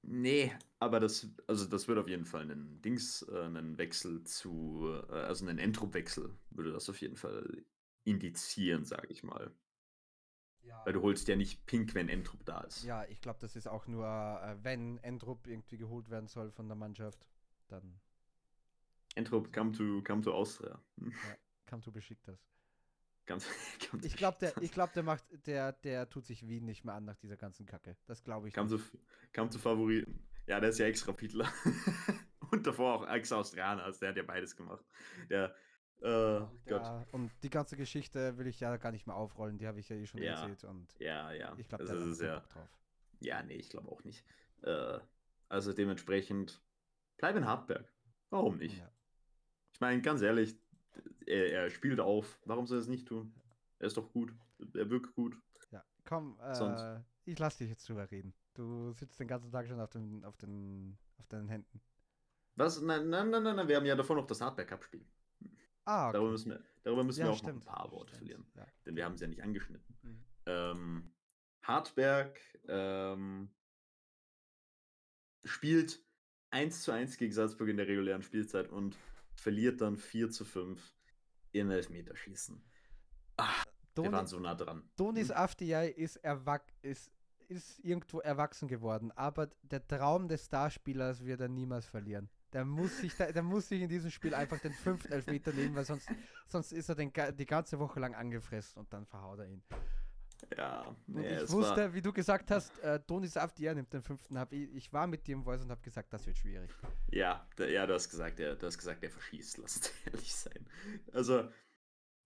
Nee, 0.04 0.52
aber 0.80 1.00
das, 1.00 1.28
also 1.46 1.66
das 1.68 1.88
wird 1.88 2.00
auf 2.00 2.08
jeden 2.08 2.26
Fall 2.26 2.42
einen 2.42 2.82
Dings, 2.82 3.22
äh, 3.32 3.44
einen 3.44 3.78
Wechsel 3.78 4.24
zu, 4.24 5.00
äh, 5.10 5.14
also 5.14 5.46
einen 5.46 5.60
Entrup-Wechsel 5.60 6.36
würde 6.50 6.72
das 6.72 6.90
auf 6.90 7.00
jeden 7.02 7.18
Fall 7.18 7.64
indizieren, 8.04 8.84
sage 8.84 9.08
ich 9.10 9.22
mal. 9.22 9.54
Ja. 10.64 10.84
Weil 10.86 10.94
du 10.94 11.02
holst 11.02 11.28
ja 11.28 11.36
nicht 11.36 11.66
Pink, 11.66 11.94
wenn 11.94 12.10
Entrup 12.10 12.44
da 12.46 12.62
ist. 12.62 12.84
Ja, 12.84 13.06
ich 13.06 13.22
glaube, 13.22 13.40
das 13.40 13.56
ist 13.56 13.68
auch 13.68 13.88
nur, 13.88 14.08
äh, 14.08 14.58
wenn 14.64 14.98
Endrup 15.00 15.48
irgendwie 15.48 15.78
geholt 15.78 16.10
werden 16.10 16.28
soll 16.28 16.52
von 16.52 16.68
der 16.68 16.78
Mannschaft, 16.78 17.28
dann 17.68 18.00
Entrup, 19.16 19.54
come 19.54 19.72
to, 19.72 20.02
come 20.04 20.22
to 20.22 20.34
Austria. 20.34 20.80
Hm, 20.98 21.14
kam 21.66 21.82
zu 21.82 21.92
beschickt 21.92 22.28
das. 22.28 22.51
Ganz, 23.32 23.48
to 23.80 23.98
Ich 24.04 24.16
glaube, 24.18 24.38
der, 24.42 24.58
ich 24.62 24.72
glaub, 24.72 24.92
der 24.94 25.04
macht, 25.04 25.24
der, 25.48 25.72
der 25.72 26.10
tut 26.10 26.26
sich 26.26 26.48
Wien 26.48 26.66
nicht 26.66 26.84
mehr 26.84 26.96
an 26.96 27.06
nach 27.06 27.16
dieser 27.16 27.38
ganzen 27.38 27.66
Kacke. 27.66 27.96
Das 28.06 28.24
glaube 28.24 28.48
ich. 28.50 28.54
Kam 28.54 28.68
nicht. 28.68 28.84
zu, 28.92 28.98
kam 29.32 29.50
zu 29.50 29.58
Favoriten. 29.58 30.28
Ja, 30.48 30.60
der 30.60 30.70
ist 30.72 30.80
ja 30.80 30.86
Ex-Rapidler. 30.88 31.48
Und 32.52 32.68
davor 32.68 32.96
auch 32.96 33.08
Ex-Australier, 33.08 33.84
also 33.84 34.00
der 34.02 34.10
hat 34.10 34.18
ja 34.18 34.24
beides 34.24 34.56
gemacht. 34.58 34.84
Der, 35.30 35.56
äh, 36.02 36.40
Gott. 36.40 36.50
Ja, 36.68 37.06
und 37.12 37.32
die 37.44 37.50
ganze 37.50 37.78
Geschichte 37.78 38.38
will 38.38 38.48
ich 38.48 38.60
ja 38.60 38.76
gar 38.78 38.92
nicht 38.92 39.08
mehr 39.08 39.16
aufrollen, 39.16 39.58
die 39.58 39.68
habe 39.68 39.80
ich 39.80 39.88
ja 39.88 39.96
eh 39.96 40.06
schon 40.06 40.22
Ja. 40.22 40.32
erzählt 40.34 40.64
und 40.66 40.94
Ja, 41.00 41.32
ja. 41.32 41.56
ich 41.58 41.70
glaube, 41.70 41.86
das 41.86 41.94
da 41.94 42.00
hat 42.02 42.08
ist 42.10 42.22
ja. 42.22 42.40
Bock 42.40 42.50
drauf. 42.50 42.70
Ja, 43.22 43.42
nee, 43.44 43.54
ich 43.56 43.70
glaube 43.70 43.90
auch 43.90 44.04
nicht. 44.04 44.26
Äh, 44.64 45.00
also 45.48 45.72
dementsprechend, 45.72 46.62
bleib 47.18 47.36
in 47.38 47.46
Hartberg. 47.46 47.90
Warum 48.32 48.58
nicht? 48.58 48.80
Ja. 48.80 48.92
Ich 49.74 49.80
meine, 49.80 50.02
ganz 50.02 50.22
ehrlich, 50.22 50.58
er, 51.26 51.52
er 51.52 51.70
spielt 51.70 52.00
auf. 52.00 52.40
Warum 52.46 52.68
soll 52.68 52.78
er 52.78 52.82
es 52.82 52.88
nicht 52.88 53.08
tun? 53.08 53.34
Er 53.80 53.88
ist 53.88 53.98
doch 53.98 54.12
gut. 54.12 54.34
Er 54.74 54.90
wirkt 54.90 55.14
gut. 55.16 55.38
ja. 55.72 55.84
Komm, 56.06 56.38
äh, 56.42 57.00
ich 57.26 57.40
lasse 57.40 57.60
dich 57.60 57.70
jetzt 57.70 57.88
drüber 57.88 58.10
reden. 58.10 58.34
Du 58.54 58.92
sitzt 58.92 59.20
den 59.20 59.28
ganzen 59.28 59.52
Tag 59.52 59.68
schon 59.68 59.80
auf, 59.80 59.90
den, 59.90 60.24
auf, 60.26 60.38
den, 60.38 60.98
auf 61.18 61.28
deinen 61.28 61.48
Händen. 61.48 61.82
Was? 62.56 62.82
Nein, 62.82 63.10
nein, 63.10 63.30
nein, 63.30 63.44
nein, 63.44 63.56
nein, 63.56 63.68
wir 63.68 63.78
haben 63.78 63.86
ja 63.86 63.96
davor 63.96 64.18
noch 64.18 64.28
das 64.28 64.42
Hartberg 64.42 64.68
Cup 64.68 64.84
Spiel. 64.84 65.06
Ah, 65.86 66.10
okay. 66.10 66.14
Darüber 66.18 66.32
müssen 66.32 66.52
wir, 66.52 66.64
darüber 66.84 67.04
müssen 67.04 67.22
ja, 67.22 67.26
wir 67.28 67.32
auch 67.32 67.38
stimmt. 67.38 67.66
noch 67.66 67.72
ein 67.72 67.76
paar 67.76 67.92
Worte 67.92 68.14
verlieren. 68.14 68.46
Ja. 68.56 68.68
Denn 68.86 68.96
wir 68.96 69.06
haben 69.06 69.16
es 69.16 69.22
ja 69.22 69.28
nicht 69.28 69.42
angeschnitten. 69.42 69.98
Mhm. 70.02 70.24
Ähm, 70.46 71.12
Hartberg 71.64 72.40
ähm, 72.68 73.50
spielt 75.44 76.04
1 76.52 76.84
zu 76.84 76.92
1 76.92 77.18
gegen 77.18 77.34
Salzburg 77.34 77.70
in 77.70 77.78
der 77.78 77.88
regulären 77.88 78.22
Spielzeit 78.22 78.70
und 78.70 78.98
verliert 79.42 79.82
dann 79.82 79.98
4 79.98 80.30
zu 80.30 80.46
5 80.46 80.80
im 81.52 81.72
Elfmeterschießen. 81.72 82.62
Wir 83.38 83.46
Doni- 83.96 84.12
waren 84.12 84.28
so 84.28 84.40
nah 84.40 84.56
dran. 84.56 84.84
Donis 84.96 85.30
Mhm. 85.30 85.36
Afdiay 85.36 85.90
ist, 85.92 86.18
erwach 86.18 86.62
ist, 86.82 87.12
ist 87.50 87.80
irgendwo 87.80 88.20
erwachsen 88.20 88.68
geworden, 88.68 89.12
aber 89.14 89.48
der 89.64 89.86
Traum 89.86 90.28
des 90.30 90.46
Starspielers 90.46 91.26
wird 91.26 91.42
er 91.42 91.50
niemals 91.50 91.86
verlieren. 91.86 92.30
Der 92.54 92.66
muss 92.66 93.00
sich, 93.00 93.16
der, 93.16 93.34
der 93.34 93.44
muss 93.44 93.68
sich 93.68 93.82
in 93.82 93.90
diesem 93.90 94.12
Spiel 94.12 94.34
einfach 94.36 94.60
den 94.60 94.74
fünften 94.74 95.12
Elfmeter 95.12 95.52
nehmen, 95.54 95.76
weil 95.76 95.86
sonst, 95.86 96.08
sonst 96.48 96.72
ist 96.72 96.88
er 96.90 96.96
den, 96.96 97.12
die 97.38 97.46
ganze 97.46 97.80
Woche 97.80 98.00
lang 98.00 98.14
angefressen 98.14 98.80
und 98.80 98.94
dann 98.94 99.06
verhaut 99.06 99.40
er 99.40 99.48
ihn. 99.48 99.64
Ja, 100.58 100.82
Und 100.82 100.98
nee, 101.08 101.28
ich 101.36 101.42
es 101.44 101.52
wusste, 101.52 101.82
war, 101.82 101.94
wie 101.94 102.02
du 102.02 102.12
gesagt 102.12 102.52
hast, 102.52 102.78
äh, 102.80 103.00
Donis 103.06 103.38
Afdiay 103.38 103.76
nimmt 103.76 103.94
den 103.94 104.02
fünften. 104.02 104.38
Hab 104.38 104.52
ich, 104.52 104.74
ich 104.74 104.92
war 104.94 105.08
mit 105.08 105.26
dir 105.28 105.34
im 105.34 105.44
Voice 105.44 105.62
und 105.62 105.72
habe 105.72 105.82
gesagt, 105.82 106.12
das 106.14 106.26
wird 106.26 106.38
schwierig. 106.38 106.70
ja, 107.12 107.48
der, 107.58 107.70
ja, 107.72 107.86
du 107.88 107.94
hast 107.94 108.10
gesagt, 108.10 108.40
der, 108.40 108.56
du 108.56 108.66
hast 108.66 108.78
gesagt, 108.78 109.04
der 109.04 109.12
verschießt, 109.12 109.58
lass 109.60 109.78
uns 109.78 109.94
ehrlich 110.06 110.34
sein. 110.34 110.68
Also, 111.14 111.50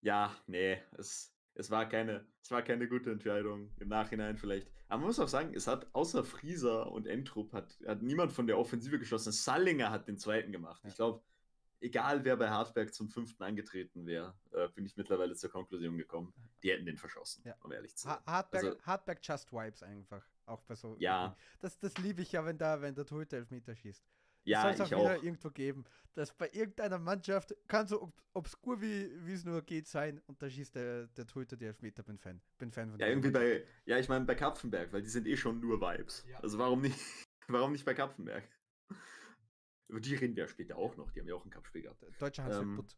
ja, 0.02 0.36
nee, 0.48 0.82
es, 0.98 1.34
es, 1.54 1.70
war 1.72 1.88
keine, 1.88 2.26
es 2.42 2.52
war 2.52 2.62
keine 2.62 2.88
gute 2.88 3.12
Entscheidung. 3.12 3.72
Im 3.80 3.90
Nachhinein 3.90 4.38
vielleicht. 4.38 4.68
Aber 4.88 5.00
man 5.00 5.08
muss 5.08 5.20
auch 5.20 5.28
sagen, 5.28 5.54
es 5.56 5.68
hat 5.68 5.88
außer 5.94 6.24
Frieser 6.24 6.92
und 6.92 7.08
Entrup 7.08 7.54
hat, 7.54 7.78
hat 7.88 8.02
niemand 8.02 8.32
von 8.32 8.48
der 8.48 8.58
Offensive 8.58 9.00
geschossen. 9.00 9.32
Sallinger 9.32 9.90
hat 9.92 10.08
den 10.08 10.18
zweiten 10.18 10.52
gemacht. 10.52 10.84
Ja. 10.84 10.90
Ich 10.90 10.96
glaube, 10.96 11.24
egal 11.82 12.24
wer 12.26 12.38
bei 12.38 12.50
Hartberg 12.50 12.94
zum 12.94 13.10
fünften 13.10 13.44
angetreten 13.44 14.06
wäre, 14.06 14.34
äh, 14.52 14.68
bin 14.70 14.86
ich 14.86 14.96
mittlerweile 14.98 15.36
zur 15.36 15.50
Konklusion 15.50 15.98
gekommen, 15.98 16.34
die 16.64 16.72
hätten 16.72 16.86
den 16.86 16.98
verschossen, 16.98 17.44
Ja. 17.46 17.56
um 17.62 17.72
ehrlich 17.72 17.96
zu 17.96 18.04
sein. 18.08 18.14
Ha 18.14 18.24
Hartberg, 18.26 18.64
Also- 18.64 18.82
Hartberg 18.84 19.20
Just 19.22 19.52
Vibes 19.52 19.84
einfach. 19.84 20.26
Auch 20.46 20.62
bei 20.64 20.76
so. 20.76 20.96
Ja. 21.00 21.36
Das, 21.60 21.80
das 21.80 21.98
liebe 21.98 22.22
ich 22.22 22.32
ja, 22.32 22.46
wenn, 22.46 22.58
da, 22.58 22.80
wenn 22.82 22.94
der 22.94 23.06
Torhüter 23.06 23.38
Elfmeter 23.38 23.76
schießt. 23.76 24.04
Ja, 24.44 24.62
soll 24.62 24.72
es 24.74 24.82
auch 24.82 24.86
wieder 24.92 25.18
auch. 25.18 25.24
irgendwo 25.24 25.50
geben. 25.50 25.86
Dass 26.14 26.32
bei 26.32 26.48
irgendeiner 26.52 27.00
Mannschaft 27.00 27.56
kann 27.68 27.88
so 27.88 28.04
ob, 28.04 28.14
obskur 28.34 28.80
wie 28.80 29.34
es 29.34 29.44
nur 29.44 29.64
geht 29.64 29.88
sein 29.88 30.22
und 30.28 30.40
da 30.42 30.48
schießt 30.50 30.76
der, 30.76 31.08
der 31.08 31.26
Torhüter 31.26 31.58
die 31.58 31.66
Elfmeter. 31.66 32.04
Bin 32.04 32.20
Fan. 32.20 32.40
Bin 32.60 32.72
Fan 32.72 32.92
von 32.92 33.00
Ja, 33.00 33.08
irgendwie 33.08 33.32
bei, 33.32 33.66
ja, 33.86 33.98
ich 33.98 34.08
meine 34.08 34.24
bei 34.26 34.36
Kapfenberg, 34.36 34.94
weil 34.94 35.02
die 35.02 35.10
sind 35.10 35.26
eh 35.28 35.36
schon 35.36 35.60
nur 35.60 35.82
Vibes. 35.82 36.24
Ja. 36.30 36.40
Also 36.42 36.60
warum 36.60 36.82
nicht, 36.82 36.96
warum 37.48 37.72
nicht 37.72 37.86
bei 37.86 37.96
Kapfenberg? 37.96 38.44
Über 39.88 40.00
die 40.00 40.16
reden 40.16 40.36
wir 40.36 40.44
ja 40.44 40.48
später 40.50 40.78
auch 40.78 40.96
noch, 40.98 41.12
die 41.12 41.20
haben 41.20 41.28
ja 41.28 41.36
auch 41.36 41.46
ein 41.46 41.52
Cup-Spiel 41.52 41.84
gehabt. 41.84 42.04
Deutscher 42.20 42.44
Hans 42.44 42.58
ähm, 42.58 42.76
Butt. 42.78 42.98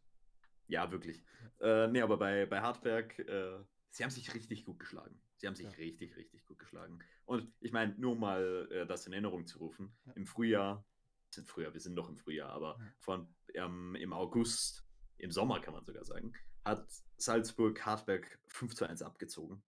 Ja, 0.68 0.90
wirklich. 0.90 1.22
Äh, 1.60 1.88
nee, 1.88 2.00
aber 2.00 2.16
bei, 2.18 2.46
bei 2.46 2.60
Hartberg, 2.60 3.18
äh, 3.18 3.58
sie 3.90 4.02
haben 4.04 4.10
sich 4.10 4.34
richtig 4.34 4.64
gut 4.64 4.78
geschlagen. 4.78 5.20
Sie 5.36 5.46
haben 5.46 5.54
sich 5.54 5.66
Ja. 5.66 5.72
richtig, 5.72 6.16
richtig 6.16 6.44
gut 6.46 6.58
geschlagen. 6.58 6.98
Und 7.24 7.52
ich 7.60 7.72
meine, 7.72 7.94
nur 7.96 8.16
mal 8.16 8.68
äh, 8.70 8.86
das 8.86 9.06
in 9.06 9.12
Erinnerung 9.12 9.46
zu 9.46 9.58
rufen, 9.58 9.96
Ja. 10.06 10.12
im 10.14 10.26
Frühjahr, 10.26 10.84
sind 11.30 11.46
Frühjahr, 11.48 11.72
wir 11.74 11.80
sind 11.80 11.94
noch 11.94 12.08
im 12.08 12.16
Frühjahr, 12.16 12.50
aber 12.50 12.76
Ja. 12.78 12.92
von 12.98 13.34
ähm, 13.54 13.94
im 13.96 14.12
August, 14.12 14.86
im 15.18 15.30
Sommer 15.30 15.60
kann 15.60 15.74
man 15.74 15.84
sogar 15.84 16.04
sagen, 16.04 16.32
hat 16.64 16.86
Salzburg 17.16 17.84
Hartberg 17.84 18.38
5 18.48 18.74
zu 18.74 18.86
1 18.86 19.02
abgezogen. 19.02 19.62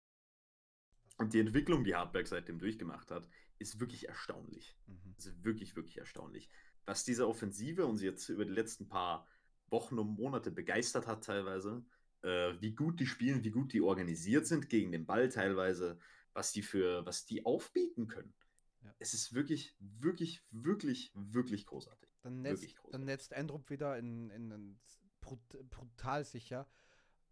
Und 1.18 1.34
die 1.34 1.40
Entwicklung, 1.40 1.84
die 1.84 1.96
Hartberg 1.96 2.28
seitdem 2.28 2.60
durchgemacht 2.60 3.12
hat, 3.12 3.28
ist 3.58 3.80
wirklich 3.80 4.08
erstaunlich. 4.08 4.78
Mhm. 4.86 5.14
Also 5.18 5.44
wirklich, 5.44 5.76
wirklich 5.76 5.98
erstaunlich. 5.98 6.50
Was 6.86 7.04
diese 7.04 7.28
Offensive 7.28 7.86
uns 7.86 8.02
jetzt 8.02 8.30
über 8.30 8.46
die 8.46 8.54
letzten 8.54 8.88
paar 8.88 9.28
Wochen 9.70 10.00
und 10.00 10.16
Monate 10.16 10.52
begeistert 10.52 11.08
hat, 11.08 11.24
teilweise, 11.24 11.86
äh, 12.24 12.54
wie 12.60 12.74
gut 12.74 13.00
die 13.00 13.06
spielen, 13.06 13.44
wie 13.44 13.52
gut 13.52 13.74
die 13.74 13.82
organisiert 13.82 14.48
sind 14.48 14.70
gegen 14.70 14.92
den 14.92 15.06
Ball 15.06 15.30
teilweise, 15.30 16.00
was 16.34 16.52
die 16.52 16.62
für, 16.64 17.06
was 17.06 17.26
die 17.26 17.46
aufbieten 17.46 18.08
können. 18.08 18.34
Ja. 18.82 18.94
Es 19.00 19.14
ist 19.14 19.34
wirklich, 19.34 19.76
wirklich, 19.80 20.44
wirklich, 20.52 21.12
wirklich 21.14 21.66
großartig. 21.66 22.10
Dann 22.22 22.42
netzt, 22.42 22.62
wirklich 22.62 22.76
großartig. 22.76 22.92
dann 22.92 23.06
netzt 23.06 23.32
Endrup 23.34 23.70
wieder 23.70 23.98
in, 23.98 24.30
in, 24.32 24.52
in 24.52 24.80
brut, 25.22 25.40
brutal 25.70 26.24
sicher. 26.24 26.68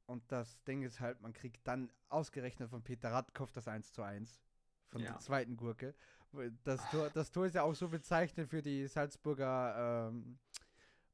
Und 0.05 0.31
das 0.31 0.63
Ding 0.63 0.83
ist 0.83 0.99
halt, 0.99 1.21
man 1.21 1.33
kriegt 1.33 1.67
dann 1.67 1.91
ausgerechnet 2.09 2.69
von 2.69 2.83
Peter 2.83 3.11
Radkoff 3.11 3.51
das 3.51 3.67
1 3.67 3.91
zu 3.91 4.03
1 4.03 4.41
von 4.89 5.01
Ja. 5.01 5.11
der 5.11 5.19
zweiten 5.19 5.57
Gurke. 5.57 5.95
Das 6.63 6.87
Tor, 6.91 7.09
das 7.09 7.31
Tor 7.31 7.45
ist 7.45 7.55
ja 7.55 7.63
auch 7.63 7.73
so 7.75 7.87
bezeichnend 7.89 8.49
für 8.49 8.61
die 8.61 8.85
Salzburger 8.87 10.09
ähm, 10.09 10.37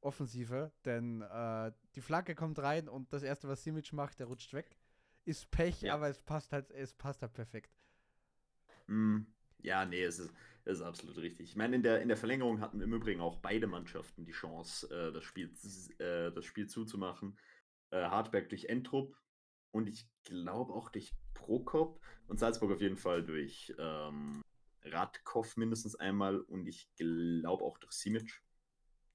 Offensive, 0.00 0.70
denn 0.84 1.22
äh, 1.22 1.72
die 1.94 2.00
Flanke 2.02 2.34
kommt 2.34 2.58
rein 2.58 2.88
und 2.88 3.12
das 3.12 3.22
erste, 3.22 3.48
was 3.48 3.62
Simic 3.64 3.92
macht, 3.92 4.18
der 4.18 4.26
rutscht 4.26 4.52
weg. 4.52 4.76
Ist 5.24 5.50
Pech, 5.50 5.80
Ja. 5.82 5.94
aber 5.94 6.08
es 6.08 6.20
passt 6.20 6.52
halt, 6.52 6.70
es 6.72 6.92
passt 6.92 7.22
halt 7.22 7.32
perfekt. 7.32 7.70
Mm, 8.86 9.20
Ja, 9.62 9.86
nee, 9.86 10.02
es 10.02 10.18
ist, 10.18 10.34
es 10.64 10.78
ist 10.78 10.82
absolut 10.84 11.16
richtig. 11.18 11.48
Ich 11.50 11.56
meine, 11.56 11.76
in 11.76 11.82
der, 11.82 12.02
in 12.02 12.08
der 12.08 12.18
Verlängerung 12.18 12.60
hatten 12.60 12.80
im 12.82 12.92
Übrigen 12.92 13.20
auch 13.22 13.38
beide 13.38 13.66
Mannschaften 13.66 14.24
die 14.26 14.32
Chance, 14.32 14.86
äh, 14.94 15.12
das, 15.12 15.24
Spiel, 15.24 15.50
äh, 15.98 16.30
das 16.32 16.44
Spiel 16.44 16.66
zuzumachen. 16.66 17.38
Äh, 17.90 18.02
Hartberg 18.02 18.50
durch 18.50 18.66
Entrup 18.66 19.16
und 19.70 19.88
ich 19.88 20.06
glaube 20.24 20.74
auch 20.74 20.90
durch 20.90 21.14
Prokop 21.32 22.00
und 22.26 22.38
Salzburg 22.38 22.72
auf 22.72 22.80
jeden 22.82 22.96
Fall 22.98 23.24
durch 23.24 23.74
ähm, 23.78 24.42
Radkov 24.84 25.56
mindestens 25.56 25.96
einmal 25.96 26.40
und 26.40 26.66
ich 26.66 26.88
glaube 26.96 27.64
auch 27.64 27.78
durch 27.78 27.92
Simic. 27.92 28.42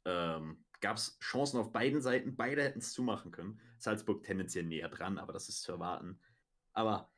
Ähm, 0.05 0.63
Gab 0.81 0.95
es 0.95 1.19
Chancen 1.19 1.59
auf 1.59 1.73
beiden 1.73 2.01
Seiten, 2.01 2.37
beide 2.37 2.63
hätten 2.63 2.79
es 2.79 2.93
zumachen 2.93 3.31
können. 3.31 3.59
Salzburg 3.79 4.23
tendenziell 4.23 4.63
näher 4.63 4.87
dran, 4.89 5.17
aber 5.17 5.33
das 5.33 5.49
ist 5.49 5.61
zu 5.61 5.73
erwarten. 5.73 6.19
Aber 6.73 7.11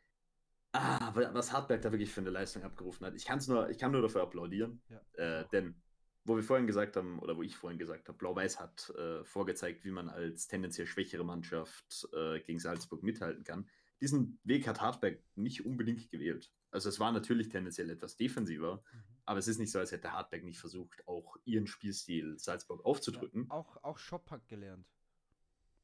Ah, 0.73 1.13
wa- 1.13 1.33
was 1.33 1.51
Hartberg 1.51 1.81
da 1.81 1.91
wirklich 1.91 2.11
für 2.13 2.21
eine 2.21 2.29
Leistung 2.29 2.63
abgerufen 2.63 3.05
hat. 3.05 3.13
Ich, 3.13 3.25
kann's 3.25 3.47
nur, 3.49 3.69
ich 3.69 3.77
kann 3.77 3.91
nur 3.91 4.01
dafür 4.01 4.21
applaudieren. 4.21 4.81
Ja. 4.87 5.01
Äh, 5.41 5.45
denn, 5.51 5.75
wo 6.23 6.37
wir 6.37 6.43
vorhin 6.43 6.65
gesagt 6.65 6.95
haben, 6.95 7.19
oder 7.19 7.35
wo 7.35 7.43
ich 7.43 7.57
vorhin 7.57 7.77
gesagt 7.77 8.07
habe, 8.07 8.17
Blau-Weiß 8.17 8.57
hat 8.59 8.89
äh, 8.91 9.23
vorgezeigt, 9.25 9.83
wie 9.83 9.91
man 9.91 10.07
als 10.07 10.47
tendenziell 10.47 10.87
schwächere 10.87 11.25
Mannschaft 11.25 12.07
äh, 12.13 12.39
gegen 12.39 12.59
Salzburg 12.59 13.03
mithalten 13.03 13.43
kann. 13.43 13.69
Diesen 13.99 14.39
Weg 14.45 14.65
hat 14.65 14.79
Hartberg 14.79 15.21
nicht 15.35 15.65
unbedingt 15.65 16.09
gewählt. 16.09 16.53
Also 16.71 16.89
es 16.89 16.99
war 16.99 17.11
natürlich 17.11 17.49
tendenziell 17.49 17.89
etwas 17.89 18.15
defensiver, 18.15 18.83
aber 19.25 19.39
es 19.39 19.47
ist 19.47 19.59
nicht 19.59 19.71
so, 19.71 19.79
als 19.79 19.91
hätte 19.91 20.11
Hartberg 20.11 20.43
nicht 20.43 20.59
versucht, 20.59 21.07
auch 21.07 21.37
ihren 21.45 21.67
Spielstil 21.67 22.37
Salzburg 22.39 22.83
aufzudrücken. 22.85 23.49
Auch, 23.51 23.83
auch 23.83 23.97
Schopp 23.97 24.31
hat 24.31 24.47
gelernt. 24.47 24.87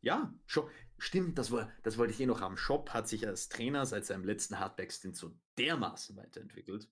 Ja, 0.01 0.33
Shop, 0.45 0.71
stimmt, 0.97 1.37
das, 1.37 1.51
war, 1.51 1.71
das 1.83 1.97
wollte 1.97 2.13
ich 2.13 2.19
eh 2.19 2.25
noch 2.25 2.39
haben. 2.39 2.55
Shop 2.55 2.91
hat 2.91 3.07
sich 3.07 3.27
als 3.27 3.49
Trainer 3.49 3.85
seit 3.85 4.05
seinem 4.05 4.23
letzten 4.23 4.59
Hardback-Stint 4.59 5.17
so 5.17 5.37
dermaßen 5.57 6.15
weiterentwickelt. 6.15 6.89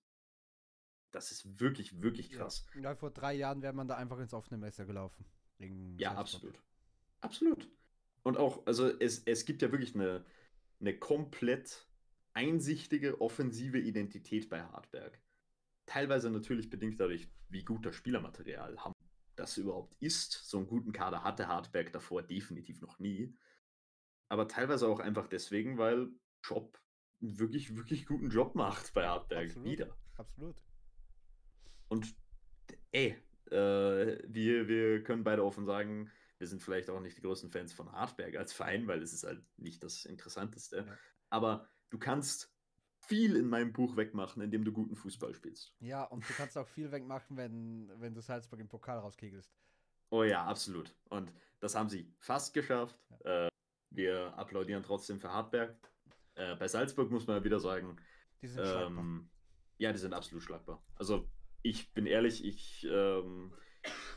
Das 1.12 1.30
ist 1.30 1.60
wirklich, 1.60 2.02
wirklich 2.02 2.30
krass. 2.30 2.66
Ja, 2.74 2.94
vor 2.94 3.10
drei 3.10 3.32
Jahren 3.34 3.62
wäre 3.62 3.72
man 3.72 3.88
da 3.88 3.96
einfach 3.96 4.18
ins 4.18 4.34
offene 4.34 4.58
Messer 4.58 4.84
gelaufen. 4.84 5.24
ja, 5.98 6.14
absolut. 6.14 6.60
Absolut. 7.20 7.70
Und 8.22 8.36
auch, 8.36 8.66
also 8.66 8.88
es, 8.98 9.22
es 9.24 9.46
gibt 9.46 9.62
ja 9.62 9.70
wirklich 9.72 9.94
eine, 9.94 10.24
eine 10.80 10.98
komplett 10.98 11.88
einsichtige 12.36 13.20
offensive 13.20 13.78
Identität 13.78 14.48
bei 14.48 14.62
Hartberg. 14.62 15.18
Teilweise 15.86 16.30
natürlich 16.30 16.68
bedingt 16.68 17.00
dadurch, 17.00 17.28
wie 17.48 17.64
gut 17.64 17.86
das 17.86 17.96
Spielermaterial 17.96 18.76
haben 18.78 18.92
das 19.36 19.56
überhaupt 19.56 19.94
ist. 20.00 20.32
So 20.32 20.58
einen 20.58 20.66
guten 20.66 20.92
Kader 20.92 21.22
hatte 21.22 21.48
Hartberg 21.48 21.92
davor 21.92 22.22
definitiv 22.22 22.80
noch 22.80 22.98
nie. 22.98 23.34
Aber 24.28 24.48
teilweise 24.48 24.88
auch 24.88 24.98
einfach 24.98 25.28
deswegen, 25.28 25.78
weil 25.78 26.08
Job 26.42 26.80
einen 27.22 27.38
wirklich, 27.38 27.76
wirklich 27.76 28.06
guten 28.06 28.30
Job 28.30 28.54
macht 28.54 28.92
bei 28.94 29.06
Hartberg. 29.06 29.48
Absolut. 29.48 29.68
Wieder. 29.70 29.96
Absolut. 30.16 30.56
Und 31.88 32.14
ey, 32.92 33.16
äh, 33.50 34.18
wir, 34.26 34.68
wir 34.68 35.04
können 35.04 35.24
beide 35.24 35.44
offen 35.44 35.64
sagen, 35.64 36.10
wir 36.38 36.46
sind 36.46 36.62
vielleicht 36.62 36.90
auch 36.90 37.00
nicht 37.00 37.16
die 37.16 37.22
größten 37.22 37.50
Fans 37.50 37.72
von 37.72 37.92
Hartberg 37.92 38.36
als 38.36 38.52
Verein, 38.52 38.86
weil 38.88 39.02
es 39.02 39.12
ist 39.12 39.24
halt 39.24 39.42
nicht 39.56 39.82
das 39.82 40.04
Interessanteste. 40.04 40.84
Ja. 40.86 40.98
Aber 41.30 41.68
du 41.90 41.98
kannst 41.98 42.52
viel 42.98 43.36
in 43.36 43.48
meinem 43.48 43.72
Buch 43.72 43.96
wegmachen, 43.96 44.42
indem 44.42 44.64
du 44.64 44.72
guten 44.72 44.96
Fußball 44.96 45.34
spielst. 45.34 45.74
Ja, 45.80 46.04
und 46.04 46.28
du 46.28 46.32
kannst 46.34 46.58
auch 46.58 46.66
viel 46.66 46.90
wegmachen, 46.90 47.36
wenn, 47.36 47.90
wenn 48.00 48.14
du 48.14 48.20
Salzburg 48.20 48.60
im 48.60 48.68
Pokal 48.68 48.98
rauskegelst. 48.98 49.54
Oh 50.10 50.24
ja, 50.24 50.44
absolut. 50.44 50.94
Und 51.08 51.32
das 51.60 51.74
haben 51.74 51.88
sie 51.88 52.12
fast 52.18 52.54
geschafft. 52.54 52.98
Ja. 53.24 53.46
Äh, 53.46 53.50
wir 53.90 54.36
applaudieren 54.36 54.82
trotzdem 54.82 55.18
für 55.20 55.32
Hartberg. 55.32 55.76
Äh, 56.34 56.56
bei 56.56 56.68
Salzburg 56.68 57.10
muss 57.10 57.26
man 57.26 57.42
wieder 57.44 57.60
sagen, 57.60 57.96
die 58.42 58.48
sind 58.48 58.60
ähm, 58.60 58.66
schlagbar. 58.66 59.04
Ja, 59.78 59.92
die 59.92 59.98
sind 59.98 60.12
absolut 60.12 60.42
schlagbar. 60.42 60.84
Also 60.96 61.28
ich 61.62 61.92
bin 61.94 62.06
ehrlich, 62.06 62.44
ich 62.44 62.86
ähm, 62.90 63.52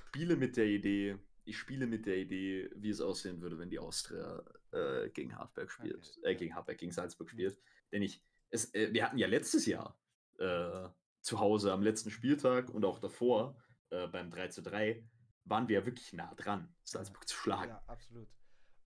spiele 0.08 0.36
mit 0.36 0.58
der 0.58 0.66
Idee, 0.66 1.18
ich 1.46 1.58
spiele 1.58 1.88
mit 1.88 2.06
der 2.06 2.18
Idee, 2.18 2.70
wie 2.76 2.90
es 2.90 3.02
aussehen 3.02 3.42
würde, 3.42 3.58
wenn 3.58 3.70
die 3.70 3.80
Austria 3.80 4.44
äh, 4.72 5.10
gegen 5.10 5.36
Hartberg 5.36 5.72
spielt, 5.72 6.18
okay. 6.18 6.32
äh, 6.32 6.36
gegen 6.36 6.56
Hartberg, 6.56 6.78
gegen 6.78 6.92
Salzburg 6.92 7.30
spielt. 7.30 7.56
Mhm. 7.56 7.64
Denn 7.92 8.02
ich, 8.02 8.24
es, 8.50 8.74
äh, 8.74 8.94
wir 8.94 9.06
hatten 9.06 9.18
ja 9.18 9.28
letztes 9.28 9.66
Jahr 9.66 10.00
äh, 10.38 10.90
zu 11.22 11.40
Hause 11.40 11.74
am 11.74 11.82
letzten 11.82 12.12
Spieltag 12.12 12.70
und 12.70 12.86
auch 12.86 13.00
davor 13.00 13.58
äh, 13.90 14.08
beim 14.08 14.30
3 14.30 14.50
zu 14.50 14.62
3 14.62 15.04
waren 15.46 15.68
wir 15.68 15.80
ja 15.80 15.86
wirklich 15.86 16.14
nah 16.14 16.34
dran, 16.36 16.74
Salzburg 16.84 17.24
ja. 17.24 17.28
zu 17.28 17.36
schlagen. 17.36 17.70
Ja, 17.70 17.84
absolut. 17.88 18.30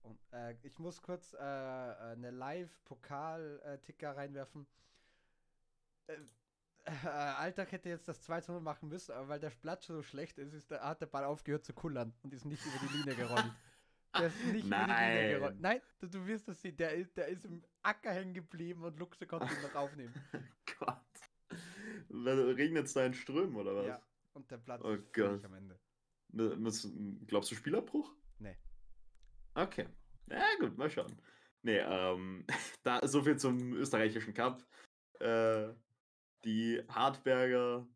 Und 0.02 0.18
äh, 0.32 0.56
ich 0.62 0.78
muss 0.78 1.02
kurz 1.02 1.34
eine 1.34 2.30
Live-Pokal-Ticker 2.30 4.16
reinwerfen. 4.16 4.66
Äh, 6.86 7.08
Alltag 7.08 7.72
hätte 7.72 7.88
jetzt 7.88 8.08
das 8.08 8.20
2 8.22 8.42
zu 8.42 8.52
0 8.52 8.60
machen 8.60 8.88
müssen, 8.88 9.12
aber 9.12 9.28
weil 9.28 9.40
der 9.40 9.50
Platz 9.50 9.86
so 9.86 10.02
schlecht 10.02 10.38
ist, 10.38 10.52
ist 10.52 10.70
der, 10.70 10.82
hat 10.82 11.00
der 11.00 11.06
Ball 11.06 11.24
aufgehört 11.24 11.64
zu 11.64 11.72
kullern 11.72 12.12
und 12.22 12.34
ist 12.34 12.44
nicht 12.44 12.64
über 12.64 12.86
die 12.86 12.98
Linie 12.98 13.14
gerollt. 13.14 13.52
Der 14.18 14.26
ist 14.26 14.44
nicht 14.52 14.68
Nein. 14.68 14.84
über 14.84 14.94
die 14.94 15.02
Linie 15.02 15.38
gerollt. 15.38 15.60
Nein, 15.60 15.80
du, 15.98 16.08
du 16.08 16.26
wirst 16.26 16.46
das 16.46 16.60
sehen. 16.60 16.76
Der 16.76 16.92
ist, 16.92 17.16
der 17.16 17.28
ist 17.28 17.46
im 17.46 17.64
Acker 17.82 18.12
hängen 18.12 18.34
geblieben 18.34 18.84
und 18.84 18.98
Luxe 18.98 19.26
konnte 19.26 19.52
ihn 19.52 19.62
noch 19.62 19.74
aufnehmen. 19.74 20.12
Gott. 20.78 20.98
Regnet 22.10 22.86
es 22.86 22.92
da 22.92 23.06
in 23.06 23.14
Strömen 23.14 23.56
oder 23.56 23.74
was? 23.76 23.86
Ja, 23.86 24.02
und 24.34 24.50
der 24.50 24.58
Platz 24.58 24.82
oh 24.84 24.92
ist 24.92 25.12
Gott. 25.12 25.44
am 25.44 25.54
Ende. 25.54 25.78
Glaubst 27.26 27.50
du 27.50 27.54
Spielabbruch? 27.54 28.12
Nee. 28.38 28.56
Okay. 29.54 29.88
Ja, 30.28 30.44
gut, 30.60 30.76
mal 30.76 30.90
schauen. 30.90 31.16
Nee, 31.62 31.78
ähm, 31.78 32.44
da 32.82 33.06
so 33.06 33.22
viel 33.22 33.38
zum 33.38 33.72
österreichischen 33.74 34.34
Cup. 34.34 34.62
Äh, 35.20 35.68
die 36.44 36.82
Hartberger, 36.88 37.86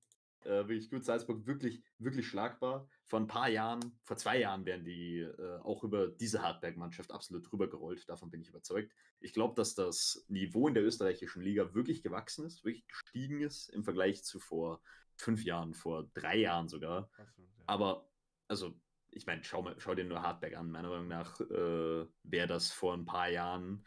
äh, 0.44 0.68
wirklich 0.68 0.90
gut, 0.90 1.04
Salzburg 1.04 1.46
wirklich, 1.46 1.82
wirklich 1.98 2.26
schlagbar. 2.26 2.88
Vor 3.04 3.20
ein 3.20 3.26
paar 3.26 3.48
Jahren, 3.48 3.98
vor 4.04 4.16
zwei 4.16 4.38
Jahren 4.38 4.64
wären 4.64 4.84
die 4.84 5.20
äh, 5.20 5.58
auch 5.62 5.82
über 5.84 6.08
diese 6.08 6.42
Hartberg-Mannschaft 6.42 7.10
absolut 7.10 7.50
drüber 7.50 7.68
gerollt. 7.68 8.08
Davon 8.08 8.30
bin 8.30 8.40
ich 8.40 8.48
überzeugt. 8.48 8.92
Ich 9.20 9.32
glaube, 9.32 9.54
dass 9.54 9.74
das 9.74 10.24
Niveau 10.28 10.68
in 10.68 10.74
der 10.74 10.84
österreichischen 10.84 11.42
Liga 11.42 11.74
wirklich 11.74 12.02
gewachsen 12.02 12.46
ist, 12.46 12.64
wirklich 12.64 12.86
gestiegen 12.86 13.40
ist 13.40 13.68
im 13.70 13.84
Vergleich 13.84 14.22
zu 14.24 14.38
vor 14.38 14.80
fünf 15.16 15.44
Jahren, 15.44 15.74
vor 15.74 16.08
drei 16.14 16.36
Jahren 16.36 16.68
sogar. 16.68 17.10
Absolut, 17.16 17.50
ja. 17.58 17.64
Aber, 17.66 18.08
also, 18.46 18.78
ich 19.10 19.26
meine, 19.26 19.42
schau, 19.42 19.68
schau 19.78 19.94
dir 19.94 20.04
nur 20.04 20.22
Hartberg 20.22 20.56
an. 20.56 20.70
Meiner 20.70 20.90
Meinung 20.90 21.08
nach 21.08 21.40
äh, 21.40 22.06
wäre 22.22 22.46
das 22.46 22.70
vor 22.70 22.94
ein 22.94 23.04
paar 23.04 23.28
Jahren 23.28 23.84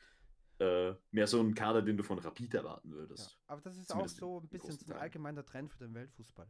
äh, 0.62 0.95
mehr 1.09 1.26
so 1.26 1.41
ein 1.41 1.55
Kader, 1.55 1.82
den 1.82 1.97
du 1.97 2.03
von 2.03 2.20
Rapid 2.20 2.53
erwarten 2.53 2.91
würdest. 2.91 3.32
Ja, 3.32 3.38
aber 3.47 3.62
das 3.62 3.78
ist 3.78 3.89
Zumindest 3.89 4.18
auch 4.18 4.39
so 4.39 4.39
ein 4.41 4.47
bisschen 4.47 4.78
so 4.78 4.93
ein 4.93 4.99
allgemeiner 4.99 5.43
Trend 5.43 5.72
für 5.72 5.80
den 5.80 5.95
Weltfußball. 5.95 6.47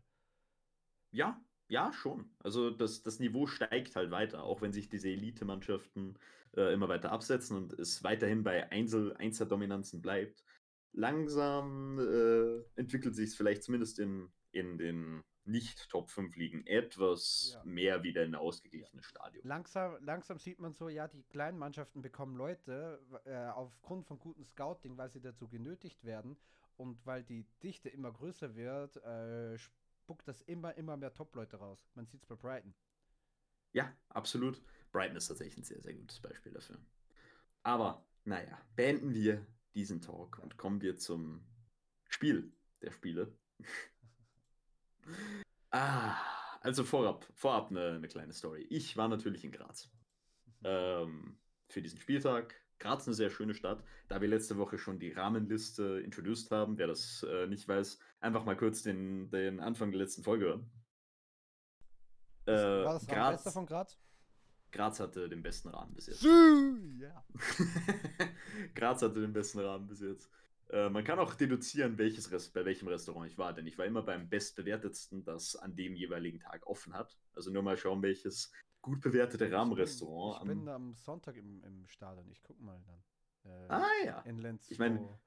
Ja, 1.12 1.42
ja, 1.70 1.94
schon. 1.94 2.30
Also 2.40 2.70
das, 2.70 3.04
das 3.04 3.20
Niveau 3.20 3.48
steigt 3.48 3.96
halt 3.96 4.12
weiter, 4.12 4.44
auch 4.44 4.62
wenn 4.62 4.74
sich 4.74 4.90
diese 4.90 5.08
Elite-Mannschaften 5.08 6.18
äh, 6.58 6.74
immer 6.74 6.90
weiter 6.90 7.14
absetzen 7.14 7.56
und 7.56 7.72
es 7.80 8.04
weiterhin 8.04 8.44
bei 8.44 8.70
Einzel 8.70 9.16
Einzeldominanzen 9.16 10.02
bleibt. 10.02 10.44
Langsam 10.92 11.98
äh, 11.98 12.80
entwickelt 12.80 13.16
sich 13.16 13.30
es 13.30 13.36
vielleicht 13.36 13.64
zumindest 13.64 14.00
in, 14.00 14.30
in 14.52 14.78
den 14.78 15.24
nicht 15.46 15.90
Top 15.90 16.10
5 16.10 16.36
Ligen 16.36 16.66
etwas 16.68 17.52
ja. 17.54 17.64
mehr 17.64 18.04
wieder 18.04 18.24
in 18.24 18.32
ein 18.32 18.36
ausgeglichenes 18.36 19.06
Stadion. 19.06 19.46
Langsam, 19.46 19.98
langsam 20.04 20.38
sieht 20.38 20.60
man 20.60 20.74
so, 20.74 20.90
ja, 20.90 21.08
die 21.08 21.24
kleinen 21.24 21.58
Mannschaften 21.58 22.02
bekommen 22.02 22.36
Leute 22.36 23.00
äh, 23.26 23.36
aufgrund 23.48 24.06
von 24.06 24.20
gutem 24.20 24.46
Scouting, 24.46 24.98
weil 24.98 25.10
sie 25.10 25.22
dazu 25.22 25.48
genötigt 25.48 26.04
werden 26.04 26.38
und 26.78 27.06
weil 27.06 27.24
die 27.24 27.46
Dichte 27.64 27.90
immer 27.90 28.12
größer 28.12 28.56
wird, 28.56 28.98
äh, 28.98 29.58
spuckt 29.58 30.28
das 30.28 30.42
immer, 30.42 30.76
immer 30.78 30.98
mehr 30.98 31.14
Top-Leute 31.14 31.58
raus. 31.58 31.90
Man 31.96 32.06
sieht 32.06 32.22
es 32.22 32.28
bei 32.28 32.36
Brighton. 32.36 32.74
Ja, 33.74 33.96
absolut. 34.10 34.62
Brighton 34.92 35.16
ist 35.16 35.28
tatsächlich 35.28 35.58
ein 35.58 35.64
sehr, 35.64 35.82
sehr 35.82 35.94
gutes 35.94 36.20
Beispiel 36.20 36.52
dafür. 36.52 36.78
Aber, 37.64 38.06
naja, 38.26 38.60
beenden 38.76 39.14
wir 39.14 39.46
diesen 39.76 40.02
Talk 40.02 40.40
und 40.40 40.58
kommen 40.58 40.82
wir 40.82 40.98
zum 40.98 41.46
Spiel 42.06 42.52
der 42.82 42.92
Spiele. 42.92 43.38
Ah, 45.72 46.16
also 46.62 46.84
vorab, 46.84 47.26
vorab 47.34 47.72
eine, 47.72 47.94
eine, 47.96 48.08
kleine 48.08 48.34
Story. 48.34 48.66
Ich 48.70 48.98
war 48.98 49.08
natürlich 49.08 49.44
in 49.44 49.52
Graz 49.52 49.90
ähm, 50.64 51.38
für 51.70 51.82
diesen 51.82 52.00
Spieltag. 52.00 52.56
Graz 52.80 53.08
eine 53.08 53.14
sehr 53.14 53.30
schöne 53.30 53.54
Stadt. 53.54 53.84
Da 54.08 54.22
wir 54.22 54.28
letzte 54.28 54.58
Woche 54.58 54.78
schon 54.78 55.00
die 55.00 55.12
Rahmenliste 55.12 56.02
introduced 56.04 56.52
haben, 56.52 56.78
wer 56.78 56.88
das 56.88 57.24
äh, 57.24 57.48
nicht 57.48 57.68
weiß, 57.68 58.00
einfach 58.20 58.44
mal 58.44 58.58
kurz 58.58 58.84
den, 58.84 59.30
den 59.30 59.60
Anfang 59.60 59.92
der 59.92 60.00
letzten 60.00 60.24
Folge 60.24 60.46
hören. 60.46 60.72
Äh, 62.46 62.54
war 62.54 62.94
das 62.94 63.08
Graz, 63.08 63.54
von 63.54 63.66
Graz? 63.66 63.98
Graz 64.72 65.00
hatte 65.00 65.30
den 65.30 65.44
besten 65.44 65.70
Rahmen 65.70 65.94
bis 65.94 66.08
jetzt. 66.08 66.24
Ja. 66.24 67.26
Graz 68.76 69.02
hatte 69.02 69.22
den 69.22 69.34
besten 69.34 69.60
Rahmen 69.60 69.88
bis 69.88 70.02
jetzt. 70.02 70.30
Äh, 70.72 70.90
man 70.90 71.04
kann 71.04 71.20
auch 71.20 71.36
deduzieren, 71.36 71.98
welches 71.98 72.32
Rest, 72.32 72.54
bei 72.54 72.64
welchem 72.64 72.88
Restaurant 72.88 73.30
ich 73.30 73.38
war, 73.38 73.54
denn 73.54 73.68
ich 73.68 73.78
war 73.78 73.86
immer 73.86 74.04
beim 74.04 74.30
bestbewertetsten, 74.30 75.24
das 75.24 75.56
an 75.56 75.76
dem 75.76 75.96
jeweiligen 75.96 76.40
Tag 76.40 76.66
offen 76.66 76.94
hat. 76.94 77.18
Also 77.34 77.52
nur 77.52 77.62
mal 77.62 77.76
schauen, 77.78 78.02
welches 78.02 78.52
gut 78.82 79.02
bewertete 79.02 79.52
Rahmenrestaurant. 79.52 80.38
Ich 80.42 80.48
bin, 80.48 80.58
ich 80.60 80.64
bin 80.64 80.74
am 80.74 80.96
Sonntag 80.96 81.36
im, 81.36 81.62
im 81.64 81.88
Stadion, 81.88 82.30
ich 82.32 82.42
guck 82.42 82.60
mal 82.62 82.82
dann. 82.86 83.52
Äh, 83.52 83.68
ah 83.68 84.06
ja. 84.06 84.20
In 84.22 84.40
Lenz. 84.40 84.72
Ich 84.72 84.80
meine, 84.80 85.20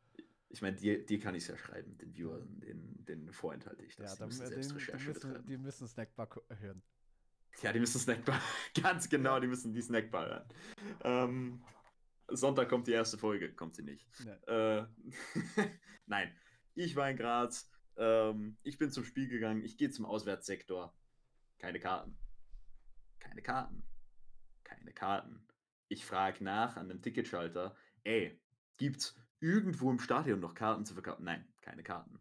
ich 0.48 0.62
meine, 0.62 0.76
dir, 0.76 1.04
dir 1.04 1.18
kann 1.18 1.34
ich 1.34 1.42
es 1.42 1.48
ja 1.48 1.56
schreiben, 1.58 1.98
den 1.98 2.14
Viewern, 2.14 2.60
den, 2.60 3.04
den 3.04 3.32
vorenthalte 3.32 3.84
ich 3.84 3.96
das. 3.96 4.18
Ja, 4.18 4.24
die, 4.26 4.32
müssen 4.32 4.50
den, 4.50 4.60
die, 4.60 5.06
müssen, 5.06 5.46
die 5.46 5.58
müssen 5.58 5.88
Snackbar 5.88 6.28
hören. 6.60 6.82
Ja, 7.62 7.72
die 7.72 7.80
müssen 7.80 8.00
Snackbar, 8.00 8.40
ganz 8.82 9.08
genau, 9.08 9.38
die 9.40 9.46
müssen 9.46 9.72
die 9.72 9.82
Snackbar 9.82 10.26
hören. 10.26 10.44
Ähm, 11.02 11.62
Sonntag 12.28 12.68
kommt 12.68 12.86
die 12.86 12.92
erste 12.92 13.18
Folge, 13.18 13.52
kommt 13.54 13.74
sie 13.76 13.82
nicht. 13.82 14.06
Nein, 14.24 14.42
äh, 14.46 14.86
Nein. 16.06 16.36
ich 16.74 16.96
war 16.96 17.10
in 17.10 17.16
Graz, 17.16 17.70
ähm, 17.96 18.56
ich 18.62 18.78
bin 18.78 18.90
zum 18.90 19.04
Spiel 19.04 19.28
gegangen, 19.28 19.64
ich 19.64 19.76
gehe 19.76 19.90
zum 19.90 20.06
Auswärtssektor. 20.06 20.94
Keine 21.58 21.80
Karten. 21.80 22.16
Keine 23.20 23.42
Karten. 23.42 23.82
Keine 24.64 24.92
Karten. 24.92 25.46
Ich 25.88 26.04
frage 26.04 26.42
nach 26.42 26.76
an 26.76 26.90
einem 26.90 27.02
Ticketschalter, 27.02 27.76
ey, 28.04 28.40
gibt's 28.76 29.16
irgendwo 29.40 29.90
im 29.90 29.98
Stadion 29.98 30.40
noch 30.40 30.54
Karten 30.54 30.84
zu 30.84 30.94
verkaufen? 30.94 31.24
Nein, 31.24 31.46
keine 31.60 31.82
Karten. 31.82 32.18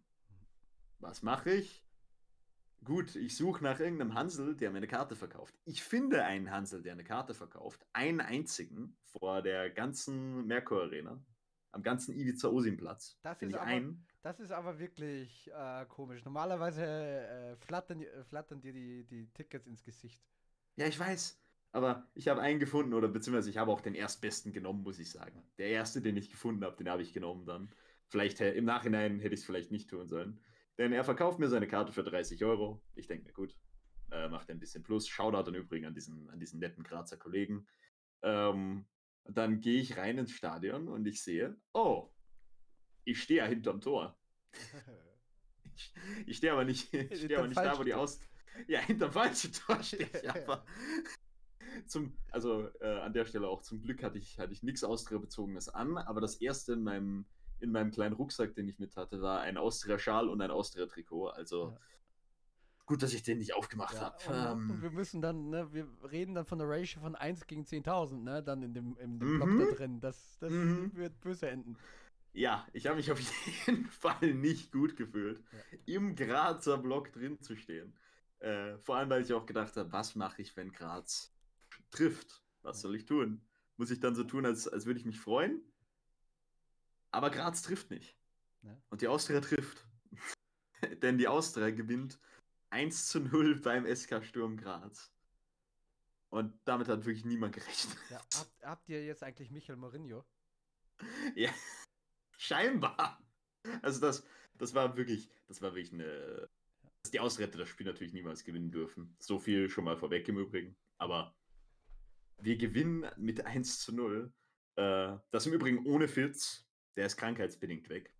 Was 0.99 1.23
mache 1.23 1.51
ich? 1.51 1.83
Gut, 2.83 3.15
ich 3.15 3.37
suche 3.37 3.63
nach 3.63 3.79
irgendeinem 3.79 4.13
Hansel, 4.13 4.55
der 4.55 4.69
mir 4.69 4.77
eine 4.77 4.87
Karte 4.87 5.15
verkauft. 5.15 5.55
Ich 5.63 5.83
finde 5.83 6.23
einen 6.25 6.51
Hansel, 6.51 6.81
der 6.81 6.93
eine 6.93 7.05
Karte 7.05 7.33
verkauft. 7.33 7.85
Einen 7.93 8.19
einzigen 8.19 8.97
vor 9.19 9.41
der 9.41 9.69
ganzen 9.69 10.45
Merkur 10.45 10.83
Arena. 10.83 11.19
Am 11.71 11.81
ganzen 11.81 12.13
Ibiza 12.13 12.49
Osim 12.49 12.77
Platz. 12.77 13.17
Das, 13.23 13.41
ist 13.41 13.55
aber, 13.55 13.63
einen. 13.63 14.05
das 14.21 14.39
ist 14.39 14.51
aber 14.51 14.77
wirklich 14.77 15.49
äh, 15.51 15.85
komisch. 15.87 16.23
Normalerweise 16.23 16.85
äh, 16.85 17.55
flattern, 17.55 18.01
äh, 18.01 18.23
flattern 18.23 18.61
dir 18.61 18.73
die, 18.73 19.05
die 19.05 19.27
Tickets 19.33 19.65
ins 19.65 19.83
Gesicht. 19.83 20.21
Ja, 20.75 20.85
ich 20.85 20.99
weiß. 20.99 21.39
Aber 21.71 22.07
ich 22.13 22.27
habe 22.27 22.41
einen 22.41 22.59
gefunden, 22.59 22.93
oder 22.93 23.07
beziehungsweise 23.07 23.49
ich 23.49 23.57
habe 23.57 23.71
auch 23.71 23.81
den 23.81 23.95
erstbesten 23.95 24.53
genommen, 24.53 24.83
muss 24.83 24.99
ich 24.99 25.09
sagen. 25.09 25.43
Der 25.57 25.69
erste, 25.69 26.01
den 26.01 26.15
ich 26.15 26.29
gefunden 26.29 26.63
habe, 26.63 26.75
den 26.77 26.89
habe 26.89 27.01
ich 27.01 27.13
genommen 27.13 27.47
dann. 27.47 27.73
Vielleicht 28.07 28.39
im 28.41 28.65
Nachhinein 28.65 29.19
hätte 29.19 29.33
ich 29.33 29.39
es 29.39 29.45
vielleicht 29.45 29.71
nicht 29.71 29.89
tun 29.89 30.07
sollen. 30.07 30.39
Denn 30.77 30.93
er 30.93 31.03
verkauft 31.03 31.39
mir 31.39 31.49
seine 31.49 31.67
Karte 31.67 31.91
für 31.91 32.03
30 32.03 32.43
Euro. 32.45 32.83
Ich 32.93 33.07
denke 33.07 33.25
mir, 33.25 33.33
gut, 33.33 33.57
äh, 34.11 34.27
macht 34.29 34.51
ein 34.51 34.59
bisschen 34.59 34.83
Plus. 34.83 35.07
Shoutout 35.07 35.49
im 35.49 35.55
Übrigen 35.55 35.87
an 35.87 35.95
diesen, 35.95 36.29
an 36.29 36.39
diesen 36.39 36.59
netten 36.59 36.83
Grazer 36.83 37.17
Kollegen. 37.17 37.67
Ähm, 38.21 38.85
dann 39.25 39.61
gehe 39.61 39.79
ich 39.81 39.97
rein 39.97 40.17
ins 40.17 40.31
Stadion 40.31 40.87
und 40.87 41.05
ich 41.07 41.23
sehe, 41.23 41.55
oh, 41.73 42.09
ich 43.05 43.21
stehe 43.21 43.39
ja 43.39 43.45
hinterm 43.45 43.81
Tor. 43.81 44.17
Ich, 45.75 45.91
ich 46.27 46.37
stehe 46.37 46.53
aber 46.53 46.65
nicht, 46.65 46.93
ich 46.93 47.21
stehe 47.23 47.39
aber 47.39 47.47
nicht 47.47 47.57
da, 47.59 47.77
wo 47.79 47.83
die 47.83 47.95
Aus... 47.95 48.19
Ja, 48.67 48.79
hinterm 48.79 49.11
falschen 49.11 49.51
Tor 49.51 49.81
stehe 49.83 50.07
ich 50.13 50.21
Ja. 50.21 50.35
aber. 50.35 50.63
Zum, 51.87 52.15
also 52.29 52.69
äh, 52.79 52.99
an 52.99 53.13
der 53.13 53.25
Stelle 53.25 53.47
auch 53.47 53.63
zum 53.63 53.81
Glück 53.81 54.03
hatte 54.03 54.19
ich, 54.19 54.37
hatte 54.37 54.53
ich 54.53 54.61
nichts 54.61 54.83
Austria-bezogenes 54.83 55.69
an, 55.69 55.97
aber 55.97 56.21
das 56.21 56.35
erste 56.35 56.73
in 56.73 56.83
meinem, 56.83 57.25
in 57.59 57.71
meinem 57.71 57.89
kleinen 57.89 58.13
Rucksack, 58.13 58.53
den 58.53 58.67
ich 58.67 58.77
mit 58.77 58.95
hatte, 58.95 59.19
war 59.23 59.41
ein 59.41 59.57
Austria-Schal 59.57 60.29
und 60.29 60.41
ein 60.41 60.51
Austria-Trikot. 60.51 61.29
Also 61.29 61.71
Ja. 61.71 61.77
Gut, 62.85 63.01
dass 63.01 63.13
ich 63.13 63.23
den 63.23 63.37
nicht 63.39 63.53
aufgemacht 63.55 63.93
Ja, 63.95 64.01
habe. 64.01 64.17
Ähm, 64.29 64.81
wir 64.81 64.91
müssen 64.91 65.21
dann, 65.21 65.49
ne, 65.49 65.71
wir 65.73 65.87
reden 66.11 66.35
dann 66.35 66.45
von 66.45 66.59
der 66.59 66.67
Ratio 66.69 67.01
von 67.01 67.15
1 67.15 67.47
gegen 67.47 67.63
10.000, 67.63 68.23
ne, 68.23 68.43
dann 68.43 68.61
in 68.63 68.73
dem, 68.73 68.97
in 68.97 69.19
dem 69.19 69.33
Mhm. 69.35 69.37
Block 69.37 69.69
da 69.69 69.75
drin. 69.75 69.99
Das, 69.99 70.37
das 70.39 70.51
Mhm. 70.51 70.91
wird 70.95 71.19
böse 71.21 71.49
enden. 71.49 71.77
ja, 72.33 72.67
ich 72.73 72.87
habe 72.87 72.97
mich 72.97 73.11
auf 73.11 73.19
jeden 73.67 73.85
Fall 73.87 74.33
nicht 74.33 74.71
gut 74.71 74.95
gefühlt, 74.95 75.43
Ja. 75.51 75.59
im 75.85 76.15
Grazer 76.15 76.77
Block 76.77 77.11
drin 77.13 77.39
zu 77.41 77.55
stehen. 77.55 77.95
Äh, 78.39 78.77
vor 78.79 78.97
allem, 78.97 79.09
weil 79.09 79.21
ich 79.21 79.31
auch 79.33 79.45
gedacht 79.45 79.77
habe, 79.77 79.91
was 79.91 80.15
mache 80.15 80.41
ich, 80.41 80.55
wenn 80.57 80.71
Graz 80.71 81.33
trifft? 81.91 82.43
Was 82.61 82.81
soll 82.81 82.95
ich 82.95 83.05
tun? 83.05 83.41
Muss 83.77 83.91
ich 83.91 83.99
dann 83.99 84.15
so 84.15 84.23
tun, 84.23 84.45
als, 84.45 84.67
als 84.67 84.85
würde 84.85 84.99
ich 84.99 85.05
mich 85.05 85.19
freuen? 85.19 85.61
Aber 87.11 87.29
Graz 87.29 87.61
trifft 87.61 87.89
nicht. 87.91 88.17
Ja. 88.63 88.75
Und 88.89 89.01
die 89.01 89.07
Austria 89.07 89.39
trifft. 89.39 89.85
Denn 91.01 91.17
die 91.17 91.27
Austria 91.27 91.69
gewinnt 91.69 92.19
1 92.73 93.07
zu 93.07 93.19
0 93.19 93.61
beim 93.61 93.85
SK 93.85 94.23
Sturm 94.23 94.57
Graz. 94.57 95.13
Und 96.29 96.59
damit 96.65 96.87
hat 96.87 97.05
wirklich 97.05 97.23
niemand 97.23 97.53
gerechnet. 97.53 97.95
Ja, 98.09 98.17
habt, 98.35 98.63
habt 98.63 98.89
ihr 98.89 99.05
jetzt 99.05 99.21
eigentlich 99.23 99.51
Michael 99.51 99.77
Mourinho? 99.77 100.25
Ja, 101.35 101.53
scheinbar. 102.37 103.21
Also 103.81 103.99
das, 103.99 104.25
das 104.57 104.73
war 104.73 104.95
wirklich, 104.97 105.29
das 105.47 105.61
war 105.61 105.75
wirklich 105.75 105.93
eine. 105.93 106.49
Dass 107.01 107.11
die 107.11 107.19
Austria 107.19 107.47
hätte 107.47 107.57
das 107.57 107.69
Spiel 107.69 107.85
natürlich 107.85 108.13
niemals 108.13 108.43
gewinnen 108.43 108.71
dürfen. 108.71 109.15
So 109.19 109.37
viel 109.37 109.69
schon 109.69 109.83
mal 109.83 109.97
vorweg 109.97 110.27
im 110.29 110.37
Übrigen. 110.37 110.75
Aber 110.97 111.35
wir 112.37 112.57
gewinnen 112.57 113.05
mit 113.17 113.45
1 113.45 113.81
zu 113.81 113.93
0. 113.93 114.31
Äh, 114.75 115.17
das 115.31 115.45
im 115.45 115.53
Übrigen 115.53 115.85
ohne 115.85 116.07
Fitz. 116.07 116.65
Der 116.95 117.05
ist 117.05 117.17
krankheitsbedingt 117.17 117.89
weg. 117.89 118.15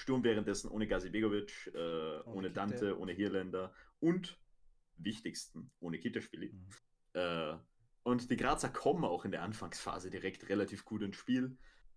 Sturm 0.00 0.24
währenddessen 0.24 0.68
ohne 0.70 0.86
Gazi 0.86 1.10
Begovic, 1.10 1.70
äh, 1.74 1.78
ohne, 1.78 2.24
Ohne. 2.24 2.50
Dante, 2.50 2.98
ohne 2.98 3.12
Hirländer 3.12 3.72
und 4.00 4.38
wichtigsten, 4.96 5.70
ohne 5.80 5.98
Kita-Spiele. 5.98 6.48
Mhm. 6.48 6.68
Äh, 7.12 7.56
und 8.02 8.30
die 8.30 8.36
Grazer 8.36 8.70
kommen 8.70 9.04
auch 9.04 9.24
in 9.24 9.30
der 9.30 9.42
Anfangsphase 9.42 10.10
direkt 10.10 10.48
relativ 10.48 10.84
gut 10.84 11.02
ins 11.02 11.16
Spiel. 11.16 11.56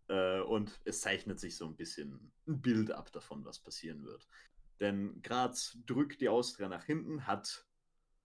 Äh, 0.09 0.41
und 0.41 0.79
es 0.83 1.01
zeichnet 1.01 1.39
sich 1.39 1.55
so 1.55 1.65
ein 1.65 1.75
bisschen 1.75 2.31
ein 2.47 2.61
Bild 2.61 2.91
ab 2.91 3.11
davon, 3.11 3.45
was 3.45 3.59
passieren 3.59 4.03
wird. 4.03 4.27
Denn 4.79 5.21
Graz 5.21 5.77
drückt 5.85 6.19
die 6.19 6.29
Austria 6.29 6.67
nach 6.67 6.83
hinten, 6.83 7.25
hat 7.25 7.65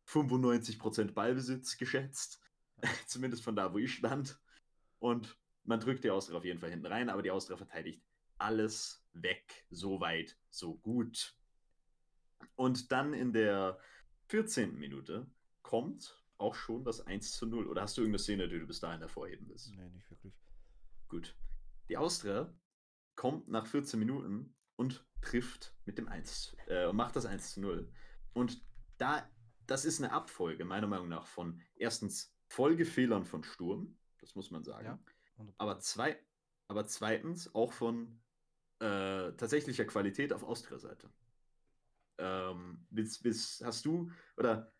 95% 0.08 1.12
Ballbesitz 1.12 1.76
geschätzt. 1.76 2.40
Zumindest 3.06 3.44
von 3.44 3.54
da, 3.54 3.72
wo 3.72 3.78
ich 3.78 3.94
stand. 3.94 4.40
Und 4.98 5.38
man 5.64 5.78
drückt 5.78 6.02
die 6.02 6.10
Austria 6.10 6.36
auf 6.36 6.44
jeden 6.44 6.58
Fall 6.58 6.70
hinten 6.70 6.86
rein, 6.86 7.10
aber 7.10 7.22
die 7.22 7.30
Austria 7.30 7.56
verteidigt 7.56 8.02
alles 8.38 9.04
weg. 9.22 9.66
So 9.70 10.00
weit, 10.00 10.36
so 10.50 10.76
gut. 10.76 11.36
Und 12.56 12.92
dann 12.92 13.14
in 13.14 13.32
der 13.32 13.78
14. 14.28 14.78
Minute 14.78 15.30
kommt 15.62 16.22
auch 16.38 16.54
schon 16.54 16.84
das 16.84 17.00
1 17.00 17.32
zu 17.32 17.46
0. 17.46 17.66
Oder 17.66 17.82
hast 17.82 17.96
du 17.96 18.02
irgendeine 18.02 18.20
Szene, 18.20 18.48
die 18.48 18.58
du 18.58 18.66
bis 18.66 18.80
dahin 18.80 19.00
hervorheben 19.00 19.48
willst? 19.48 19.74
Nee, 19.74 19.88
nicht 19.90 20.10
wirklich. 20.10 20.34
Gut. 21.08 21.36
Die 21.88 21.96
Austria 21.96 22.52
kommt 23.16 23.48
nach 23.48 23.66
14 23.66 23.98
Minuten 23.98 24.54
und 24.76 25.04
trifft 25.20 25.74
mit 25.84 25.98
dem 25.98 26.08
1 26.08 26.56
äh, 26.68 26.86
und 26.86 26.96
macht 26.96 27.16
das 27.16 27.26
1 27.26 27.54
zu 27.54 27.60
0. 27.60 27.92
Und 28.32 28.64
da, 28.98 29.28
das 29.66 29.84
ist 29.84 30.00
eine 30.00 30.12
Abfolge, 30.12 30.64
meiner 30.64 30.86
Meinung 30.86 31.08
nach, 31.08 31.26
von 31.26 31.60
erstens 31.74 32.34
Folgefehlern 32.46 33.24
von 33.24 33.42
Sturm, 33.42 33.98
das 34.20 34.34
muss 34.34 34.50
man 34.50 34.64
sagen. 34.64 34.86
Ja, 34.86 35.46
Aber, 35.58 35.80
zwei, 35.80 36.18
aber 36.68 36.86
zweitens 36.86 37.54
auch 37.54 37.72
von 37.72 38.20
äh, 38.80 39.32
tatsächlicher 39.32 39.84
Qualität 39.84 40.32
auf 40.32 40.44
Austria-Seite. 40.44 41.10
Ähm, 42.18 42.86
bis, 42.90 43.20
bis 43.20 43.62
hast 43.64 43.84
du, 43.84 44.10
oder 44.36 44.72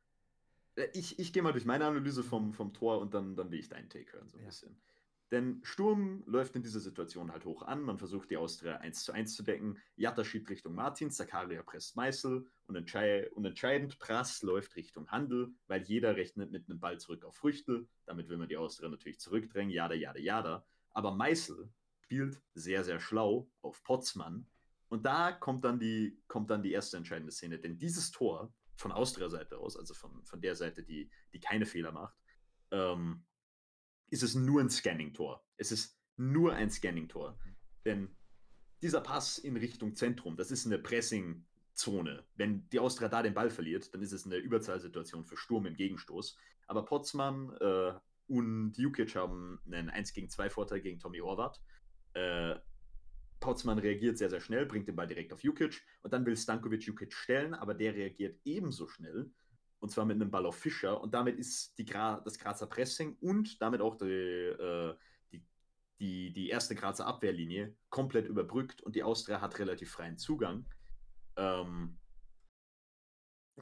äh, 0.76 0.88
ich, 0.92 1.18
ich 1.18 1.32
gehe 1.32 1.42
mal 1.42 1.53
durch 1.53 1.64
meine 1.64 1.86
Analyse 1.86 2.22
vom, 2.22 2.53
vom 2.53 2.72
Tor 2.72 3.01
und 3.01 3.14
dann, 3.14 3.36
dann 3.36 3.51
will 3.51 3.59
ich 3.61 3.68
deinen 3.68 3.88
Take 3.88 4.12
hören, 4.12 4.28
so 4.28 4.36
ein 4.38 4.42
Ja. 4.42 4.46
bisschen. 4.46 4.80
Denn 5.30 5.61
Sturm 5.62 6.22
läuft 6.26 6.57
in 6.57 6.62
dieser 6.62 6.80
Situation 6.80 7.32
halt 7.32 7.44
hoch 7.44 7.62
an. 7.62 7.82
Man 7.82 7.99
versucht 7.99 8.30
die 8.30 8.38
Austria 8.38 8.78
1 8.78 9.05
zu 9.05 9.12
1 9.12 9.34
zu 9.34 9.42
decken. 9.42 9.78
Jatta 9.94 10.24
schiebt 10.24 10.49
Richtung 10.49 10.74
Martin, 10.74 11.11
Zakaria 11.11 11.62
presst 11.62 11.96
Meißel 11.96 12.46
und, 12.66 12.76
entschei 12.76 13.30
und 13.32 13.44
entscheidend 13.44 13.99
Prass 13.99 14.42
läuft 14.42 14.74
Richtung 14.76 15.07
Handel, 15.11 15.53
weil 15.66 15.82
jeder 15.82 16.16
rechnet 16.16 16.51
mit 16.51 16.70
einem 16.70 16.80
Ball 16.80 16.99
zurück 16.99 17.26
auf 17.26 17.36
Früchtel. 17.36 17.86
Damit 18.07 18.30
will 18.30 18.38
man 18.38 18.49
die 18.49 18.57
Austria 18.57 18.88
natürlich 18.88 19.20
zurückdrängen. 19.20 19.70
Jada, 19.70 19.94
jada, 19.94 20.18
jada. 20.18 20.66
Aber 20.92 21.14
Meißel 21.14 21.68
spielt 22.09 22.41
sehr, 22.55 22.85
sehr 22.85 23.01
schlau 23.01 23.51
auf 23.61 23.85
Potzmann. 23.85 24.47
Und 24.89 25.05
da 25.05 25.31
kommt 25.31 25.67
dann 25.67 25.79
die, 25.79 26.19
kommt 26.27 26.49
dann 26.49 26.63
die 26.63 26.73
erste 26.73 26.97
entscheidende 26.97 27.31
Szene. 27.31 27.59
Denn 27.59 27.77
dieses 27.77 28.11
Tor 28.11 28.51
von 28.77 28.93
Austria-Seite 28.93 29.59
aus, 29.59 29.77
also 29.77 29.93
von, 29.93 30.25
von 30.25 30.41
der 30.41 30.57
Seite, 30.57 30.83
die, 30.83 31.11
die 31.35 31.41
keine 31.41 31.67
Fehler 31.67 31.93
macht, 31.93 32.17
ähm, 32.71 33.27
ist 34.09 34.23
es 34.23 34.35
nur 34.35 34.63
ein 34.63 34.71
Scanning-Tor. 34.71 35.45
Es 35.59 35.71
ist 35.71 36.01
nur 36.17 36.55
ein 36.55 36.71
Scanning-Tor. 36.71 37.39
Denn 37.85 38.17
dieser 38.81 39.03
Pass 39.03 39.37
in 39.37 39.59
Richtung 39.59 39.95
Zentrum, 39.95 40.39
das 40.39 40.51
ist 40.51 40.65
eine 40.65 40.79
Pressing-Zone. 40.79 42.25
Wenn 42.37 42.71
die 42.71 42.79
Austria 42.79 43.11
da 43.11 43.23
den 43.23 43.35
Ball 43.35 43.51
verliert, 43.51 43.93
dann 43.93 44.01
ist 44.01 44.13
es 44.13 44.25
eine 44.25 44.37
Überzahlsituation 44.37 45.27
für 45.27 45.37
Sturm 45.37 45.67
im 45.67 45.77
Gegenstoß. 45.77 46.39
Aber 46.69 46.87
Potzmann 46.87 47.55
äh, 47.61 47.93
und 48.29 48.79
Jukic 48.79 49.15
haben 49.15 49.61
einen 49.71 49.91
1 49.91 50.15
gegen 50.15 50.31
2 50.31 50.49
Vorteil 50.49 50.81
gegen 50.81 50.99
Tommy 51.01 51.19
Horvath. 51.19 51.61
Äh, 52.15 52.57
Potzmann 53.41 53.79
reagiert 53.79 54.19
sehr, 54.19 54.31
sehr 54.31 54.41
schnell, 54.41 54.67
bringt 54.67 54.89
den 54.89 54.97
Ball 54.97 55.07
direkt 55.07 55.33
auf 55.33 55.43
Jukic 55.43 55.83
und 56.03 56.13
dann 56.13 56.27
will 56.27 56.37
Stankovic 56.37 56.83
Jukic 56.83 57.13
stellen, 57.13 57.55
aber 57.55 57.75
der 57.75 57.95
reagiert 57.95 58.39
ebenso 58.45 58.89
schnell 58.89 59.31
und 59.81 59.91
zwar 59.91 60.05
mit 60.05 60.17
einem 60.17 60.31
Ball 60.31 60.47
auf 60.47 60.57
Fischer 60.57 61.01
und 61.01 61.15
damit 61.15 61.39
ist 61.39 61.79
die 61.79 61.85
Gra 61.85 62.21
das 62.25 62.39
Grazer 62.39 62.67
Pressing 62.67 63.17
und 63.21 63.61
damit 63.63 63.81
auch 63.81 63.97
die, 63.97 64.07
äh, 64.07 64.95
die, 65.33 65.45
die, 66.01 66.33
die 66.33 66.49
erste 66.49 66.75
Grazer 66.75 67.07
Abwehrlinie 67.07 67.77
komplett 67.91 68.27
überbrückt 68.27 68.83
und 68.83 68.97
die 68.97 69.03
Austria 69.03 69.41
hat 69.41 69.59
relativ 69.59 69.93
freien 69.93 70.19
Zugang. 70.19 70.67
Ähm, 71.37 71.99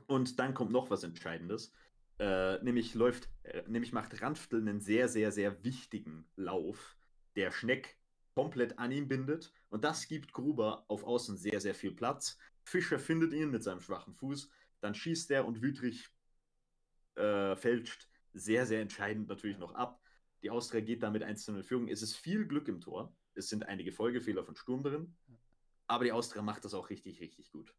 und 0.06 0.38
dann 0.38 0.54
kommt 0.54 0.72
noch 0.72 0.90
was 0.90 1.04
Entscheidendes. 1.04 1.72
Äh, 2.18 2.62
nämlich 2.62 2.94
läuft, 2.94 3.28
äh, 3.42 3.62
nämlich 3.66 3.92
macht 3.92 4.22
Ranftl 4.22 4.56
einen 4.56 4.80
sehr, 4.80 5.08
sehr, 5.08 5.32
sehr 5.32 5.62
wichtigen 5.64 6.26
Lauf, 6.36 6.96
der 7.34 7.50
Schneck 7.50 7.98
komplett 8.36 8.78
an 8.78 8.92
ihm 8.92 9.08
bindet. 9.08 9.50
Und 9.70 9.82
das 9.82 10.08
gibt 10.08 10.34
Gruber 10.34 10.84
auf 10.88 11.04
Außen 11.04 11.38
sehr, 11.38 11.58
sehr 11.60 11.74
viel 11.74 11.92
Platz. 11.92 12.38
Fischer 12.64 12.98
findet 12.98 13.32
ihn 13.32 13.50
mit 13.50 13.62
seinem 13.62 13.80
schwachen 13.80 14.14
Fuß. 14.14 14.50
Dann 14.80 14.94
schießt 14.94 15.30
er 15.30 15.46
und 15.46 15.62
Wütrich 15.62 16.10
äh, 17.14 17.56
fälscht 17.56 18.10
sehr, 18.34 18.66
sehr 18.66 18.82
entscheidend 18.82 19.28
natürlich 19.28 19.56
noch 19.56 19.74
ab. 19.74 20.02
Die 20.42 20.50
Austria 20.50 20.82
geht 20.82 21.02
damit 21.02 21.22
1 21.22 21.46
zu 21.46 21.52
0 21.52 21.60
in 21.60 21.66
Führung. 21.66 21.88
Es 21.88 22.02
ist 22.02 22.14
viel 22.14 22.46
Glück 22.46 22.68
im 22.68 22.82
Tor. 22.82 23.16
Es 23.34 23.48
sind 23.48 23.66
einige 23.66 23.90
Folgefehler 23.90 24.44
von 24.44 24.54
Sturm 24.54 24.82
drin. 24.82 25.16
Aber 25.86 26.04
die 26.04 26.12
Austria 26.12 26.42
macht 26.42 26.66
das 26.66 26.74
auch 26.74 26.90
richtig, 26.90 27.20
richtig 27.22 27.50
gut. 27.50 27.74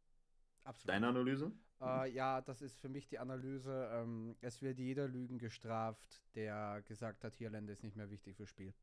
Absolut. 0.63 0.89
Deine 0.89 1.07
Analyse? 1.07 1.51
Äh, 1.79 2.11
ja, 2.11 2.41
das 2.41 2.63
ist 2.63 2.79
für 2.79 2.89
mich 2.89 3.07
die 3.07 3.19
Analyse. 3.19 3.91
Ähm, 3.93 4.35
es 4.41 4.63
wird 4.63 4.79
jeder 4.79 5.07
Lügen 5.07 5.37
gestraft, 5.37 6.23
der 6.33 6.81
gesagt 6.81 7.23
hat, 7.23 7.35
Hirländer 7.35 7.73
ist 7.73 7.83
nicht 7.83 7.95
mehr 7.95 8.09
wichtig 8.09 8.37
fürs 8.37 8.49
Spiel. 8.49 8.73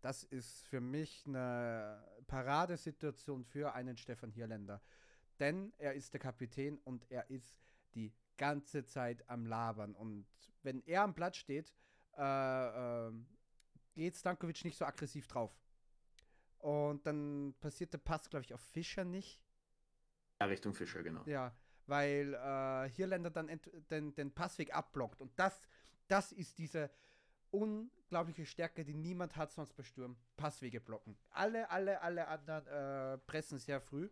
Das 0.00 0.22
ist 0.22 0.66
für 0.68 0.80
mich 0.80 1.24
eine 1.26 2.02
Paradesituation 2.26 3.44
für 3.44 3.74
einen 3.74 3.96
Stefan 3.96 4.30
Hirländer. 4.30 4.80
Denn 5.38 5.72
er 5.78 5.94
ist 5.94 6.12
der 6.12 6.20
Kapitän 6.20 6.78
und 6.78 7.10
er 7.10 7.28
ist 7.30 7.58
die 7.94 8.12
ganze 8.36 8.84
Zeit 8.84 9.28
am 9.28 9.46
Labern. 9.46 9.94
Und 9.94 10.26
wenn 10.62 10.80
er 10.86 11.02
am 11.02 11.14
Platz 11.14 11.36
steht, 11.36 11.74
äh, 12.16 13.08
äh, 13.08 13.12
geht 13.94 14.16
Stankovic 14.16 14.64
nicht 14.64 14.78
so 14.78 14.84
aggressiv 14.84 15.26
drauf. 15.26 15.54
Und 16.58 17.06
dann 17.06 17.54
passiert 17.60 17.92
der 17.92 17.98
Pass, 17.98 18.28
glaube 18.28 18.44
ich, 18.44 18.54
auf 18.54 18.60
Fischer 18.60 19.04
nicht. 19.04 19.40
Ja, 20.40 20.46
Richtung 20.46 20.74
Fischer, 20.74 21.02
genau. 21.02 21.22
Ja, 21.26 21.54
weil 21.86 22.34
äh, 22.34 22.88
Hirländer 22.90 23.30
dann 23.30 23.50
den, 23.90 24.14
den 24.14 24.32
Passweg 24.32 24.74
abblockt. 24.74 25.20
Und 25.20 25.38
das, 25.38 25.60
das 26.08 26.32
ist 26.32 26.58
diese 26.58 26.90
unglaubliche 27.50 28.46
Stärke, 28.46 28.84
die 28.84 28.94
niemand 28.94 29.36
hat 29.36 29.52
sonst 29.52 29.74
bei 29.74 29.82
Sturm. 29.82 30.16
Passwege 30.36 30.80
blocken. 30.80 31.16
Alle, 31.30 31.70
alle, 31.70 32.00
alle 32.00 32.28
anderen 32.28 32.66
äh, 32.66 33.18
pressen 33.18 33.58
sehr 33.58 33.80
früh. 33.80 34.08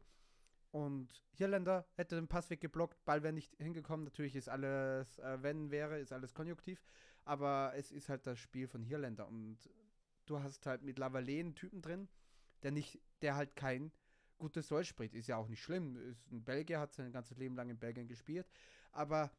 Und 0.71 1.25
Hirländer 1.33 1.87
hätte 1.95 2.17
den 2.17 2.29
Passweg 2.29 2.61
geblockt, 2.61 3.03
Ball 3.05 3.23
wäre 3.23 3.33
nicht 3.33 3.57
hingekommen. 3.57 4.05
Natürlich 4.05 4.37
ist 4.37 4.49
alles, 4.49 5.19
äh, 5.19 5.43
wenn 5.43 5.71
wäre, 5.71 5.99
ist 5.99 6.13
alles 6.13 6.35
konjunktiv. 6.35 6.83
Aber 7.25 7.73
es 7.77 7.91
ist 7.91 8.09
halt 8.09 8.27
das 8.27 8.39
Spiel 8.39 8.69
von 8.69 8.83
Hirländer. 8.83 9.27
Und 9.29 9.59
du 10.27 10.43
hast 10.43 10.67
halt 10.67 10.83
mit 10.83 10.99
Lavallée 10.99 11.41
einen 11.41 11.55
Typen 11.55 11.81
drin, 11.81 12.09
der 12.63 12.71
nicht, 12.71 13.01
der 13.23 13.37
halt 13.37 13.57
kein 13.57 13.93
gutes 14.37 14.69
Deutsch 14.69 14.89
spricht. 14.89 15.15
Ist 15.15 15.29
ja 15.29 15.37
auch 15.37 15.49
nicht 15.49 15.63
schlimm. 15.63 15.97
Ist 15.97 16.31
ein 16.31 16.45
Belgier, 16.45 16.81
hat 16.81 16.93
sein 16.93 17.13
ganzes 17.13 17.39
Leben 17.39 17.57
lang 17.57 17.71
in 17.71 17.79
Belgien 17.79 18.07
gespielt. 18.07 18.47
Aber 18.93 19.31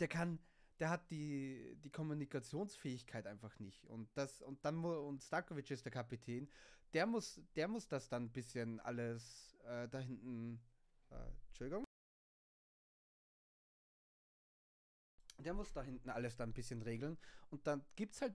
der 0.00 0.08
kann, 0.08 0.38
der 0.82 0.90
hat 0.90 1.08
die, 1.12 1.76
die 1.84 1.90
Kommunikationsfähigkeit 1.90 3.28
einfach 3.28 3.56
nicht. 3.60 3.86
Und 3.86 4.08
das, 4.16 4.42
und 4.42 4.64
dann 4.64 4.84
und 4.84 5.22
Starkovic 5.22 5.70
ist 5.70 5.84
der 5.84 5.92
Kapitän, 5.92 6.50
der 6.92 7.06
muss, 7.06 7.40
der 7.54 7.68
muss 7.68 7.86
das 7.86 8.08
dann 8.08 8.24
ein 8.24 8.32
bisschen 8.32 8.80
alles 8.80 9.56
äh, 9.64 9.86
da 9.88 10.00
hinten. 10.00 10.60
Äh, 11.08 11.14
Entschuldigung. 11.46 11.84
Der 15.38 15.54
muss 15.54 15.72
da 15.72 15.84
hinten 15.84 16.10
alles 16.10 16.34
dann 16.34 16.50
ein 16.50 16.52
bisschen 16.52 16.82
regeln. 16.82 17.16
Und 17.50 17.64
dann 17.68 17.84
gibt 17.94 18.14
es 18.14 18.22
halt 18.22 18.34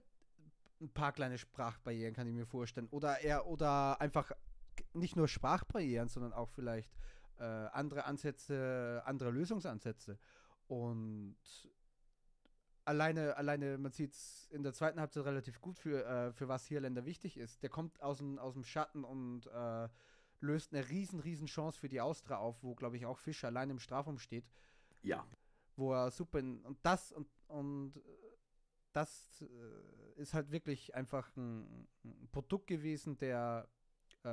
ein 0.80 0.88
paar 0.88 1.12
kleine 1.12 1.36
Sprachbarrieren, 1.36 2.14
kann 2.14 2.26
ich 2.28 2.34
mir 2.34 2.46
vorstellen. 2.46 2.88
Oder 2.88 3.20
er, 3.20 3.46
oder 3.46 4.00
einfach 4.00 4.32
nicht 4.94 5.16
nur 5.16 5.28
Sprachbarrieren, 5.28 6.08
sondern 6.08 6.32
auch 6.32 6.48
vielleicht 6.48 6.96
äh, 7.40 7.44
andere 7.44 8.06
Ansätze, 8.06 9.02
andere 9.04 9.32
Lösungsansätze. 9.32 10.18
Und 10.66 11.36
alleine, 12.88 13.36
alleine, 13.36 13.76
man 13.76 13.92
sieht 13.92 14.14
es 14.14 14.48
in 14.50 14.62
der 14.62 14.72
zweiten 14.72 14.98
Halbzeit 14.98 15.26
relativ 15.26 15.60
gut, 15.60 15.78
für, 15.78 16.04
äh, 16.04 16.32
für 16.32 16.48
was 16.48 16.64
hier 16.64 16.80
Länder 16.80 17.04
wichtig 17.04 17.36
ist. 17.36 17.62
Der 17.62 17.68
kommt 17.68 18.00
aus 18.02 18.18
dem, 18.18 18.38
aus 18.38 18.54
dem 18.54 18.64
Schatten 18.64 19.04
und 19.04 19.46
äh, 19.46 19.88
löst 20.40 20.72
eine 20.72 20.88
riesen, 20.88 21.20
riesen 21.20 21.46
Chance 21.46 21.78
für 21.78 21.88
die 21.88 22.00
Austria 22.00 22.38
auf, 22.38 22.62
wo, 22.62 22.74
glaube 22.74 22.96
ich, 22.96 23.04
auch 23.04 23.18
Fischer 23.18 23.48
allein 23.48 23.70
im 23.70 23.78
Strafraum 23.78 24.18
steht. 24.18 24.46
Ja. 25.02 25.26
Wo 25.76 25.92
er 25.92 26.10
super 26.10 26.38
in, 26.38 26.64
und 26.64 26.78
das 26.82 27.12
und, 27.12 27.28
und 27.46 27.92
das 28.92 29.42
äh, 29.42 30.20
ist 30.20 30.32
halt 30.32 30.50
wirklich 30.50 30.94
einfach 30.94 31.36
ein, 31.36 31.86
ein 32.04 32.28
Produkt 32.32 32.66
gewesen 32.66 33.18
der 33.18 33.68
äh, 34.24 34.28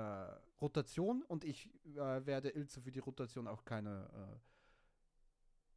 Rotation 0.62 1.24
und 1.24 1.44
ich 1.44 1.70
äh, 1.96 2.26
werde 2.26 2.50
Ilze 2.50 2.82
für 2.82 2.92
die 2.92 3.00
Rotation 3.00 3.48
auch 3.48 3.66
keine 3.66 4.10
äh, 4.14 4.40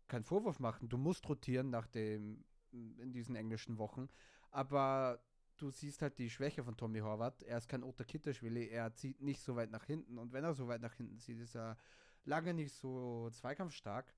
keinen 0.07 0.25
Vorwurf 0.25 0.59
machen. 0.59 0.89
Du 0.89 0.97
musst 0.97 1.29
rotieren 1.29 1.69
nach 1.71 1.87
dem 1.87 2.45
in 2.73 3.13
diesen 3.13 3.37
englischen 3.37 3.79
Wochen, 3.79 4.09
aber 4.51 5.23
du 5.57 5.71
siehst 5.71 6.03
halt 6.03 6.19
die 6.19 6.31
Schwäche 6.31 6.63
von 6.63 6.77
Tommy 6.77 7.01
Horvath. 7.01 7.43
Er 7.43 7.59
ist 7.59 7.69
kein 7.69 7.83
Otter 7.83 8.05
Kitterschwili, 8.05 8.69
er 8.69 8.95
zieht 8.95 9.21
nicht 9.21 9.41
so 9.41 9.57
weit 9.57 9.71
nach 9.71 9.85
hinten 9.85 10.19
und 10.19 10.33
wenn 10.33 10.45
er 10.45 10.55
so 10.55 10.69
weit 10.69 10.81
nach 10.81 10.95
hinten 10.95 11.19
zieht, 11.19 11.41
ist 11.41 11.57
er 11.57 11.77
lange 12.25 12.55
nicht 12.55 12.73
so 12.73 13.29
zweikampfstark. 13.31 14.15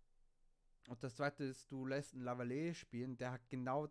Und 0.89 1.03
das 1.05 1.17
zweite 1.17 1.45
ist, 1.45 1.71
du 1.71 1.87
lässt 1.87 2.15
einen 2.15 2.25
Lavallée 2.25 2.75
spielen, 2.75 3.17
der 3.17 3.33
hat 3.33 3.49
genau 3.49 3.89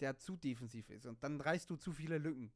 der 0.00 0.16
zu 0.16 0.36
defensiv 0.36 0.90
ist. 0.90 1.06
Und 1.06 1.22
dann 1.22 1.40
reißt 1.40 1.70
du 1.70 1.76
zu 1.76 1.92
viele 1.92 2.18
Lücken. 2.18 2.52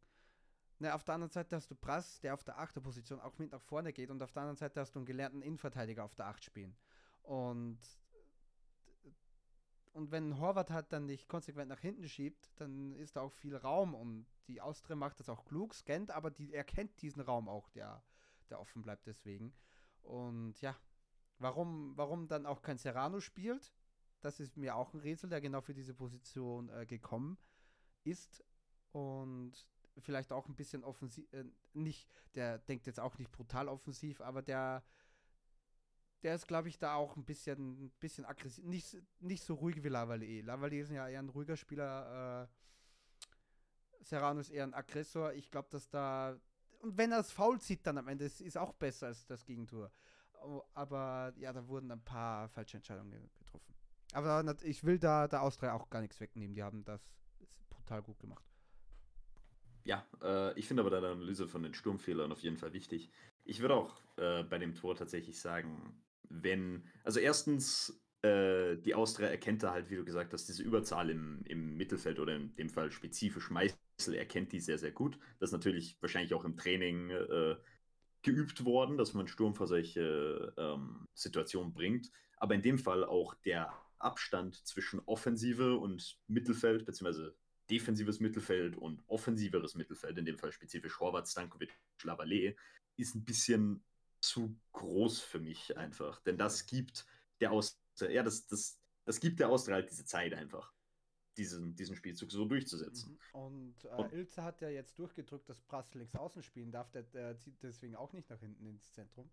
Ne, 0.80 0.94
auf 0.94 1.02
der 1.04 1.14
anderen 1.14 1.32
Seite 1.32 1.56
hast 1.56 1.70
du 1.70 1.74
Brass, 1.74 2.20
der 2.20 2.34
auf 2.34 2.44
der 2.44 2.58
8. 2.58 2.82
Position 2.82 3.20
auch 3.20 3.36
mit 3.38 3.50
nach 3.50 3.60
vorne 3.60 3.92
geht. 3.92 4.10
Und 4.10 4.22
auf 4.22 4.32
der 4.32 4.42
anderen 4.42 4.56
Seite 4.56 4.80
hast 4.80 4.94
du 4.94 5.00
einen 5.00 5.06
gelernten 5.06 5.42
Innenverteidiger 5.42 6.04
auf 6.04 6.14
der 6.14 6.26
8 6.26 6.44
spielen. 6.44 6.76
Und, 7.22 7.78
und 9.98 10.12
wenn 10.12 10.38
Horvath 10.38 10.70
halt 10.70 10.92
dann 10.92 11.06
nicht 11.06 11.28
konsequent 11.28 11.68
nach 11.68 11.80
hinten 11.80 12.08
schiebt, 12.08 12.52
dann 12.56 12.92
ist 12.92 13.16
da 13.16 13.20
auch 13.20 13.32
viel 13.32 13.56
Raum. 13.56 13.94
Und 13.94 14.26
die 14.46 14.60
Austria 14.60 14.94
macht 14.94 15.18
das 15.18 15.28
auch 15.28 15.44
klug, 15.44 15.74
scannt, 15.74 16.12
aber 16.12 16.30
die 16.30 16.54
erkennt 16.54 17.02
diesen 17.02 17.20
Raum 17.20 17.48
auch, 17.48 17.68
der, 17.70 18.02
der 18.48 18.60
offen 18.60 18.80
bleibt 18.80 19.08
deswegen. 19.08 19.52
Und 20.02 20.60
ja, 20.60 20.76
warum, 21.38 21.96
warum 21.96 22.28
dann 22.28 22.46
auch 22.46 22.62
kein 22.62 22.78
Serrano 22.78 23.18
spielt, 23.18 23.74
das 24.20 24.38
ist 24.38 24.56
mir 24.56 24.76
auch 24.76 24.94
ein 24.94 25.00
Rätsel, 25.00 25.30
der 25.30 25.40
genau 25.40 25.60
für 25.60 25.74
diese 25.74 25.94
Position 25.94 26.68
äh, 26.70 26.86
gekommen 26.86 27.36
ist 28.04 28.44
und 28.92 29.66
vielleicht 29.98 30.32
auch 30.32 30.46
ein 30.46 30.54
bisschen 30.54 30.84
offensiv, 30.84 31.26
äh, 31.32 31.44
nicht, 31.72 32.08
der 32.36 32.58
denkt 32.58 32.86
jetzt 32.86 33.00
auch 33.00 33.18
nicht 33.18 33.32
brutal 33.32 33.68
offensiv, 33.68 34.20
aber 34.20 34.42
der, 34.42 34.84
der 36.22 36.34
ist, 36.34 36.48
glaube 36.48 36.68
ich, 36.68 36.78
da 36.78 36.94
auch 36.94 37.16
ein 37.16 37.24
bisschen, 37.24 37.84
ein 37.84 37.90
bisschen 38.00 38.24
aggressiv, 38.24 38.64
nicht, 38.64 38.96
nicht 39.20 39.44
so 39.44 39.54
ruhig 39.54 39.82
wie 39.84 39.88
Lavallée. 39.88 40.42
Lavallée 40.44 40.82
ist 40.82 40.90
ja 40.90 41.08
eher 41.08 41.20
ein 41.20 41.28
ruhiger 41.28 41.56
Spieler, 41.56 42.44
äh, 42.44 44.04
Serrano 44.04 44.40
ist 44.40 44.50
eher 44.50 44.64
ein 44.64 44.74
Aggressor. 44.74 45.32
Ich 45.34 45.50
glaube, 45.50 45.68
dass 45.70 45.88
da, 45.88 46.38
und 46.80 46.96
wenn 46.96 47.12
er 47.12 47.20
es 47.20 47.30
faul 47.30 47.60
zieht, 47.60 47.86
dann 47.86 47.98
am 47.98 48.08
Ende, 48.08 48.24
ist, 48.24 48.40
ist 48.40 48.56
auch 48.56 48.72
besser 48.72 49.08
als 49.08 49.26
das 49.26 49.44
Gegentor. 49.44 49.90
Oh, 50.42 50.62
aber 50.74 51.32
ja, 51.36 51.52
da 51.52 51.66
wurden 51.66 51.90
ein 51.90 52.02
paar 52.02 52.48
falsche 52.48 52.76
Entscheidungen 52.76 53.28
getroffen. 53.38 53.74
Aber 54.12 54.56
ich 54.62 54.84
will 54.84 54.98
da 54.98 55.28
der 55.28 55.42
Austria 55.42 55.74
auch 55.74 55.90
gar 55.90 56.00
nichts 56.00 56.20
wegnehmen. 56.20 56.54
Die 56.54 56.62
haben 56.62 56.84
das 56.84 57.02
brutal 57.68 58.02
gut 58.02 58.18
gemacht. 58.18 58.44
Ja, 59.84 60.06
äh, 60.22 60.58
ich 60.58 60.66
finde 60.66 60.82
aber 60.82 60.90
deine 60.90 61.08
Analyse 61.08 61.48
von 61.48 61.62
den 61.62 61.74
Sturmfehlern 61.74 62.32
auf 62.32 62.40
jeden 62.40 62.56
Fall 62.56 62.72
wichtig. 62.72 63.10
Ich 63.44 63.60
würde 63.60 63.74
auch 63.74 64.00
äh, 64.16 64.44
bei 64.44 64.58
dem 64.58 64.74
Tor 64.74 64.94
tatsächlich 64.94 65.40
sagen, 65.40 65.98
wenn, 66.28 66.88
also 67.04 67.20
erstens, 67.20 68.00
äh, 68.22 68.76
die 68.76 68.94
Austria 68.94 69.28
erkennt 69.28 69.62
da 69.62 69.72
halt, 69.72 69.90
wie 69.90 69.96
du 69.96 70.04
gesagt 70.04 70.32
hast, 70.32 70.48
diese 70.48 70.62
Überzahl 70.62 71.10
im, 71.10 71.42
im 71.44 71.76
Mittelfeld 71.76 72.18
oder 72.18 72.36
in 72.36 72.54
dem 72.56 72.70
Fall 72.70 72.90
spezifisch 72.90 73.50
Meißel 73.50 74.14
erkennt 74.14 74.52
die 74.52 74.60
sehr, 74.60 74.78
sehr 74.78 74.92
gut. 74.92 75.18
Das 75.38 75.48
ist 75.48 75.52
natürlich 75.52 75.96
wahrscheinlich 76.00 76.34
auch 76.34 76.44
im 76.44 76.56
Training 76.56 77.10
äh, 77.10 77.56
geübt 78.22 78.64
worden, 78.64 78.98
dass 78.98 79.14
man 79.14 79.28
Sturm 79.28 79.54
vor 79.54 79.66
solche 79.66 80.52
ähm, 80.56 81.06
Situationen 81.14 81.72
bringt. 81.72 82.10
Aber 82.36 82.54
in 82.54 82.62
dem 82.62 82.78
Fall 82.78 83.04
auch 83.04 83.34
der 83.34 83.72
Abstand 83.98 84.54
zwischen 84.66 85.00
Offensive 85.06 85.76
und 85.76 86.18
Mittelfeld, 86.28 86.84
beziehungsweise 86.86 87.34
defensives 87.70 88.20
Mittelfeld 88.20 88.76
und 88.76 89.02
offensiveres 89.06 89.74
Mittelfeld, 89.74 90.16
in 90.18 90.24
dem 90.24 90.38
Fall 90.38 90.52
spezifisch 90.52 90.98
Horvath, 91.00 91.28
Stankovic, 91.28 91.76
Lavallée, 92.02 92.56
ist 92.96 93.14
ein 93.14 93.24
bisschen 93.24 93.84
zu 94.20 94.56
groß 94.72 95.20
für 95.20 95.40
mich 95.40 95.76
einfach. 95.76 96.20
Denn 96.20 96.38
das 96.38 96.66
gibt 96.66 97.06
der 97.40 97.52
Austria, 97.52 98.10
ja, 98.10 98.22
das, 98.22 98.46
das, 98.46 98.80
das 99.04 99.20
gibt 99.20 99.40
der 99.40 99.48
Austria 99.48 99.76
halt 99.76 99.90
diese 99.90 100.04
Zeit 100.04 100.34
einfach, 100.34 100.72
diesen, 101.36 101.74
diesen 101.76 101.96
Spielzug 101.96 102.30
so 102.30 102.44
durchzusetzen. 102.44 103.12
Mhm. 103.12 103.40
Und, 103.40 103.84
äh, 103.84 103.88
und 103.88 104.12
Ilze 104.12 104.42
hat 104.42 104.60
ja 104.60 104.68
jetzt 104.68 104.98
durchgedrückt, 104.98 105.48
dass 105.48 105.60
Brass 105.62 105.94
links 105.94 106.14
außen 106.14 106.42
spielen 106.42 106.72
darf, 106.72 106.90
der, 106.90 107.02
der 107.04 107.36
zieht 107.38 107.62
deswegen 107.62 107.96
auch 107.96 108.12
nicht 108.12 108.28
nach 108.30 108.40
hinten 108.40 108.66
ins 108.66 108.92
Zentrum 108.92 109.30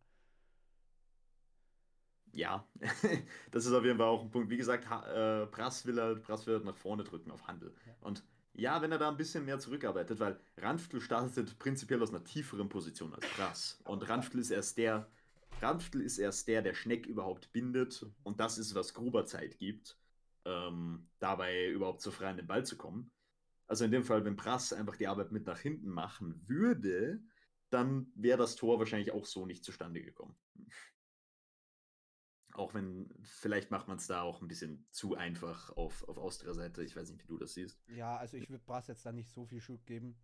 ja, 2.35 2.67
das 3.51 3.65
ist 3.65 3.73
auf 3.73 3.83
jeden 3.83 3.97
Fall 3.97 4.07
auch 4.07 4.21
ein 4.21 4.29
Punkt. 4.29 4.49
Wie 4.49 4.57
gesagt, 4.57 4.85
äh, 4.85 5.45
Brass 5.45 5.85
will 5.85 5.99
halt, 5.99 6.23
Brass 6.23 6.45
will 6.45 6.55
halt 6.55 6.65
nach 6.65 6.75
vorne 6.75 7.03
drücken 7.03 7.31
auf 7.31 7.47
Handel. 7.47 7.73
Ja. 7.87 7.95
Und 8.01 8.23
ja, 8.57 8.81
wenn 8.81 8.91
er 8.91 8.97
da 8.97 9.09
ein 9.09 9.17
bisschen 9.17 9.45
mehr 9.45 9.59
zurückarbeitet, 9.59 10.19
weil 10.19 10.39
Ranftl 10.57 11.01
startet 11.01 11.59
prinzipiell 11.59 12.01
aus 12.01 12.09
einer 12.09 12.23
tieferen 12.23 12.69
Position 12.69 13.13
als 13.13 13.27
Brass. 13.35 13.79
Und 13.83 14.07
Ranftl 14.07 14.39
ist 14.39 14.51
erst 14.51 14.77
der, 14.77 15.09
Ranftl 15.61 16.01
ist 16.01 16.17
erst 16.17 16.47
der, 16.47 16.61
der 16.61 16.73
Schneck 16.73 17.05
überhaupt 17.05 17.51
bindet. 17.51 18.05
Und 18.23 18.39
das 18.39 18.57
ist, 18.57 18.73
was 18.73 18.93
Gruber 18.93 19.25
Zeit 19.25 19.57
gibt, 19.57 19.97
ähm, 20.45 21.07
dabei 21.19 21.69
überhaupt 21.69 22.01
so 22.01 22.11
frei 22.11 22.29
an 22.29 22.37
den 22.37 22.47
Ball 22.47 22.65
zu 22.65 22.77
kommen. 22.77 23.11
Also 23.67 23.83
in 23.83 23.91
dem 23.91 24.03
Fall, 24.03 24.23
wenn 24.23 24.35
Brass 24.35 24.73
einfach 24.73 24.95
die 24.95 25.07
Arbeit 25.07 25.31
mit 25.31 25.45
nach 25.45 25.59
hinten 25.59 25.89
machen 25.89 26.41
würde, 26.47 27.19
dann 27.71 28.11
wäre 28.15 28.37
das 28.37 28.55
Tor 28.55 28.79
wahrscheinlich 28.79 29.11
auch 29.11 29.25
so 29.25 29.45
nicht 29.45 29.65
zustande 29.65 30.01
gekommen. 30.01 30.35
Auch 32.57 32.73
wenn, 32.73 33.09
vielleicht 33.21 33.71
macht 33.71 33.87
man 33.87 33.97
es 33.97 34.07
da 34.07 34.21
auch 34.21 34.41
ein 34.41 34.47
bisschen 34.47 34.85
zu 34.91 35.15
einfach 35.15 35.75
auf, 35.75 36.07
auf 36.07 36.17
Austria-Seite. 36.17 36.83
Ich 36.83 36.95
weiß 36.95 37.09
nicht, 37.09 37.23
wie 37.23 37.27
du 37.27 37.37
das 37.37 37.53
siehst. 37.53 37.79
Ja, 37.95 38.17
also 38.17 38.37
ich 38.37 38.49
würde 38.49 38.63
Brass 38.65 38.87
jetzt 38.87 39.05
da 39.05 39.11
nicht 39.11 39.29
so 39.29 39.45
viel 39.45 39.61
Schub 39.61 39.85
geben. 39.85 40.15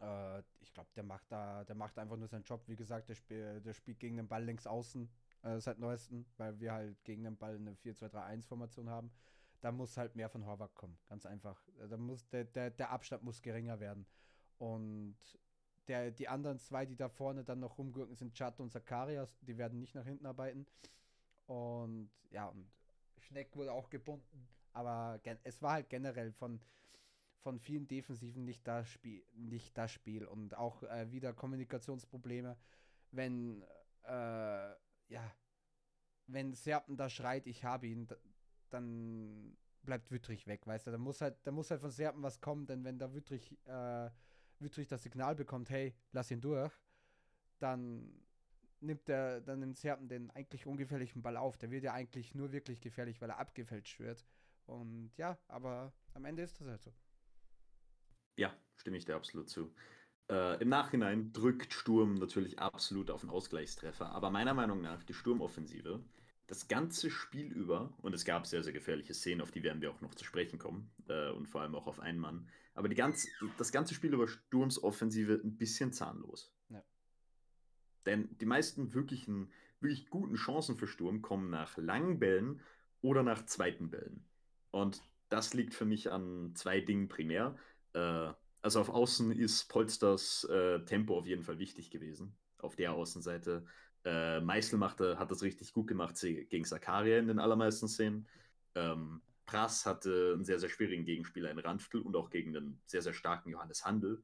Äh, 0.00 0.40
ich 0.60 0.72
glaube, 0.72 0.88
der 0.96 1.04
macht 1.04 1.30
da, 1.30 1.64
der 1.64 1.74
macht 1.74 1.98
einfach 1.98 2.16
nur 2.16 2.28
seinen 2.28 2.44
Job. 2.44 2.62
Wie 2.66 2.76
gesagt, 2.76 3.08
der, 3.08 3.14
spiel, 3.14 3.60
der 3.60 3.72
spielt 3.74 4.00
gegen 4.00 4.16
den 4.16 4.28
Ball 4.28 4.44
links 4.44 4.66
außen 4.66 5.08
äh, 5.42 5.60
seit 5.60 5.78
neuestem, 5.78 6.24
weil 6.36 6.58
wir 6.60 6.72
halt 6.72 7.02
gegen 7.04 7.24
den 7.24 7.36
Ball 7.36 7.56
eine 7.56 7.74
4-2-3-1-Formation 7.74 8.88
haben. 8.88 9.10
Da 9.60 9.72
muss 9.72 9.96
halt 9.96 10.14
mehr 10.16 10.28
von 10.28 10.44
Horvath 10.46 10.74
kommen. 10.74 10.98
Ganz 11.08 11.26
einfach. 11.26 11.60
Äh, 11.80 11.88
da 11.88 11.96
muss, 11.96 12.28
der, 12.28 12.44
der, 12.44 12.70
der 12.70 12.90
Abstand 12.90 13.22
muss 13.22 13.42
geringer 13.42 13.80
werden. 13.80 14.06
Und 14.58 15.16
der, 15.88 16.10
die 16.10 16.28
anderen 16.28 16.58
zwei, 16.58 16.86
die 16.86 16.96
da 16.96 17.08
vorne 17.08 17.44
dann 17.44 17.60
noch 17.60 17.78
rumgurken, 17.78 18.14
sind 18.14 18.34
Chat 18.34 18.60
und 18.60 18.72
Zacharias. 18.72 19.38
Die 19.40 19.58
werden 19.58 19.78
nicht 19.78 19.94
nach 19.94 20.04
hinten 20.04 20.26
arbeiten. 20.26 20.66
Und 21.46 22.10
ja, 22.30 22.46
und 22.46 22.66
Schneck 23.18 23.54
wurde 23.56 23.72
auch 23.72 23.90
gebunden. 23.90 24.48
Aber 24.72 25.20
es 25.44 25.62
war 25.62 25.74
halt 25.74 25.88
generell 25.88 26.32
von, 26.32 26.60
von 27.38 27.58
vielen 27.60 27.86
Defensiven 27.86 28.44
nicht 28.44 28.66
das 28.66 28.88
Spiel, 28.88 29.24
nicht 29.32 29.76
das 29.78 29.92
Spiel. 29.92 30.24
Und 30.26 30.56
auch 30.56 30.82
äh, 30.82 31.10
wieder 31.12 31.32
Kommunikationsprobleme. 31.32 32.56
Wenn, 33.12 33.62
äh, 34.02 34.70
ja, 35.08 35.36
wenn 36.26 36.54
Serpen 36.54 36.96
da 36.96 37.08
schreit, 37.08 37.46
ich 37.46 37.64
habe 37.64 37.86
ihn, 37.86 38.08
dann 38.70 39.56
bleibt 39.82 40.10
Wüttrich 40.10 40.46
weg, 40.46 40.66
weißt 40.66 40.86
du? 40.86 40.90
Da 40.90 40.98
muss 40.98 41.20
halt, 41.20 41.36
da 41.44 41.52
muss 41.52 41.70
halt 41.70 41.80
von 41.80 41.90
Serpen 41.90 42.22
was 42.22 42.40
kommen, 42.40 42.66
denn 42.66 42.82
wenn 42.84 42.98
da 42.98 43.12
Wüttrich, 43.12 43.56
äh, 43.66 44.10
Wüttrich 44.58 44.88
das 44.88 45.02
Signal 45.02 45.34
bekommt, 45.34 45.70
hey, 45.70 45.94
lass 46.12 46.30
ihn 46.30 46.40
durch, 46.40 46.72
dann 47.58 48.23
nimmt 48.84 49.08
der, 49.08 49.40
dann 49.40 49.60
nimmt 49.60 49.76
Serpen 49.76 50.08
den 50.08 50.30
eigentlich 50.30 50.66
ungefährlichen 50.66 51.22
Ball 51.22 51.36
auf. 51.36 51.58
Der 51.58 51.70
wird 51.70 51.84
ja 51.84 51.92
eigentlich 51.92 52.34
nur 52.34 52.52
wirklich 52.52 52.80
gefährlich, 52.80 53.20
weil 53.20 53.30
er 53.30 53.38
abgefälscht 53.38 54.00
wird. 54.00 54.24
Und 54.66 55.12
ja, 55.16 55.38
aber 55.48 55.92
am 56.14 56.24
Ende 56.24 56.42
ist 56.42 56.60
das 56.60 56.68
halt 56.68 56.82
so. 56.82 56.92
Ja, 58.36 58.54
stimme 58.76 58.96
ich 58.96 59.04
dir 59.04 59.16
absolut 59.16 59.48
zu. 59.48 59.74
Äh, 60.30 60.60
Im 60.62 60.68
Nachhinein 60.68 61.32
drückt 61.32 61.74
Sturm 61.74 62.14
natürlich 62.14 62.58
absolut 62.58 63.10
auf 63.10 63.22
einen 63.22 63.30
Ausgleichstreffer, 63.30 64.10
aber 64.10 64.30
meiner 64.30 64.54
Meinung 64.54 64.80
nach 64.80 65.02
die 65.02 65.14
Sturmoffensive 65.14 66.02
das 66.46 66.68
ganze 66.68 67.10
Spiel 67.10 67.52
über, 67.52 67.92
und 68.02 68.14
es 68.14 68.24
gab 68.24 68.46
sehr, 68.46 68.62
sehr 68.62 68.72
gefährliche 68.72 69.14
Szenen, 69.14 69.40
auf 69.40 69.50
die 69.50 69.62
werden 69.62 69.80
wir 69.80 69.90
auch 69.90 70.00
noch 70.00 70.14
zu 70.14 70.24
sprechen 70.24 70.58
kommen, 70.58 70.90
äh, 71.08 71.30
und 71.30 71.46
vor 71.46 71.62
allem 71.62 71.74
auch 71.74 71.86
auf 71.86 72.00
einen 72.00 72.18
Mann, 72.18 72.48
aber 72.74 72.88
die 72.88 72.94
ganz, 72.94 73.26
das 73.56 73.72
ganze 73.72 73.94
Spiel 73.94 74.12
über 74.12 74.28
Sturms 74.28 74.82
Offensive 74.82 75.40
ein 75.42 75.56
bisschen 75.56 75.92
zahnlos. 75.92 76.53
Denn 78.06 78.28
die 78.38 78.46
meisten 78.46 78.92
wirklichen, 78.94 79.50
wirklich 79.80 80.10
guten 80.10 80.34
Chancen 80.34 80.76
für 80.76 80.86
Sturm 80.86 81.22
kommen 81.22 81.50
nach 81.50 81.76
langen 81.76 82.18
Bällen 82.18 82.60
oder 83.00 83.22
nach 83.22 83.44
zweiten 83.46 83.90
Bällen. 83.90 84.24
Und 84.70 85.02
das 85.28 85.54
liegt 85.54 85.74
für 85.74 85.84
mich 85.84 86.10
an 86.10 86.52
zwei 86.54 86.80
Dingen 86.80 87.08
primär. 87.08 87.56
Äh, 87.92 88.32
also 88.62 88.80
auf 88.80 88.88
Außen 88.88 89.30
ist 89.32 89.68
Polsters 89.68 90.44
äh, 90.44 90.80
Tempo 90.84 91.18
auf 91.18 91.26
jeden 91.26 91.42
Fall 91.42 91.58
wichtig 91.58 91.90
gewesen. 91.90 92.36
Auf 92.58 92.76
der 92.76 92.92
Außenseite 92.92 93.66
äh, 94.04 94.40
Meißel 94.40 94.78
machte, 94.78 95.18
hat 95.18 95.30
das 95.30 95.42
richtig 95.42 95.72
gut 95.72 95.86
gemacht 95.86 96.18
gegen 96.20 96.64
Sakaria 96.64 97.18
in 97.18 97.28
den 97.28 97.38
allermeisten 97.38 97.88
Szenen. 97.88 98.26
Ähm, 98.74 99.20
Prass 99.46 99.84
hatte 99.84 100.32
einen 100.34 100.44
sehr, 100.44 100.58
sehr 100.58 100.68
schwierigen 100.68 101.04
Gegenspieler 101.04 101.50
in 101.50 101.58
Ranftl 101.58 101.98
und 101.98 102.16
auch 102.16 102.30
gegen 102.30 102.56
einen 102.56 102.80
sehr, 102.86 103.02
sehr 103.02 103.12
starken 103.12 103.50
Johannes 103.50 103.84
Handel. 103.84 104.22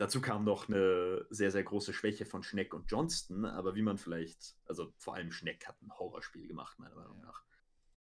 Dazu 0.00 0.22
kam 0.22 0.44
noch 0.44 0.66
eine 0.66 1.26
sehr, 1.28 1.50
sehr 1.50 1.62
große 1.62 1.92
Schwäche 1.92 2.24
von 2.24 2.42
Schneck 2.42 2.72
und 2.72 2.90
Johnston, 2.90 3.44
aber 3.44 3.74
wie 3.74 3.82
man 3.82 3.98
vielleicht, 3.98 4.56
also 4.64 4.94
vor 4.96 5.14
allem 5.14 5.30
Schneck 5.30 5.68
hat 5.68 5.76
ein 5.82 5.92
Horrorspiel 5.92 6.48
gemacht, 6.48 6.78
meiner 6.78 6.94
Meinung 6.94 7.18
ja. 7.18 7.26
nach. 7.26 7.44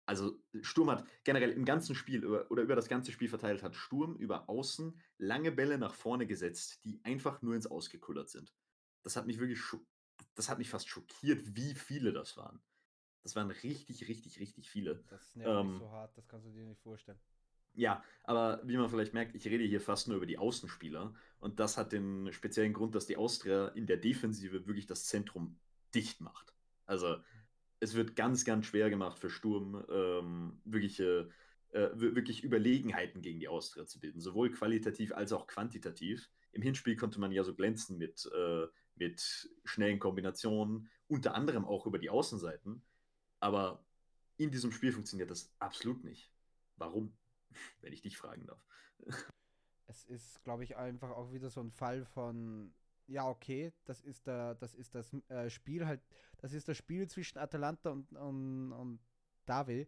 Also 0.04 0.38
Sturm 0.60 0.90
hat 0.90 1.06
generell 1.24 1.52
im 1.52 1.64
ganzen 1.64 1.94
Spiel 1.94 2.22
über, 2.22 2.50
oder 2.50 2.64
über 2.64 2.76
das 2.76 2.88
ganze 2.88 3.12
Spiel 3.12 3.30
verteilt, 3.30 3.62
hat 3.62 3.74
Sturm 3.74 4.14
über 4.16 4.50
Außen 4.50 5.00
lange 5.16 5.52
Bälle 5.52 5.78
nach 5.78 5.94
vorne 5.94 6.26
gesetzt, 6.26 6.84
die 6.84 7.00
einfach 7.02 7.40
nur 7.40 7.54
ins 7.54 7.66
Ausgekullert 7.66 8.28
sind. 8.28 8.52
Das 9.02 9.16
hat 9.16 9.26
mich 9.26 9.38
wirklich 9.38 9.62
das 10.34 10.50
hat 10.50 10.58
mich 10.58 10.68
fast 10.68 10.90
schockiert, 10.90 11.56
wie 11.56 11.74
viele 11.74 12.12
das 12.12 12.36
waren. 12.36 12.60
Das 13.22 13.36
waren 13.36 13.50
richtig, 13.50 14.06
richtig, 14.06 14.38
richtig 14.38 14.68
viele. 14.68 15.02
Das 15.08 15.34
nervt 15.34 15.60
ähm, 15.62 15.70
mich 15.70 15.78
so 15.78 15.90
hart, 15.90 16.14
das 16.18 16.28
kannst 16.28 16.46
du 16.46 16.50
dir 16.50 16.66
nicht 16.66 16.82
vorstellen. 16.82 17.18
Ja, 17.76 18.02
aber 18.24 18.60
wie 18.64 18.76
man 18.76 18.88
vielleicht 18.88 19.14
merkt, 19.14 19.34
ich 19.34 19.46
rede 19.46 19.64
hier 19.64 19.80
fast 19.80 20.08
nur 20.08 20.16
über 20.16 20.26
die 20.26 20.38
Außenspieler. 20.38 21.14
Und 21.38 21.60
das 21.60 21.76
hat 21.76 21.92
den 21.92 22.32
speziellen 22.32 22.72
Grund, 22.72 22.94
dass 22.94 23.06
die 23.06 23.16
Austria 23.16 23.68
in 23.68 23.86
der 23.86 23.98
Defensive 23.98 24.66
wirklich 24.66 24.86
das 24.86 25.04
Zentrum 25.04 25.58
dicht 25.94 26.20
macht. 26.20 26.54
Also 26.86 27.16
es 27.78 27.94
wird 27.94 28.16
ganz, 28.16 28.44
ganz 28.44 28.66
schwer 28.66 28.90
gemacht 28.90 29.18
für 29.18 29.30
Sturm, 29.30 29.84
ähm, 29.90 30.60
wirkliche, 30.64 31.30
äh, 31.70 31.88
wirklich 31.94 32.42
Überlegenheiten 32.42 33.20
gegen 33.22 33.38
die 33.38 33.48
Austria 33.48 33.86
zu 33.86 34.00
bilden, 34.00 34.20
sowohl 34.20 34.50
qualitativ 34.50 35.12
als 35.12 35.32
auch 35.32 35.46
quantitativ. 35.46 36.30
Im 36.52 36.62
Hinspiel 36.62 36.96
konnte 36.96 37.20
man 37.20 37.32
ja 37.32 37.44
so 37.44 37.54
glänzen 37.54 37.98
mit 37.98 38.28
äh, 38.34 38.66
mit 38.96 39.50
schnellen 39.64 39.98
Kombinationen, 39.98 40.88
unter 41.08 41.34
anderem 41.34 41.64
auch 41.64 41.86
über 41.86 41.98
die 41.98 42.10
Außenseiten. 42.10 42.82
Aber 43.40 43.84
in 44.36 44.50
diesem 44.50 44.72
Spiel 44.72 44.92
funktioniert 44.92 45.30
das 45.30 45.54
absolut 45.58 46.02
nicht. 46.02 46.30
Warum? 46.76 47.12
Wenn 47.80 47.92
ich 47.92 48.02
dich 48.02 48.16
fragen 48.16 48.46
darf. 48.46 48.64
Es 49.88 50.04
ist, 50.04 50.42
glaube 50.42 50.64
ich, 50.64 50.76
einfach 50.76 51.10
auch 51.10 51.30
wieder 51.30 51.48
so 51.48 51.60
ein 51.60 51.70
Fall 51.70 52.04
von, 52.04 52.74
ja, 53.06 53.28
okay, 53.28 53.72
das 53.84 54.00
ist 54.02 54.26
der, 54.26 54.56
das 54.56 54.74
ist 54.74 54.96
das 54.96 55.12
äh, 55.28 55.48
Spiel 55.48 55.86
halt, 55.86 56.02
das 56.38 56.52
ist 56.52 56.66
das 56.66 56.76
Spiel 56.76 57.08
zwischen 57.08 57.38
Atalanta 57.38 57.90
und, 57.90 58.12
und, 58.12 58.72
und 58.72 59.00
Davi. 59.44 59.86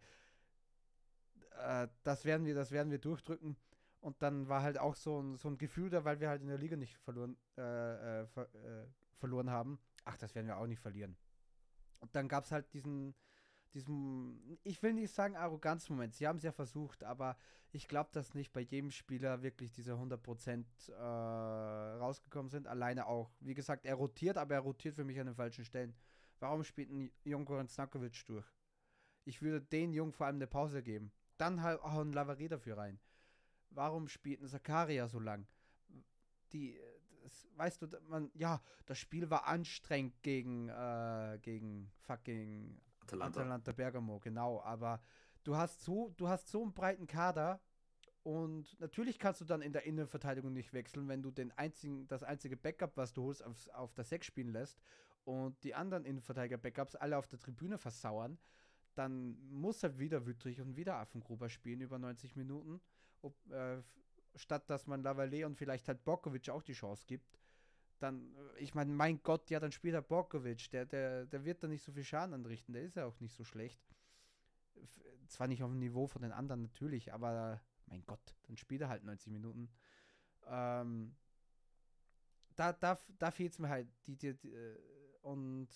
Äh, 1.50 1.88
das 2.04 2.24
werden 2.24 2.46
wir, 2.46 2.54
das 2.54 2.70
werden 2.70 2.90
wir 2.90 2.98
durchdrücken. 2.98 3.56
Und 4.00 4.22
dann 4.22 4.48
war 4.48 4.62
halt 4.62 4.78
auch 4.78 4.94
so 4.94 5.20
ein, 5.20 5.36
so 5.36 5.48
ein 5.48 5.58
Gefühl 5.58 5.90
da, 5.90 6.04
weil 6.04 6.20
wir 6.20 6.28
halt 6.28 6.42
in 6.42 6.48
der 6.48 6.58
Liga 6.58 6.76
nicht 6.76 6.96
verloren, 6.98 7.36
äh, 7.56 8.22
äh, 8.22 8.26
ver, 8.28 8.54
äh, 8.54 8.86
verloren 9.16 9.50
haben. 9.50 9.80
Ach, 10.04 10.16
das 10.16 10.34
werden 10.34 10.46
wir 10.46 10.56
auch 10.56 10.66
nicht 10.66 10.80
verlieren. 10.80 11.16
Und 11.98 12.14
dann 12.14 12.28
gab 12.28 12.44
es 12.44 12.52
halt 12.52 12.72
diesen, 12.72 13.16
diesen, 13.74 14.58
ich 14.64 14.82
will 14.82 14.94
nicht 14.94 15.12
sagen 15.12 15.36
Arroganzmoment. 15.36 16.14
Sie 16.14 16.26
haben 16.26 16.38
es 16.38 16.42
ja 16.42 16.52
versucht, 16.52 17.04
aber 17.04 17.36
ich 17.72 17.86
glaube, 17.86 18.10
dass 18.12 18.34
nicht 18.34 18.52
bei 18.52 18.60
jedem 18.60 18.90
Spieler 18.90 19.42
wirklich 19.42 19.72
diese 19.72 19.94
100% 19.94 20.64
äh, 20.90 21.98
rausgekommen 21.98 22.50
sind. 22.50 22.66
Alleine 22.66 23.06
auch. 23.06 23.30
Wie 23.40 23.54
gesagt, 23.54 23.84
er 23.84 23.94
rotiert, 23.94 24.38
aber 24.38 24.54
er 24.54 24.60
rotiert 24.60 24.94
für 24.94 25.04
mich 25.04 25.20
an 25.20 25.26
den 25.26 25.34
falschen 25.34 25.64
Stellen. 25.64 25.94
Warum 26.40 26.64
spielt 26.64 26.90
ein 26.90 27.10
Jonko 27.24 27.62
Snakovic 27.66 28.24
durch? 28.26 28.46
Ich 29.24 29.42
würde 29.42 29.60
den 29.60 29.92
Jungen 29.92 30.12
vor 30.12 30.26
allem 30.26 30.36
eine 30.36 30.46
Pause 30.46 30.82
geben. 30.82 31.12
Dann 31.36 31.62
halt 31.62 31.80
auch 31.82 31.98
ein 31.98 32.12
Lavary 32.12 32.48
dafür 32.48 32.78
rein. 32.78 32.98
Warum 33.70 34.08
spielt 34.08 34.40
ein 34.40 34.48
Zakaria 34.48 35.08
so 35.08 35.18
lang? 35.18 35.46
Die, 36.52 36.80
das, 37.22 37.46
weißt 37.56 37.82
du, 37.82 37.88
man, 38.08 38.30
ja, 38.34 38.62
das 38.86 38.98
Spiel 38.98 39.28
war 39.28 39.46
anstrengend 39.46 40.22
gegen, 40.22 40.68
äh, 40.70 41.38
gegen 41.42 41.90
fucking 42.00 42.80
Atalanta. 43.08 43.40
Atalanta 43.40 43.72
Bergamo, 43.72 44.18
genau, 44.20 44.62
aber 44.62 45.00
du 45.44 45.56
hast 45.56 45.82
so, 45.82 46.10
du 46.16 46.28
hast 46.28 46.48
so 46.48 46.62
einen 46.62 46.74
breiten 46.74 47.06
Kader 47.06 47.60
und 48.22 48.78
natürlich 48.80 49.18
kannst 49.18 49.40
du 49.40 49.44
dann 49.44 49.62
in 49.62 49.72
der 49.72 49.84
Innenverteidigung 49.84 50.52
nicht 50.52 50.72
wechseln, 50.72 51.08
wenn 51.08 51.22
du 51.22 51.30
den 51.30 51.50
einzigen, 51.52 52.06
das 52.08 52.22
einzige 52.22 52.56
Backup, 52.56 52.96
was 52.96 53.12
du 53.12 53.24
holst, 53.24 53.44
auf, 53.44 53.56
auf 53.74 53.94
der 53.94 54.04
6 54.04 54.26
spielen 54.26 54.52
lässt 54.52 54.80
und 55.24 55.62
die 55.64 55.74
anderen 55.74 56.04
Innenverteidiger-Backups 56.04 56.96
alle 56.96 57.16
auf 57.16 57.26
der 57.26 57.38
Tribüne 57.38 57.78
versauern, 57.78 58.38
dann 58.94 59.38
muss 59.50 59.82
halt 59.82 59.98
wieder 59.98 60.26
Wüttrich 60.26 60.60
und 60.60 60.76
wieder 60.76 60.96
Affengruber 60.96 61.48
spielen 61.48 61.80
über 61.80 61.98
90 61.98 62.36
Minuten 62.36 62.80
ob, 63.22 63.34
äh, 63.50 63.82
statt 64.34 64.68
dass 64.70 64.86
man 64.86 65.02
Lavalley 65.02 65.44
und 65.44 65.56
vielleicht 65.56 65.88
halt 65.88 66.04
Borkovic 66.04 66.48
auch 66.50 66.62
die 66.62 66.72
Chance 66.72 67.04
gibt, 67.06 67.38
dann, 67.98 68.34
äh, 68.34 68.62
ich 68.62 68.74
meine, 68.74 68.92
mein 68.92 69.22
Gott, 69.22 69.50
ja, 69.50 69.60
dann 69.60 69.72
spielt 69.72 69.94
er 69.94 70.02
Borkovic, 70.02 70.70
der, 70.70 70.86
der, 70.86 71.26
der 71.26 71.44
wird 71.44 71.62
da 71.62 71.68
nicht 71.68 71.82
so 71.82 71.92
viel 71.92 72.04
Schaden 72.04 72.34
anrichten, 72.34 72.72
der 72.72 72.82
ist 72.82 72.96
ja 72.96 73.06
auch 73.06 73.20
nicht 73.20 73.34
so 73.34 73.44
schlecht. 73.44 73.80
Zwar 75.26 75.48
nicht 75.48 75.62
auf 75.62 75.70
dem 75.70 75.80
Niveau 75.80 76.06
von 76.06 76.22
den 76.22 76.32
anderen 76.32 76.62
natürlich, 76.62 77.12
aber 77.12 77.60
mein 77.86 78.04
Gott, 78.06 78.34
dann 78.46 78.56
spielt 78.56 78.80
er 78.80 78.88
halt 78.88 79.04
90 79.04 79.32
Minuten. 79.32 79.68
Ähm, 80.46 81.14
da 82.54 82.72
da, 82.72 82.98
da 83.18 83.30
fehlt 83.30 83.52
es 83.52 83.58
mir 83.58 83.68
halt. 83.68 83.88
Die, 84.06 84.16
die, 84.16 84.34
die, 84.34 84.52
äh, 84.52 84.78
und 85.22 85.68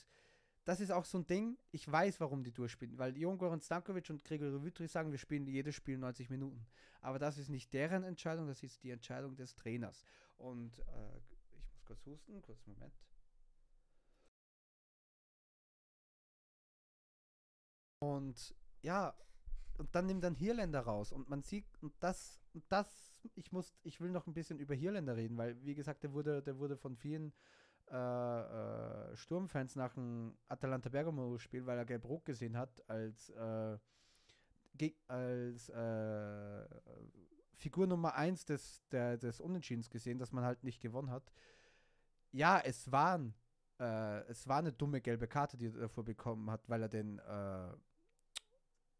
das 0.64 0.80
ist 0.80 0.92
auch 0.92 1.04
so 1.04 1.18
ein 1.18 1.26
Ding, 1.26 1.58
ich 1.72 1.90
weiß, 1.90 2.20
warum 2.20 2.44
die 2.44 2.52
durchspielen, 2.52 2.96
weil 2.96 3.16
Jongoran 3.16 3.60
Stankovic 3.60 4.08
und 4.10 4.24
Gregor 4.24 4.62
Wütri 4.62 4.86
sagen, 4.86 5.10
wir 5.10 5.18
spielen 5.18 5.46
jedes 5.46 5.74
Spiel 5.74 5.98
90 5.98 6.30
Minuten. 6.30 6.66
Aber 7.00 7.18
das 7.18 7.36
ist 7.36 7.48
nicht 7.48 7.72
deren 7.72 8.04
Entscheidung, 8.04 8.46
das 8.46 8.62
ist 8.62 8.82
die 8.84 8.90
Entscheidung 8.90 9.34
des 9.34 9.56
Trainers. 9.56 10.04
Und 10.36 10.78
äh, 10.78 11.20
kurz 11.92 12.06
husten, 12.06 12.40
kurz 12.40 12.66
Moment. 12.66 12.94
Und 17.98 18.54
ja, 18.82 19.14
und 19.78 19.94
dann 19.94 20.06
nimmt 20.06 20.24
dann 20.24 20.34
Hirländer 20.34 20.80
raus 20.80 21.12
und 21.12 21.28
man 21.28 21.42
sieht, 21.42 21.66
und 21.82 21.92
das, 22.00 22.40
und 22.54 22.64
das, 22.68 23.20
ich 23.34 23.52
muss, 23.52 23.74
ich 23.82 24.00
will 24.00 24.10
noch 24.10 24.26
ein 24.26 24.34
bisschen 24.34 24.58
über 24.58 24.74
Hirländer 24.74 25.16
reden, 25.16 25.36
weil, 25.36 25.62
wie 25.64 25.74
gesagt, 25.74 26.02
der 26.02 26.12
wurde, 26.12 26.42
der 26.42 26.58
wurde 26.58 26.76
von 26.76 26.96
vielen 26.96 27.32
äh, 27.90 27.94
äh, 27.94 29.16
Sturmfans 29.16 29.76
nach 29.76 29.94
dem 29.94 30.36
Atalanta 30.48 30.88
Bergamo-Spiel, 30.88 31.66
weil 31.66 31.78
er 31.78 31.84
Gelb-Rot 31.84 32.24
gesehen 32.24 32.56
hat, 32.56 32.88
als, 32.88 33.30
äh, 33.30 33.78
als 35.06 35.68
äh, 35.68 36.66
Figur 37.54 37.86
Nummer 37.86 38.14
1 38.14 38.46
des, 38.46 38.82
des 38.90 39.40
Unentschiedens 39.40 39.90
gesehen, 39.90 40.18
dass 40.18 40.32
man 40.32 40.44
halt 40.44 40.64
nicht 40.64 40.80
gewonnen 40.80 41.10
hat. 41.10 41.30
Ja, 42.32 42.60
es 42.60 42.90
waren 42.90 43.34
äh, 43.78 44.20
es 44.28 44.46
war 44.48 44.58
eine 44.58 44.72
dumme 44.72 45.00
gelbe 45.00 45.28
Karte, 45.28 45.56
die 45.56 45.66
er 45.66 45.72
davor 45.72 46.04
bekommen 46.04 46.50
hat, 46.50 46.68
weil 46.68 46.82
er 46.82 46.88
den 46.88 47.18
äh, 47.18 47.72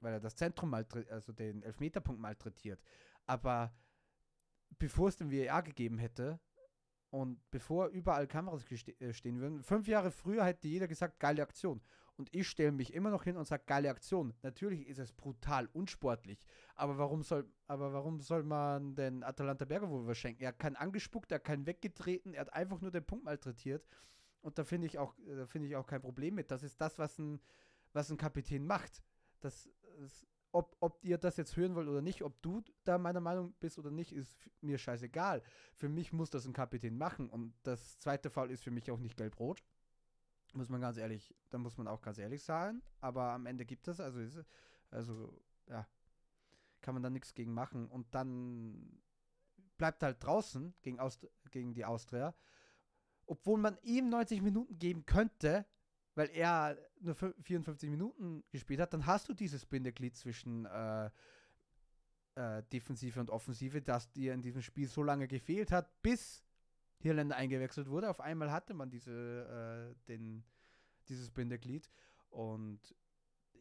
weil 0.01 0.15
er 0.15 0.21
das 0.21 0.37
Zentrum 0.37 0.71
malträtiert, 0.71 1.13
also 1.13 1.33
den 1.33 1.63
Elfmeterpunkt 1.63 2.21
malträtiert. 2.21 2.83
Aber 3.27 3.73
bevor 4.79 5.09
es 5.09 5.17
den 5.17 5.31
VAR 5.31 5.63
gegeben 5.63 5.99
hätte, 5.99 6.41
und 7.13 7.39
bevor 7.51 7.89
überall 7.89 8.27
Kameras 8.27 8.65
äh, 8.71 9.13
stehen 9.13 9.39
würden, 9.39 9.63
fünf 9.63 9.87
Jahre 9.87 10.11
früher 10.11 10.45
hätte 10.45 10.67
jeder 10.67 10.89
gesagt, 10.89 11.21
geile 11.21 11.43
Aktion. 11.43 11.83
Und 12.17 12.35
ich 12.35 12.49
stelle 12.49 12.73
mich 12.73 12.93
immer 12.93 13.11
noch 13.11 13.25
hin 13.25 13.37
und 13.37 13.47
sage, 13.47 13.65
geile 13.67 13.91
Aktion. 13.91 14.35
Natürlich 14.43 14.87
ist 14.87 14.99
es 14.99 15.13
brutal 15.13 15.69
unsportlich. 15.73 16.47
Aber 16.75 16.99
warum 16.99 17.23
soll, 17.23 17.51
aber 17.67 17.93
warum 17.93 18.21
soll 18.21 18.43
man 18.43 18.95
den 18.95 19.23
Atalanta 19.23 19.65
Bergamo 19.65 20.05
verschenken? 20.05 20.43
Er 20.43 20.49
hat 20.49 20.59
keinen 20.59 20.77
angespuckt, 20.77 21.33
er 21.33 21.37
hat 21.37 21.45
keinen 21.45 21.67
weggetreten, 21.67 22.35
er 22.35 22.43
hat 22.43 22.53
einfach 22.53 22.81
nur 22.81 22.91
den 22.91 23.05
Punkt 23.05 23.25
malträtiert. 23.25 23.87
Und 24.43 24.59
da 24.59 24.65
finde 24.65 24.87
ich 24.87 24.99
auch, 24.99 25.15
da 25.27 25.47
finde 25.47 25.69
ich 25.69 25.77
auch 25.77 25.87
kein 25.87 26.03
Problem 26.03 26.35
mit. 26.35 26.51
Das 26.51 26.63
ist 26.63 26.81
das, 26.81 26.99
was 26.99 27.19
ein, 27.19 27.41
was 27.93 28.11
ein 28.11 28.19
Kapitän 28.19 28.67
macht. 28.67 29.03
Das, 29.41 29.69
das 29.99 30.27
ob, 30.53 30.77
ob 30.81 31.03
ihr 31.05 31.19
das 31.19 31.37
jetzt 31.39 31.57
hören 31.57 31.75
wollt 31.75 31.89
oder 31.89 32.03
nicht, 32.03 32.23
ob 32.23 32.41
du 32.43 32.63
da 32.85 32.99
meiner 32.99 33.21
Meinung 33.21 33.55
bist 33.59 33.79
oder 33.79 33.91
nicht, 33.91 34.13
ist 34.13 34.37
mir 34.61 34.79
scheißegal. 34.79 35.43
Für 35.75 35.89
mich 35.89 36.13
muss 36.13 36.31
das 36.31 36.47
ein 36.47 36.53
Kapitän 36.53 36.97
machen 36.97 37.29
und 37.31 37.55
das 37.63 37.99
zweite 37.99 38.31
Foul 38.31 38.51
ist 38.51 38.63
für 38.63 38.71
mich 38.71 38.91
auch 38.91 39.01
nicht 39.01 39.17
gelb-rot. 39.17 39.63
Muss 40.53 40.69
man 40.69 40.81
ganz 40.81 40.99
ehrlich, 40.99 41.35
da 41.51 41.59
muss 41.59 41.79
man 41.79 41.89
auch 41.89 42.03
ganz 42.03 42.19
ehrlich 42.19 42.43
sagen. 42.43 42.83
Aber 43.01 43.31
am 43.31 43.47
Ende 43.47 43.65
gibt 43.65 43.89
es, 43.89 44.01
also, 44.01 44.21
ist, 44.21 44.45
also 44.91 45.43
ja, 45.69 45.87
kann 46.81 46.95
man 46.95 47.03
da 47.03 47.11
nichts 47.11 47.35
gegen 47.35 47.55
machen. 47.55 47.89
Und 47.89 48.15
dann 48.15 49.01
bleibt 49.79 50.03
halt 50.03 50.23
draußen 50.23 50.75
gegen, 50.83 51.01
Aust 51.01 51.27
gegen 51.51 51.75
die 51.75 51.85
Austria. 51.85 52.35
Obwohl 53.27 53.59
man 53.59 53.79
ihm 53.83 54.09
90 54.09 54.43
Minuten 54.43 54.79
geben 54.79 55.07
könnte, 55.07 55.65
weil 56.15 56.29
er 56.31 56.77
nur 57.01 57.15
54 57.15 57.89
Minuten 57.89 58.45
gespielt 58.51 58.81
hat, 58.81 58.93
dann 58.93 59.07
hast 59.07 59.29
du 59.29 59.35
dieses 59.35 59.65
Bindeglied 59.65 60.17
zwischen 60.17 60.67
äh, 60.67 61.11
äh, 62.35 62.63
Defensive 62.73 63.19
und 63.21 63.31
Offensive, 63.31 63.81
das 63.81 64.11
dir 64.13 64.35
in 64.35 64.43
diesem 64.43 64.63
Spiel 64.63 64.89
so 64.89 65.03
lange 65.03 65.29
gefehlt 65.29 65.73
hat, 65.73 66.03
bis 66.03 66.45
Hirländer 67.03 67.37
eingewechselt 67.37 67.89
wurde. 67.89 68.09
Auf 68.09 68.21
einmal 68.21 68.51
hatte 68.51 68.75
man 68.75 68.91
diese, 68.91 69.93
äh, 69.93 70.09
den, 70.09 70.45
dieses 71.09 71.31
Bindeglied 71.31 71.91
und 72.31 72.95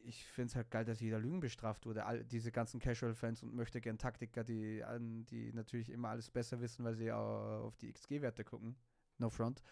ich 0.04 0.26
finde 0.26 0.50
es 0.50 0.56
halt 0.56 0.72
geil, 0.72 0.86
dass 0.86 1.00
jeder 1.00 1.20
Lügen 1.20 1.40
bestraft 1.40 1.86
wurde. 1.86 2.06
All, 2.06 2.24
diese 2.24 2.52
ganzen 2.52 2.80
Casual-Fans 2.80 3.44
und 3.44 3.54
möchte 3.54 3.82
gern 3.82 3.98
Taktiker, 3.98 4.44
die, 4.44 4.84
die 5.30 5.54
natürlich 5.54 5.90
immer 5.90 6.10
alles 6.10 6.30
besser 6.32 6.60
wissen, 6.60 6.84
weil 6.84 6.96
sie 6.96 7.12
auf 7.12 7.78
die 7.78 7.92
XG-Werte 7.92 8.44
gucken. 8.44 8.76
No 9.18 9.30
front. 9.30 9.64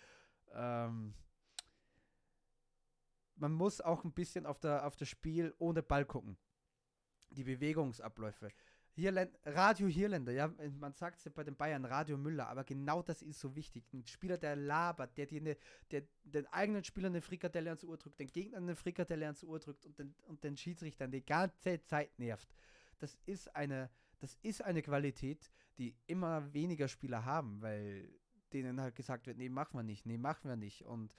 Ähm, 0.52 1.14
man 3.36 3.54
muss 3.54 3.82
auch 3.82 4.04
ein 4.04 4.12
bisschen 4.12 4.46
auf, 4.46 4.60
der, 4.60 4.86
auf 4.86 4.96
das 4.96 5.10
Spiel 5.10 5.54
ohne 5.58 5.82
Ball 5.82 6.06
gucken. 6.06 6.38
Die 7.32 7.44
Bewegungsabläufe. 7.44 8.50
Hirländ 9.00 9.38
Radio 9.46 9.88
Hirländer, 9.88 10.32
ja, 10.32 10.54
man 10.80 10.94
sagt 10.94 11.26
es 11.26 11.34
bei 11.34 11.44
den 11.44 11.56
Bayern 11.56 11.86
Radio 11.86 12.18
Müller, 12.18 12.48
aber 12.48 12.64
genau 12.64 13.02
das 13.02 13.22
ist 13.22 13.40
so 13.40 13.56
wichtig. 13.56 13.84
Ein 13.94 14.06
Spieler, 14.06 14.38
der 14.38 14.56
labert, 14.56 15.18
der 15.18 15.26
dir 15.26 15.42
ne, 15.42 15.58
der, 15.92 16.04
den 16.24 16.46
eigenen 16.48 16.84
Spielern 16.84 17.14
eine 17.14 17.22
Frikadelle 17.22 17.70
ans 17.70 17.84
Ohr 17.84 17.98
drückt, 17.98 18.20
den 18.20 18.28
Gegner 18.28 18.58
eine 18.58 18.76
Frikadelle 18.76 19.26
ans 19.26 19.44
Ohr 19.44 19.60
drückt 19.60 19.86
und 19.86 19.98
den, 19.98 20.14
und 20.28 20.44
den 20.44 20.58
Schiedsrichter 20.58 21.08
die 21.08 21.26
ganze 21.26 21.84
Zeit 21.86 22.18
nervt. 22.20 22.50
Das 23.00 23.18
ist 23.26 23.56
eine, 23.56 23.90
das 24.20 24.38
ist 24.42 24.64
eine 24.64 24.82
Qualität, 24.82 25.52
die 25.78 25.96
immer 26.08 26.54
weniger 26.54 26.88
Spieler 26.88 27.26
haben, 27.26 27.62
weil 27.62 28.10
denen 28.54 28.82
halt 28.82 28.96
gesagt 28.96 29.28
wird, 29.28 29.38
nee, 29.38 29.50
machen 29.50 29.78
wir 29.78 29.84
nicht, 29.84 30.06
nee, 30.06 30.18
machen 30.18 30.50
wir 30.50 30.58
nicht. 30.58 30.84
Und 30.84 31.14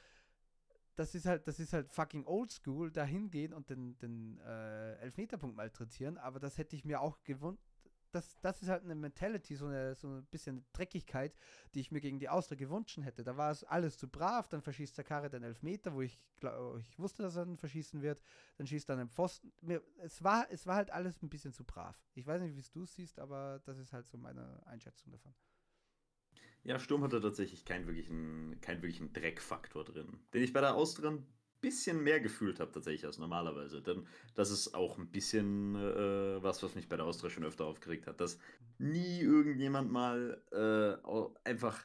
das 0.97 1.15
ist 1.15 1.25
halt, 1.27 1.49
das 1.49 1.59
ist 1.59 1.73
halt 1.73 1.91
fucking 1.91 2.27
oldschool, 2.27 2.91
da 2.91 3.05
hingehen 3.05 3.55
und 3.55 3.71
den, 3.71 3.97
den 3.99 4.39
äh, 4.41 4.97
Elfmeterpunkt 4.97 5.57
malträtieren, 5.57 6.19
aber 6.19 6.41
das 6.41 6.59
hätte 6.59 6.77
ich 6.77 6.85
mir 6.85 7.01
auch 7.01 7.23
gewünscht. 7.23 7.70
Das, 8.13 8.39
das 8.41 8.61
ist 8.63 8.69
halt 8.69 8.83
eine 8.83 8.95
Mentality, 8.95 9.55
so, 9.55 9.67
eine, 9.67 9.95
so 9.95 10.09
ein 10.09 10.25
bisschen 10.27 10.65
Dreckigkeit, 10.73 11.35
die 11.75 11.81
ich 11.81 11.93
mir 11.93 12.01
gegen 12.01 12.19
die 12.19 12.29
Austria 12.29 12.57
gewünscht 12.57 12.99
hätte. 13.03 13.23
Da 13.23 13.37
war 13.37 13.51
es 13.51 13.63
alles 13.65 13.97
zu 13.97 14.09
brav, 14.09 14.49
dann 14.49 14.63
verschießt 14.63 14.97
Zakare 14.97 15.31
den 15.31 15.45
Elfmeter, 15.45 15.95
wo 15.95 16.03
ich, 16.03 16.19
glaub, 16.41 16.79
ich 16.79 16.99
wusste, 16.99 17.23
dass 17.23 17.37
er 17.37 17.47
dann 17.47 17.57
verschießen 17.57 18.03
wird, 18.03 18.21
dann 18.57 18.67
schießt 18.67 18.89
er 18.89 18.99
einen 18.99 19.09
Pfosten. 19.09 19.53
Mir, 19.61 19.83
es, 19.99 20.25
war, 20.25 20.47
es 20.51 20.67
war 20.67 20.77
halt 20.77 20.91
alles 20.91 21.23
ein 21.23 21.29
bisschen 21.29 21.53
zu 21.53 21.65
brav. 21.65 21.97
Ich 22.15 22.27
weiß 22.27 22.43
nicht, 22.43 22.57
wie 22.57 22.61
es 22.61 22.71
du 22.71 22.85
siehst, 22.85 23.19
aber 23.21 23.61
das 23.65 23.79
ist 23.79 23.93
halt 23.93 24.09
so 24.09 24.19
meine 24.19 24.61
Einschätzung 24.67 25.13
davon. 25.13 25.35
Ja, 26.63 26.79
Sturm 26.79 27.03
hatte 27.03 27.21
tatsächlich 27.21 27.65
keinen 27.65 27.87
wirklichen, 27.87 28.61
keinen 28.61 28.83
wirklichen 28.83 29.13
Dreckfaktor 29.13 29.85
drin, 29.85 30.21
den 30.35 30.43
ich 30.43 30.53
bei 30.53 30.61
der 30.61 30.75
Austria 30.75 31.11
ein 31.11 31.27
bisschen 31.61 32.03
mehr 32.03 32.21
gefühlt 32.21 32.61
habe 32.61 32.73
tatsächlich 32.73 33.05
als 33.07 33.19
normalerweise. 33.19 33.83
Denn 33.83 34.07
das 34.35 34.51
ist 34.51 34.75
auch 34.75 34.99
ein 34.99 35.11
bisschen 35.11 35.75
äh, 35.77 36.43
was, 36.43 36.63
was 36.63 36.75
mich 36.75 36.89
bei 36.89 36.97
der 36.97 37.07
Austria 37.07 37.31
schon 37.31 37.45
öfter 37.45 37.65
aufgeregt 37.67 38.07
hat, 38.07 38.21
dass 38.21 38.39
nie 38.79 39.21
irgendjemand 39.21 39.91
mal 39.91 40.43
äh, 40.53 41.49
einfach 41.49 41.85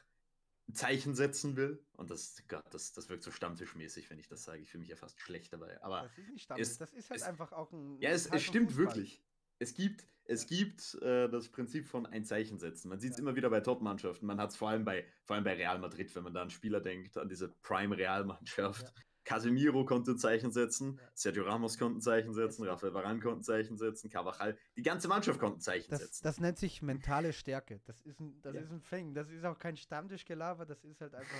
ein 0.68 0.74
Zeichen 0.74 1.14
setzen 1.14 1.56
will. 1.56 1.84
Und 1.92 2.10
das, 2.10 2.42
Gott, 2.48 2.64
das, 2.70 2.92
das 2.92 3.08
wirkt 3.08 3.22
so 3.22 3.30
stammtischmäßig, 3.30 4.10
wenn 4.10 4.18
ich 4.18 4.28
das 4.28 4.44
sage. 4.44 4.62
Ich 4.62 4.70
fühle 4.70 4.80
mich 4.80 4.90
ja 4.90 4.96
fast 4.96 5.20
schlecht 5.20 5.52
dabei. 5.52 5.82
Aber 5.82 6.02
das 6.02 6.18
ist 6.18 6.28
nicht 6.28 6.44
Stammtisch, 6.44 6.68
es, 6.68 6.78
das 6.78 6.92
ist 6.92 7.10
halt 7.10 7.20
es, 7.20 7.26
einfach 7.26 7.52
auch 7.52 7.72
ein. 7.72 8.00
Ja, 8.00 8.10
es, 8.10 8.26
es 8.26 8.42
stimmt 8.42 8.72
Fußball. 8.72 8.86
wirklich 8.86 9.22
es 9.58 9.74
gibt, 9.74 10.06
es 10.24 10.46
gibt 10.46 10.94
äh, 11.02 11.28
das 11.28 11.48
Prinzip 11.48 11.86
von 11.86 12.06
ein 12.06 12.24
Zeichen 12.24 12.58
setzen. 12.58 12.88
Man 12.88 13.00
sieht 13.00 13.12
es 13.12 13.18
ja. 13.18 13.22
immer 13.22 13.36
wieder 13.36 13.50
bei 13.50 13.60
Top-Mannschaften. 13.60 14.26
Man 14.26 14.40
hat 14.40 14.50
es 14.50 14.56
vor 14.56 14.68
allem 14.70 14.84
bei, 14.84 15.06
vor 15.24 15.36
allem 15.36 15.44
bei 15.44 15.54
Real 15.54 15.78
Madrid, 15.78 16.14
wenn 16.14 16.24
man 16.24 16.34
da 16.34 16.42
an 16.42 16.50
Spieler 16.50 16.80
denkt, 16.80 17.16
an 17.16 17.28
diese 17.28 17.48
Prime-Real-Mannschaft. 17.62 18.82
Ja. 18.82 19.02
Casemiro 19.26 19.84
konnte 19.84 20.12
ein 20.12 20.18
Zeichen 20.18 20.52
setzen, 20.52 20.98
ja. 20.98 21.10
Sergio 21.12 21.44
Ramos 21.44 21.76
konnte 21.76 21.98
ein 21.98 22.00
Zeichen 22.00 22.32
setzen, 22.32 22.64
Rafael 22.64 22.94
Varane 22.94 23.20
konnte 23.20 23.40
ein 23.40 23.42
Zeichen 23.42 23.76
setzen, 23.76 24.08
Carvajal, 24.08 24.56
die 24.76 24.82
ganze 24.82 25.08
Mannschaft 25.08 25.40
konnte 25.40 25.58
ein 25.58 25.60
Zeichen 25.60 25.90
das, 25.90 26.00
setzen. 26.00 26.22
Das 26.22 26.40
nennt 26.40 26.58
sich 26.58 26.80
mentale 26.80 27.32
Stärke. 27.32 27.80
Das 27.84 28.00
ist 28.02 28.20
ein, 28.20 28.40
das 28.40 28.54
ist 28.54 28.70
ein 28.70 28.80
Fang. 28.80 29.14
Das 29.14 29.28
ist 29.28 29.44
auch 29.44 29.58
kein 29.58 29.76
Stammtischgelaber, 29.76 30.64
das 30.64 30.84
ist 30.84 31.00
halt 31.00 31.14
einfach 31.14 31.36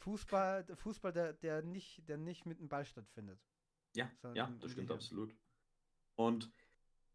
Fußball, 0.00 0.66
Fußball 0.76 1.12
der, 1.12 1.32
der, 1.32 1.62
nicht, 1.62 2.06
der 2.08 2.18
nicht 2.18 2.44
mit 2.44 2.60
dem 2.60 2.68
Ball 2.68 2.84
stattfindet. 2.84 3.40
Ja, 3.94 4.10
ja, 4.34 4.54
das 4.60 4.72
stimmt 4.72 4.90
absolut. 4.90 5.34
Und 6.14 6.52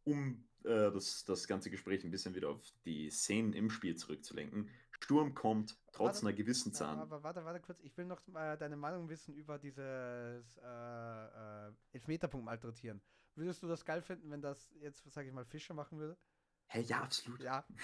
um 0.04 0.44
äh, 0.64 0.92
das, 0.92 1.24
das 1.24 1.48
ganze 1.48 1.70
Gespräch 1.70 2.04
ein 2.04 2.10
bisschen 2.10 2.34
wieder 2.34 2.50
auf 2.50 2.64
die 2.84 3.12
Szenen 3.12 3.54
im 3.54 3.70
Spiel 3.70 3.96
zurückzulenken. 3.96 4.70
Sturm 5.03 5.34
kommt 5.34 5.78
trotz 5.91 6.15
warte, 6.15 6.28
einer 6.28 6.34
gewissen 6.34 6.73
Zahn. 6.73 6.99
Aber 6.99 7.23
warte, 7.23 7.44
warte 7.44 7.60
kurz, 7.60 7.80
ich 7.82 7.98
will 7.98 8.06
noch 8.06 8.22
äh, 8.30 8.56
deine 8.57 8.78
Meinung 8.78 9.10
wissen 9.10 9.34
über 9.34 9.57
dieses 9.57 10.57
äh, 10.57 11.68
äh, 11.68 11.72
Elfmeterpunkt 11.91 12.45
malträtieren. 12.45 13.02
Würdest 13.36 13.64
du 13.64 13.68
das 13.68 13.84
geil 13.84 14.02
finden, 14.02 14.30
wenn 14.32 14.41
das 14.41 14.72
jetzt, 14.80 15.03
sage 15.11 15.28
ich 15.28 15.34
mal, 15.34 15.45
Fischer 15.45 15.73
machen 15.73 15.99
würde? 15.99 16.18
Hey, 16.68 16.84
ja, 16.84 17.02
absolut. 17.02 17.41
Ja. 17.41 17.65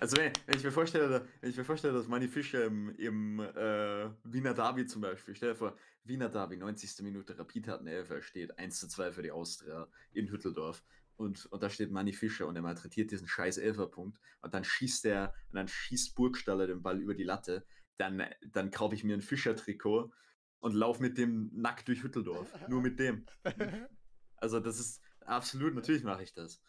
Also 0.00 0.16
wenn, 0.16 0.32
wenn, 0.46 0.56
ich 0.56 0.62
mir 0.62 0.70
vorstelle, 0.70 1.26
wenn 1.40 1.50
ich 1.50 1.56
mir 1.56 1.64
vorstelle, 1.64 1.94
dass 1.94 2.06
Manny 2.06 2.28
Fischer 2.28 2.66
im, 2.66 2.90
im 2.96 3.40
äh, 3.40 4.10
Wiener 4.22 4.54
Derby 4.54 4.86
zum 4.86 5.02
Beispiel, 5.02 5.34
stell 5.34 5.50
dir 5.50 5.56
vor, 5.56 5.76
Wiener 6.04 6.28
Derby, 6.28 6.56
90. 6.56 7.02
Minute, 7.02 7.36
Rapid 7.36 7.66
hat 7.66 7.80
eine 7.80 7.90
Elfer, 7.90 8.22
steht 8.22 8.56
1 8.56 8.78
zu 8.78 8.86
2 8.86 9.10
für 9.10 9.22
die 9.22 9.32
Austria 9.32 9.88
in 10.12 10.28
Hütteldorf 10.28 10.84
und, 11.18 11.46
und 11.46 11.62
da 11.62 11.68
steht 11.68 11.90
Manny 11.90 12.12
Fischer 12.12 12.46
und 12.46 12.56
er 12.56 12.62
malträtiert 12.62 13.10
diesen 13.10 13.26
scheiß 13.26 13.58
Elferpunkt 13.58 14.18
und 14.40 14.54
dann 14.54 14.64
schießt 14.64 15.04
er 15.06 15.34
und 15.50 15.56
dann 15.56 15.68
schießt 15.68 16.14
Burgstaller 16.14 16.66
den 16.66 16.82
Ball 16.82 17.00
über 17.00 17.14
die 17.14 17.24
Latte, 17.24 17.66
dann, 17.96 18.22
dann 18.52 18.70
kaufe 18.70 18.94
ich 18.94 19.02
mir 19.02 19.14
ein 19.14 19.20
Fischer-Trikot 19.20 20.12
und 20.60 20.74
laufe 20.74 21.02
mit 21.02 21.18
dem 21.18 21.50
nackt 21.52 21.88
durch 21.88 22.02
Hütteldorf. 22.02 22.48
Nur 22.68 22.80
mit 22.80 22.98
dem. 22.98 23.26
Also 24.36 24.60
das 24.60 24.78
ist 24.78 25.02
absolut, 25.20 25.74
natürlich 25.74 26.04
mache 26.04 26.22
ich 26.22 26.32
das. 26.32 26.62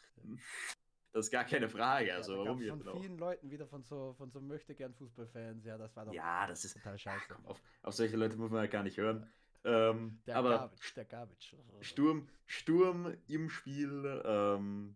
Das 1.11 1.26
ist 1.26 1.31
gar 1.31 1.43
keine 1.43 1.69
Frage. 1.69 2.15
Also 2.15 2.34
ja, 2.34 2.39
warum 2.39 2.59
Von 2.59 2.81
vielen 3.01 3.13
auch. 3.13 3.19
Leuten 3.19 3.51
wieder 3.51 3.67
von 3.67 3.84
so, 3.84 4.13
von 4.13 4.31
so 4.31 4.41
möchte 4.41 4.73
gern 4.73 4.95
Fußballfans, 4.95 5.63
ja, 5.65 5.77
das 5.77 5.95
war 5.95 6.05
doch 6.05 6.13
ja, 6.13 6.47
das 6.47 6.65
ist 6.65 6.73
total 6.73 6.97
scheiße. 6.97 7.35
Ach, 7.35 7.45
auf, 7.45 7.61
auf 7.84 7.93
solche 7.93 8.17
Leute 8.17 8.38
muss 8.38 8.49
man 8.49 8.63
ja 8.63 8.67
gar 8.67 8.84
nicht 8.84 8.97
hören. 8.97 9.31
Ähm, 9.64 10.22
der 10.26 10.38
aber 10.38 10.49
Garbage, 10.49 10.94
der 10.95 11.06
Garbage. 11.06 11.56
Sturm, 11.81 12.30
Sturm 12.45 13.14
im 13.27 13.49
Spiel 13.49 14.22
ähm, 14.26 14.95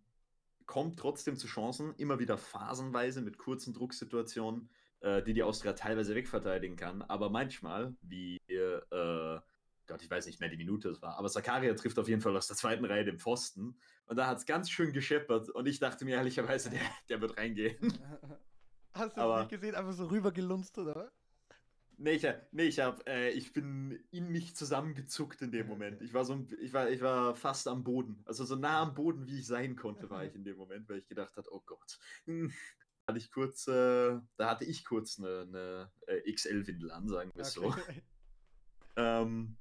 kommt 0.66 1.00
trotzdem 1.00 1.38
zu 1.38 1.48
Chancen, 1.48 1.94
immer 1.98 2.20
wieder 2.20 2.38
phasenweise 2.38 3.22
mit 3.22 3.38
kurzen 3.38 3.74
Drucksituationen, 3.74 4.70
äh, 5.02 5.22
die 5.22 5.34
die 5.34 5.44
Austria 5.44 5.74
teilweise 5.74 6.16
wegverteidigen 6.16 6.78
kann. 6.78 7.02
Aber 7.02 7.30
manchmal, 7.30 7.96
wie, 8.02 8.38
äh, 8.48 9.40
Gott, 9.86 10.02
ich 10.02 10.10
weiß 10.10 10.26
nicht 10.28 10.40
mehr 10.40 10.50
die 10.50 10.58
Minute 10.58 10.90
es 10.90 11.02
war, 11.02 11.18
aber 11.18 11.28
Sakaria 11.28 11.74
trifft 11.74 12.00
auf 12.00 12.08
jeden 12.08 12.22
Fall 12.22 12.36
aus 12.38 12.48
der 12.48 12.56
zweiten 12.56 12.86
Reihe 12.86 13.04
den 13.04 13.20
Pfosten. 13.20 13.78
Und 14.06 14.16
da 14.16 14.28
hat 14.28 14.38
es 14.38 14.46
ganz 14.46 14.70
schön 14.70 14.94
gescheppert. 14.94 15.50
Und 15.50 15.68
ich 15.68 15.80
dachte 15.80 16.06
mir 16.06 16.16
ehrlicherweise, 16.16 16.70
der, 16.70 16.82
der 17.10 17.22
wird 17.22 17.38
reingehen. 17.38 17.78
Hast 18.94 19.18
du 19.18 19.22
das 19.22 19.40
nicht 19.40 19.50
gesehen? 19.50 19.76
Einfach 19.76 19.94
so 19.94 20.06
rübergelunzt, 20.06 20.78
oder? 20.78 21.12
Nee, 22.04 22.16
ich, 22.16 22.28
nee, 22.52 22.64
ich, 22.64 22.82
hab, 22.82 23.08
äh, 23.08 23.30
ich 23.30 23.54
bin 23.54 23.98
in 24.12 24.28
mich 24.28 24.58
zusammengezuckt 24.58 25.42
in 25.42 25.54
dem 25.54 25.68
Moment. 25.68 26.02
Ich 26.02 26.14
war, 26.14 26.26
so, 26.26 26.46
ich, 26.60 26.74
war, 26.74 26.90
ich 26.90 27.00
war 27.00 27.34
fast 27.34 27.66
am 27.66 27.86
Boden. 27.86 28.22
Also 28.26 28.44
so 28.44 28.58
nah 28.58 28.82
am 28.82 28.94
Boden, 28.94 29.26
wie 29.26 29.40
ich 29.40 29.48
sein 29.48 29.78
konnte, 29.78 30.10
war 30.10 30.26
ich 30.26 30.36
in 30.36 30.44
dem 30.44 30.58
Moment, 30.58 30.90
weil 30.90 30.98
ich 30.98 31.08
gedacht 31.08 31.38
habe, 31.38 31.48
oh 31.54 31.62
Gott. 31.66 31.98
Hm. 32.26 32.52
Hatte 33.08 33.20
ich 33.20 33.32
kurz, 33.32 33.70
äh, 33.70 34.20
da 34.36 34.50
hatte 34.50 34.66
ich 34.66 34.84
kurz 34.84 35.18
eine, 35.18 35.44
eine 35.48 35.92
äh, 36.08 36.30
XL-Windel 36.30 36.92
an, 36.92 37.08
sagen 37.08 37.32
wir 37.36 37.42
es 37.42 37.58
okay. 37.58 37.82
so. 37.82 37.94
ähm, 39.02 39.56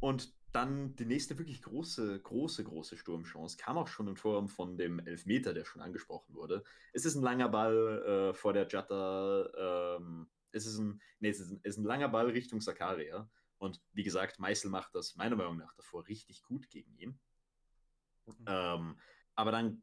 und 0.00 0.32
dann 0.52 0.96
die 0.96 1.04
nächste 1.04 1.36
wirklich 1.36 1.60
große, 1.60 2.20
große, 2.20 2.64
große 2.64 2.96
Sturmchance 2.96 3.58
kam 3.58 3.76
auch 3.76 3.88
schon 3.88 4.08
in 4.08 4.16
Form 4.16 4.48
von 4.48 4.78
dem 4.78 4.98
Elfmeter, 4.98 5.52
der 5.52 5.66
schon 5.66 5.82
angesprochen 5.82 6.34
wurde. 6.34 6.64
Es 6.94 7.04
ist 7.04 7.16
ein 7.16 7.22
langer 7.22 7.50
Ball 7.50 8.30
äh, 8.30 8.34
vor 8.34 8.54
der 8.54 8.66
Jatta. 8.66 9.98
Ähm, 9.98 10.26
es 10.52 10.66
ist 10.66 10.78
ein, 10.78 11.00
nee, 11.20 11.30
es 11.30 11.40
ist 11.40 11.50
ein, 11.50 11.60
es 11.62 11.74
ist 11.74 11.78
ein 11.78 11.84
langer 11.84 12.08
Ball 12.08 12.28
Richtung 12.30 12.60
Sakaria. 12.60 13.28
Und 13.58 13.80
wie 13.92 14.02
gesagt, 14.02 14.38
Meißel 14.38 14.70
macht 14.70 14.94
das 14.94 15.14
meiner 15.16 15.36
Meinung 15.36 15.56
nach 15.56 15.74
davor 15.74 16.06
richtig 16.08 16.42
gut 16.42 16.68
gegen 16.68 16.92
ihn. 16.96 17.20
Mhm. 18.26 18.44
Ähm, 18.46 19.00
aber 19.34 19.52
dann 19.52 19.82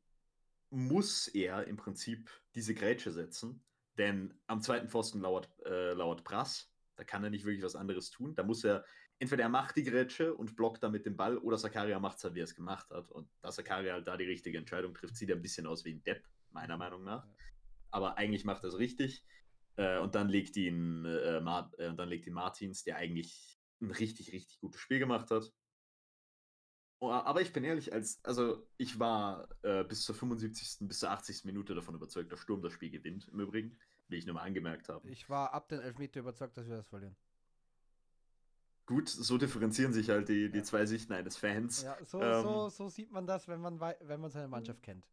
muss 0.69 1.27
er 1.27 1.65
im 1.65 1.77
Prinzip 1.77 2.29
diese 2.55 2.75
Grätsche 2.75 3.11
setzen, 3.11 3.63
denn 3.97 4.33
am 4.47 4.61
zweiten 4.61 4.89
Pfosten 4.89 5.21
lauert, 5.21 5.49
äh, 5.65 5.93
lauert 5.93 6.23
Brass. 6.23 6.71
Da 6.95 7.03
kann 7.03 7.23
er 7.23 7.29
nicht 7.29 7.45
wirklich 7.45 7.63
was 7.63 7.75
anderes 7.75 8.11
tun. 8.11 8.35
Da 8.35 8.43
muss 8.43 8.63
er 8.63 8.85
entweder 9.19 9.43
er 9.43 9.49
macht 9.49 9.75
die 9.75 9.83
Grätsche 9.83 10.33
und 10.33 10.55
blockt 10.55 10.81
damit 10.81 11.05
den 11.05 11.15
Ball 11.15 11.37
oder 11.37 11.57
Sakaria 11.57 11.99
macht 11.99 12.17
es 12.17 12.23
halt, 12.23 12.35
wie 12.35 12.41
er 12.41 12.45
es 12.45 12.55
gemacht 12.55 12.89
hat. 12.89 13.11
Und 13.11 13.29
da 13.41 13.51
Sakaria 13.51 13.93
halt 13.93 14.07
da 14.07 14.17
die 14.17 14.25
richtige 14.25 14.57
Entscheidung 14.57 14.93
trifft, 14.93 15.15
sieht 15.15 15.29
er 15.29 15.35
ein 15.35 15.41
bisschen 15.41 15.67
aus 15.67 15.85
wie 15.85 15.93
ein 15.93 16.03
Depp, 16.03 16.25
meiner 16.51 16.77
Meinung 16.77 17.03
nach. 17.03 17.27
Aber 17.91 18.17
eigentlich 18.17 18.45
macht 18.45 18.63
er 18.63 18.69
es 18.69 18.77
richtig. 18.77 19.25
Äh, 19.79 19.99
und 19.99 20.13
dann 20.13 20.27
legt 20.27 20.57
ihn, 20.57 21.05
äh, 21.05 21.39
Mar 21.39 21.71
äh, 21.77 21.93
dann 21.95 22.09
legt 22.09 22.27
ihn 22.27 22.33
Martins, 22.33 22.83
der 22.83 22.97
eigentlich 22.97 23.57
ein 23.81 23.91
richtig, 23.91 24.33
richtig 24.33 24.59
gutes 24.59 24.81
Spiel 24.81 24.99
gemacht 24.99 25.31
hat. 25.31 25.51
Oh, 27.01 27.11
aber 27.11 27.41
ich 27.41 27.53
bin 27.53 27.63
ehrlich, 27.63 27.93
als, 27.93 28.19
also 28.25 28.67
ich 28.77 28.99
war 28.99 29.47
äh, 29.61 29.85
bis 29.85 30.03
zur 30.03 30.15
75. 30.15 30.85
bis 30.87 30.99
zur 30.99 31.11
80. 31.11 31.47
Minute 31.47 31.73
davon 31.73 31.95
überzeugt, 31.95 32.29
dass 32.31 32.41
Sturm 32.41 32.61
das 32.61 32.73
Spiel 32.73 32.89
gewinnt, 32.89 33.29
im 33.31 33.39
Übrigen, 33.39 33.77
wie 34.09 34.17
ich 34.17 34.25
nur 34.25 34.35
mal 34.35 34.41
angemerkt 34.43 34.89
habe. 34.89 35.07
Ich 35.09 35.29
war 35.29 35.53
ab 35.53 35.67
den 35.67 35.81
Elfmeter 35.81 36.21
überzeugt, 36.21 36.55
dass 36.57 36.67
wir 36.69 36.77
das 36.77 36.87
verlieren. 36.87 37.17
Gut, 38.85 39.07
so 39.07 39.37
differenzieren 39.37 39.93
sich 39.93 40.09
halt 40.09 40.29
die, 40.29 40.51
die 40.51 40.57
Ja. 40.57 40.63
zwei 40.63 40.85
Sichten 40.85 41.13
eines 41.13 41.37
Fans. 41.37 41.85
Ja, 41.85 41.97
so, 42.05 42.19
Ähm, 42.23 42.43
so, 42.43 42.69
so 42.69 42.89
sieht 42.89 43.11
man 43.11 43.25
das, 43.25 43.47
wenn 43.47 43.61
man, 43.61 43.79
wenn 43.79 44.19
man 44.21 44.29
seine 44.31 44.47
Mannschaft 44.47 44.83
kennt. 44.83 45.05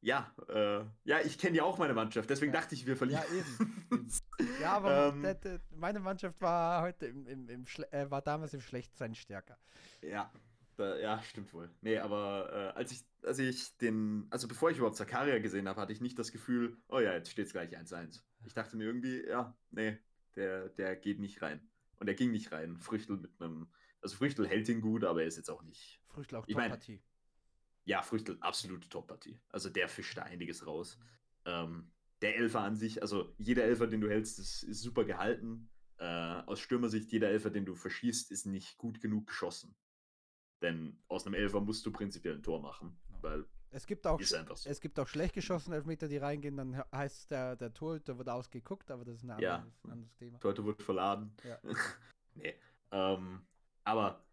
Ja, 0.00 0.32
äh, 0.48 0.84
ja, 1.04 1.20
ich 1.24 1.38
kenne 1.38 1.56
ja 1.56 1.64
auch 1.64 1.76
meine 1.78 1.92
Mannschaft, 1.94 2.30
deswegen 2.30 2.52
Ja. 2.54 2.60
dachte 2.60 2.74
ich, 2.74 2.86
wir 2.86 2.96
verlieren. 2.96 3.22
Ja, 3.30 3.36
eben. 3.36 3.86
eben. 3.92 4.08
Ja, 4.60 4.72
aber 4.76 5.08
Ähm. 5.08 5.22
der, 5.22 5.34
der, 5.34 5.60
meine 5.70 5.98
Mannschaft 6.00 6.40
war 6.40 6.82
heute 6.82 7.06
im, 7.06 7.26
im, 7.26 7.48
im 7.48 7.64
äh, 7.90 8.08
war 8.10 8.22
damals 8.22 8.54
im 8.54 8.60
Schlechtsein 8.60 9.14
stärker. 9.16 9.58
Ja, 10.02 10.32
da, 10.76 10.96
ja, 10.96 11.20
stimmt 11.22 11.52
wohl. 11.52 11.68
Nee, 11.80 11.98
aber 11.98 12.72
äh, 12.74 12.78
als 12.78 12.92
ich, 12.92 13.00
als 13.24 13.38
ich 13.40 13.76
den, 13.78 14.26
also 14.30 14.46
bevor 14.46 14.70
ich 14.70 14.76
überhaupt 14.78 14.96
Zakaria 14.96 15.38
gesehen 15.40 15.68
habe, 15.68 15.80
hatte 15.80 15.92
ich 15.92 16.00
nicht 16.00 16.16
das 16.18 16.30
Gefühl, 16.30 16.76
oh 16.88 17.00
ja, 17.00 17.12
jetzt 17.14 17.30
steht 17.30 17.46
es 17.46 17.52
gleich 17.52 17.76
1-1. 17.76 18.20
Ich 18.46 18.54
dachte 18.54 18.76
mir 18.76 18.84
irgendwie, 18.84 19.26
ja, 19.26 19.56
nee, 19.70 19.98
der, 20.36 20.68
der 20.68 20.94
geht 20.94 21.18
nicht 21.18 21.42
rein. 21.42 21.68
Und 21.96 22.06
er 22.06 22.14
ging 22.14 22.30
nicht 22.30 22.52
rein. 22.52 22.76
Früchtel 22.78 23.16
mit 23.16 23.32
einem, 23.40 23.68
also 24.00 24.16
Früchtel 24.16 24.46
hält 24.46 24.68
ihn 24.68 24.80
gut, 24.80 25.02
aber 25.02 25.22
er 25.22 25.26
ist 25.28 25.36
jetzt 25.36 25.50
auch 25.50 25.62
nicht. 25.64 26.00
Früchtlauch 26.06 26.44
Ich 26.46 26.54
mein- 26.54 26.70
Top-Partie. 26.70 27.02
Ja, 27.88 28.02
Früchtel, 28.02 28.36
absolute 28.40 28.86
Top-Partie. 28.90 29.40
Also 29.48 29.70
der 29.70 29.88
fischt 29.88 30.18
da 30.18 30.22
einiges 30.24 30.66
raus. 30.66 30.98
Ähm, 31.46 31.90
der 32.20 32.36
Elfer 32.36 32.60
an 32.60 32.76
sich, 32.76 33.00
also 33.00 33.34
jeder 33.38 33.64
Elfer, 33.64 33.86
den 33.86 34.02
du 34.02 34.10
hältst, 34.10 34.38
ist, 34.38 34.62
ist 34.64 34.82
super 34.82 35.04
gehalten. 35.04 35.70
Äh, 35.96 36.04
aus 36.04 36.60
Stürmersicht, 36.60 37.10
jeder 37.10 37.30
Elfer, 37.30 37.48
den 37.48 37.64
du 37.64 37.74
verschießt, 37.74 38.30
ist 38.30 38.44
nicht 38.44 38.76
gut 38.76 39.00
genug 39.00 39.26
geschossen. 39.28 39.74
Denn 40.60 41.02
aus 41.08 41.24
einem 41.24 41.34
Elfer 41.34 41.60
musst 41.62 41.86
du 41.86 41.90
prinzipiell 41.90 42.34
ein 42.34 42.42
Tor 42.42 42.60
machen, 42.60 43.00
Genau. 43.06 43.22
weil 43.22 43.46
Es 43.70 43.86
gibt 43.86 44.06
auch, 44.06 44.20
ist 44.20 44.34
einfach 44.34 44.58
so. 44.58 44.68
es 44.68 44.80
gibt 44.82 44.98
auch 45.00 45.08
schlecht 45.08 45.34
geschossene 45.34 45.76
Elfmeter, 45.76 46.08
die 46.08 46.18
reingehen, 46.18 46.58
dann 46.58 46.74
he- 46.74 46.82
heißt 46.94 47.30
der, 47.30 47.56
der 47.56 47.72
Torhüter 47.72 48.18
wird 48.18 48.28
ausgeguckt, 48.28 48.90
aber 48.90 49.06
das 49.06 49.14
ist 49.16 49.24
ein 49.24 49.38
Ja. 49.40 49.56
anderes, 49.56 49.84
ein 49.84 49.90
anderes 49.92 50.14
Thema. 50.16 50.38
Heute 50.44 50.62
wird 50.66 50.82
verladen. 50.82 51.32
Ja. 51.42 51.58
nee. 52.34 52.54
Ähm, 52.90 53.46
aber 53.84 54.27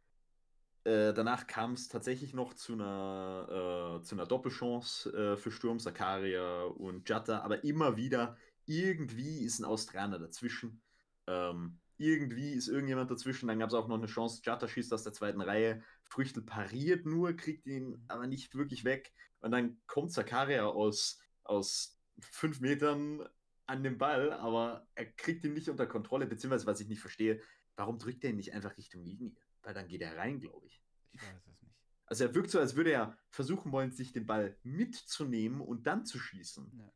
äh, 0.85 1.13
danach 1.13 1.47
kam 1.47 1.73
es 1.73 1.87
tatsächlich 1.87 2.33
noch 2.33 2.53
zu 2.53 2.73
einer, 2.73 3.99
äh, 3.99 4.03
zu 4.03 4.15
einer 4.15 4.27
Doppelchance 4.27 5.11
äh, 5.11 5.35
für 5.35 5.51
Sturm, 5.51 5.79
Sakaria 5.79 6.63
und 6.63 7.09
Jatta, 7.09 7.41
aber 7.41 7.63
immer 7.63 7.97
wieder, 7.97 8.37
irgendwie 8.65 9.43
ist 9.43 9.59
ein 9.59 9.65
Australier 9.65 10.19
dazwischen. 10.19 10.81
Ähm, 11.25 11.79
irgendwie 11.97 12.53
ist 12.53 12.67
irgendjemand 12.67 13.09
dazwischen. 13.09 13.47
Dann 13.47 13.59
gab 13.59 13.69
es 13.69 13.75
auch 13.75 13.87
noch 13.87 13.97
eine 13.97 14.05
Chance. 14.05 14.41
Jatta 14.43 14.67
schießt 14.67 14.93
aus 14.93 15.03
der 15.03 15.13
zweiten 15.13 15.41
Reihe. 15.41 15.81
Früchtel 16.03 16.43
pariert 16.43 17.05
nur, 17.05 17.33
kriegt 17.33 17.65
ihn 17.65 18.03
aber 18.07 18.27
nicht 18.27 18.55
wirklich 18.55 18.83
weg. 18.83 19.11
Und 19.39 19.51
dann 19.51 19.77
kommt 19.87 20.11
Zakaria 20.11 20.65
aus, 20.65 21.19
aus 21.43 21.97
fünf 22.19 22.61
Metern 22.61 23.27
an 23.65 23.81
den 23.81 23.97
Ball, 23.97 24.33
aber 24.33 24.87
er 24.93 25.05
kriegt 25.05 25.43
ihn 25.45 25.53
nicht 25.53 25.69
unter 25.69 25.87
Kontrolle, 25.87 26.27
beziehungsweise 26.27 26.67
was 26.67 26.79
ich 26.79 26.87
nicht 26.87 27.01
verstehe, 27.01 27.41
warum 27.75 27.97
drückt 27.97 28.23
er 28.23 28.29
ihn 28.29 28.35
nicht 28.35 28.53
einfach 28.53 28.77
Richtung 28.77 29.03
Linie? 29.03 29.31
Weil 29.65 29.73
dann 29.73 29.87
geht 29.87 30.01
er 30.01 30.15
rein, 30.15 30.39
glaube 30.39 30.67
ich. 30.67 30.81
Ich 31.11 31.21
weiß 31.21 31.47
es 31.47 31.61
nicht. 31.61 31.73
Also 32.05 32.23
er 32.25 32.35
wirkt 32.35 32.51
so, 32.51 32.59
als 32.59 32.75
würde 32.75 32.91
er 32.91 33.17
versuchen 33.31 33.71
wollen, 33.71 33.91
sich 33.91 34.11
den 34.13 34.27
Ball 34.27 34.55
mitzunehmen 34.63 35.59
und 35.59 35.87
dann 35.87 36.05
zu 36.05 36.19
schießen. 36.19 36.71
Ja. 36.77 36.91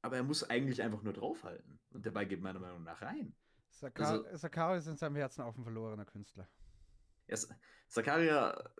Aber 0.00 0.16
er 0.16 0.22
muss 0.22 0.42
eigentlich 0.42 0.80
einfach 0.82 1.02
nur 1.02 1.12
draufhalten. 1.12 1.78
Und 1.90 2.06
der 2.06 2.12
Ball 2.12 2.26
geht 2.26 2.40
meiner 2.40 2.60
Meinung 2.60 2.82
nach 2.82 3.02
rein. 3.02 3.34
Saka 3.70 4.04
Also- 4.04 4.36
Sakari 4.36 4.78
ist 4.78 4.86
in 4.86 4.96
seinem 4.96 5.16
Herzen 5.16 5.42
auch 5.42 5.54
ein 5.56 5.62
verlorener 5.64 6.06
Künstler. 6.06 6.48
Er 7.26 7.34
ist, 7.34 7.54
Zakaria, 7.88 8.70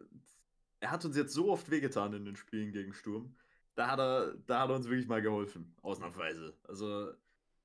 er 0.80 0.90
hat 0.90 1.04
uns 1.04 1.16
jetzt 1.16 1.34
so 1.34 1.50
oft 1.52 1.70
wehgetan 1.70 2.14
in 2.14 2.24
den 2.24 2.36
Spielen 2.36 2.72
gegen 2.72 2.94
Sturm. 2.94 3.36
Da 3.74 3.90
hat 3.90 3.98
er, 4.00 4.34
da 4.46 4.60
hat 4.62 4.70
er 4.70 4.76
uns 4.76 4.88
wirklich 4.88 5.06
mal 5.06 5.20
geholfen, 5.20 5.76
ausnahmsweise. 5.82 6.58
Also, 6.64 7.12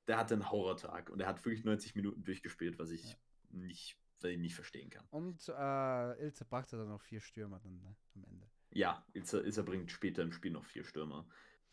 der 0.07 0.17
hatte 0.17 0.33
einen 0.33 0.51
Horrortag 0.51 1.09
und 1.09 1.21
er 1.21 1.27
hat 1.27 1.43
wirklich 1.45 1.63
90 1.63 1.95
Minuten 1.95 2.23
durchgespielt, 2.25 2.77
was 2.77 2.89
ich 2.91 3.03
Ja. 3.11 3.15
nicht, 3.51 3.97
was 4.21 4.31
ich 4.31 4.37
nicht 4.37 4.55
verstehen 4.55 4.89
kann. 4.89 5.05
Und 5.09 5.47
äh, 5.49 6.23
Ilze 6.23 6.45
brachte 6.45 6.77
dann 6.77 6.89
noch 6.89 7.01
vier 7.01 7.21
Stürmer 7.21 7.59
dann 7.59 7.79
ne, 7.81 7.95
am 8.15 8.23
Ende. 8.23 8.47
Ja, 8.71 9.05
Ilse, 9.13 9.41
Ilse 9.41 9.63
bringt 9.63 9.91
später 9.91 10.21
im 10.23 10.31
Spiel 10.31 10.51
noch 10.51 10.65
vier 10.65 10.83
Stürmer. 10.83 11.27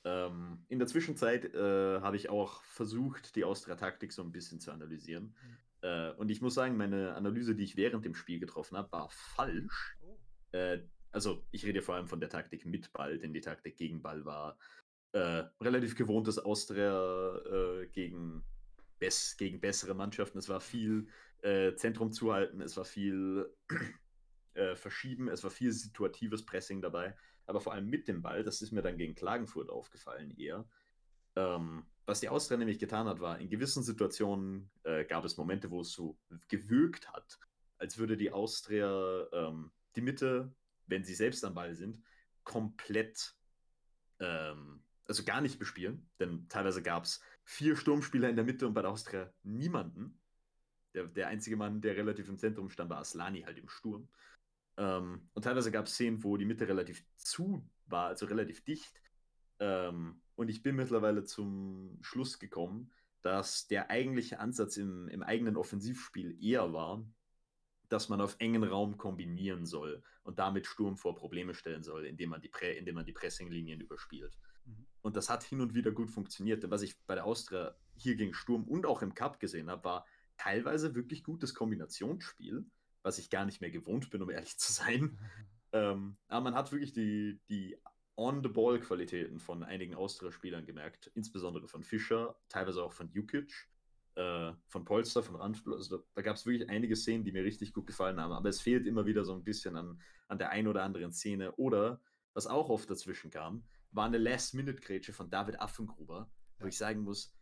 Ähm, 0.05 0.65
in 0.69 0.79
der 0.79 0.89
Zwischenzeit 0.89 1.55
äh, 1.55 2.01
habe 2.01 2.17
ich 2.17 2.29
auch 2.29 2.63
versucht, 2.65 3.37
die 3.37 3.45
Austria-Taktik 3.45 4.13
so 4.13 4.23
ein 4.23 4.33
bisschen 4.33 4.61
zu 4.61 4.71
analysieren. 4.71 5.35
Äh, 5.83 6.13
und 6.13 6.31
ich 6.31 6.41
muss 6.41 6.55
sagen, 6.55 6.77
meine 6.77 7.15
Analyse, 7.15 7.55
die 7.55 7.65
ich 7.65 7.77
während 7.77 8.05
dem 8.05 8.15
Spiel 8.15 8.41
getroffen 8.41 8.77
habe, 8.77 8.93
war 8.93 9.11
falsch. 9.11 9.99
Oh. 10.03 10.19
Äh, 10.53 10.83
also, 11.13 11.45
ich 11.51 11.65
rede 11.65 11.83
vor 11.83 11.97
allem 11.97 12.07
von 12.07 12.21
der 12.21 12.29
Taktik 12.29 12.65
mit 12.67 12.93
Ball, 12.93 13.19
denn 13.19 13.33
die 13.33 13.41
Taktik 13.41 13.77
gegen 13.77 14.01
Ball 14.01 14.25
war 14.25 14.59
äh, 15.13 15.45
relativ 15.61 15.97
gewohntes 15.97 16.39
Austria 16.39 17.37
äh, 17.37 17.87
gegen, 17.89 18.45
bess 18.99 19.37
gegen 19.37 19.61
bessere 19.61 19.95
Mannschaften. 19.95 20.39
Es 20.39 20.49
war 20.49 20.61
viel 20.61 21.09
äh, 21.43 21.75
Zentrum 21.75 22.13
zuhalten, 22.13 22.61
es 22.61 22.77
war 22.77 22.85
viel 22.85 23.55
äh, 24.55 24.75
Verschieben, 24.77 25.29
es 25.29 25.43
war 25.43 25.51
viel 25.51 25.73
situatives 25.73 26.45
Pressing 26.45 26.83
dabei, 26.83 27.17
aber 27.47 27.61
vor 27.61 27.73
allem 27.73 27.89
mit 27.89 28.09
dem 28.09 28.23
Ball, 28.23 28.45
das 28.45 28.63
ist 28.63 28.73
mir 28.73 28.83
dann 28.83 28.99
gegen 28.99 29.15
Klagenfurt 29.15 29.71
aufgefallen 29.71 30.31
eher. 30.37 30.69
Ähm, 31.37 31.87
was 32.07 32.21
die 32.21 32.29
Austria 32.29 32.57
nämlich 32.57 32.79
getan 32.79 33.07
hat, 33.07 33.21
war, 33.21 33.39
in 33.39 33.49
gewissen 33.49 33.83
Situationen 33.83 34.71
äh, 34.83 35.05
gab 35.05 35.25
es 35.25 35.37
Momente, 35.37 35.71
wo 35.71 35.81
es 35.81 35.93
so 35.93 36.19
gewirkt 36.49 37.13
hat, 37.13 37.39
als 37.79 37.99
würde 37.99 38.17
die 38.17 38.33
Austria 38.33 39.27
ähm, 39.33 39.71
die 39.97 40.03
Mitte, 40.03 40.53
wenn 40.87 41.05
sie 41.05 41.15
selbst 41.15 41.45
am 41.45 41.55
Ball 41.55 41.75
sind, 41.75 42.01
komplett, 42.45 43.35
ähm, 44.19 44.83
also 45.07 45.25
gar 45.25 45.41
nicht 45.41 45.59
bespielen. 45.59 46.09
Denn 46.19 46.49
teilweise 46.49 46.83
gab 46.83 47.05
es 47.05 47.21
vier 47.45 47.77
Sturmspieler 47.77 48.29
in 48.29 48.37
der 48.37 48.45
Mitte 48.45 48.67
und 48.67 48.75
bei 48.75 48.83
der 48.83 48.91
Austria 48.91 49.33
niemanden. 49.43 50.20
Der, 50.95 51.05
der 51.05 51.29
einzige 51.29 51.57
Mann, 51.57 51.81
der 51.81 51.97
relativ 51.97 52.29
im 52.29 52.39
Zentrum 52.39 52.71
stand, 52.71 52.91
war 52.91 52.99
Aslani 52.99 53.43
halt 53.43 53.59
im 53.59 53.69
Sturm. 53.69 54.09
Ähm, 54.77 55.29
und 55.35 55.43
teilweise 55.43 55.71
gab 55.71 55.87
es 55.87 55.95
Szenen, 55.95 56.23
wo 56.25 56.37
die 56.37 56.45
Mitte 56.45 56.67
relativ 56.67 57.05
zu 57.17 57.69
war, 57.87 58.09
also 58.09 58.27
relativ 58.27 58.65
dicht. 58.65 59.01
Ähm, 59.59 60.21
und 60.37 60.49
ich 60.49 60.63
bin 60.63 60.77
mittlerweile 60.77 61.25
zum 61.25 61.99
Schluss 62.01 62.39
gekommen, 62.39 62.91
dass 63.23 63.69
der 63.69 63.91
eigentliche 63.91 64.41
Ansatz 64.41 64.77
im, 64.77 65.09
im 65.09 65.23
eigenen 65.23 65.57
Offensivspiel 65.57 66.43
eher 66.43 66.73
war, 66.73 67.05
dass 67.91 68.09
man 68.09 68.21
auf 68.21 68.37
engen 68.39 68.65
Raum 68.65 68.97
kombinieren 68.97 69.67
soll 69.67 70.03
und 70.23 70.39
damit 70.39 70.67
Sturm 70.67 70.97
vor 70.97 71.17
Probleme 71.17 71.55
stellen 71.55 71.83
soll, 71.83 72.07
indem 72.07 72.31
man 72.31 72.41
die, 72.41 72.49
Prä 72.49 72.77
indem 72.79 72.95
man 72.95 73.05
die 73.05 73.13
Pressinglinien 73.13 73.81
überspielt. 73.81 74.39
Mhm. 74.65 74.87
Und 75.03 75.17
das 75.17 75.29
hat 75.29 75.43
hin 75.43 75.61
und 75.61 75.75
wieder 75.75 75.91
gut 75.91 76.11
funktioniert. 76.11 76.63
Denn 76.63 76.71
was 76.71 76.83
ich 76.83 76.99
bei 77.07 77.15
der 77.15 77.25
Austria 77.25 77.75
hier 77.97 78.15
gegen 78.15 78.33
Sturm 78.33 78.65
und 78.65 78.87
auch 78.87 79.03
im 79.03 79.15
Cup 79.15 79.41
gesehen 79.41 79.69
habe, 79.69 79.85
war 79.85 80.07
teilweise 80.43 80.95
wirklich 80.95 81.23
gutes 81.23 81.55
Kombinationsspiel, 81.55 82.65
was 83.03 83.19
ich 83.19 83.31
gar 83.31 83.45
nicht 83.45 83.61
mehr 83.61 83.71
gewohnt 83.71 84.11
bin, 84.11 84.23
um 84.23 84.31
ehrlich 84.31 84.59
zu 84.59 84.73
sein. 84.73 85.19
Ähm, 85.73 86.17
aber 86.27 86.41
man 86.43 86.55
hat 86.57 86.73
wirklich 86.73 86.93
die, 86.93 87.41
die 87.49 87.79
On-the-Ball-Qualitäten 88.17 89.39
von 89.39 89.63
einigen 89.63 89.95
Austria-Spielern 89.95 90.67
gemerkt, 90.67 91.13
insbesondere 91.15 91.69
von 91.69 91.85
Fischer, 91.85 92.35
teilweise 92.49 92.83
auch 92.83 92.93
von 92.93 93.09
Jukic, 93.13 93.69
äh, 94.17 94.53
von 94.67 94.85
Polster, 94.85 95.23
von 95.23 95.37
Ranfl. 95.37 95.73
Also 95.75 95.99
da, 95.99 96.05
da 96.15 96.23
gab 96.23 96.35
es 96.35 96.45
wirklich 96.45 96.69
einige 96.69 96.97
Szenen, 96.97 97.25
die 97.25 97.31
mir 97.31 97.45
richtig 97.45 97.73
gut 97.73 97.87
gefallen 97.87 98.19
haben, 98.19 98.33
aber 98.33 98.49
es 98.49 98.61
fehlt 98.61 98.85
immer 98.85 99.07
wieder 99.07 99.25
so 99.25 99.33
ein 99.33 99.45
bisschen 99.45 99.77
an, 99.77 100.03
an 100.27 100.39
der 100.39 100.51
einen 100.51 100.67
oder 100.67 100.83
anderen 100.83 101.13
Szene. 101.13 101.53
Oder, 101.53 102.01
was 102.35 102.49
auch 102.49 102.69
oft 102.69 102.91
dazwischen 102.91 103.31
kam, 103.31 103.65
war 103.93 104.07
eine 104.07 104.19
Last-Minute-Grätsche 104.19 105.13
von 105.13 105.31
David 105.31 105.61
Affengruber, 105.61 106.31
wo 106.59 106.65
Ja. 106.65 106.69
ich 106.69 106.79
sagen 106.79 107.03
muss, 107.03 107.33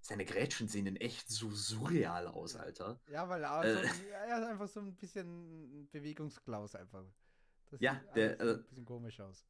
seine 0.00 0.24
Grätschen 0.24 0.68
sehen 0.68 0.96
echt 0.96 1.28
so 1.30 1.50
surreal 1.50 2.26
aus, 2.28 2.56
Alter. 2.56 2.98
Ja, 3.10 3.28
weil 3.28 3.42
er, 3.44 3.64
Äh. 3.64 3.74
so, 3.74 3.80
er 4.12 4.38
ist 4.38 4.44
einfach 4.46 4.68
so 4.68 4.80
ein 4.80 4.94
bisschen 4.96 5.88
Bewegungsklaus 5.92 6.74
einfach. 6.74 7.04
Das 7.70 7.80
Ja, 7.80 8.00
der, 8.14 8.40
äh, 8.40 8.54
ein 8.54 8.62
bisschen 8.64 8.84
komisch 8.84 9.20
aus. 9.20 9.44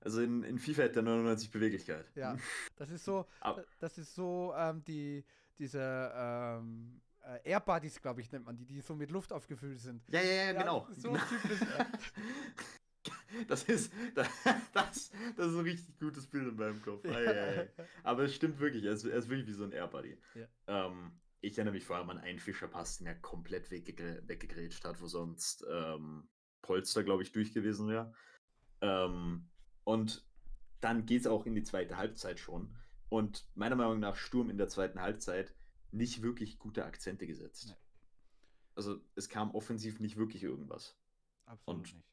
Also 0.00 0.20
in, 0.20 0.44
in 0.44 0.58
FIFA 0.60 0.84
hat 0.84 0.94
der 0.94 1.02
99 1.02 1.50
Beweglichkeit. 1.50 2.06
Ja, 2.14 2.36
das 2.76 2.90
ist 2.90 3.04
so, 3.04 3.26
Aber- 3.40 3.64
das 3.80 3.98
ist 3.98 4.14
so 4.14 4.54
ähm, 4.56 4.84
die, 4.84 5.24
diese 5.58 6.12
ähm, 6.14 7.00
äh, 7.24 7.50
Airbuddies, 7.50 8.00
glaube 8.00 8.20
ich, 8.20 8.30
nennt 8.30 8.44
man 8.46 8.56
die, 8.56 8.64
die 8.64 8.80
so 8.80 8.94
mit 8.94 9.10
Luft 9.10 9.32
aufgefüllt 9.32 9.80
sind. 9.80 10.06
Ja, 10.08 10.20
ja, 10.20 10.32
ja, 10.44 10.52
genau. 10.52 10.86
So 10.96 11.16
typisch. 11.16 11.60
Das 13.46 13.64
ist, 13.64 13.92
das, 14.14 14.28
das, 14.72 15.10
das 15.36 15.46
ist 15.48 15.54
ein 15.54 15.64
richtig 15.64 15.98
gutes 15.98 16.26
Bild 16.26 16.48
in 16.48 16.56
meinem 16.56 16.80
Kopf. 16.82 17.04
Ei, 17.04 17.26
ei, 17.26 17.60
ei. 17.60 17.68
Aber 18.02 18.24
es 18.24 18.34
stimmt 18.34 18.58
wirklich, 18.58 18.84
er 18.84 18.92
ist, 18.92 19.04
er 19.04 19.16
ist 19.16 19.28
wirklich 19.28 19.46
wie 19.46 19.52
so 19.52 19.64
ein 19.64 19.72
Airbuddy. 19.72 20.18
Ja. 20.34 20.46
Ähm, 20.86 21.12
ich 21.40 21.56
erinnere 21.56 21.74
mich 21.74 21.84
vor 21.84 21.96
allem 21.96 22.10
an 22.10 22.18
einen 22.18 22.38
Fischerpass, 22.38 22.98
den 22.98 23.06
er 23.06 23.14
komplett 23.14 23.70
weggegr 23.70 24.26
weggegrätscht 24.26 24.84
hat, 24.84 25.00
wo 25.00 25.06
sonst 25.06 25.64
ähm, 25.70 26.28
Polster, 26.62 27.04
glaube 27.04 27.22
ich, 27.22 27.32
durch 27.32 27.52
gewesen 27.52 27.88
wäre. 27.88 28.12
Ähm, 28.80 29.48
und 29.84 30.26
dann 30.80 31.06
geht 31.06 31.22
es 31.22 31.26
auch 31.26 31.46
in 31.46 31.54
die 31.54 31.62
zweite 31.62 31.96
Halbzeit 31.96 32.40
schon. 32.40 32.74
Und 33.08 33.48
meiner 33.54 33.76
Meinung 33.76 34.00
nach 34.00 34.16
Sturm 34.16 34.50
in 34.50 34.58
der 34.58 34.68
zweiten 34.68 35.00
Halbzeit 35.00 35.54
nicht 35.90 36.22
wirklich 36.22 36.58
gute 36.58 36.84
Akzente 36.84 37.26
gesetzt. 37.26 37.68
Nee. 37.68 37.76
Also 38.74 39.00
es 39.14 39.28
kam 39.28 39.50
offensiv 39.54 39.98
nicht 39.98 40.16
wirklich 40.16 40.42
irgendwas. 40.42 40.96
Absolut 41.46 41.80
und 41.80 41.94
nicht. 41.94 42.06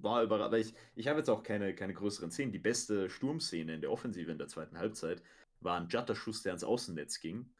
Ich 0.00 0.04
war 0.04 0.22
überrascht, 0.22 0.52
weil 0.52 0.62
ich, 0.62 0.74
ich 0.94 1.08
habe 1.08 1.18
jetzt 1.18 1.28
auch 1.28 1.42
keine, 1.42 1.74
keine 1.74 1.92
größeren 1.92 2.30
Szenen. 2.30 2.52
Die 2.52 2.58
beste 2.58 3.10
Sturmszene 3.10 3.74
in 3.74 3.82
der 3.82 3.92
Offensive 3.92 4.32
in 4.32 4.38
der 4.38 4.48
zweiten 4.48 4.78
Halbzeit 4.78 5.22
war 5.60 5.78
ein 5.78 5.88
Jutter-Schuss, 5.88 6.42
der 6.42 6.52
ans 6.52 6.64
Außennetz 6.64 7.20
ging, 7.20 7.52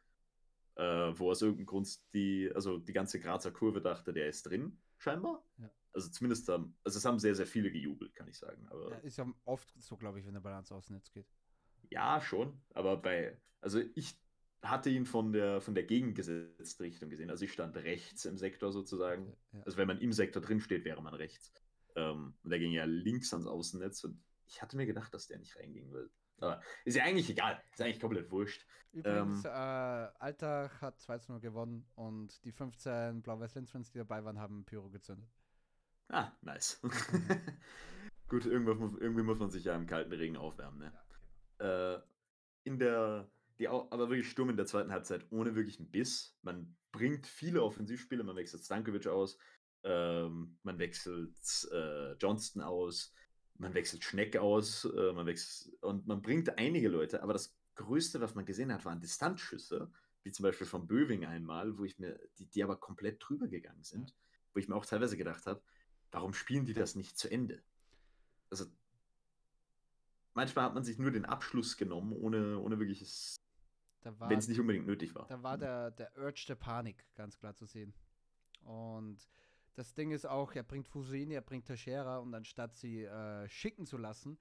äh, 0.75 0.83
wo 0.83 1.29
aus 1.29 1.43
irgendeinem 1.43 1.67
Grund 1.67 1.99
die, 2.15 2.51
also 2.55 2.79
die 2.79 2.93
ganze 2.93 3.19
Grazer 3.19 3.51
Kurve 3.51 3.79
dachte, 3.79 4.11
der 4.11 4.27
ist 4.27 4.43
drin, 4.43 4.79
scheinbar. 4.97 5.45
Ja. 5.59 5.69
Also 5.93 6.09
zumindest 6.09 6.49
haben, 6.49 6.75
also 6.83 6.97
es 6.97 7.05
haben 7.05 7.19
sehr, 7.19 7.35
sehr 7.35 7.45
viele 7.45 7.71
gejubelt, 7.71 8.15
kann 8.15 8.27
ich 8.27 8.39
sagen. 8.39 8.65
Aber 8.69 8.89
ja, 8.89 8.97
ist 8.97 9.17
ja 9.17 9.31
oft 9.45 9.71
so, 9.77 9.95
glaube 9.95 10.19
ich, 10.19 10.25
wenn 10.25 10.33
der 10.33 10.41
Ball 10.41 10.53
ans 10.53 10.71
Außennetz 10.71 11.11
geht. 11.11 11.27
Ja, 11.91 12.21
schon, 12.21 12.59
aber 12.73 12.97
bei, 12.97 13.37
also 13.59 13.79
ich 13.93 14.17
hatte 14.63 14.89
ihn 14.89 15.05
von 15.05 15.31
der, 15.31 15.61
von 15.61 15.75
der 15.75 15.83
gegengesetzten 15.83 16.85
Richtung 16.85 17.09
gesehen. 17.09 17.29
Also 17.29 17.45
ich 17.45 17.53
stand 17.53 17.75
rechts 17.77 18.25
im 18.25 18.37
Sektor 18.37 18.71
sozusagen. 18.71 19.35
Ja. 19.51 19.61
Also 19.63 19.77
wenn 19.77 19.87
man 19.87 19.99
im 19.99 20.13
Sektor 20.13 20.41
drin 20.41 20.59
steht, 20.59 20.85
wäre 20.85 21.01
man 21.03 21.13
rechts. 21.13 21.53
Ähm, 21.95 22.35
und 22.43 22.49
der 22.49 22.59
ging 22.59 22.71
ja 22.71 22.85
links 22.85 23.33
ans 23.33 23.47
Außennetz 23.47 24.03
und 24.03 24.21
ich 24.47 24.61
hatte 24.61 24.75
mir 24.75 24.85
gedacht, 24.85 25.13
dass 25.13 25.27
der 25.27 25.39
nicht 25.39 25.55
reinging 25.57 25.91
will. 25.91 26.11
Aber 26.39 26.61
ist 26.85 26.95
ja 26.95 27.03
eigentlich 27.03 27.29
egal. 27.29 27.61
Ist 27.71 27.81
eigentlich 27.81 27.99
komplett 27.99 28.31
wurscht. 28.31 28.65
Übrigens, 28.91 29.45
ähm, 29.45 29.51
äh, 29.51 30.09
Alltag 30.19 30.81
hat 30.81 30.99
2 30.99 31.19
0 31.29 31.39
gewonnen 31.39 31.85
und 31.95 32.43
die 32.43 32.51
15 32.51 33.21
Blau-Weiß-Linz-Fans, 33.21 33.91
die 33.91 33.99
dabei 33.99 34.23
waren, 34.25 34.39
haben 34.39 34.65
Pyro 34.65 34.89
gezündet. 34.89 35.29
Ah, 36.09 36.31
nice. 36.41 36.79
Mhm. 36.81 36.91
Gut, 38.27 38.45
irgendwie 38.45 39.23
muss 39.23 39.39
man 39.39 39.51
sich 39.51 39.63
ja 39.63 39.75
im 39.75 39.85
kalten 39.85 40.11
Regen 40.11 40.35
aufwärmen, 40.35 40.79
ne? 40.79 40.93
Ja, 40.93 41.03
okay. 41.59 41.95
äh, 41.95 42.01
in 42.63 42.79
der 42.79 43.29
die 43.61 43.67
auch, 43.67 43.91
aber 43.91 44.09
wirklich 44.09 44.27
Sturm 44.27 44.49
in 44.49 44.57
der 44.57 44.65
zweiten 44.65 44.91
Halbzeit 44.91 45.27
ohne 45.29 45.55
wirklich 45.55 45.79
einen 45.79 45.91
Biss. 45.91 46.35
Man 46.41 46.75
bringt 46.91 47.27
viele 47.27 47.61
Offensivspiele, 47.61 48.23
man 48.23 48.35
wechselt 48.35 48.63
Stankovic 48.63 49.05
aus, 49.05 49.37
ähm, 49.83 50.57
man 50.63 50.79
wechselt 50.79 51.69
äh, 51.71 52.13
Johnston 52.13 52.61
aus, 52.61 53.13
man 53.57 53.73
wechselt 53.73 54.03
Schneck 54.03 54.37
aus, 54.37 54.85
äh, 54.85 55.13
man 55.13 55.25
wechselt 55.25 55.81
und 55.81 56.07
man 56.07 56.21
bringt 56.21 56.57
einige 56.57 56.89
Leute, 56.89 57.23
aber 57.23 57.33
das 57.33 57.55
Größte, 57.75 58.21
was 58.21 58.35
man 58.35 58.45
gesehen 58.45 58.71
hat, 58.71 58.85
waren 58.85 58.99
Distanzschüsse, 58.99 59.91
wie 60.23 60.31
zum 60.31 60.43
Beispiel 60.43 60.67
von 60.67 60.87
Böwing 60.87 61.25
einmal, 61.25 61.77
wo 61.77 61.85
ich 61.85 61.97
mir, 61.97 62.19
die, 62.37 62.45
die 62.45 62.63
aber 62.63 62.77
komplett 62.77 63.17
drüber 63.19 63.47
gegangen 63.47 63.83
sind, 63.83 64.13
wo 64.53 64.59
ich 64.59 64.67
mir 64.67 64.75
auch 64.75 64.85
teilweise 64.85 65.17
gedacht 65.17 65.45
habe, 65.47 65.61
warum 66.11 66.33
spielen 66.33 66.65
die 66.65 66.73
das 66.73 66.95
nicht 66.95 67.17
zu 67.17 67.29
Ende? 67.29 67.63
Also 68.49 68.65
manchmal 70.33 70.65
hat 70.65 70.73
man 70.73 70.83
sich 70.83 70.99
nur 70.99 71.11
den 71.11 71.25
Abschluss 71.25 71.77
genommen, 71.77 72.13
ohne, 72.13 72.59
ohne 72.59 72.79
wirkliches 72.79 73.37
wenn 74.03 74.39
es 74.39 74.47
nicht 74.47 74.59
unbedingt 74.59 74.87
nötig 74.87 75.13
war. 75.13 75.27
Da 75.27 75.43
war 75.43 75.57
der, 75.57 75.91
der 75.91 76.11
Urge 76.17 76.45
der 76.47 76.55
Panik 76.55 77.05
ganz 77.15 77.37
klar 77.37 77.53
zu 77.53 77.65
sehen. 77.65 77.93
Und 78.63 79.29
das 79.75 79.93
Ding 79.93 80.11
ist 80.11 80.25
auch, 80.25 80.53
er 80.53 80.63
bringt 80.63 80.87
Fusini, 80.87 81.33
er 81.33 81.41
bringt 81.41 81.65
Teixeira 81.65 82.19
und 82.19 82.33
anstatt 82.33 82.75
sie 82.75 83.03
äh, 83.03 83.47
schicken 83.47 83.85
zu 83.85 83.97
lassen, 83.97 84.37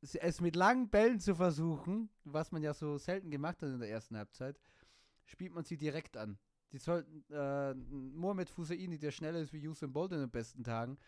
es 0.00 0.40
mit 0.40 0.56
langen 0.56 0.88
Bällen 0.90 1.20
zu 1.20 1.34
versuchen, 1.34 2.10
was 2.24 2.50
man 2.50 2.62
ja 2.62 2.74
so 2.74 2.98
selten 2.98 3.30
gemacht 3.30 3.62
hat 3.62 3.68
in 3.68 3.78
der 3.78 3.88
ersten 3.88 4.16
Halbzeit, 4.16 4.58
spielt 5.24 5.52
man 5.52 5.64
sie 5.64 5.76
direkt 5.76 6.16
an. 6.16 6.38
Die 6.72 6.78
sollten, 6.78 7.24
äh, 7.30 7.74
nur 7.74 8.34
mit 8.34 8.50
Fusaini, 8.50 8.98
der 8.98 9.12
schneller 9.12 9.38
ist 9.40 9.52
wie 9.52 9.68
Usain 9.68 9.92
Bolt 9.92 10.12
in 10.12 10.18
den 10.18 10.30
besten 10.30 10.64
Tagen, 10.64 10.98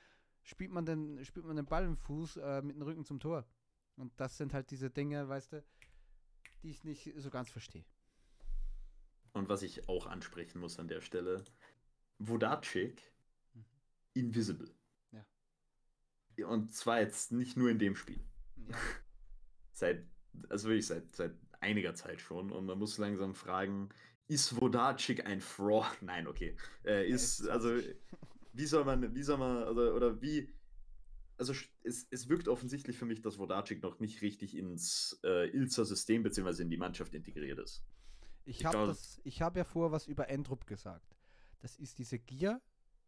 spielt 0.42 0.70
man 0.70 0.86
den, 0.86 1.24
spielt 1.24 1.46
man 1.46 1.56
den 1.56 1.66
Ball 1.66 1.84
im 1.84 1.96
Fuß 1.96 2.36
äh, 2.36 2.62
mit 2.62 2.76
dem 2.76 2.82
Rücken 2.82 3.04
zum 3.04 3.18
Tor. 3.18 3.44
Und 3.96 4.12
das 4.20 4.36
sind 4.36 4.52
halt 4.52 4.70
diese 4.70 4.90
Dinge, 4.90 5.28
weißt 5.28 5.54
du, 5.54 5.64
die 6.62 6.70
ich 6.70 6.84
nicht 6.84 7.12
so 7.16 7.30
ganz 7.30 7.50
verstehe. 7.50 7.84
Und 9.32 9.48
was 9.48 9.62
ich 9.62 9.88
auch 9.88 10.06
ansprechen 10.06 10.60
muss 10.60 10.78
an 10.78 10.86
der 10.86 11.00
Stelle, 11.00 11.42
Vodacic. 12.18 13.13
Invisible. 14.14 14.74
Ja. 15.12 16.46
Und 16.46 16.72
zwar 16.72 17.00
jetzt 17.00 17.32
nicht 17.32 17.56
nur 17.56 17.70
in 17.70 17.78
dem 17.78 17.96
Spiel. 17.96 18.24
Ja. 18.56 18.76
seit, 19.72 20.06
also 20.48 20.68
wirklich 20.68 20.86
seit, 20.86 21.14
seit 21.14 21.34
einiger 21.60 21.94
Zeit 21.94 22.20
schon. 22.20 22.50
Und 22.50 22.66
man 22.66 22.78
muss 22.78 22.98
langsam 22.98 23.34
fragen, 23.34 23.90
ist 24.28 24.58
Vodacic 24.60 25.26
ein 25.26 25.40
Fraud? 25.40 25.86
Nein, 26.00 26.26
okay. 26.26 26.56
Äh, 26.84 27.08
ist, 27.08 27.46
also, 27.48 27.76
wie 28.52 28.66
soll 28.66 28.84
man, 28.84 29.14
wie 29.14 29.22
soll 29.22 29.38
man, 29.38 29.64
oder, 29.64 29.94
oder 29.94 30.20
wie, 30.22 30.52
also 31.36 31.52
es, 31.82 32.06
es 32.10 32.28
wirkt 32.28 32.48
offensichtlich 32.48 32.96
für 32.96 33.06
mich, 33.06 33.20
dass 33.20 33.38
Vodacic 33.38 33.82
noch 33.82 33.98
nicht 33.98 34.22
richtig 34.22 34.56
ins 34.56 35.18
äh, 35.24 35.48
Ilzer-System 35.50 36.22
bzw. 36.22 36.62
in 36.62 36.70
die 36.70 36.76
Mannschaft 36.76 37.14
integriert 37.14 37.58
ist. 37.58 37.84
Ich 38.46 38.64
habe 38.64 38.94
hab 38.94 39.56
ja 39.56 39.64
vorher 39.64 39.92
was 39.92 40.06
über 40.06 40.28
Endrup 40.28 40.66
gesagt. 40.66 41.16
Das 41.60 41.76
ist 41.76 41.98
diese 41.98 42.18
Gier 42.18 42.60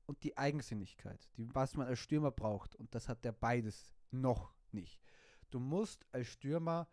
und 0.06 0.22
die 0.22 0.36
Eigensinnigkeit, 0.36 1.28
die, 1.36 1.52
was 1.54 1.76
man 1.76 1.86
als 1.86 1.98
Stürmer 1.98 2.30
braucht. 2.30 2.74
Und 2.76 2.94
das 2.94 3.08
hat 3.08 3.24
der 3.24 3.32
beides 3.32 3.92
noch 4.10 4.54
nicht. 4.72 5.00
Du 5.50 5.58
musst 5.58 6.06
als 6.12 6.28
Stürmer, 6.28 6.88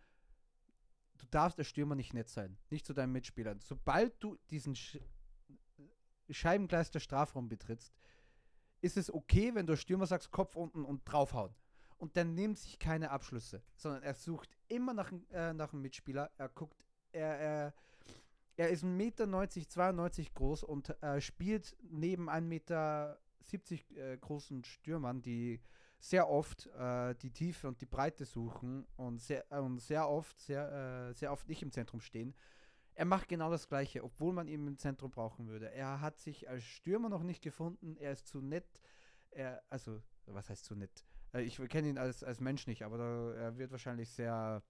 du 1.17 1.25
darfst 1.27 1.57
als 1.59 1.67
Stürmer 1.67 1.95
nicht 1.95 2.13
nett 2.13 2.29
sein, 2.29 2.57
nicht 2.69 2.85
zu 2.85 2.93
deinen 2.93 3.13
Mitspielern. 3.13 3.59
Sobald 3.59 4.21
du 4.21 4.37
diesen 4.49 4.75
Sch 4.75 4.99
Scheibengleis 6.29 6.89
der 6.89 7.01
Strafraum 7.01 7.49
betrittst, 7.49 7.93
ist 8.81 8.97
es 8.97 9.13
okay, 9.13 9.53
wenn 9.53 9.67
du 9.67 9.77
Stürmer 9.77 10.07
sagst, 10.07 10.31
Kopf 10.31 10.55
unten 10.55 10.83
und 10.83 11.03
draufhauen. 11.05 11.53
Und 11.97 12.17
dann 12.17 12.33
nimmt 12.33 12.57
sich 12.57 12.79
keine 12.79 13.11
Abschlüsse, 13.11 13.63
sondern 13.75 14.03
er 14.03 14.13
sucht 14.13 14.49
immer 14.67 14.93
nach, 14.93 15.11
äh, 15.31 15.53
nach 15.53 15.71
einem 15.71 15.81
Mitspieler. 15.81 16.31
Er 16.37 16.49
guckt, 16.49 16.83
er, 17.11 17.39
er, 17.39 17.73
er 18.55 18.69
ist 18.69 18.83
1,90 18.83 18.87
Meter, 18.87 19.27
92 19.27 20.33
groß 20.33 20.63
und 20.63 21.01
äh, 21.01 21.19
spielt 21.21 21.75
neben 21.81 22.29
1,70 22.29 22.41
Meter 22.41 23.19
äh, 23.95 24.17
großen 24.17 24.63
Stürmern, 24.63 25.21
die 25.21 25.59
sehr 25.99 26.29
oft 26.29 26.67
äh, 26.67 27.15
die 27.15 27.31
Tiefe 27.31 27.67
und 27.67 27.79
die 27.79 27.85
Breite 27.85 28.25
suchen 28.25 28.85
und 28.97 29.21
sehr, 29.21 29.49
und 29.51 29.79
sehr 29.79 30.09
oft, 30.09 30.39
sehr, 30.39 31.09
äh, 31.09 31.13
sehr 31.13 31.31
oft 31.31 31.47
nicht 31.47 31.63
im 31.63 31.71
Zentrum 31.71 32.01
stehen. 32.01 32.35
Er 32.95 33.05
macht 33.05 33.27
genau 33.27 33.49
das 33.49 33.67
Gleiche, 33.67 34.03
obwohl 34.03 34.33
man 34.33 34.47
ihn 34.47 34.67
im 34.67 34.77
Zentrum 34.77 35.09
brauchen 35.09 35.47
würde. 35.47 35.71
Er 35.71 36.01
hat 36.01 36.19
sich 36.19 36.47
als 36.47 36.63
Stürmer 36.63 37.09
noch 37.09 37.23
nicht 37.23 37.41
gefunden. 37.41 37.95
Er 37.97 38.11
ist 38.11 38.27
zu 38.27 38.39
nett. 38.39 38.81
Er, 39.31 39.63
also, 39.69 40.01
was 40.25 40.49
heißt 40.49 40.65
zu 40.65 40.75
nett? 40.75 41.03
Äh, 41.33 41.41
ich 41.43 41.57
kenne 41.69 41.87
ihn 41.87 41.97
als, 41.97 42.23
als 42.23 42.39
Mensch 42.39 42.67
nicht, 42.67 42.83
aber 42.83 42.97
da, 42.97 43.33
er 43.33 43.57
wird 43.57 43.71
wahrscheinlich 43.71 44.09
sehr 44.09 44.61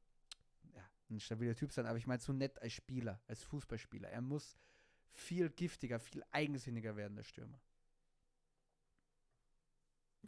ein 1.13 1.19
stabiler 1.19 1.55
Typ 1.55 1.71
sein. 1.71 1.85
Aber 1.85 1.97
ich 1.97 2.07
meine, 2.07 2.19
zu 2.19 2.33
nett 2.33 2.61
als 2.61 2.73
Spieler, 2.73 3.21
als 3.27 3.43
Fußballspieler. 3.43 4.09
Er 4.09 4.21
muss 4.21 4.57
viel 5.13 5.49
giftiger, 5.49 5.99
viel 5.99 6.23
eigensinniger 6.31 6.95
werden, 6.95 7.15
der 7.15 7.23
Stürmer. 7.23 7.59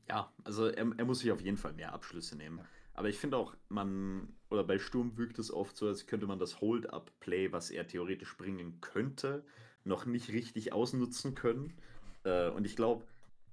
Ja, 0.07 0.31
also 0.43 0.67
er, 0.67 0.91
er 0.97 1.05
muss 1.05 1.19
sich 1.19 1.31
auf 1.31 1.41
jeden 1.41 1.57
Fall 1.57 1.73
mehr 1.73 1.93
Abschlüsse 1.93 2.35
nehmen. 2.35 2.59
Ja. 2.59 2.65
Aber 2.93 3.09
ich 3.09 3.17
finde 3.17 3.37
auch, 3.37 3.55
man, 3.67 4.33
oder 4.49 4.63
bei 4.63 4.79
Sturm 4.79 5.17
wirkt 5.17 5.37
es 5.39 5.51
oft 5.51 5.75
so, 5.75 5.87
als 5.87 6.07
könnte 6.07 6.27
man 6.27 6.39
das 6.39 6.61
Hold-Up-Play, 6.61 7.51
was 7.51 7.69
er 7.69 7.87
theoretisch 7.87 8.37
bringen 8.37 8.79
könnte, 8.79 9.45
noch 9.83 10.05
nicht 10.05 10.29
richtig 10.29 10.71
ausnutzen 10.71 11.35
können. 11.35 11.73
Äh, 12.23 12.49
und 12.49 12.65
ich 12.65 12.75
glaube, 12.75 13.05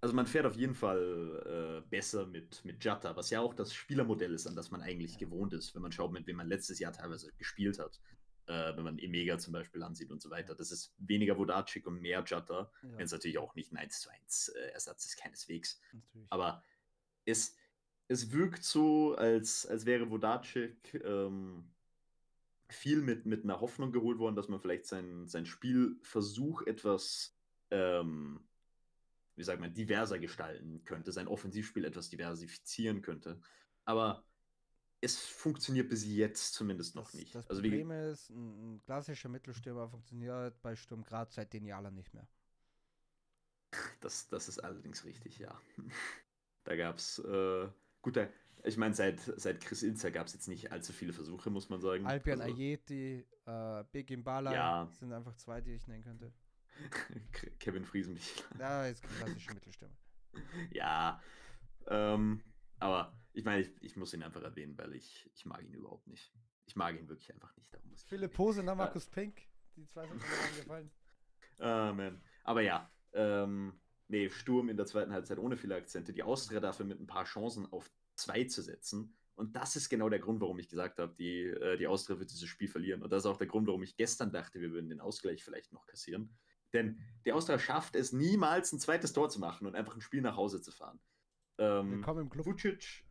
also 0.03 0.15
man 0.15 0.27
fährt 0.27 0.47
auf 0.47 0.57
jeden 0.57 0.75
Fall 0.75 1.81
äh, 1.85 1.89
besser 1.89 2.27
mit, 2.27 2.65
mit 2.65 2.85
Jatta, 2.85 3.15
was 3.15 3.31
ja 3.31 3.41
auch 3.41 3.55
das 3.55 3.73
Spielermodell 3.73 4.35
ist, 4.35 4.49
an 4.49 4.57
das 4.57 4.73
man 4.73 4.83
eigentlich 4.83 5.17
gewohnt 5.17 5.53
ist, 5.53 5.75
wenn 5.75 5.83
man 5.83 5.93
schaut, 5.93 6.13
mit 6.13 6.27
wem 6.27 6.37
man 6.37 6.49
letztes 6.49 6.81
Jahr 6.81 6.93
teilweise 6.93 7.33
gespielt 7.39 7.79
hat. 7.79 8.01
Äh, 8.47 8.77
wenn 8.77 8.83
man 8.83 8.99
Emega 8.99 9.39
zum 9.39 9.53
Beispiel 9.53 9.85
ansieht 9.85 10.11
und 10.11 10.21
so 10.21 10.29
weiter. 10.29 10.57
Das 10.57 10.73
ist 10.73 10.93
weniger 10.99 11.39
Vodacic 11.39 11.87
und 11.87 12.01
mehr 12.01 12.25
Jatta, 12.27 12.73
ja. 12.83 12.97
wenn 12.97 13.05
es 13.05 13.13
natürlich 13.13 13.39
auch 13.39 13.55
nicht 13.55 13.73
ein 13.73 13.77
1 13.77 14.01
zu 14.01 14.11
1 14.11 14.49
äh, 14.49 14.59
Ersatz 14.73 15.07
ist, 15.07 15.17
keineswegs. 15.17 15.81
Natürlich. 15.93 16.27
Aber 16.31 16.65
es, 17.25 17.57
es 18.09 18.33
wirkt 18.33 18.65
so, 18.65 19.15
als, 19.15 19.65
als 19.67 19.87
wäre 19.87 20.11
Vodacic 20.11 21.01
ähm, 21.05 21.71
viel 22.69 23.01
mit, 23.01 23.25
mit 23.25 23.45
einer 23.45 23.61
Hoffnung 23.61 23.93
geholt 23.93 24.19
worden, 24.19 24.35
dass 24.35 24.49
man 24.49 24.61
vielleicht 24.61 24.87
seinen 24.87 25.29
sein 25.29 25.47
Spielversuch 25.47 26.63
etwas, 26.63 27.37
ähm, 27.71 28.41
wie 29.37 29.45
sagt 29.45 29.61
man, 29.61 29.73
diverser 29.73 30.19
gestalten 30.19 30.85
könnte, 30.85 31.13
sein 31.13 31.29
Offensivspiel 31.29 31.85
etwas 31.85 32.11
diversifizieren 32.11 33.03
könnte. 33.03 33.41
Aber 33.85 34.25
es 35.01 35.19
funktioniert 35.19 35.89
bis 35.89 36.07
jetzt 36.07 36.55
zumindest 36.55 36.95
noch 36.95 37.11
das, 37.11 37.15
nicht. 37.15 37.35
Das 37.35 37.49
also 37.49 37.61
Problem 37.61 37.91
ist, 37.91 38.31
ein, 38.31 38.75
ein, 38.75 38.83
klassischer 38.83 39.29
Mittelstürmer 39.29 39.89
funktioniert 39.89 40.61
bei 40.63 40.77
Sturm 40.77 41.03
Graz 41.03 41.35
seit 41.35 41.53
den 41.53 41.67
Jahren 41.67 41.95
nicht 41.95 42.15
mehr. 42.15 42.29
Das, 44.01 44.29
das 44.29 44.49
ist 44.49 44.59
allerdings 44.59 45.05
richtig, 45.05 45.39
ja. 45.39 45.61
Da 46.65 46.77
gab 46.77 46.99
es 46.99 47.19
äh, 47.19 47.69
Gut, 48.03 48.17
da, 48.17 48.29
ich 48.65 48.77
meine, 48.77 48.95
seit, 48.95 49.21
seit 49.21 49.61
Chris 49.61 49.83
Ilzer 49.83 50.11
gab 50.11 50.27
es 50.27 50.35
jetzt 50.35 50.49
nicht 50.49 50.73
allzu 50.73 50.93
viele 50.93 51.13
Versuche, 51.13 51.51
muss 51.51 51.69
man 51.69 51.81
sagen. 51.81 52.05
Alpian 52.05 52.41
Also, 52.41 52.55
Ayeti, 52.55 53.25
äh, 53.47 53.85
Begin 53.93 54.25
Bala 54.25 54.53
Ja. 54.53 54.89
sind 54.91 55.13
einfach 55.13 55.37
zwei, 55.37 55.61
die 55.61 55.75
ich 55.75 55.87
nennen 55.87 56.03
könnte. 56.03 56.33
Kevin 57.59 57.85
Friesenbichler. 57.85 58.45
Ja, 58.59 58.87
ist 58.87 59.03
klassische 59.03 59.53
Mittelstimme. 59.55 59.93
Ja, 60.71 61.23
ähm, 61.87 62.43
aber 62.79 63.17
ich 63.33 63.45
meine, 63.45 63.63
ich, 63.63 63.71
ich 63.81 63.97
muss 63.97 64.15
ihn 64.15 64.23
einfach 64.23 64.43
erwähnen, 64.43 64.77
weil 64.79 64.95
ich, 64.95 65.31
ich 65.35 65.45
mag 65.47 65.63
ihn 65.63 65.75
überhaupt 65.75 66.07
nicht. 66.07 66.33
Ich 66.67 66.77
mag 66.77 66.99
ihn 66.99 67.09
wirklich 67.09 67.33
einfach 67.33 67.55
nicht. 67.57 67.73
Darum 67.73 67.91
muss 67.91 68.03
Philipp. 68.05 68.33
Pose 68.33 68.63
nach 68.63 68.77
Markus 68.77 69.07
Pink. 69.07 69.43
Die 69.77 69.87
zwei 69.87 70.07
sind 70.07 70.17
mir 70.17 70.49
angefallen. 70.49 70.91
Ah, 71.59 71.93
man. 71.93 72.21
Aber 72.43 72.61
ja, 72.63 72.91
ähm, 73.13 73.81
nee, 74.09 74.29
Sturm 74.31 74.69
in 74.69 74.77
der 74.77 74.87
zweiten 74.87 75.13
Halbzeit 75.13 75.39
ohne 75.39 75.57
viele 75.57 75.77
Akzente. 75.77 76.13
Die 76.13 76.25
Austria 76.25 76.59
dafür 76.59 76.87
mit 76.87 76.99
ein 76.99 77.07
paar 77.07 77.25
Chancen 77.25 77.71
auf 77.73 77.89
zwei 78.17 78.45
zu 78.45 78.63
setzen. 78.63 79.17
Und 79.35 79.55
das 79.55 79.77
ist 79.77 79.89
genau 79.89 80.09
der 80.09 80.19
Grund, 80.19 80.41
warum 80.41 80.59
ich 80.59 80.69
gesagt 80.69 80.99
habe, 80.99 81.15
die, 81.15 81.45
äh, 81.45 81.77
die 81.77 81.87
Austria 81.87 82.19
wird 82.19 82.33
dieses 82.33 82.49
Spiel 82.49 82.67
verlieren. 82.67 83.03
Und 83.03 83.11
das 83.11 83.23
ist 83.23 83.27
auch 83.27 83.37
der 83.37 83.47
Grund, 83.47 83.69
warum 83.69 83.83
ich 83.83 83.97
gestern 83.97 84.33
dachte, 84.33 84.61
wir 84.61 84.73
würden 84.73 84.91
den 84.91 85.01
Ausgleich 85.01 85.45
vielleicht 85.45 85.73
noch 85.73 85.87
kassieren. 85.87 86.37
Denn 86.73 86.99
die 87.25 87.33
Austria 87.33 87.59
schafft 87.59 87.97
es 87.97 88.13
niemals, 88.13 88.73
ein 88.73 88.81
zweites 88.81 89.13
Tor 89.13 89.29
zu 89.29 89.39
machen 89.41 89.67
und 89.67 89.75
einfach 89.75 89.95
ein 89.95 90.01
Spiel 90.01 90.23
nach 90.23 90.37
Hause 90.37 90.61
zu 90.61 90.73
fahren. 90.73 90.99
Ähm, 91.59 91.91
Willkommen 91.93 92.23
im 92.23 92.31
Club. 92.31 92.47
Vucic, 92.47 93.05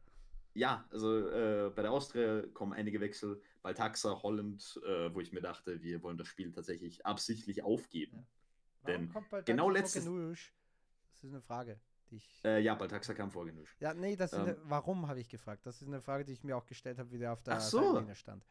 ja, 0.54 0.86
also 0.92 1.30
äh, 1.30 1.72
bei 1.74 1.82
der 1.84 1.92
Austria 1.92 2.44
kommen 2.54 2.74
einige 2.74 3.00
Wechsel. 3.00 3.42
Baltaxa, 3.62 4.22
Holland, 4.24 4.82
äh, 4.86 5.14
wo 5.14 5.22
ich 5.22 5.32
mir 5.32 5.42
dachte, 5.42 5.82
wir 5.82 6.02
wollen 6.02 6.18
das 6.18 6.28
Spiel 6.28 6.52
tatsächlich 6.52 7.06
absichtlich 7.06 7.64
aufgeben. 7.64 8.26
Warum 8.82 9.02
Denn 9.02 9.10
kommt 9.14 9.30
bald 9.30 9.46
genau 9.46 9.70
letztes- 9.70 10.06
Fogenusch? 10.06 10.54
Das 11.14 11.26
ist 11.26 11.30
eine 11.34 11.42
Frage, 11.42 11.80
die 12.10 12.16
ich. 12.16 12.42
Äh, 12.44 12.62
ja, 12.62 12.74
Baltaxa 12.74 13.14
kam 13.14 13.30
vor 13.32 13.46
genug. 13.46 13.68
ja, 13.80 13.94
nee, 13.94 14.16
das 14.16 14.34
ist 14.34 14.40
ähm, 14.40 14.46
eine, 14.46 14.58
warum 14.64 15.08
habe 15.08 15.20
ich 15.20 15.30
gefragt? 15.30 15.66
Das 15.68 15.82
ist 15.82 15.88
eine 15.88 16.02
Frage, 16.02 16.26
die 16.26 16.34
ich 16.34 16.44
mir 16.44 16.58
auch 16.58 16.66
gestellt 16.66 16.98
habe, 16.98 17.12
wie 17.12 17.20
der 17.20 17.32
auf 17.34 17.44
der 17.44 17.58
Ach 17.58 17.62
so. 17.62 18.04
Stand. 18.16 18.44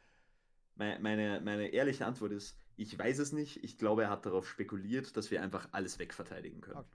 Meine, 0.77 1.01
meine, 1.01 1.41
meine 1.41 1.67
ehrliche 1.69 2.07
Antwort 2.07 2.31
ist, 2.33 2.57
ich 2.81 2.99
weiß 2.99 3.19
es 3.19 3.33
nicht. 3.33 3.63
Ich 3.63 3.77
glaube, 3.77 4.05
er 4.05 4.11
hat 4.11 4.25
darauf 4.25 4.49
spekuliert, 4.49 5.15
dass 5.15 5.31
wir 5.31 5.43
einfach 5.43 5.69
alles 5.73 5.99
wegverteidigen 5.99 6.63
können. 6.63 6.79
Okay. 6.79 6.89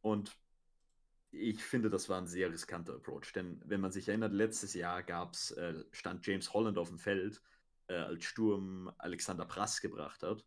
Und 0.00 0.38
ich 1.30 1.62
finde, 1.62 1.90
das 1.90 2.08
war 2.08 2.18
ein 2.18 2.26
sehr 2.26 2.50
riskanter 2.50 2.94
Approach. 2.94 3.30
Denn 3.34 3.60
wenn 3.66 3.82
man 3.82 3.92
sich 3.92 4.08
erinnert, 4.08 4.32
letztes 4.32 4.72
Jahr 4.72 5.02
gab's, 5.02 5.50
äh, 5.50 5.84
stand 5.90 6.26
James 6.26 6.54
Holland 6.54 6.78
auf 6.78 6.88
dem 6.88 6.98
Feld, 6.98 7.42
äh, 7.88 7.94
als 7.94 8.24
Sturm 8.24 8.90
Alexander 8.96 9.44
Prass 9.44 9.82
gebracht 9.82 10.22
hat. 10.22 10.46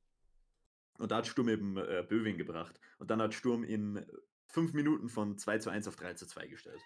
Und 0.97 1.11
da 1.11 1.17
hat 1.17 1.27
Sturm 1.27 1.49
eben 1.49 1.77
äh, 1.77 2.03
Böwing 2.07 2.37
gebracht. 2.37 2.79
Und 2.97 3.11
dann 3.11 3.21
hat 3.21 3.35
Sturm 3.35 3.63
in 3.63 4.03
fünf 4.47 4.73
Minuten 4.73 5.09
von 5.09 5.37
2 5.37 5.59
zu 5.59 5.69
1 5.69 5.87
auf 5.87 5.95
3 5.95 6.15
zu 6.15 6.25
2 6.25 6.47
gestellt. 6.47 6.81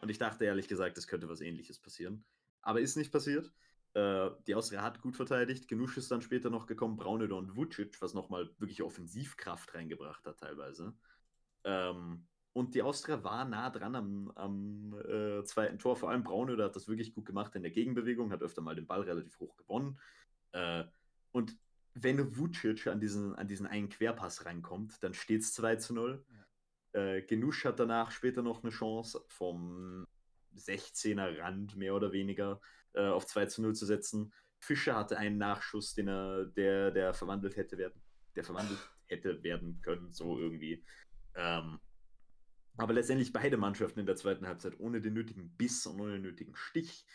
Und 0.00 0.08
ich 0.08 0.18
dachte 0.18 0.44
ehrlich 0.44 0.68
gesagt, 0.68 0.98
es 0.98 1.08
könnte 1.08 1.28
was 1.28 1.40
ähnliches 1.40 1.80
passieren. 1.80 2.24
Aber 2.62 2.80
ist 2.80 2.96
nicht 2.96 3.10
passiert. 3.10 3.50
Äh, 3.94 4.30
die 4.46 4.54
Austria 4.54 4.82
hat 4.82 5.00
gut 5.00 5.16
verteidigt. 5.16 5.68
Genusch 5.68 5.96
ist 5.96 6.10
dann 6.10 6.22
später 6.22 6.50
noch 6.50 6.66
gekommen. 6.66 6.96
Braunöder 6.96 7.36
und 7.36 7.56
Vucic, 7.56 8.00
was 8.02 8.12
nochmal 8.12 8.50
wirklich 8.58 8.82
Offensivkraft 8.82 9.74
reingebracht 9.74 10.26
hat 10.26 10.40
teilweise. 10.40 10.94
Ähm, 11.64 12.26
und 12.52 12.74
die 12.74 12.82
Austria 12.82 13.22
war 13.24 13.44
nah 13.44 13.70
dran 13.70 13.94
am, 13.96 14.30
am 14.34 14.94
äh, 15.08 15.44
zweiten 15.44 15.78
Tor. 15.78 15.96
Vor 15.96 16.10
allem 16.10 16.22
Braunöder 16.22 16.64
hat 16.64 16.76
das 16.76 16.88
wirklich 16.88 17.14
gut 17.14 17.26
gemacht 17.26 17.54
in 17.54 17.62
der 17.62 17.72
Gegenbewegung, 17.72 18.30
hat 18.30 18.42
öfter 18.42 18.62
mal 18.62 18.76
den 18.76 18.86
Ball 18.86 19.02
relativ 19.02 19.38
hoch 19.40 19.56
gewonnen. 19.56 19.98
Äh, 20.52 20.84
und 21.32 21.56
wenn 21.94 22.36
Vucic 22.36 22.88
an 22.88 23.00
diesen, 23.00 23.34
an 23.36 23.46
diesen 23.46 23.66
einen 23.66 23.88
Querpass 23.88 24.44
reinkommt, 24.44 25.02
dann 25.02 25.14
steht 25.14 25.42
es 25.42 25.54
2 25.54 25.76
zu 25.76 25.94
0. 25.94 26.24
Äh, 26.92 27.22
Genusch 27.22 27.64
hat 27.64 27.78
danach 27.78 28.10
später 28.10 28.42
noch 28.42 28.62
eine 28.62 28.72
Chance 28.72 29.24
vom 29.28 30.06
16er 30.56 31.38
Rand 31.38 31.76
mehr 31.76 31.94
oder 31.94 32.12
weniger 32.12 32.60
äh, 32.94 33.08
auf 33.08 33.26
2 33.26 33.46
zu 33.46 33.62
0 33.62 33.74
zu 33.74 33.86
setzen. 33.86 34.32
Fischer 34.60 34.96
hatte 34.96 35.18
einen 35.18 35.38
Nachschuss, 35.38 35.94
den 35.94 36.08
er, 36.08 36.46
der, 36.46 36.90
der 36.90 37.14
verwandelt 37.14 37.56
hätte 37.56 37.76
werden, 37.76 38.02
der 38.34 38.44
verwandelt 38.44 38.78
hätte 39.06 39.42
werden 39.42 39.80
können, 39.82 40.12
so 40.12 40.38
irgendwie. 40.38 40.84
Ähm, 41.34 41.78
aber 42.76 42.94
letztendlich 42.94 43.32
beide 43.32 43.56
Mannschaften 43.56 44.00
in 44.00 44.06
der 44.06 44.16
zweiten 44.16 44.46
Halbzeit 44.46 44.78
ohne 44.80 45.00
den 45.00 45.14
nötigen 45.14 45.54
Biss 45.56 45.86
und 45.86 46.00
ohne 46.00 46.14
den 46.14 46.22
nötigen 46.22 46.56
Stich. 46.56 47.06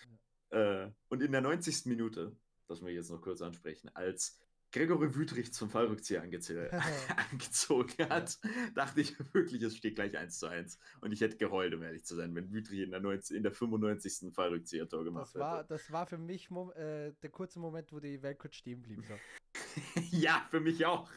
Äh, 0.50 0.90
und 1.10 1.22
in 1.22 1.32
der 1.32 1.42
90. 1.42 1.86
Minute, 1.86 2.36
das 2.68 2.82
muss 2.82 2.92
ich 2.92 2.96
jetzt 2.96 3.12
noch 3.12 3.22
kurz 3.22 3.42
ansprechen, 3.42 3.90
als 3.94 4.40
Gregory 4.72 5.16
Wüthrich 5.16 5.54
zum 5.54 5.70
Fallrückzieher 5.70 6.22
angezogen 7.32 8.10
hat, 8.10 8.38
dachte 8.76 9.02
ich 9.02 9.16
wirklich, 9.34 9.62
es 9.64 9.76
steht 9.76 9.96
gleich 9.96 10.18
1 10.18 10.40
zu 10.40 10.48
1. 10.48 10.80
Und 11.02 11.12
ich 11.12 11.22
hätte 11.22 11.38
geheult, 11.38 11.74
um 11.74 11.82
ehrlich 11.82 12.06
zu 12.06 12.16
sein, 12.16 12.36
wenn 12.36 12.52
Wüthrich 12.52 12.82
in 12.82 12.92
der, 12.92 13.00
90, 13.00 13.36
in 13.36 13.44
der 13.44 13.52
95. 13.52 14.34
Fallrückzieher-Tor 14.34 15.04
gemacht 15.04 15.34
Das 15.34 15.42
war, 15.42 15.60
hätte. 15.60 15.68
das 15.70 15.92
war 15.92 16.06
für 16.06 16.18
mich 16.18 16.50
äh, 16.52 17.12
der 17.22 17.30
kurze 17.32 17.60
Moment, 17.60 17.92
wo 17.92 18.00
die 18.00 18.22
Welt 18.22 18.38
kurz 18.38 18.56
stehen 18.56 18.82
blieb. 18.82 19.04
So. 19.06 19.14
ja, 20.12 20.46
für 20.50 20.60
mich 20.60 20.86
auch. 20.86 21.10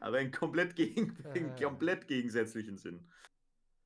Aber 0.00 0.20
in 0.20 0.30
komplett, 0.30 0.76
gegen, 0.76 1.16
in 1.34 1.54
komplett 1.56 2.08
gegensätzlichen 2.08 2.76
Sinn. 2.76 3.08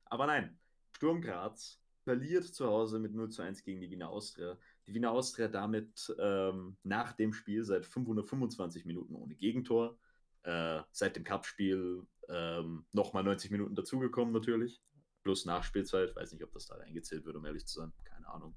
Aber 0.05 0.27
nein, 0.27 0.59
Sturm 0.95 1.21
Graz 1.21 1.79
verliert 2.03 2.45
zu 2.45 2.67
Hause 2.67 2.99
mit 2.99 3.13
0 3.13 3.29
zu 3.29 3.41
1 3.41 3.63
gegen 3.63 3.79
die 3.79 3.89
Wiener 3.89 4.09
Austria. 4.09 4.57
Die 4.87 4.93
Wiener 4.93 5.11
Austria 5.11 5.47
damit 5.47 6.13
ähm, 6.19 6.77
nach 6.83 7.13
dem 7.13 7.33
Spiel 7.33 7.63
seit 7.63 7.85
525 7.85 8.85
Minuten 8.85 9.15
ohne 9.15 9.35
Gegentor. 9.35 9.97
Äh, 10.43 10.81
seit 10.91 11.15
dem 11.15 11.23
Cup-Spiel 11.23 12.05
ähm, 12.29 12.85
nochmal 12.91 13.23
90 13.23 13.51
Minuten 13.51 13.75
dazugekommen 13.75 14.33
natürlich. 14.33 14.81
Plus 15.23 15.45
Nachspielzeit. 15.45 16.15
Weiß 16.15 16.33
nicht, 16.33 16.43
ob 16.43 16.51
das 16.51 16.67
da 16.67 16.75
reingezählt 16.75 17.25
wird, 17.25 17.37
um 17.37 17.45
ehrlich 17.45 17.65
zu 17.65 17.79
sein. 17.79 17.93
Keine 18.03 18.27
Ahnung. 18.27 18.55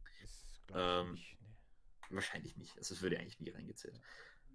Ähm, 0.74 1.12
nicht. 1.12 1.36
Wahrscheinlich 2.10 2.56
nicht. 2.56 2.76
Also 2.76 2.94
es 2.94 3.02
würde 3.02 3.18
eigentlich 3.18 3.40
nie 3.40 3.50
reingezählt. 3.50 4.00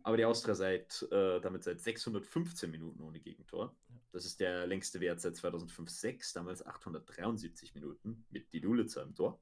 Aber 0.03 0.17
die 0.17 0.25
Austria 0.25 0.55
seit, 0.55 1.07
äh, 1.11 1.39
damit 1.41 1.63
seit 1.63 1.79
615 1.79 2.71
Minuten 2.71 3.01
ohne 3.01 3.19
Gegentor. 3.19 3.75
Das 4.11 4.25
ist 4.25 4.39
der 4.39 4.65
längste 4.67 4.99
Wert 4.99 5.21
seit 5.21 5.35
2005-6, 5.35 6.33
damals 6.33 6.65
873 6.65 7.75
Minuten 7.75 8.25
mit 8.29 8.51
die 8.51 8.61
Dulitzer 8.61 9.03
im 9.03 9.15
Tor. 9.15 9.39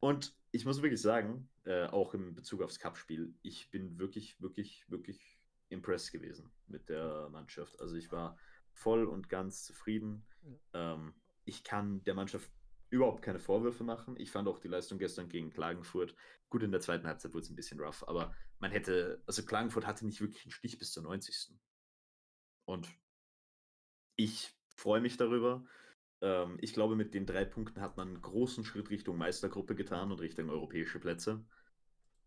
Ja. 0.00 0.08
Und 0.08 0.34
ich 0.50 0.64
muss 0.64 0.82
wirklich 0.82 1.00
sagen, 1.00 1.48
äh, 1.64 1.86
auch 1.86 2.14
im 2.14 2.34
Bezug 2.34 2.62
aufs 2.62 2.78
Cup-Spiel, 2.78 3.34
ich 3.42 3.70
bin 3.70 3.98
wirklich, 3.98 4.40
wirklich, 4.40 4.90
wirklich 4.90 5.38
impressed 5.68 6.12
gewesen 6.12 6.50
mit 6.66 6.88
der 6.88 7.28
Mannschaft. 7.30 7.80
Also 7.80 7.96
ich 7.96 8.10
war 8.10 8.38
voll 8.72 9.04
und 9.04 9.28
ganz 9.28 9.64
zufrieden. 9.64 10.26
Ähm, 10.72 11.14
ich 11.44 11.64
kann 11.64 12.02
der 12.04 12.14
Mannschaft 12.14 12.50
überhaupt 12.90 13.22
keine 13.22 13.38
Vorwürfe 13.38 13.84
machen. 13.84 14.16
Ich 14.18 14.30
fand 14.30 14.48
auch 14.48 14.58
die 14.58 14.68
Leistung 14.68 14.98
gestern 14.98 15.28
gegen 15.28 15.50
Klagenfurt. 15.50 16.14
Gut, 16.48 16.62
in 16.62 16.70
der 16.70 16.80
zweiten 16.80 17.06
Halbzeit 17.06 17.34
wurde 17.34 17.44
es 17.44 17.50
ein 17.50 17.56
bisschen 17.56 17.80
rough, 17.80 18.06
aber 18.08 18.34
man 18.58 18.70
hätte, 18.70 19.22
also 19.26 19.44
Klagenfurt 19.44 19.86
hatte 19.86 20.06
nicht 20.06 20.20
wirklich 20.20 20.44
einen 20.44 20.52
Stich 20.52 20.78
bis 20.78 20.92
zur 20.92 21.02
90. 21.02 21.54
Und 22.64 22.88
ich 24.16 24.54
freue 24.74 25.00
mich 25.00 25.16
darüber. 25.16 25.64
Ähm, 26.20 26.58
ich 26.60 26.72
glaube, 26.72 26.96
mit 26.96 27.14
den 27.14 27.26
drei 27.26 27.44
Punkten 27.44 27.80
hat 27.80 27.96
man 27.96 28.08
einen 28.08 28.22
großen 28.22 28.64
Schritt 28.64 28.90
Richtung 28.90 29.18
Meistergruppe 29.18 29.74
getan 29.74 30.10
und 30.10 30.20
Richtung 30.20 30.50
europäische 30.50 30.98
Plätze. 30.98 31.44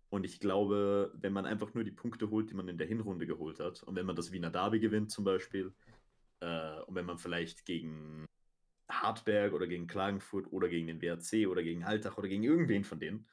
Und 0.09 0.25
ich 0.25 0.39
glaube, 0.39 1.11
wenn 1.15 1.33
man 1.33 1.45
einfach 1.45 1.73
nur 1.73 1.83
die 1.83 1.91
Punkte 1.91 2.29
holt, 2.29 2.49
die 2.49 2.53
man 2.53 2.67
in 2.67 2.77
der 2.77 2.87
Hinrunde 2.87 3.25
geholt 3.25 3.59
hat, 3.59 3.81
und 3.83 3.95
wenn 3.95 4.05
man 4.05 4.15
das 4.15 4.31
Wiener 4.31 4.49
Derby 4.49 4.79
gewinnt 4.79 5.09
zum 5.09 5.23
Beispiel, 5.23 5.73
äh, 6.41 6.81
und 6.81 6.95
wenn 6.95 7.05
man 7.05 7.17
vielleicht 7.17 7.65
gegen 7.65 8.25
Hartberg 8.89 9.53
oder 9.53 9.67
gegen 9.67 9.87
Klagenfurt 9.87 10.51
oder 10.51 10.67
gegen 10.67 10.87
den 10.87 11.01
WRC 11.01 11.47
oder 11.47 11.63
gegen 11.63 11.83
Altach 11.83 12.17
oder 12.17 12.27
gegen 12.27 12.43
irgendwen 12.43 12.83
von 12.83 12.99
denen 12.99 13.25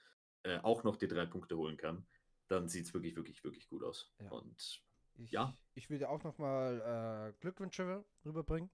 äh, 0.44 0.58
auch 0.58 0.84
noch 0.84 0.96
die 0.96 1.08
drei 1.08 1.26
Punkte 1.26 1.56
holen 1.56 1.76
kann, 1.76 2.06
dann 2.46 2.68
sieht 2.68 2.86
es 2.86 2.94
wirklich, 2.94 3.16
wirklich, 3.16 3.42
wirklich 3.44 3.68
gut 3.68 3.82
aus. 3.82 4.14
Ja. 4.20 4.30
Und 4.30 4.82
Ich, 5.16 5.32
ja. 5.32 5.56
ich 5.74 5.90
will 5.90 5.98
dir 5.98 6.10
auch 6.10 6.22
nochmal 6.22 7.32
äh, 7.34 7.40
Glückwünsche 7.40 8.04
rüberbringen. 8.24 8.70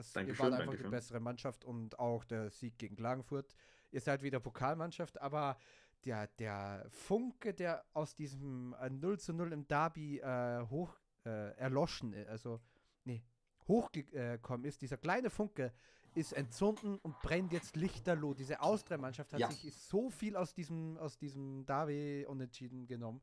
Das, 0.00 0.16
ihr 0.16 0.38
wart 0.38 0.54
einfach 0.54 0.74
die 0.76 0.88
bessere 0.88 1.20
Mannschaft 1.20 1.64
und 1.64 1.98
auch 1.98 2.24
der 2.24 2.50
Sieg 2.50 2.78
gegen 2.78 2.96
Klagenfurt. 2.96 3.54
Ihr 3.90 4.00
seid 4.00 4.22
wieder 4.22 4.40
Pokalmannschaft, 4.40 5.20
aber 5.20 5.58
der, 6.04 6.26
der 6.38 6.86
Funke, 6.90 7.52
der 7.52 7.84
aus 7.92 8.14
diesem 8.14 8.74
äh, 8.80 8.88
0 8.88 9.18
zu 9.18 9.32
0 9.34 9.52
im 9.52 9.66
Derby 9.68 10.18
äh, 10.20 10.64
hoch 10.68 10.96
äh, 11.26 11.54
erloschen, 11.58 12.14
also 12.28 12.60
nee, 13.04 13.22
hochgekommen 13.68 14.64
ist, 14.64 14.80
dieser 14.82 14.96
kleine 14.96 15.30
Funke 15.30 15.72
ist 16.14 16.32
entzünden 16.32 16.98
und 16.98 17.18
brennt 17.20 17.52
jetzt 17.52 17.76
lichterloh. 17.76 18.34
Diese 18.34 18.60
Austria-Mannschaft 18.62 19.32
hat 19.32 19.40
Ja. 19.40 19.50
sich 19.50 19.72
so 19.76 20.10
viel 20.10 20.34
aus 20.36 20.54
diesem, 20.54 20.96
aus 20.96 21.18
diesem 21.18 21.64
Derby 21.66 22.24
unentschieden 22.26 22.86
genommen. 22.86 23.20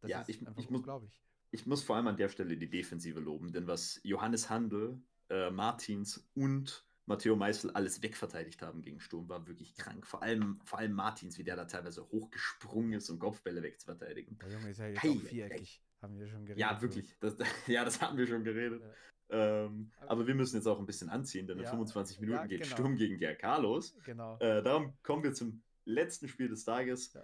Das 0.00 0.10
Ja, 0.10 0.20
ist 0.22 0.28
ich- 0.30 0.40
einfach 0.46 0.58
ich 0.62 0.70
muss- 0.70 0.78
unglaublich. 0.78 1.22
ich 1.50 1.66
muss 1.66 1.82
vor 1.82 1.96
allem 1.96 2.06
an 2.06 2.16
der 2.16 2.28
Stelle 2.28 2.56
die 2.56 2.70
Defensive 2.70 3.20
loben, 3.20 3.52
denn 3.52 3.66
was 3.66 4.00
Johannes 4.02 4.48
Handel, 4.48 5.02
äh, 5.30 5.50
Martins 5.50 6.28
und 6.34 6.86
Matteo 7.06 7.34
Meißel 7.36 7.70
alles 7.72 8.00
wegverteidigt 8.02 8.62
haben 8.62 8.80
gegen 8.82 9.00
Sturm, 9.00 9.28
war 9.28 9.46
wirklich 9.46 9.74
krank. 9.76 10.06
Vor 10.06 10.22
allem, 10.22 10.60
vor 10.64 10.78
allem 10.78 10.92
Martins, 10.92 11.36
wie 11.36 11.44
der 11.44 11.56
da 11.56 11.64
teilweise 11.64 12.08
hochgesprungen 12.08 12.92
ist, 12.92 13.10
um 13.10 13.18
Kopfbälle 13.18 13.62
wegzuverteidigen. 13.62 14.38
Der 14.38 14.50
Junge 14.50 14.70
ist 14.70 14.78
ja 14.78 14.86
jetzt 14.86 15.04
ei, 15.04 15.14
viereckig. 15.18 15.82
Haben 16.00 16.18
wir 16.18 16.26
schon 16.28 16.44
geredet. 16.44 16.60
Ja, 16.60 16.80
wirklich. 16.80 17.16
Das, 17.20 17.36
ja, 17.66 17.84
das 17.84 18.00
haben 18.00 18.16
wir 18.18 18.26
schon 18.26 18.44
geredet. 18.44 18.82
Ja. 19.30 19.64
Ähm, 19.64 19.90
Aber- 20.00 20.10
aber 20.10 20.26
wir 20.26 20.34
müssen 20.34 20.56
jetzt 20.56 20.66
auch 20.66 20.78
ein 20.78 20.86
bisschen 20.86 21.08
anziehen, 21.08 21.46
denn 21.46 21.58
in 21.58 21.64
Ja, 21.64 21.70
25 21.70 22.20
Minuten 22.20 22.38
ja, 22.38 22.46
geht 22.46 22.62
genau. 22.62 22.74
Sturm 22.76 22.96
gegen 22.96 23.16
GRK 23.18 23.56
los. 23.58 23.96
Genau. 24.04 24.38
Äh, 24.38 24.62
darum 24.62 24.94
kommen 25.02 25.22
wir 25.24 25.32
zum 25.32 25.62
letzten 25.84 26.28
Spiel 26.28 26.48
des 26.48 26.64
Tages. 26.64 27.16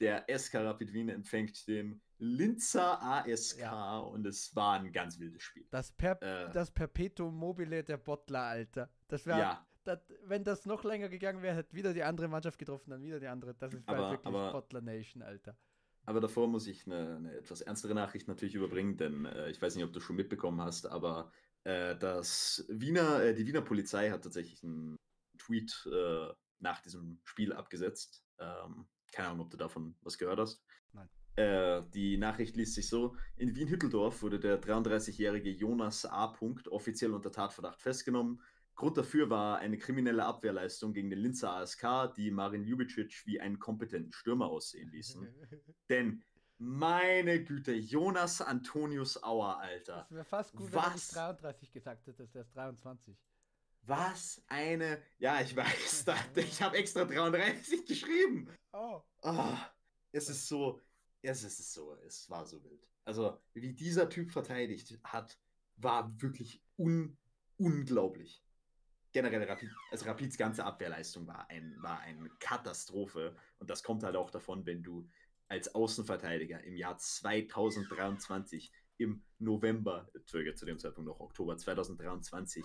Der 0.00 0.24
SK 0.28 0.56
Rapid 0.56 0.92
Wien 0.92 1.08
empfängt 1.08 1.66
den 1.68 2.00
Linzer 2.18 3.00
ASK 3.02 3.58
Ja. 3.60 3.98
und 3.98 4.26
es 4.26 4.54
war 4.56 4.74
ein 4.80 4.92
ganz 4.92 5.18
wildes 5.18 5.42
Spiel. 5.42 5.66
Das, 5.70 5.92
per 5.92 6.20
Äh. 6.22 6.50
das 6.52 6.70
Perpetuum 6.70 7.34
mobile 7.36 7.82
der 7.84 7.96
Bottler, 7.98 8.42
Alter. 8.42 8.90
Das 9.08 9.26
wäre, 9.26 9.38
Ja, 9.38 9.66
das, 9.84 9.98
wenn 10.24 10.44
das 10.44 10.66
noch 10.66 10.84
länger 10.84 11.08
gegangen 11.08 11.42
wäre, 11.42 11.56
hätte 11.56 11.74
wieder 11.74 11.92
die 11.92 12.02
andere 12.02 12.28
Mannschaft 12.28 12.58
getroffen, 12.58 12.90
dann 12.90 13.02
wieder 13.02 13.20
die 13.20 13.26
andere. 13.28 13.54
Das 13.54 13.74
ist 13.74 13.88
Aber- 13.88 14.10
wirklich 14.10 14.26
aber- 14.26 14.52
Bottler 14.52 14.80
Nation, 14.80 15.22
Alter. 15.22 15.56
aber 16.04 16.20
davor 16.20 16.46
muss 16.48 16.66
ich 16.66 16.86
eine, 16.86 17.16
eine 17.16 17.36
etwas 17.36 17.60
ernstere 17.60 17.94
Nachricht 17.94 18.28
natürlich 18.28 18.54
überbringen, 18.54 18.96
denn 18.96 19.24
äh, 19.26 19.50
ich 19.50 19.60
weiß 19.62 19.74
nicht, 19.76 19.84
ob 19.84 19.92
du 19.92 20.00
schon 20.00 20.16
mitbekommen 20.16 20.60
hast, 20.60 20.86
aber 20.86 21.30
äh, 21.64 21.96
das 21.96 22.64
Wiener, 22.68 23.22
äh, 23.22 23.34
die 23.34 23.46
Wiener 23.46 23.62
Polizei 23.62 24.10
hat 24.10 24.22
tatsächlich 24.22 24.62
einen 24.64 24.96
Tweet 25.38 25.88
äh, 25.92 26.28
nach 26.60 26.80
diesem 26.80 27.20
Spiel 27.24 27.52
abgesetzt. 27.52 28.24
Ähm, 28.38 28.86
keine 29.12 29.28
Ahnung, 29.28 29.42
ob 29.42 29.50
du 29.50 29.56
davon 29.56 29.94
was 30.02 30.18
gehört 30.18 30.40
hast. 30.40 30.62
Nein. 30.92 31.08
Äh, 31.36 31.82
die 31.94 32.16
Nachricht 32.16 32.56
liest 32.56 32.74
sich 32.74 32.88
so: 32.88 33.16
In 33.36 33.54
Wien-Hütteldorf 33.54 34.22
wurde 34.22 34.40
der 34.40 34.60
33-jährige 34.60 35.50
Jonas 35.50 36.04
A. 36.06 36.34
Offiziell 36.70 37.14
unter 37.14 37.30
Tatverdacht 37.30 37.80
festgenommen. 37.80 38.42
Grund 38.74 38.96
dafür 38.96 39.28
war 39.28 39.58
eine 39.58 39.76
kriminelle 39.76 40.24
Abwehrleistung 40.24 40.94
gegen 40.94 41.10
den 41.10 41.18
Linzer 41.18 41.52
ASK, 41.52 42.14
die 42.16 42.30
Marin 42.30 42.64
Ljubicic 42.64 43.22
wie 43.26 43.38
einen 43.38 43.58
kompetenten 43.58 44.12
Stürmer 44.12 44.46
aussehen 44.46 44.90
ließen. 44.90 45.28
Denn, 45.90 46.22
meine 46.58 47.44
Güte, 47.44 47.74
Jonas 47.74 48.40
Antonius 48.40 49.22
Auer, 49.22 49.58
Alter. 49.58 50.06
Das 50.08 50.10
wäre 50.12 50.24
fast 50.24 50.54
gut, 50.54 50.72
wenn 50.72 50.78
er 50.78 50.90
nicht 50.90 51.08
Was? 51.08 51.08
33 51.08 51.72
gesagt 51.72 52.06
hätte, 52.06 52.26
der 52.28 52.42
ist 52.42 52.56
23. 52.56 53.16
Was 53.82 54.42
eine. 54.46 55.02
Ja, 55.18 55.40
ich 55.40 55.56
weiß, 55.56 56.04
da, 56.06 56.16
ich 56.36 56.62
habe 56.62 56.76
extra 56.76 57.04
33 57.04 57.84
geschrieben. 57.84 58.48
Oh. 58.72 59.02
Ah, 59.22 59.70
es 60.12 60.28
ist 60.28 60.46
so, 60.46 60.80
es 61.20 61.42
ist 61.42 61.72
so, 61.72 61.96
es 62.06 62.28
war 62.30 62.46
so 62.46 62.62
wild. 62.62 62.88
Also, 63.04 63.40
wie 63.54 63.72
dieser 63.72 64.08
Typ 64.08 64.30
verteidigt 64.30 64.98
hat, 65.04 65.36
war 65.76 66.12
wirklich 66.20 66.62
un, 66.78 67.16
unglaublich. 67.56 68.44
Generell 69.12 69.42
Rapid, 69.42 69.70
also 69.90 70.06
Rapids 70.06 70.38
ganze 70.38 70.64
Abwehrleistung 70.64 71.26
war, 71.26 71.50
ein, 71.50 71.76
war 71.80 72.00
eine 72.00 72.30
Katastrophe. 72.38 73.36
Und 73.58 73.68
das 73.68 73.82
kommt 73.82 74.04
halt 74.04 74.16
auch 74.16 74.30
davon, 74.30 74.64
wenn 74.64 74.82
du 74.82 75.08
als 75.48 75.74
Außenverteidiger 75.74 76.62
im 76.64 76.76
Jahr 76.76 76.96
2023, 76.96 78.72
im 78.98 79.22
November, 79.38 80.08
äh, 80.14 80.54
zu 80.54 80.64
dem 80.64 80.78
Zeitpunkt 80.78 81.08
noch 81.08 81.20
Oktober 81.20 81.58
2023, 81.58 82.64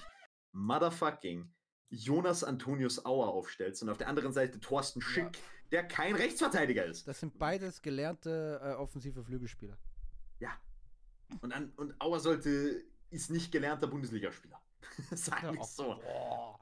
motherfucking 0.52 1.52
Jonas 1.90 2.44
Antonius 2.44 3.06
Auer 3.06 3.28
aufstellst 3.30 3.82
und 3.82 3.90
auf 3.90 3.98
der 3.98 4.08
anderen 4.10 4.34
Seite 4.34 4.60
Thorsten 4.60 5.02
Schick, 5.02 5.38
der 5.72 5.88
kein 5.88 6.16
Rechtsverteidiger 6.16 6.86
ist. 6.86 7.08
Das 7.08 7.20
sind 7.20 7.38
beides 7.38 7.82
gelernte 7.82 8.60
äh, 8.62 8.74
offensive 8.74 9.24
Flügelspieler. 9.24 9.78
Ja. 10.40 10.52
Und, 11.42 11.54
an, 11.54 11.72
und 11.78 12.00
Auer 12.02 12.20
sollte, 12.20 12.84
ist 13.10 13.30
nicht 13.32 13.52
gelernter 13.52 13.88
Bundesligaspieler. 13.88 14.62
Sag 15.12 15.44
Ja, 15.44 15.54
ich 15.54 15.64
so. 15.64 15.96
boah. 15.96 16.60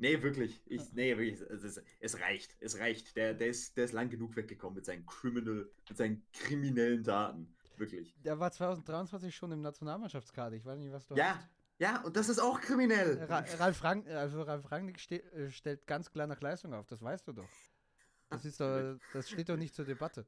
Nee, 0.00 0.22
wirklich. 0.22 0.62
Ich, 0.66 0.92
nee, 0.92 1.16
wirklich. 1.16 1.40
Es, 1.40 1.80
es 1.98 2.20
reicht. 2.20 2.56
Es 2.60 2.78
reicht. 2.78 3.16
Der, 3.16 3.34
der, 3.34 3.48
ist, 3.48 3.76
der 3.76 3.84
ist 3.84 3.92
lang 3.92 4.08
genug 4.08 4.36
weggekommen 4.36 4.76
mit 4.76 4.84
seinen 4.86 5.04
Criminal, 5.06 5.68
mit 5.88 5.98
seinen 5.98 6.24
kriminellen 6.32 7.02
Daten. 7.02 7.52
Wirklich. 7.76 8.14
Der 8.24 8.38
war 8.38 8.50
2023 8.52 9.34
schon 9.34 9.50
im 9.52 9.60
Nationalmannschaftskader. 9.60 10.54
Ich 10.56 10.64
weiß 10.64 10.78
nicht, 10.78 10.92
was 10.92 11.06
du 11.06 11.14
Ja, 11.16 11.36
hast. 11.36 11.48
Ja, 11.78 12.02
und 12.02 12.16
das 12.16 12.28
ist 12.28 12.38
auch 12.40 12.60
kriminell. 12.60 13.24
Ra 13.28 13.44
Ralf, 13.58 13.84
Rang 13.84 14.06
also 14.08 14.42
Ralf 14.42 14.70
Rangnick 14.70 14.98
ste 14.98 15.22
äh, 15.32 15.50
stellt 15.50 15.86
ganz 15.86 16.10
klar 16.10 16.26
nach 16.26 16.40
Leistung 16.40 16.74
auf, 16.74 16.86
das 16.86 17.02
weißt 17.02 17.28
du 17.28 17.32
doch. 17.32 17.48
Das, 18.30 18.44
ist 18.44 18.60
doch, 18.60 18.98
das 19.12 19.30
steht 19.30 19.48
doch 19.48 19.56
nicht 19.56 19.74
zur 19.74 19.84
Debatte. 19.84 20.26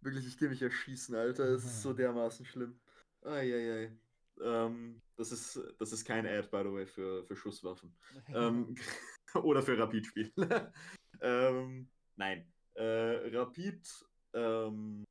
Wirklich, 0.00 0.26
ich 0.26 0.38
gehe 0.38 0.48
mich 0.48 0.62
erschießen, 0.62 1.14
Alter. 1.14 1.44
Es 1.44 1.64
ist 1.64 1.82
so 1.82 1.92
dermaßen 1.92 2.44
schlimm. 2.44 2.78
Eieiei. 3.22 3.92
Ähm, 4.40 5.00
das, 5.16 5.32
ist, 5.32 5.60
das 5.78 5.92
ist 5.92 6.04
kein 6.04 6.26
Ad, 6.26 6.48
by 6.50 6.62
the 6.64 6.72
way, 6.72 6.86
für, 6.86 7.24
für 7.24 7.36
Schusswaffen. 7.36 7.94
ähm, 8.34 8.74
oder 9.34 9.62
für 9.62 9.78
Rapid-Spiel. 9.78 10.32
ähm, 11.20 11.88
nein. 12.16 12.52
Äh, 12.74 13.36
Rapid 13.36 13.88
ähm, 14.34 15.04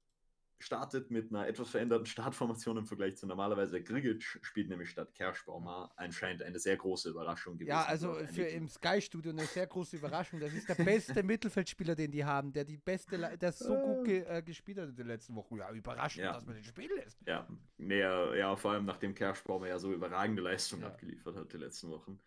startet 0.60 1.12
mit 1.12 1.30
einer 1.32 1.48
etwas 1.48 1.70
veränderten 1.70 2.06
Startformation 2.06 2.78
im 2.78 2.86
Vergleich 2.86 3.18
zu 3.18 3.28
normalerweise. 3.28 3.82
Grigic 3.82 4.24
spielt 4.42 4.70
nämlich 4.70 4.90
statt 4.90 5.14
Kerschbaumer. 5.14 5.92
Anscheinend 5.96 6.42
eine 6.44 6.60
sehr 6.60 6.78
große 6.78 7.10
Überraschung 7.10 7.58
gewesen. 7.58 7.70
Ja, 7.70 7.84
also 7.84 8.14
für 8.32 8.44
im 8.48 8.68
Sky-Studio 8.68 9.32
eine 9.32 9.46
sehr 9.46 9.68
große 9.68 9.98
Überraschung. 9.98 10.40
Das 10.40 10.54
ist 10.54 10.68
der 10.70 10.76
beste 10.76 11.24
Mittelfeldspieler, 11.24 11.96
den 11.96 12.12
die 12.12 12.24
haben, 12.24 12.52
der 12.54 12.64
die 12.66 12.78
beste, 12.78 13.38
der 13.38 13.52
so 13.52 13.78
gut 13.78 14.06
ge 14.06 14.24
äh, 14.28 14.42
gespielt 14.42 14.78
hat 14.78 14.90
in 14.90 14.96
den 14.96 15.08
letzten 15.08 15.36
Wochen. 15.36 15.58
Ja, 15.58 15.72
überraschend, 15.72 16.24
Ja. 16.26 16.34
dass 16.34 16.46
man 16.46 16.56
den 16.56 16.64
spielen 16.64 16.98
lässt. 16.98 17.20
Ja, 17.28 17.48
nee, 17.78 18.00
ja, 18.00 18.56
vor 18.56 18.72
allem 18.72 18.86
nachdem 18.86 19.14
Kerschbaumer 19.14 19.68
ja 19.68 19.80
so 19.80 19.94
überragende 19.94 20.42
Leistungen 20.42 20.84
Ja. 20.84 20.90
abgeliefert 20.90 21.36
hat 21.36 21.54
die 21.54 21.58
letzten 21.58 21.90
Wochen. 21.90 22.20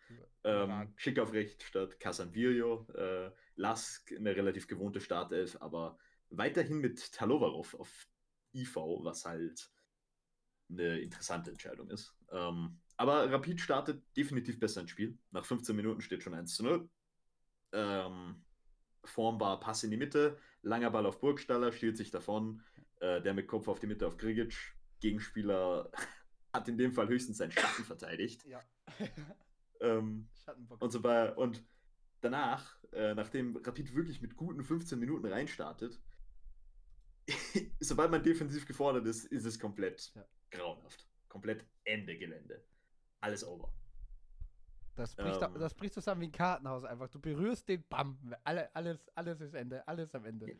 Ähm, 0.43 0.93
Schick 0.95 1.19
auf 1.19 1.33
rechts 1.33 1.63
statt 1.65 1.99
Casanvirio. 1.99 2.87
Äh, 2.95 3.31
Lask 3.55 4.11
eine 4.15 4.35
relativ 4.35 4.67
gewohnte 4.67 5.01
Startelf, 5.01 5.57
aber 5.61 5.97
weiterhin 6.29 6.79
mit 6.79 7.11
Talovarov 7.11 7.73
auf 7.75 8.07
IV, 8.53 8.75
was 9.03 9.25
halt 9.25 9.69
eine 10.69 10.99
interessante 10.99 11.51
Entscheidung 11.51 11.89
ist. 11.89 12.15
Ähm, 12.31 12.79
aber 12.97 13.31
Rapid 13.31 13.61
startet 13.61 14.03
definitiv 14.15 14.59
besser 14.59 14.81
ins 14.81 14.91
Spiel. 14.91 15.17
Nach 15.31 15.45
15 15.45 15.75
Minuten 15.75 16.01
steht 16.01 16.21
schon 16.21 16.33
1 16.33 16.55
zu 16.55 16.63
0. 16.63 16.89
Ähm, 17.71 18.43
formbar 19.03 19.59
Pass 19.59 19.83
in 19.83 19.91
die 19.91 19.97
Mitte, 19.97 20.37
langer 20.61 20.91
Ball 20.91 21.05
auf 21.05 21.19
Burgstaller, 21.19 21.71
stiehlt 21.71 21.97
sich 21.97 22.11
davon. 22.11 22.61
Äh, 22.99 23.21
der 23.21 23.33
mit 23.33 23.47
Kopf 23.47 23.67
auf 23.67 23.79
die 23.79 23.87
Mitte 23.87 24.05
auf 24.05 24.17
Grigic. 24.17 24.75
Gegenspieler 24.99 25.89
hat 26.53 26.67
in 26.67 26.77
dem 26.77 26.91
Fall 26.91 27.07
höchstens 27.07 27.37
seinen 27.37 27.51
Schatten 27.51 27.83
verteidigt. 27.83 28.45
Ja. 28.45 28.61
Ähm, 29.81 30.27
und, 30.79 30.91
so 30.91 30.99
bei, 31.01 31.33
und 31.35 31.63
danach, 32.19 32.75
äh, 32.91 33.13
nachdem 33.15 33.55
Rapid 33.55 33.95
wirklich 33.95 34.21
mit 34.21 34.35
guten 34.35 34.61
15 34.61 34.99
Minuten 34.99 35.25
reinstartet, 35.25 36.01
sobald 37.79 38.11
man 38.11 38.23
defensiv 38.23 38.65
gefordert 38.65 39.05
ist, 39.05 39.25
ist 39.25 39.45
es 39.45 39.59
komplett 39.59 40.11
Ja. 40.15 40.25
grauenhaft. 40.51 41.07
Komplett 41.27 41.65
Ende 41.83 42.17
Gelände. 42.17 42.63
Alles 43.21 43.43
over. 43.45 43.73
Das 44.95 45.15
bricht, 45.15 45.41
Ähm. 45.41 45.53
das 45.59 45.73
bricht 45.73 45.93
zusammen 45.93 46.21
wie 46.21 46.25
ein 46.27 46.31
Kartenhaus 46.31 46.83
einfach. 46.83 47.09
Du 47.09 47.19
berührst 47.19 47.69
den 47.69 47.83
Bam. 47.87 48.17
Alle, 48.43 48.73
alles, 48.75 49.09
alles 49.15 49.39
ist 49.41 49.53
Ende. 49.53 49.87
Alles 49.87 50.13
am 50.15 50.25
Ende. 50.25 50.47
Ja. 50.49 50.55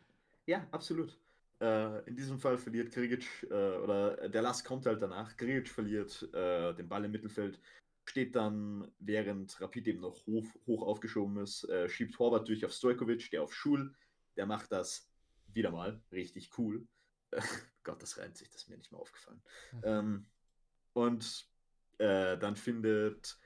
Ja, 0.45 0.67
absolut. 0.71 1.19
Äh, 1.61 2.07
in 2.07 2.15
diesem 2.15 2.39
Fall 2.39 2.57
verliert 2.57 2.91
Krigic, 2.91 3.27
äh, 3.49 3.53
oder 3.53 4.29
der 4.29 4.41
Last 4.41 4.63
kommt 4.65 4.85
halt 4.85 5.01
danach. 5.01 5.35
Krigic 5.35 5.67
verliert 5.67 6.23
äh, 6.33 6.73
den 6.73 6.87
Ball 6.87 7.03
im 7.05 7.11
Mittelfeld, 7.11 7.59
steht 8.05 8.35
dann, 8.35 8.89
während 8.99 9.59
Rapid 9.61 9.87
eben 9.89 9.99
noch 9.99 10.25
hoch, 10.25 10.45
hoch 10.65 10.83
aufgeschoben 10.83 11.37
ist, 11.37 11.65
äh, 11.65 11.89
schiebt 11.89 12.17
Horvath 12.17 12.47
durch 12.47 12.65
auf 12.65 12.71
Stojkovic, 12.71 13.29
der 13.29 13.43
auf 13.43 13.53
Schul, 13.53 13.93
der 14.37 14.45
macht 14.45 14.71
das 14.71 15.08
wieder 15.53 15.71
mal 15.71 16.01
richtig 16.11 16.57
cool. 16.57 16.87
Gott, 17.83 18.01
das 18.01 18.17
reimt 18.17 18.37
sich, 18.37 18.49
das 18.49 18.63
ist 18.63 18.69
mir 18.69 18.77
nicht 18.77 18.91
mehr 18.91 19.01
aufgefallen. 19.01 19.41
Ähm, 19.83 20.25
und 20.93 21.47
äh, 21.97 22.37
dann 22.37 22.55
findet 22.55 23.37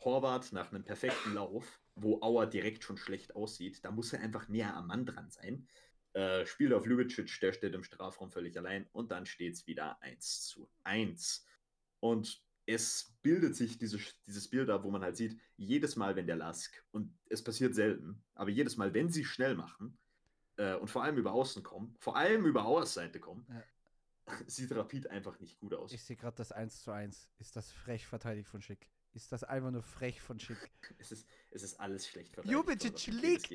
Horvath 0.00 0.52
nach 0.52 0.72
einem 0.72 0.84
perfekten 0.84 1.34
Lauf, 1.34 1.80
wo 1.94 2.20
Auer 2.22 2.46
direkt 2.46 2.84
schon 2.84 2.96
schlecht 2.96 3.34
aussieht, 3.34 3.84
da 3.84 3.90
muss 3.90 4.12
er 4.12 4.20
einfach 4.20 4.48
näher 4.48 4.76
am 4.76 4.86
Mann 4.86 5.06
dran 5.06 5.30
sein. 5.30 5.68
Äh, 6.14 6.46
spielt 6.46 6.72
auf 6.72 6.86
Ljubicic, 6.86 7.38
der 7.40 7.52
steht 7.52 7.74
im 7.74 7.84
Strafraum 7.84 8.30
völlig 8.30 8.56
allein 8.56 8.88
und 8.92 9.10
dann 9.10 9.26
steht 9.26 9.54
es 9.54 9.66
wieder 9.66 10.00
1 10.02 10.46
zu 10.46 10.70
1. 10.84 11.44
Und 12.00 12.42
es 12.66 13.16
bildet 13.22 13.56
sich 13.56 13.78
diese, 13.78 13.98
dieses 14.26 14.48
Bild 14.48 14.70
ab, 14.70 14.84
wo 14.84 14.90
man 14.90 15.02
halt 15.02 15.16
sieht, 15.16 15.40
jedes 15.56 15.96
Mal, 15.96 16.16
wenn 16.16 16.26
der 16.26 16.36
Lask, 16.36 16.84
und 16.90 17.16
es 17.28 17.42
passiert 17.42 17.74
selten, 17.74 18.22
aber 18.34 18.50
jedes 18.50 18.76
Mal, 18.76 18.94
wenn 18.94 19.10
sie 19.10 19.24
schnell 19.24 19.54
machen 19.54 19.98
äh, 20.58 20.74
und 20.74 20.88
vor 20.88 21.02
allem 21.02 21.16
über 21.16 21.32
Außen 21.32 21.62
kommen, 21.62 21.96
vor 21.98 22.16
allem 22.16 22.44
über 22.46 22.64
Außenseite 22.66 23.18
kommen, 23.20 23.46
sieht 24.46 24.72
Rapid 24.72 25.08
einfach 25.10 25.40
nicht 25.40 25.58
gut 25.58 25.72
aus. 25.74 25.92
Ich 25.92 26.02
sehe 26.04 26.16
gerade 26.16 26.36
das 26.36 26.52
1 26.52 26.82
zu 26.82 26.90
1. 26.90 27.30
Ist 27.38 27.56
das 27.56 27.72
frech 27.72 28.06
verteidigt 28.06 28.48
von 28.48 28.60
Schick? 28.60 28.90
Ist 29.14 29.32
das 29.32 29.42
einfach 29.42 29.70
nur 29.70 29.82
frech 29.82 30.20
von 30.20 30.38
Schick? 30.38 30.58
Es 30.98 31.12
ist, 31.12 31.26
es 31.50 31.62
ist 31.62 31.80
alles 31.80 32.06
schlecht 32.06 32.36
worden, 32.36 32.48
jedes 32.50 33.06
liegt. 33.06 33.50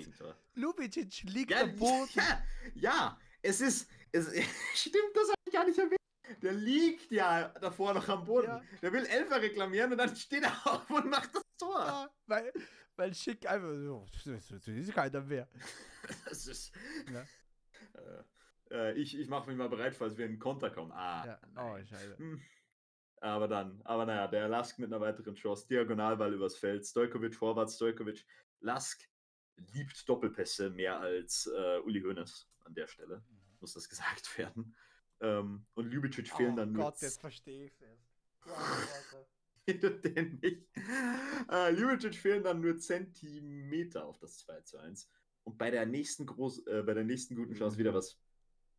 Lubicic 0.55 1.23
liegt 1.23 1.51
Ja, 1.51 1.61
am 1.61 1.75
Boden. 1.75 2.09
ja, 2.15 2.43
ja, 2.75 3.19
es 3.41 3.61
ist, 3.61 3.87
es, 4.11 4.27
stimmt, 4.73 5.11
das 5.13 5.27
habe 5.27 5.37
ich 5.45 5.53
gar 5.53 5.65
nicht 5.65 5.77
erwähnt. 5.77 5.97
Der 6.41 6.53
liegt 6.53 7.11
ja 7.11 7.49
davor 7.59 7.93
noch 7.93 8.07
am 8.07 8.25
Boden. 8.25 8.47
Ja. 8.47 8.63
Der 8.81 8.93
will 8.93 9.05
Elfer 9.05 9.41
reklamieren 9.41 9.91
und 9.91 9.97
dann 9.97 10.15
steht 10.15 10.43
er 10.43 10.53
auf 10.65 10.89
und 10.89 11.09
macht 11.09 11.35
das 11.35 11.43
Tor. 11.57 11.85
Ja, 11.85 12.09
weil, 12.27 12.51
weil 12.95 13.13
Schick 13.13 13.47
einfach 13.49 13.73
so, 13.75 14.05
das 14.25 14.47
das 14.47 14.67
ist 14.67 14.93
keiner 14.93 15.21
mehr. 15.21 15.47
Das 16.25 16.47
ist, 16.47 16.73
Ja. 17.11 17.25
äh, 17.93 18.23
äh, 18.71 18.93
ich 18.97 19.17
ich 19.17 19.29
mache 19.29 19.47
mich 19.49 19.57
mal 19.57 19.69
bereit, 19.69 19.95
falls 19.95 20.17
wir 20.17 20.25
in 20.25 20.33
den 20.33 20.39
Konter 20.39 20.69
kommen. 20.69 20.91
Ah, 20.91 21.25
Ja. 21.25 21.39
Oh, 21.55 21.77
scheiße. 21.77 22.17
Hm. 22.17 22.41
Aber 23.21 23.47
dann, 23.47 23.81
aber 23.85 24.05
naja, 24.05 24.27
der 24.27 24.49
Lask 24.49 24.77
mit 24.79 24.91
einer 24.91 24.99
weiteren 24.99 25.35
Chance, 25.35 25.65
Diagonalball 25.69 26.33
übers 26.33 26.57
Feld, 26.57 26.85
Stojkovic, 26.85 27.33
Vorwärts, 27.35 27.77
Stojkovic, 27.77 28.25
Lask 28.59 29.01
liebt 29.71 30.07
Doppelpässe 30.09 30.69
mehr 30.71 30.99
als 30.99 31.47
äh, 31.47 31.79
Uli 31.85 32.01
Hoeneß 32.01 32.49
an 32.65 32.73
der 32.73 32.87
Stelle, 32.87 33.23
muss 33.61 33.73
das 33.73 33.87
gesagt 33.87 34.37
werden. 34.37 34.75
Ähm, 35.21 35.65
und 35.75 35.89
Ljubicic 35.89 36.33
fehlen 36.35 36.53
oh 36.53 36.57
dann 36.57 36.73
nur 36.73 36.83
Gott, 36.83 37.01
jetzt 37.01 37.21
verstehe 37.21 37.67
ich 37.67 37.81
es. 37.81 38.09
den 40.03 40.39
nicht. 40.41 40.67
Äh, 41.49 41.71
Ljubicic 41.71 42.15
fehlen 42.15 42.43
dann 42.43 42.61
nur 42.61 42.77
Zentimeter 42.77 44.05
auf 44.05 44.17
das 44.19 44.39
2 44.39 44.61
zu 44.61 44.77
1. 44.77 45.09
Und 45.43 45.57
bei 45.57 45.71
der 45.71 45.85
nächsten 45.85 46.25
groß, 46.25 46.67
äh, 46.67 46.83
bei 46.85 46.93
der 46.93 47.03
nächsten 47.03 47.35
guten 47.35 47.53
Chance 47.53 47.77
wieder 47.77 47.93
was, 47.93 48.19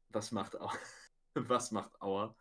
was 0.08 0.32
macht 0.32 0.60
Auer? 0.60 0.72
was 1.34 1.70
macht 1.70 2.00
Auer? 2.00 2.36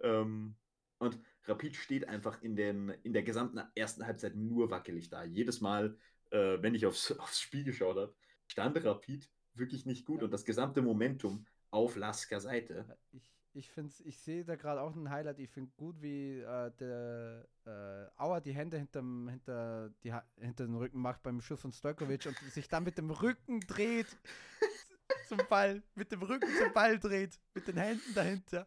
Ähm, 0.00 0.56
und 0.98 1.18
Rapid 1.44 1.76
steht 1.76 2.08
einfach 2.08 2.42
in, 2.42 2.54
den, 2.54 2.90
in 3.02 3.12
der 3.12 3.22
gesamten 3.22 3.60
ersten 3.74 4.06
Halbzeit 4.06 4.36
nur 4.36 4.70
wackelig 4.70 5.08
da. 5.08 5.24
Jedes 5.24 5.60
Mal, 5.60 5.98
äh, 6.30 6.58
wenn 6.60 6.74
ich 6.74 6.86
aufs, 6.86 7.12
aufs 7.18 7.40
Spiel 7.40 7.64
geschaut 7.64 7.96
habe, 7.96 8.14
stand 8.46 8.82
Rapid 8.84 9.28
wirklich 9.54 9.86
nicht 9.86 10.06
gut 10.06 10.20
Ja. 10.20 10.24
und 10.24 10.30
das 10.30 10.44
gesamte 10.44 10.82
Momentum 10.82 11.46
auf 11.70 11.96
Lasker 11.96 12.40
Seite. 12.40 12.96
Ich, 13.10 13.30
ich 13.54 13.70
finde 13.70 13.92
ich 14.04 14.18
sehe 14.18 14.44
da 14.44 14.56
gerade 14.56 14.80
auch 14.80 14.94
ein 14.94 15.10
Highlight. 15.10 15.38
Ich 15.38 15.50
finde 15.50 15.72
gut, 15.76 16.00
wie 16.00 16.40
äh, 16.40 16.70
der 16.78 17.48
äh, 17.66 18.20
Auer 18.20 18.40
die 18.40 18.54
Hände 18.54 18.78
hinterm, 18.78 19.28
hinter, 19.28 19.90
die, 20.02 20.12
hinter 20.38 20.66
den 20.66 20.76
Rücken 20.76 21.00
macht 21.00 21.22
beim 21.22 21.40
Schuss 21.40 21.60
von 21.60 21.72
Stojkovic 21.72 22.26
und 22.26 22.36
sich 22.50 22.68
dann 22.68 22.84
mit 22.84 22.98
dem 22.98 23.10
Rücken 23.10 23.60
dreht 23.60 24.16
zum 25.28 25.38
Ball, 25.48 25.82
mit 25.94 26.12
dem 26.12 26.22
Rücken 26.22 26.48
zum 26.58 26.72
Ball 26.72 26.98
dreht, 26.98 27.38
mit 27.54 27.66
den 27.68 27.76
Händen 27.76 28.14
dahinter. 28.14 28.66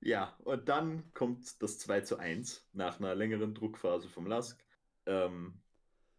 Ja, 0.00 0.34
und 0.38 0.68
dann 0.68 1.12
kommt 1.12 1.62
das 1.62 1.78
2 1.78 2.00
zu 2.00 2.16
1 2.18 2.68
nach 2.72 2.98
einer 2.98 3.14
längeren 3.14 3.54
Druckphase 3.54 4.08
vom 4.08 4.26
Lask. 4.26 4.58
Ähm, 5.04 5.60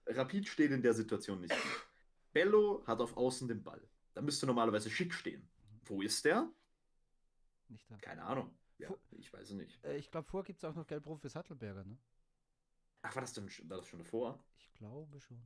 Rapid 0.05 0.47
steht 0.47 0.71
in 0.71 0.83
der 0.83 0.93
Situation 0.93 1.41
nicht 1.41 1.53
gut. 1.53 1.87
Bello 2.31 2.83
hat 2.85 3.01
auf 3.01 3.17
Außen 3.17 3.47
den 3.47 3.63
Ball. 3.63 3.81
Da 4.13 4.21
müsste 4.21 4.45
normalerweise 4.45 4.89
Schick 4.89 5.13
stehen. 5.13 5.49
Wo 5.85 6.01
ist 6.01 6.25
der? 6.25 6.47
Nicht 7.71 7.89
dran. 7.89 8.01
Keine 8.01 8.23
Ahnung. 8.23 8.51
Ja, 8.77 8.87
Fu- 8.87 8.97
ich 9.11 9.31
weiß 9.31 9.49
es 9.49 9.55
nicht. 9.55 9.83
Äh, 9.85 9.97
ich 9.97 10.11
glaube, 10.11 10.27
vor 10.27 10.43
gibt 10.43 10.59
es 10.59 10.65
auch 10.65 10.75
noch 10.75 10.85
Gelb-Rot 10.87 11.21
für 11.21 11.29
Sattelberger, 11.29 11.83
ne? 11.83 11.97
Ach, 13.03 13.15
war 13.15 13.21
das, 13.21 13.33
denn, 13.33 13.49
war 13.69 13.77
das 13.77 13.87
schon 13.87 13.99
davor? 13.99 14.39
Ich 14.57 14.73
glaube 14.73 15.19
schon. 15.19 15.41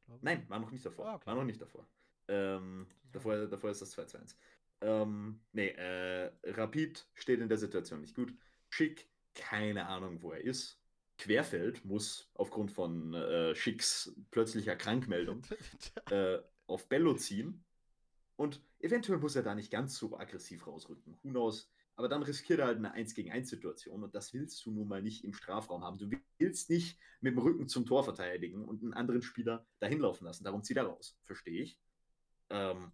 Ich 0.00 0.04
glaube 0.06 0.24
Nein, 0.24 0.48
war 0.48 0.58
noch 0.58 0.70
nicht 0.70 0.84
davor. 0.84 1.06
Ah, 1.06 1.14
okay. 1.16 1.26
War 1.26 1.34
noch 1.34 1.44
nicht 1.44 1.60
davor. 1.60 1.86
Ähm, 2.28 2.86
davor, 3.12 3.46
davor 3.46 3.70
ist 3.70 3.82
das 3.82 3.90
2 3.90 4.04
zu 4.04 4.18
1. 4.18 4.36
Ähm, 4.80 5.40
nee, 5.52 5.68
äh, 5.68 6.32
Rapid 6.44 7.06
steht 7.14 7.40
in 7.40 7.48
der 7.48 7.58
Situation 7.58 8.00
nicht 8.00 8.14
gut. 8.14 8.34
Schick, 8.70 9.08
keine 9.34 9.86
Ahnung, 9.86 10.22
wo 10.22 10.32
er 10.32 10.40
ist. 10.40 10.80
Querfeld 11.18 11.84
muss 11.84 12.30
aufgrund 12.34 12.70
von 12.70 13.12
äh, 13.14 13.54
Schicks 13.54 14.14
plötzlicher 14.30 14.76
Krankmeldung 14.76 15.42
äh, 16.10 16.38
auf 16.66 16.88
Bello 16.88 17.14
ziehen. 17.14 17.64
Und 18.38 18.62
eventuell 18.78 19.18
muss 19.18 19.34
er 19.34 19.42
da 19.42 19.56
nicht 19.56 19.72
ganz 19.72 19.96
so 19.96 20.16
aggressiv 20.16 20.64
rausrücken. 20.68 21.18
Who 21.22 21.30
knows? 21.30 21.68
Aber 21.96 22.08
dann 22.08 22.22
riskiert 22.22 22.60
er 22.60 22.66
halt 22.66 22.78
eine 22.78 22.92
1 22.92 23.14
gegen 23.14 23.32
1 23.32 23.50
Situation 23.50 24.04
und 24.04 24.14
das 24.14 24.32
willst 24.32 24.64
du 24.64 24.70
nun 24.70 24.86
mal 24.86 25.02
nicht 25.02 25.24
im 25.24 25.34
Strafraum 25.34 25.82
haben. 25.82 25.98
Du 25.98 26.08
willst 26.38 26.70
nicht 26.70 27.00
mit 27.20 27.32
dem 27.32 27.40
Rücken 27.40 27.66
zum 27.66 27.84
Tor 27.84 28.04
verteidigen 28.04 28.64
und 28.64 28.80
einen 28.80 28.94
anderen 28.94 29.22
Spieler 29.22 29.66
dahin 29.80 29.98
laufen 29.98 30.24
lassen. 30.24 30.44
Darum 30.44 30.62
zieht 30.62 30.76
er 30.76 30.84
raus. 30.84 31.18
Verstehe 31.24 31.62
ich. 31.62 31.80
Ähm, 32.50 32.92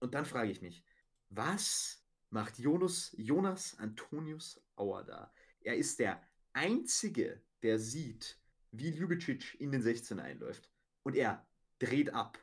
und 0.00 0.14
dann 0.14 0.24
frage 0.24 0.50
ich 0.50 0.62
mich, 0.62 0.82
was 1.28 2.02
macht 2.30 2.58
Jonas, 2.58 3.14
Jonas 3.18 3.78
Antonius 3.78 4.58
Auer 4.76 5.04
da? 5.04 5.30
Er 5.60 5.76
ist 5.76 5.98
der 5.98 6.26
Einzige, 6.54 7.42
der 7.62 7.78
sieht, 7.78 8.40
wie 8.70 8.88
Ljubicic 8.88 9.60
in 9.60 9.70
den 9.70 9.82
16 9.82 10.18
einläuft. 10.18 10.70
Und 11.02 11.14
er 11.14 11.46
dreht 11.78 12.14
ab. 12.14 12.38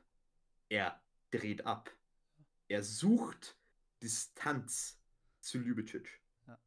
Er 0.70 1.02
dreht 1.32 1.66
ab. 1.66 1.90
Er 2.68 2.84
sucht 2.84 3.58
Distanz 4.02 5.00
zu 5.40 5.60
Ljubicic. 5.60 6.22
Ja. 6.48 6.60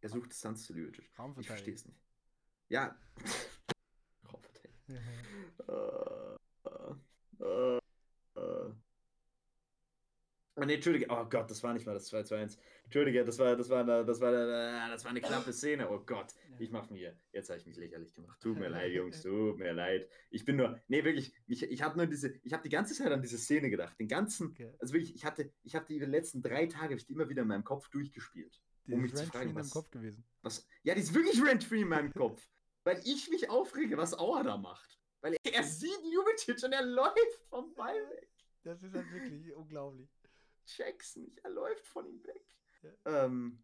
Er 0.00 0.08
sucht 0.08 0.30
Distanz 0.30 0.64
zu 0.64 0.74
Ljubicic. 0.74 1.10
Ich 1.38 1.46
verstehe 1.46 1.74
es 1.74 1.84
nicht. 1.84 2.00
Ja. 2.68 2.98
Raumverteidigung. 4.32 4.78
Äh, 4.88 5.72
äh, 5.72 6.36
äh. 6.68 6.94
Oh, 7.44 7.81
nee, 10.56 10.74
Entschuldige, 10.74 11.06
oh 11.08 11.24
Gott, 11.28 11.50
das 11.50 11.62
war 11.62 11.72
nicht 11.72 11.86
mal 11.86 11.94
das 11.94 12.06
2 12.06 12.22
zu 12.24 12.34
1. 12.34 12.58
Entschuldige, 12.84 13.24
das 13.24 13.38
war, 13.38 13.56
das 13.56 13.68
war, 13.70 13.80
eine- 13.80 14.04
das 14.04 14.20
war, 14.20 14.32
äh, 14.32 14.90
das 14.90 15.04
war 15.04 15.10
eine 15.10 15.20
knappe 15.20 15.52
Szene. 15.52 15.88
Oh 15.90 16.00
Gott, 16.04 16.34
ich 16.58 16.70
mach 16.70 16.90
mir, 16.90 17.16
jetzt 17.32 17.48
habe 17.48 17.58
ich 17.58 17.66
mich 17.66 17.76
lächerlich 17.76 18.12
gemacht. 18.14 18.38
Tut 18.40 18.58
mir 18.58 18.68
leid, 18.68 18.92
Jungs, 18.92 19.22
tut 19.22 19.58
mir 19.58 19.72
leid. 19.72 20.08
Ich 20.30 20.44
bin 20.44 20.56
nur, 20.56 20.78
nee, 20.88 21.02
wirklich, 21.04 21.34
ich, 21.46 21.62
ich 21.62 21.82
habe 21.82 21.96
nur 21.96 22.06
diese, 22.06 22.34
ich 22.42 22.52
habe 22.52 22.62
die 22.62 22.68
ganze 22.68 22.94
Zeit 22.94 23.10
an 23.10 23.22
diese 23.22 23.38
Szene 23.38 23.70
gedacht. 23.70 23.98
Den 23.98 24.08
ganzen, 24.08 24.48
Okay. 24.50 24.74
also 24.78 24.92
wirklich, 24.92 25.14
ich 25.14 25.24
hatte, 25.24 25.50
ich 25.62 25.74
habe 25.74 25.86
die 25.86 25.98
letzten 26.00 26.42
drei 26.42 26.66
Tage, 26.66 26.94
ich 26.94 27.06
die 27.06 27.14
immer 27.14 27.28
wieder 27.28 27.42
in 27.42 27.48
meinem 27.48 27.64
Kopf 27.64 27.88
durchgespielt. 27.88 28.60
Die 28.86 28.92
um 28.94 29.00
mich 29.02 29.14
zu 29.14 29.24
fragen, 29.26 29.50
in 29.50 29.54
was- 29.56 29.70
Kopf 29.70 29.90
gewesen. 29.90 30.24
Was, 30.42 30.66
ja, 30.82 30.94
die 30.94 31.00
ist 31.00 31.14
wirklich 31.14 31.42
rent-free 31.42 31.82
in 31.82 31.88
meinem 31.88 32.12
Kopf. 32.12 32.46
Weil 32.84 33.00
ich 33.04 33.30
mich 33.30 33.48
aufrege, 33.48 33.96
was 33.96 34.18
Auer 34.18 34.42
da 34.42 34.56
macht. 34.56 34.98
Weil 35.20 35.34
er, 35.44 35.54
er 35.54 35.62
sieht 35.62 36.00
Jubicic 36.12 36.62
und 36.64 36.72
er 36.72 36.84
läuft 36.84 37.16
vom 37.48 37.72
Ball 37.74 37.94
weg. 38.10 38.28
Das 38.64 38.82
ist 38.82 38.92
halt 38.92 39.10
wirklich 39.12 39.52
unglaublich. 39.54 40.08
Check's 40.66 41.16
nicht, 41.16 41.38
er 41.40 41.50
läuft 41.50 41.86
von 41.86 42.06
ihm 42.06 42.22
weg. 42.24 42.44
Ja. 42.82 43.24
Ähm, 43.24 43.62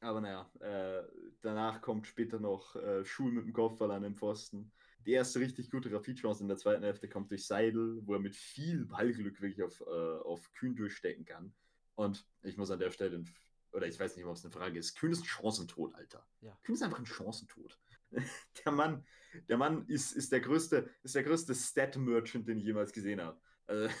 aber 0.00 0.20
naja, 0.20 0.50
äh, 0.60 1.02
danach 1.40 1.80
kommt 1.80 2.06
später 2.06 2.38
noch 2.38 2.76
äh, 2.76 3.04
Schul 3.04 3.32
mit 3.32 3.46
dem 3.46 3.52
Kopfball 3.52 3.90
an 3.90 4.02
den 4.02 4.16
Pfosten. 4.16 4.70
Die 5.06 5.12
erste 5.12 5.40
richtig 5.40 5.70
gute 5.70 5.92
Rapid-Chance 5.92 6.42
in 6.42 6.48
der 6.48 6.56
zweiten 6.56 6.82
Hälfte 6.82 7.08
kommt 7.08 7.30
durch 7.30 7.46
Seidel, 7.46 8.00
wo 8.04 8.14
er 8.14 8.20
mit 8.20 8.36
viel 8.36 8.84
Ballglück 8.84 9.40
wirklich 9.40 9.62
auf, 9.62 9.80
äh, 9.80 9.84
auf 9.84 10.52
Kühn 10.52 10.76
durchstecken 10.76 11.24
kann. 11.24 11.54
Und 11.94 12.26
ich 12.42 12.56
muss 12.56 12.70
an 12.70 12.78
der 12.78 12.90
Stelle, 12.90 13.24
oder 13.72 13.86
ich 13.86 13.98
weiß 13.98 14.16
nicht, 14.16 14.24
ob 14.24 14.36
es 14.36 14.44
eine 14.44 14.52
Frage 14.52 14.78
ist, 14.78 14.94
Kühn 14.96 15.12
ist 15.12 15.22
ein 15.22 15.26
Chancentod, 15.26 15.94
Alter. 15.94 16.26
Ja. 16.40 16.58
Kühn 16.62 16.74
ist 16.74 16.82
einfach 16.82 16.98
ein 16.98 17.06
Chancentod. 17.06 17.78
der 18.64 18.72
Mann, 18.72 19.06
der 19.48 19.56
Mann 19.56 19.86
ist, 19.88 20.12
ist 20.12 20.32
der 20.32 20.40
größte, 20.40 20.88
ist 21.02 21.14
der 21.14 21.24
größte 21.24 21.54
Stat-Merchant, 21.54 22.46
den 22.46 22.58
ich 22.58 22.64
jemals 22.64 22.92
gesehen 22.92 23.20
habe. 23.20 23.40
Also, 23.66 23.94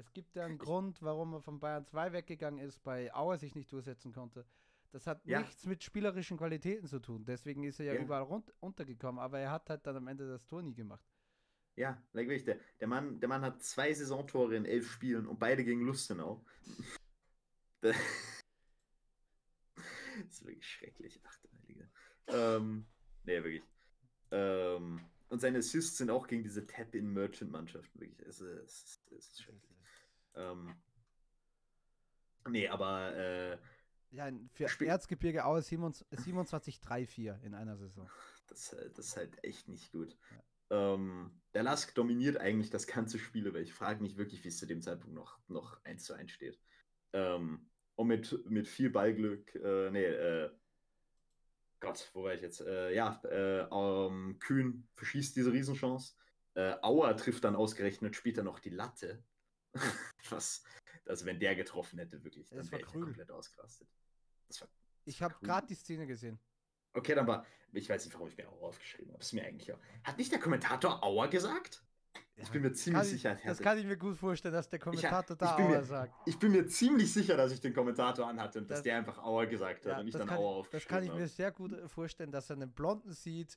Es 0.00 0.12
gibt 0.14 0.34
ja 0.34 0.46
einen 0.46 0.56
Grund, 0.56 1.02
warum 1.02 1.34
er 1.34 1.42
von 1.42 1.60
Bayern 1.60 1.84
2 1.84 2.12
weggegangen 2.12 2.58
ist, 2.64 2.82
bei 2.82 3.14
Auer 3.14 3.36
sich 3.36 3.54
nicht 3.54 3.70
durchsetzen 3.70 4.12
konnte. 4.12 4.46
Das 4.92 5.06
hat 5.06 5.24
Ja. 5.26 5.40
nichts 5.40 5.66
mit 5.66 5.84
spielerischen 5.84 6.38
Qualitäten 6.38 6.86
zu 6.86 7.00
tun. 7.00 7.24
Deswegen 7.26 7.64
ist 7.64 7.78
er 7.80 7.86
ja, 7.86 7.94
Ja. 7.94 8.02
überall 8.02 8.22
rund, 8.22 8.50
untergekommen, 8.60 9.20
aber 9.20 9.38
er 9.38 9.50
hat 9.50 9.68
halt 9.68 9.86
dann 9.86 9.96
am 9.96 10.08
Ende 10.08 10.26
das 10.26 10.46
Tor 10.46 10.62
nie 10.62 10.74
gemacht. 10.74 11.04
Ja, 11.76 12.02
wirklich, 12.12 12.44
der, 12.44 12.58
der, 12.80 12.88
Mann, 12.88 13.20
der 13.20 13.28
Mann 13.28 13.42
hat 13.42 13.62
zwei 13.62 13.92
Saisontore 13.92 14.56
in 14.56 14.64
elf 14.64 14.90
Spielen 14.90 15.26
und 15.26 15.38
beide 15.38 15.64
gegen 15.64 15.82
Lustenau. 15.82 16.44
das 17.82 17.96
ist 20.28 20.44
wirklich 20.44 20.66
schrecklich, 20.66 21.20
ach 21.24 21.38
du 21.38 21.48
Heilige. 21.62 21.88
Ähm, 22.26 22.86
nee, 23.24 23.36
wirklich. 23.44 23.62
Ähm, 24.30 25.00
und 25.28 25.40
seine 25.40 25.58
Assists 25.58 25.98
sind 25.98 26.10
auch 26.10 26.26
gegen 26.26 26.42
diese 26.42 26.66
Tap-in-Merchant-Mannschaften, 26.66 28.00
wirklich. 28.00 28.26
Es 28.26 28.40
ist, 28.40 29.00
es 29.12 29.28
ist 29.28 29.42
schrecklich. 29.42 29.79
Ähm, 30.34 30.74
nee, 32.48 32.68
aber 32.68 33.14
äh, 33.16 33.58
Ja, 34.10 34.30
für 34.52 34.86
Erzgebirge 34.86 35.44
Aue 35.44 35.60
27-3-4 35.60 37.40
in 37.42 37.54
einer 37.54 37.76
Saison. 37.76 38.08
Das, 38.48 38.72
äh, 38.72 38.90
das 38.96 39.06
ist 39.06 39.16
halt 39.16 39.44
echt 39.44 39.68
nicht 39.68 39.92
gut. 39.92 40.18
Ähm, 40.70 41.40
der 41.54 41.62
Lask 41.62 41.94
dominiert 41.94 42.36
eigentlich 42.36 42.70
das 42.70 42.88
ganze 42.88 43.18
Spiel, 43.20 43.46
aber 43.46 43.60
ich 43.60 43.72
frage 43.72 44.02
mich 44.02 44.16
wirklich, 44.16 44.42
wie 44.42 44.48
es 44.48 44.58
zu 44.58 44.66
dem 44.66 44.82
Zeitpunkt 44.82 45.14
noch, 45.14 45.38
noch 45.46 45.84
1 45.84 46.02
zu 46.02 46.14
1 46.14 46.32
steht. 46.32 46.60
Ähm, 47.12 47.70
und 47.94 48.08
mit, 48.08 48.50
mit 48.50 48.66
viel 48.66 48.90
Ballglück, 48.90 49.54
äh, 49.54 49.90
nee, 49.92 50.04
äh, 50.04 50.50
Gott, 51.80 52.10
wo 52.12 52.24
war 52.24 52.34
ich 52.34 52.42
jetzt? 52.42 52.60
Äh, 52.60 52.94
ja, 52.94 53.20
äh, 53.24 53.62
ähm, 53.70 54.38
Kühn 54.38 54.86
verschießt 54.94 55.34
diese 55.36 55.52
Riesenchance. 55.52 56.14
Äh, 56.54 56.74
Auer 56.82 57.16
trifft 57.16 57.44
dann 57.44 57.56
ausgerechnet 57.56 58.16
später 58.16 58.42
noch 58.42 58.58
die 58.58 58.70
Latte. 58.70 59.22
Was, 60.30 60.62
also 61.06 61.26
wenn 61.26 61.38
der 61.38 61.54
getroffen 61.54 61.98
hätte, 61.98 62.22
wirklich, 62.24 62.48
Das 62.48 62.56
dann 62.58 62.66
war 62.66 62.72
wäre 62.78 62.82
ich 62.82 62.92
komplett 62.92 63.30
ausgerastet. 63.30 63.88
Das 64.48 64.66
Ich 65.04 65.22
habe 65.22 65.34
gerade 65.40 65.66
die 65.66 65.74
Szene 65.74 66.06
gesehen. 66.06 66.38
Okay, 66.92 67.14
dann 67.14 67.26
war. 67.26 67.46
Ich 67.72 67.88
weiß 67.88 68.04
nicht, 68.04 68.14
warum 68.14 68.26
ich 68.28 68.36
mir 68.36 68.48
Auer 68.48 68.68
aufgeschrieben 68.68 69.12
habe. 69.12 69.22
Ist 69.22 69.32
mir 69.32 69.44
eigentlich 69.44 69.72
auch. 69.72 69.78
Hat 70.02 70.18
nicht 70.18 70.32
der 70.32 70.40
Kommentator 70.40 71.02
Auer 71.04 71.28
gesagt? 71.28 71.84
Ich 72.34 72.48
bin 72.50 72.62
mir 72.62 72.72
ziemlich 72.72 73.04
ich, 73.04 73.10
sicher, 73.10 73.38
Das 73.44 73.58
kann 73.58 73.78
ich 73.78 73.84
mir 73.84 73.96
gut 73.98 74.16
vorstellen, 74.16 74.54
dass 74.54 74.68
der 74.68 74.78
Kommentator 74.80 75.36
da 75.36 75.56
ich 75.56 75.62
Auer 75.64 75.68
mir- 75.68 75.84
sagt. 75.84 76.14
Ich 76.26 76.38
bin 76.38 76.50
mir 76.52 76.66
ziemlich 76.66 77.12
sicher, 77.12 77.36
dass 77.36 77.52
ich 77.52 77.60
den 77.60 77.72
Kommentator 77.74 78.26
anhatte 78.26 78.58
und 78.58 78.68
dass 78.70 78.78
Das- 78.78 78.82
der 78.84 78.96
einfach 78.96 79.18
Auer 79.22 79.46
gesagt 79.46 79.84
hat 79.84 79.92
Ja, 79.92 80.00
und 80.00 80.06
ich 80.08 80.12
das, 80.14 80.20
dann 80.20 80.28
kann, 80.28 80.38
Auer 80.38 80.50
ich- 80.50 80.56
das 80.56 80.80
aufgeschrieben 80.82 80.88
kann 80.88 81.02
ich 81.04 81.10
mir 81.10 81.20
habe. 81.20 81.28
sehr 81.28 81.52
gut 81.52 81.72
äh, 81.74 81.86
vorstellen, 81.88 82.32
dass 82.32 82.50
er 82.50 82.56
einen 82.56 82.72
Blonden 82.72 83.12
sieht, 83.12 83.56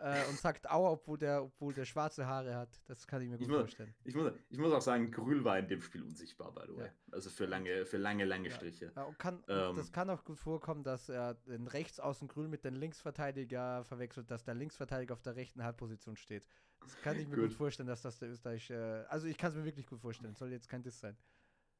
äh, 0.00 0.24
und 0.28 0.38
sagt 0.38 0.70
Aua, 0.70 0.90
obwohl 0.92 1.18
der, 1.18 1.42
obwohl 1.44 1.72
der 1.74 1.84
schwarze 1.84 2.26
Haare 2.26 2.54
hat. 2.56 2.80
Das 2.86 3.06
kann 3.06 3.22
ich 3.22 3.28
mir 3.28 3.34
Ich 3.36 3.40
gut 3.42 3.48
muss- 3.48 3.58
vorstellen. 3.58 3.94
Ich 4.04 4.14
muss, 4.14 4.32
ich 4.48 4.58
muss 4.58 4.72
auch 4.72 4.80
sagen, 4.80 5.10
Grül 5.10 5.44
war 5.44 5.58
in 5.58 5.68
dem 5.68 5.82
Spiel 5.82 6.02
unsichtbar, 6.02 6.52
by 6.52 6.62
the 6.66 6.76
way. 6.76 6.86
Ja. 6.86 6.92
Also 7.12 7.30
für 7.30 7.46
lange, 7.46 7.86
für 7.86 7.96
lange, 7.98 8.24
lange. 8.24 8.50
Striche. 8.50 8.92
Ja, 8.94 9.10
kann, 9.18 9.42
Ähm. 9.48 9.76
das 9.76 9.92
kann 9.92 10.08
auch 10.10 10.24
gut 10.24 10.38
vorkommen, 10.38 10.82
dass 10.84 11.08
er 11.08 11.34
den 11.34 11.66
Rechtsaußen 11.66 12.28
Grün 12.28 12.50
mit 12.50 12.64
dem 12.64 12.74
Linksverteidiger 12.74 13.84
verwechselt, 13.84 14.30
dass 14.30 14.44
der 14.44 14.54
Linksverteidiger 14.54 15.14
auf 15.14 15.22
der 15.22 15.36
rechten 15.36 15.62
Halbposition 15.62 16.16
steht. 16.16 16.46
Das 16.80 16.96
kann 17.02 17.18
ich 17.18 17.26
mir 17.26 17.36
gut, 17.36 17.48
Gut. 17.48 17.54
vorstellen, 17.54 17.88
dass 17.88 18.02
das 18.02 18.18
der 18.18 18.30
österreichische. 18.30 19.06
Also 19.08 19.26
ich 19.26 19.38
kann 19.38 19.50
es 19.50 19.56
mir 19.56 19.64
wirklich 19.64 19.86
gut 19.86 20.00
vorstellen. 20.00 20.34
Soll 20.34 20.50
jetzt 20.52 20.68
kein 20.68 20.82
Diss 20.82 21.00
sein. 21.00 21.16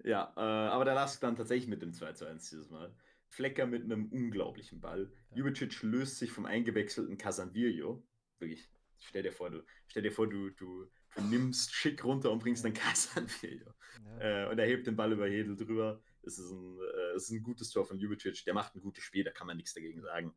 Ja, 0.04 0.32
äh, 0.36 0.40
aber 0.40 0.84
der 0.84 0.94
Lask 0.94 1.20
dann 1.20 1.36
tatsächlich 1.36 1.68
mit 1.68 1.80
dem 1.82 1.92
2 1.92 2.12
zu 2.12 2.26
1 2.26 2.50
dieses 2.50 2.68
Mal. 2.70 2.92
Flecker 3.36 3.66
mit 3.66 3.84
einem 3.84 4.06
unglaublichen 4.06 4.80
Ball. 4.80 5.12
Ja. 5.30 5.36
Jubicic 5.36 5.82
löst 5.82 6.18
sich 6.18 6.32
vom 6.32 6.46
eingewechselten 6.46 7.18
Casanvillo. 7.18 8.02
Wirklich, 8.38 8.66
stell 8.98 9.22
dir 9.22 9.32
vor, 9.32 9.50
du, 9.50 9.62
stell 9.88 10.02
dir 10.02 10.10
vor, 10.10 10.26
du, 10.26 10.50
du, 10.50 10.90
du 11.14 11.22
nimmst 11.22 11.74
schick 11.74 12.02
runter 12.02 12.32
und 12.32 12.38
bringst 12.38 12.64
dann 12.64 12.72
Casanvillo. 12.72 13.74
Ja. 14.02 14.44
Äh, 14.44 14.50
und 14.50 14.58
er 14.58 14.66
hebt 14.66 14.86
den 14.86 14.96
Ball 14.96 15.12
über 15.12 15.28
Hedel 15.28 15.54
drüber. 15.54 16.02
Es 16.22 16.38
ist 16.38 16.50
ein, 16.50 16.78
äh, 16.78 17.14
es 17.14 17.24
ist 17.24 17.30
ein 17.30 17.42
gutes 17.42 17.70
Tor 17.70 17.84
von 17.84 17.98
Jubicic. 17.98 18.42
Der 18.46 18.54
macht 18.54 18.74
ein 18.74 18.80
gutes 18.80 19.04
Spiel, 19.04 19.22
da 19.22 19.30
kann 19.30 19.46
man 19.46 19.58
nichts 19.58 19.74
dagegen 19.74 20.00
sagen. 20.00 20.34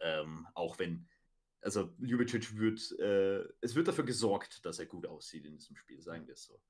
Ähm, 0.00 0.44
auch 0.54 0.76
wenn, 0.80 1.08
also 1.60 1.94
Jubicic 1.98 2.56
wird, 2.58 2.80
äh, 2.98 3.44
es 3.60 3.76
wird 3.76 3.86
dafür 3.86 4.04
gesorgt, 4.04 4.66
dass 4.66 4.80
er 4.80 4.86
gut 4.86 5.06
aussieht 5.06 5.46
in 5.46 5.56
diesem 5.56 5.76
Spiel, 5.76 6.02
sagen 6.02 6.26
wir 6.26 6.34
es 6.34 6.44
so. 6.44 6.60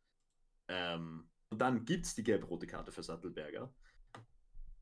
Ähm, 0.69 1.31
und 1.48 1.59
dann 1.59 1.86
gibt 1.86 2.05
es 2.05 2.15
die 2.15 2.23
gelb-rote 2.23 2.66
Karte 2.66 2.93
für 2.93 3.02
Sattelberger. 3.02 3.74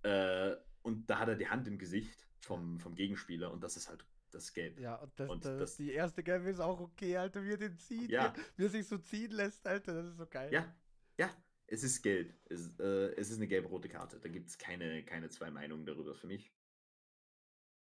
Äh, 0.03 0.57
und 0.83 1.09
da 1.11 1.19
hat 1.19 1.29
er 1.29 1.37
die 1.37 1.49
Hand 1.49 1.67
im 1.69 1.79
Gesicht 1.79 2.27
vom, 2.41 2.79
vom 2.81 2.95
Gegenspieler 2.95 3.51
und 3.53 3.63
das 3.63 3.77
ist 3.77 3.89
halt 3.89 4.05
das 4.31 4.53
Gelb. 4.53 4.79
Ja, 4.79 4.97
und, 4.97 5.13
das, 5.19 5.31
Und 5.31 5.45
das, 5.45 5.59
das- 5.59 5.77
die 5.77 5.93
erste 5.93 6.23
Gelbe 6.23 6.51
ist 6.51 6.61
auch 6.61 6.81
okay, 6.81 7.17
Alter, 7.17 7.43
wie 7.45 7.51
er 7.53 7.57
den 7.57 7.77
zieht. 7.77 8.11
Ja. 8.11 8.33
Wie, 8.57 8.65
er 8.65 8.69
sich 8.71 8.87
so 8.87 8.99
ziehen 8.99 9.31
lässt, 9.31 9.67
Alter, 9.67 9.95
das 9.95 10.07
ist 10.13 10.19
so 10.19 10.27
geil. 10.27 10.53
Ja, 10.53 10.75
ja, 11.19 11.31
es 11.67 11.83
ist 11.83 12.03
gelb. 12.03 12.35
Es, 12.45 12.79
äh, 12.79 13.15
es 13.17 13.31
ist 13.31 13.37
eine 13.39 13.49
gelb-rote 13.49 13.89
Karte. 13.89 14.21
Da 14.21 14.29
gibt 14.29 14.49
es 14.49 14.59
keine, 14.59 15.05
keine 15.05 15.29
zwei 15.31 15.51
Meinungen 15.51 15.87
darüber 15.87 16.15
für 16.15 16.27
mich. 16.27 16.53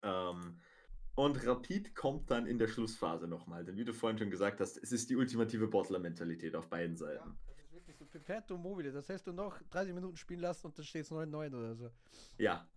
Ähm, 0.03 0.60
und 1.15 1.45
Rapid 1.45 1.95
kommt 1.95 2.31
dann 2.31 2.45
in 2.47 2.60
der 2.60 2.68
Schlussphase 2.68 3.27
nochmal. 3.27 3.65
Denn 3.65 3.76
wie 3.76 3.84
du 3.85 3.93
vorhin 3.93 4.18
schon 4.19 4.31
gesagt 4.31 4.61
hast, 4.61 4.77
es 4.77 4.91
ist 4.91 5.10
die 5.10 5.15
ultimative 5.18 5.68
Bottler-Mentalität 5.68 6.56
auf 6.56 6.69
beiden 6.69 6.95
Seiten. 6.95 7.38
Perpetuum 8.10 8.61
mobile. 8.61 8.91
Das 8.91 9.10
heißt, 9.10 9.27
du 9.27 9.34
noch 9.34 9.61
30 9.69 9.94
Minuten 9.94 10.18
spielen 10.18 10.41
lassen 10.41 10.68
und 10.68 10.77
dann 10.77 10.86
steht 10.86 11.06
es 11.06 11.11
9-9 11.11 11.56
oder 11.56 11.76
so. 11.76 11.91
Ja. 12.38 12.68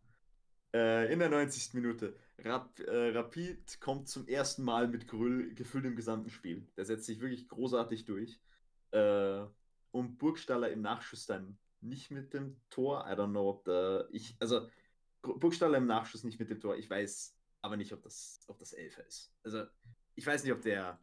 Äh, 0.75 1.13
in 1.13 1.19
der 1.19 1.29
90. 1.29 1.75
Minute. 1.75 2.17
Rap, 2.39 2.79
äh, 2.81 3.11
Rapid 3.11 3.81
kommt 3.81 4.09
zum 4.09 4.27
ersten 4.27 4.63
Mal 4.63 4.89
mit 4.89 5.07
Grüll 5.07 5.55
gefüllt 5.55 5.85
im 5.85 5.97
gesamten 5.97 6.31
Spiel. 6.31 6.67
Der 6.77 6.85
setzt 6.85 7.07
sich 7.07 7.21
wirklich 7.21 7.49
großartig 7.49 8.05
durch. 8.05 8.41
Äh, 8.91 9.45
und 9.91 10.19
Burgstaller 10.19 10.71
im 10.71 10.81
Nachschuss 10.81 11.27
dann 11.27 11.59
nicht 11.81 12.11
mit 12.11 12.33
dem 12.33 12.57
Tor. 12.71 13.07
I 13.07 13.13
don't 13.13 13.31
know, 13.31 13.51
ob 13.51 13.65
da 13.65 14.07
ich. 14.11 14.37
Also, 14.41 14.69
Burgstaller 15.21 15.79
im 15.79 15.87
Nachschuss 15.87 16.25
nicht 16.25 16.41
mit 16.41 16.51
dem 16.51 16.61
Tor. 16.61 16.77
Ich 16.77 16.89
weiß 16.89 17.37
aber 17.61 17.77
nicht, 17.77 17.93
ob 17.93 18.03
das, 18.03 18.41
ob 18.49 18.59
das 18.59 18.73
Elfer 18.73 19.07
ist. 19.07 19.33
Also, 19.45 19.65
ich 20.15 20.27
weiß 20.27 20.45
nicht, 20.45 20.53
ob 20.53 20.63
der. 20.63 20.99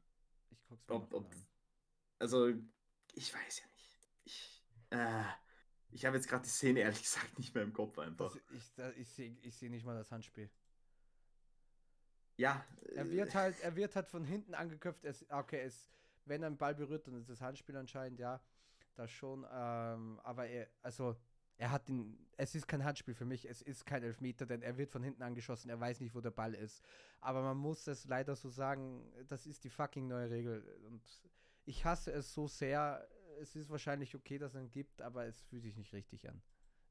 Ich 0.49 0.64
guck's 0.68 0.88
mir 0.88 0.95
Ob, 0.95 1.14
ob, 1.14 1.30
mal 1.30 1.49
also, 2.19 2.49
ich 3.14 3.34
weiß 3.34 3.60
ja 3.60 3.65
nicht. 3.68 3.78
Ich, 4.91 4.98
äh, 4.98 5.24
ich 5.91 6.06
habe 6.06 6.18
jetzt 6.18 6.28
gerade 6.28 6.44
die 6.44 6.49
Szene 6.49 6.82
ehrlich 6.82 7.02
gesagt 7.02 7.38
nicht 7.38 7.53
mehr 7.53 7.64
im 7.64 7.74
Kopf 7.74 7.98
einfach. 7.99 8.36
Das, 8.76 8.94
ich 8.95 9.02
ich 9.02 9.10
sehe 9.10 9.38
ich 9.41 9.56
seh 9.56 9.70
nicht 9.70 9.86
mal 9.86 9.95
das 9.95 10.11
Handspiel. 10.11 10.49
Ja. 12.40 12.66
Er 12.95 13.06
äh, 13.06 13.11
wird 13.11 13.36
halt, 13.36 13.60
er 13.60 13.76
wird 13.76 13.95
halt 13.95 14.07
von 14.07 14.24
hinten 14.24 14.53
angeköpft. 14.53 15.03
Es, 15.03 15.26
okay, 15.30 15.60
es, 15.60 15.90
wenn 16.26 16.41
er 16.41 16.48
einen 16.48 16.57
Ball 16.57 16.74
berührt, 16.74 17.06
dann 17.06 17.16
ist 17.16 17.30
das 17.30 17.41
Handspiel 17.41 17.76
anscheinend, 17.76 18.20
ja. 18.20 18.41
Das 18.95 19.11
schon. 19.11 19.45
Ähm, 19.52 20.20
aber 20.24 20.48
er, 20.48 20.68
also, 20.82 21.18
er 21.57 21.72
hat 21.72 21.90
den. 21.90 22.18
Es 22.38 22.56
ist 22.56 22.68
kein 22.68 22.86
Handspiel 22.86 23.14
für 23.14 23.26
mich, 23.26 23.48
es 23.49 23.61
ist 23.61 23.86
kein 23.86 24.03
Elfmeter, 24.03 24.45
denn 24.45 24.61
er 24.61 24.78
wird 24.78 24.90
von 24.90 25.03
hinten 25.03 25.22
angeschossen, 25.22 25.70
er 25.70 25.80
weiß 25.80 25.99
nicht, 25.99 26.16
wo 26.16 26.22
der 26.22 26.32
Ball 26.32 26.53
ist. 26.56 26.82
Aber 27.20 27.41
man 27.41 27.57
muss 27.57 27.86
es 27.88 28.06
leider 28.06 28.38
so 28.38 28.49
sagen, 28.49 29.11
das 29.28 29.45
ist 29.45 29.66
die 29.66 29.70
fucking 29.70 30.07
neue 30.07 30.30
Regel. 30.30 30.64
Und 30.88 31.02
ich 31.66 31.84
hasse 31.84 32.14
es 32.14 32.34
so 32.34 32.48
sehr. 32.48 33.06
Es 33.40 33.56
ist 33.56 33.70
wahrscheinlich 33.70 34.16
okay, 34.16 34.38
dass 34.38 34.53
es 34.53 34.61
ihn 34.61 34.72
gibt, 34.72 35.02
aber 35.02 35.26
es 35.26 35.41
fühlt 35.44 35.64
sich 35.64 35.76
nicht 35.76 35.94
richtig 35.94 36.28
an. 36.28 36.41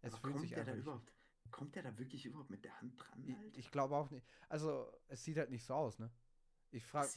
Es 0.01 0.15
Aber 0.15 0.23
fühlt 0.23 0.35
kommt 0.35 0.41
sich 0.43 0.51
der 0.51 0.59
einfach 0.61 0.73
da 0.73 0.77
nicht 0.77 0.85
überhaupt, 0.85 1.13
kommt 1.51 1.75
der 1.75 1.83
da 1.83 1.99
wirklich 1.99 2.27
überhaupt 2.27 2.51
mit 2.51 2.65
der 2.65 2.81
Hand 2.81 2.99
dran? 2.99 3.25
ich, 3.27 3.37
Alter? 3.37 3.59
ich 3.59 3.71
glaube 3.71 3.97
auch 3.97 4.11
nicht. 4.11 4.27
Also, 4.49 4.91
es 5.09 5.25
sieht 5.25 5.37
halt 5.37 5.51
nicht 5.51 5.65
so 5.65 5.75
aus, 5.75 5.99
ne? 5.99 6.11
Ich 6.71 6.85
frage, 6.85 7.09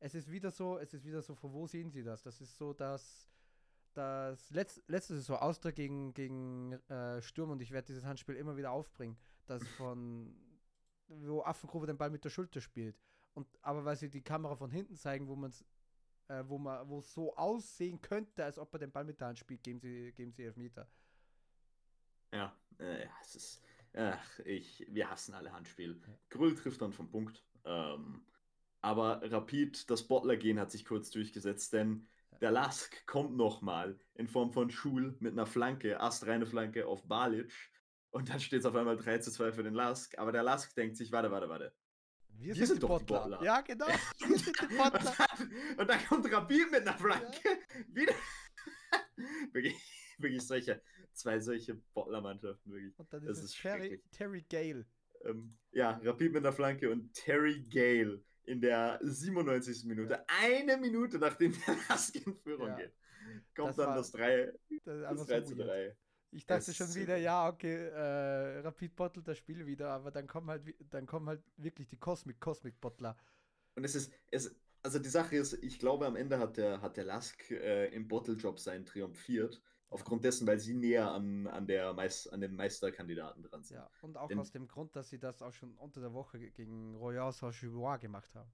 es 0.00 0.14
ist 0.14 0.30
wieder 0.30 0.50
so, 0.50 0.78
es 0.78 0.94
ist 0.94 1.04
wieder 1.04 1.22
so, 1.22 1.34
von 1.34 1.52
wo 1.52 1.66
sehen 1.66 1.90
Sie 1.90 2.02
das? 2.02 2.22
Das 2.22 2.40
ist 2.40 2.56
so, 2.56 2.72
dass 2.72 3.28
das 3.94 4.50
letzt, 4.50 4.82
letzte 4.88 5.14
Saison 5.14 5.38
Austria 5.38 5.72
gegen, 5.72 6.12
gegen 6.12 6.72
äh, 6.88 7.22
Sturm 7.22 7.50
und 7.50 7.62
ich 7.62 7.70
werde 7.70 7.86
dieses 7.86 8.04
Handspiel 8.04 8.36
immer 8.36 8.56
wieder 8.56 8.70
aufbringen, 8.70 9.16
das 9.46 9.66
von 9.76 10.34
wo 11.08 11.42
Affengrube 11.42 11.86
den 11.86 11.96
Ball 11.96 12.10
mit 12.10 12.24
der 12.24 12.30
Schulter 12.30 12.60
spielt. 12.60 12.98
Und 13.34 13.46
aber 13.62 13.84
weil 13.84 13.96
sie 13.96 14.10
die 14.10 14.22
Kamera 14.22 14.56
von 14.56 14.70
hinten 14.70 14.96
zeigen, 14.96 15.28
wo 15.28 15.36
man 15.36 15.52
äh, 16.28 16.44
wo 16.46 16.58
man 16.58 16.88
wo 16.88 16.98
es 17.00 17.12
so 17.12 17.34
aussehen 17.36 18.00
könnte, 18.00 18.44
als 18.44 18.58
ob 18.58 18.72
er 18.74 18.78
den 18.80 18.92
Ball 18.92 19.04
mit 19.04 19.20
der 19.20 19.28
Hand 19.28 19.38
spielt, 19.38 19.62
geben 19.62 19.80
sie 19.80 20.12
geben 20.12 20.32
sie 20.32 20.44
Elfmeter. 20.44 20.90
Ja, 22.32 22.60
äh, 22.78 23.04
ja, 23.04 23.10
es 23.22 23.34
ist. 23.34 23.62
Ach, 23.94 24.38
ich, 24.40 24.84
wir 24.90 25.08
hassen 25.10 25.34
alle 25.34 25.52
Handspiel. 25.52 26.02
Ja. 26.06 26.18
Grüll 26.28 26.54
trifft 26.54 26.82
dann 26.82 26.92
vom 26.92 27.08
Punkt. 27.10 27.46
Ähm, 27.64 28.26
aber 28.82 29.20
Rapid, 29.30 29.88
das 29.90 30.06
Bottler-Gehen 30.06 30.60
hat 30.60 30.70
sich 30.70 30.84
kurz 30.84 31.10
durchgesetzt, 31.10 31.72
denn 31.72 32.08
Ja. 32.30 32.38
der 32.40 32.50
Lask 32.50 33.06
kommt 33.06 33.36
nochmal 33.36 33.98
in 34.14 34.28
Form 34.28 34.52
von 34.52 34.70
Schul 34.70 35.16
mit 35.20 35.32
einer 35.32 35.46
Flanke, 35.46 36.00
astreine 36.00 36.46
Flanke 36.46 36.86
auf 36.86 37.06
Balic. 37.08 37.52
Und 38.10 38.28
dann 38.30 38.40
steht 38.40 38.60
es 38.60 38.66
auf 38.66 38.74
einmal 38.74 38.96
3 38.96 39.18
zu 39.18 39.30
2 39.32 39.52
für 39.52 39.62
den 39.62 39.74
Lask. 39.74 40.18
Aber 40.18 40.32
der 40.32 40.42
Lask 40.42 40.74
denkt 40.74 40.96
sich, 40.96 41.12
warte, 41.12 41.30
warte, 41.30 41.48
warte. 41.48 41.74
Wir, 42.38 42.54
Wir 42.54 42.66
sind 42.66 42.82
doch 42.82 42.98
die 42.98 43.04
Bottler. 43.04 43.42
Ja, 43.42 43.60
genau. 43.60 43.86
Wir 43.86 44.38
sind 44.38 44.60
die 44.60 44.64
Und 44.76 44.76
Bottler. 44.76 45.14
und 45.78 45.88
dann 45.90 46.04
kommt 46.06 46.32
Rapid 46.32 46.70
mit 46.70 46.80
einer 46.82 46.96
Flanke. 46.98 47.58
Wieder. 47.88 48.12
wirklich, 49.52 49.74
wirklich 50.18 50.42
solche, 50.42 50.82
zwei 51.12 51.38
solche 51.40 51.74
Bottler-Mannschaften, 51.94 52.72
wirklich. 52.72 52.98
Und 52.98 53.12
dann 53.12 53.24
Das 53.24 53.38
ist 53.38 53.44
es 53.44 53.50
ist 53.54 53.60
Terry. 53.62 54.02
Terry 54.12 54.44
Gale. 54.48 54.86
Ähm, 55.24 55.56
ja, 55.72 56.00
Rapid 56.04 56.32
mit 56.32 56.44
einer 56.44 56.52
Flanke 56.52 56.90
und 56.90 57.12
Terry 57.14 57.62
Gale 57.64 58.22
in 58.44 58.60
der 58.60 58.98
97. 59.02 59.84
Minute, 59.86 60.24
eine 60.28 60.76
Minute 60.76 61.18
nachdem 61.18 61.52
der 61.66 61.76
Lask 61.88 62.14
in 62.14 62.34
Führung 62.36 62.68
Ja. 62.68 62.76
geht, 62.76 62.92
kommt 63.56 63.70
Das 63.70 63.76
dann 63.76 63.86
war 63.88 63.96
das 63.96 64.12
3, 64.12 64.52
Das 64.84 64.84
das 64.84 65.04
einfach 65.04 65.26
3 65.26 65.40
so 65.40 65.46
zu 65.46 65.58
weird. 65.58 65.68
3. 65.68 65.96
Ich 66.36 66.46
dachte 66.46 66.70
Es 66.70 66.76
schon 66.76 66.86
ist 66.88 66.94
wieder, 66.96 67.16
ja, 67.16 67.48
okay, 67.48 67.86
äh, 67.88 68.58
Rapid 68.60 68.94
bottelt 68.94 69.26
das 69.26 69.38
Spiel 69.38 69.64
wieder, 69.66 69.90
aber 69.90 70.10
dann 70.10 70.26
kommen 70.26 70.50
halt, 70.50 70.62
dann 70.90 71.06
kommen 71.06 71.28
halt 71.28 71.42
wirklich 71.56 71.88
die 71.88 71.96
Cosmic, 71.98 72.38
Cosmic 72.40 72.78
Bottler. 72.80 73.16
Und 73.74 73.84
es 73.84 73.94
ist, 73.94 74.12
es, 74.30 74.54
also 74.82 74.98
die 74.98 75.08
Sache 75.08 75.36
ist, 75.36 75.54
ich 75.54 75.78
glaube, 75.78 76.06
am 76.06 76.14
Ende 76.16 76.38
hat 76.38 76.58
der, 76.58 76.80
hat 76.82 76.96
der 76.98 77.04
Lask 77.04 77.50
äh, 77.50 77.86
im 77.94 78.06
Bottle-Job 78.06 78.58
sein 78.58 78.84
triumphiert, 78.84 79.62
aufgrund 79.88 80.24
dessen, 80.24 80.46
weil 80.46 80.58
sie 80.60 80.74
näher 80.74 81.10
an, 81.10 81.46
an, 81.46 81.66
der 81.66 81.94
Meis, 81.94 82.26
an 82.28 82.40
den 82.42 82.54
Meisterkandidaten 82.54 83.42
dran 83.42 83.62
sind. 83.64 83.76
Ja, 83.78 83.90
und 84.02 84.16
auch 84.18 84.28
Denn- 84.28 84.38
aus 84.38 84.50
dem 84.52 84.68
Grund, 84.68 84.94
dass 84.94 85.08
sie 85.08 85.18
das 85.18 85.40
auch 85.42 85.52
schon 85.52 85.74
unter 85.78 86.00
der 86.02 86.12
Woche 86.12 86.38
ge- 86.38 86.50
gegen 86.50 86.96
Royal 86.96 87.32
Saint-Gillois 87.32 87.96
gemacht 87.98 88.34
haben. 88.34 88.50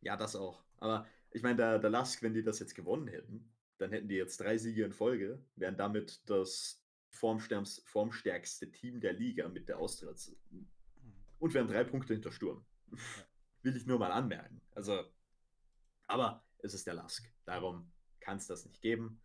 Ja, 0.00 0.16
das 0.16 0.36
auch. 0.36 0.64
Aber 0.78 1.06
ich 1.30 1.42
meine, 1.42 1.56
der, 1.56 1.78
der 1.78 1.90
Lask, 1.90 2.22
wenn 2.22 2.32
die 2.34 2.42
das 2.42 2.60
jetzt 2.60 2.74
gewonnen 2.74 3.08
hätten, 3.08 3.52
dann 3.78 3.90
hätten 3.90 4.08
die 4.08 4.14
jetzt 4.14 4.40
drei 4.40 4.56
Siege 4.56 4.84
in 4.84 4.92
Folge, 4.92 5.44
wären 5.56 5.76
damit 5.76 6.22
das 6.30 6.85
formstärkste 7.10 8.70
Team 8.70 9.00
der 9.00 9.12
Liga 9.12 9.48
mit 9.48 9.68
der 9.68 9.78
Austria 9.78 10.14
zu- 10.14 10.36
und 11.38 11.54
wären 11.54 11.68
drei 11.68 11.84
Punkte 11.84 12.14
hinter 12.14 12.32
Sturm. 12.32 12.64
Will 13.62 13.76
ich 13.76 13.86
nur 13.86 13.98
mal 13.98 14.12
anmerken. 14.12 14.60
Also, 14.74 15.04
aber 16.06 16.44
es 16.58 16.74
ist 16.74 16.86
der 16.86 16.94
Lask. 16.94 17.28
Darum 17.44 17.92
kann 18.20 18.36
es 18.36 18.46
das 18.46 18.64
nicht 18.64 18.80
geben. 18.80 19.20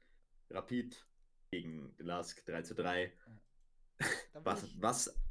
Rapid 0.49 1.05
gegen 1.51 1.95
den 1.97 2.05
Lask 2.05 2.43
3 2.45 2.61
zu 2.63 2.75
3. 2.75 3.13
Da 4.33 4.39
will 4.39 4.45
Was, 4.45 4.63
ich, 4.63 4.81
was, 4.81 5.21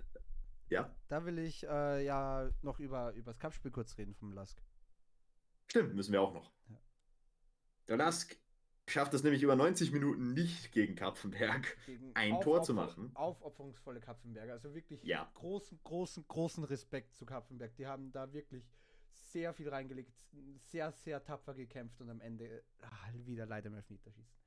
ja, 0.69 0.95
da 1.09 1.25
will 1.25 1.39
ich 1.41 1.67
äh, 1.67 2.05
ja 2.05 2.49
noch 2.63 2.79
über, 2.79 3.13
über 3.15 3.33
das 3.33 3.41
Cup-Spiel 3.41 3.73
kurz 3.73 3.99
reden 3.99 4.15
vom 4.15 4.33
Lask. 4.33 4.63
Stimmt, 5.67 5.95
müssen 5.95 6.13
wir 6.13 6.23
auch 6.23 6.33
noch. 6.33 6.53
Ja. 6.69 6.81
Der 7.89 7.97
Lask 7.97 8.37
schafft 8.91 9.15
es 9.15 9.23
nämlich 9.23 9.43
über 9.43 9.57
90 9.57 9.93
Minuten 9.93 10.33
nicht 10.35 10.73
gegen 10.73 10.95
Kapfenberg. 10.95 11.77
Gegen 11.87 12.11
Ein 12.15 12.41
Tor 12.41 12.63
zu 12.63 12.75
machen. 12.75 13.11
Aufopferungsvolle 13.15 14.01
Kapfenberger. 14.01 14.53
Also 14.53 14.75
wirklich 14.75 15.03
Ja. 15.05 15.31
großen, 15.35 15.79
großen, 15.85 16.25
großen 16.29 16.65
Respekt 16.65 17.15
zu 17.15 17.25
Kapfenberg. 17.25 17.75
Die 17.77 17.87
haben 17.87 18.13
da 18.13 18.33
wirklich 18.33 18.65
sehr 19.13 19.53
viel 19.53 19.69
reingelegt, 19.69 20.13
sehr, 20.57 20.93
sehr 20.93 21.23
tapfer 21.23 21.55
gekämpft 21.55 22.01
und 22.01 22.11
am 22.11 22.21
Ende 22.21 22.63
ah, 22.83 23.09
wieder 23.25 23.47
leider 23.47 23.69
im 23.69 23.75
Elfmeterschießen. 23.75 24.41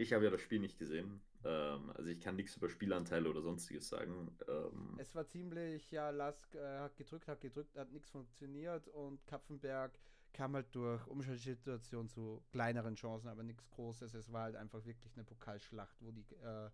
Ich 0.00 0.12
habe 0.12 0.24
ja 0.24 0.30
das 0.30 0.40
Spiel 0.40 0.60
nicht 0.60 0.78
gesehen. 0.78 1.20
Ähm, 1.44 1.90
also 1.90 2.08
ich 2.08 2.20
kann 2.20 2.36
nichts 2.36 2.56
über 2.56 2.68
Spielanteile 2.68 3.28
oder 3.28 3.42
sonstiges 3.42 3.88
sagen. 3.88 4.36
Ähm, 4.46 4.94
Es 4.98 5.14
war 5.14 5.26
ziemlich, 5.26 5.90
ja, 5.90 6.10
Lask 6.10 6.54
äh, 6.54 6.78
hat 6.78 6.96
gedrückt, 6.96 7.26
hat 7.26 7.40
gedrückt, 7.40 7.76
hat 7.76 7.90
nichts 7.90 8.10
funktioniert 8.10 8.86
und 8.88 9.26
Kapfenberg 9.26 9.98
kam 10.32 10.54
halt 10.54 10.74
durch 10.74 11.06
Umschaltsituation 11.06 12.08
zu 12.08 12.42
kleineren 12.50 12.94
Chancen, 12.94 13.28
aber 13.28 13.42
nichts 13.42 13.68
Großes. 13.70 14.14
Es 14.14 14.32
war 14.32 14.42
halt 14.44 14.56
einfach 14.56 14.84
wirklich 14.84 15.12
eine 15.14 15.24
Pokalschlacht, 15.24 15.96
wo 16.00 16.10
die 16.10 16.24
äh, 16.42 16.66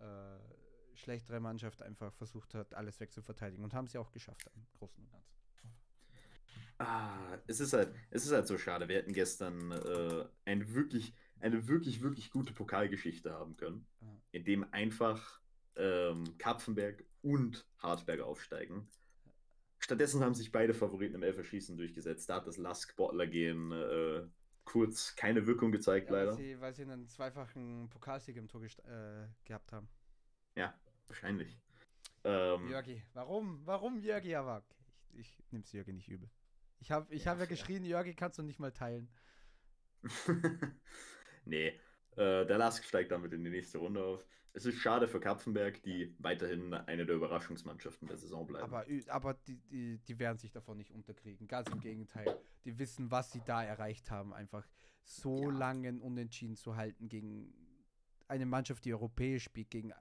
äh, 0.00 0.38
schlechtere 0.94 1.40
Mannschaft 1.40 1.82
einfach 1.82 2.12
versucht 2.14 2.54
hat, 2.54 2.74
alles 2.74 3.00
wegzuverteidigen 3.00 3.64
und 3.64 3.74
haben 3.74 3.86
sie 3.86 3.98
auch 3.98 4.12
geschafft 4.12 4.50
im 4.54 4.66
Großen 4.78 5.02
und 5.02 5.10
Ganzen. 5.10 5.32
Ah, 6.78 7.38
es 7.46 7.60
ist 7.60 7.72
halt, 7.72 7.94
es 8.10 8.26
ist 8.26 8.32
halt 8.32 8.46
so 8.46 8.58
schade. 8.58 8.88
Wir 8.88 8.96
hätten 8.96 9.12
gestern 9.12 9.70
äh, 9.70 10.24
ein 10.44 10.74
wirklich, 10.74 11.14
eine 11.40 11.68
wirklich, 11.68 12.02
wirklich 12.02 12.30
gute 12.30 12.52
Pokalgeschichte 12.52 13.32
haben 13.32 13.56
können, 13.56 13.86
in 14.32 14.44
dem 14.44 14.66
einfach 14.72 15.40
ähm, 15.76 16.36
Kapfenberg 16.38 17.04
und 17.22 17.66
Hartberg 17.78 18.20
aufsteigen. 18.20 18.88
Stattdessen 19.82 20.22
haben 20.22 20.34
sich 20.34 20.52
beide 20.52 20.74
Favoriten 20.74 21.16
im 21.16 21.22
Elferschießen 21.22 21.76
durchgesetzt. 21.76 22.28
Da 22.30 22.36
hat 22.36 22.46
das 22.46 22.56
Lask-Bottler-Gehen 22.56 23.72
äh, 23.72 24.28
kurz 24.64 25.16
keine 25.16 25.46
Wirkung 25.46 25.72
gezeigt, 25.72 26.08
Ja, 26.08 26.12
weil, 26.12 26.26
leider. 26.26 26.32
sie, 26.32 26.60
weil 26.60 26.72
sie 26.74 26.82
einen 26.82 27.08
zweifachen 27.08 27.88
Pokalsieg 27.90 28.36
im 28.36 28.48
Tor 28.48 28.62
äh, 28.62 29.28
gehabt 29.44 29.72
haben. 29.72 29.88
Ja, 30.54 30.74
wahrscheinlich. 31.08 31.58
Ähm, 32.24 32.68
Jörgi, 32.68 33.02
warum? 33.14 33.60
Warum 33.66 33.98
Jörgi? 33.98 34.34
Aber 34.36 34.64
ich, 35.14 35.38
ich 35.38 35.52
nehme 35.52 35.64
es 35.64 35.72
Jörgi 35.72 35.92
nicht 35.92 36.08
übel. 36.08 36.30
Ich 36.80 36.90
habe 36.90 37.12
ich 37.14 37.24
Ja, 37.24 37.32
hab 37.32 37.38
ja 37.38 37.46
geschrien, 37.46 37.84
Jörgi, 37.84 38.14
kannst 38.14 38.38
du 38.38 38.42
nicht 38.42 38.58
mal 38.60 38.72
teilen. 38.72 39.08
nee, 41.44 41.80
äh, 42.16 42.46
der 42.46 42.58
Lask 42.58 42.84
steigt 42.84 43.10
damit 43.10 43.32
in 43.32 43.44
die 43.44 43.50
nächste 43.50 43.78
Runde 43.78 44.02
auf. 44.04 44.26
Es 44.54 44.66
ist 44.66 44.76
schade 44.78 45.08
für 45.08 45.18
Kapfenberg, 45.18 45.82
die 45.82 46.14
weiterhin 46.18 46.74
eine 46.74 47.06
der 47.06 47.16
Überraschungsmannschaften 47.16 48.06
der 48.06 48.18
Saison 48.18 48.46
bleiben. 48.46 48.64
Aber, 48.64 48.84
aber 49.08 49.34
die, 49.34 49.56
die, 49.56 49.98
die 49.98 50.18
werden 50.18 50.36
sich 50.36 50.50
davon 50.52 50.76
nicht 50.76 50.90
unterkriegen. 50.90 51.48
Ganz 51.48 51.70
im 51.70 51.80
Gegenteil. 51.80 52.36
Die 52.64 52.78
wissen, 52.78 53.10
was 53.10 53.32
sie 53.32 53.40
da 53.46 53.64
erreicht 53.64 54.10
haben. 54.10 54.34
Einfach 54.34 54.66
so 55.04 55.50
Ja. 55.50 55.56
lange 55.56 55.98
unentschieden 56.00 56.56
zu 56.56 56.76
halten 56.76 57.08
gegen 57.08 57.54
eine 58.28 58.44
Mannschaft, 58.44 58.84
die 58.84 58.92
europäisch 58.92 59.44
spielt, 59.44 59.70
gegen 59.70 59.92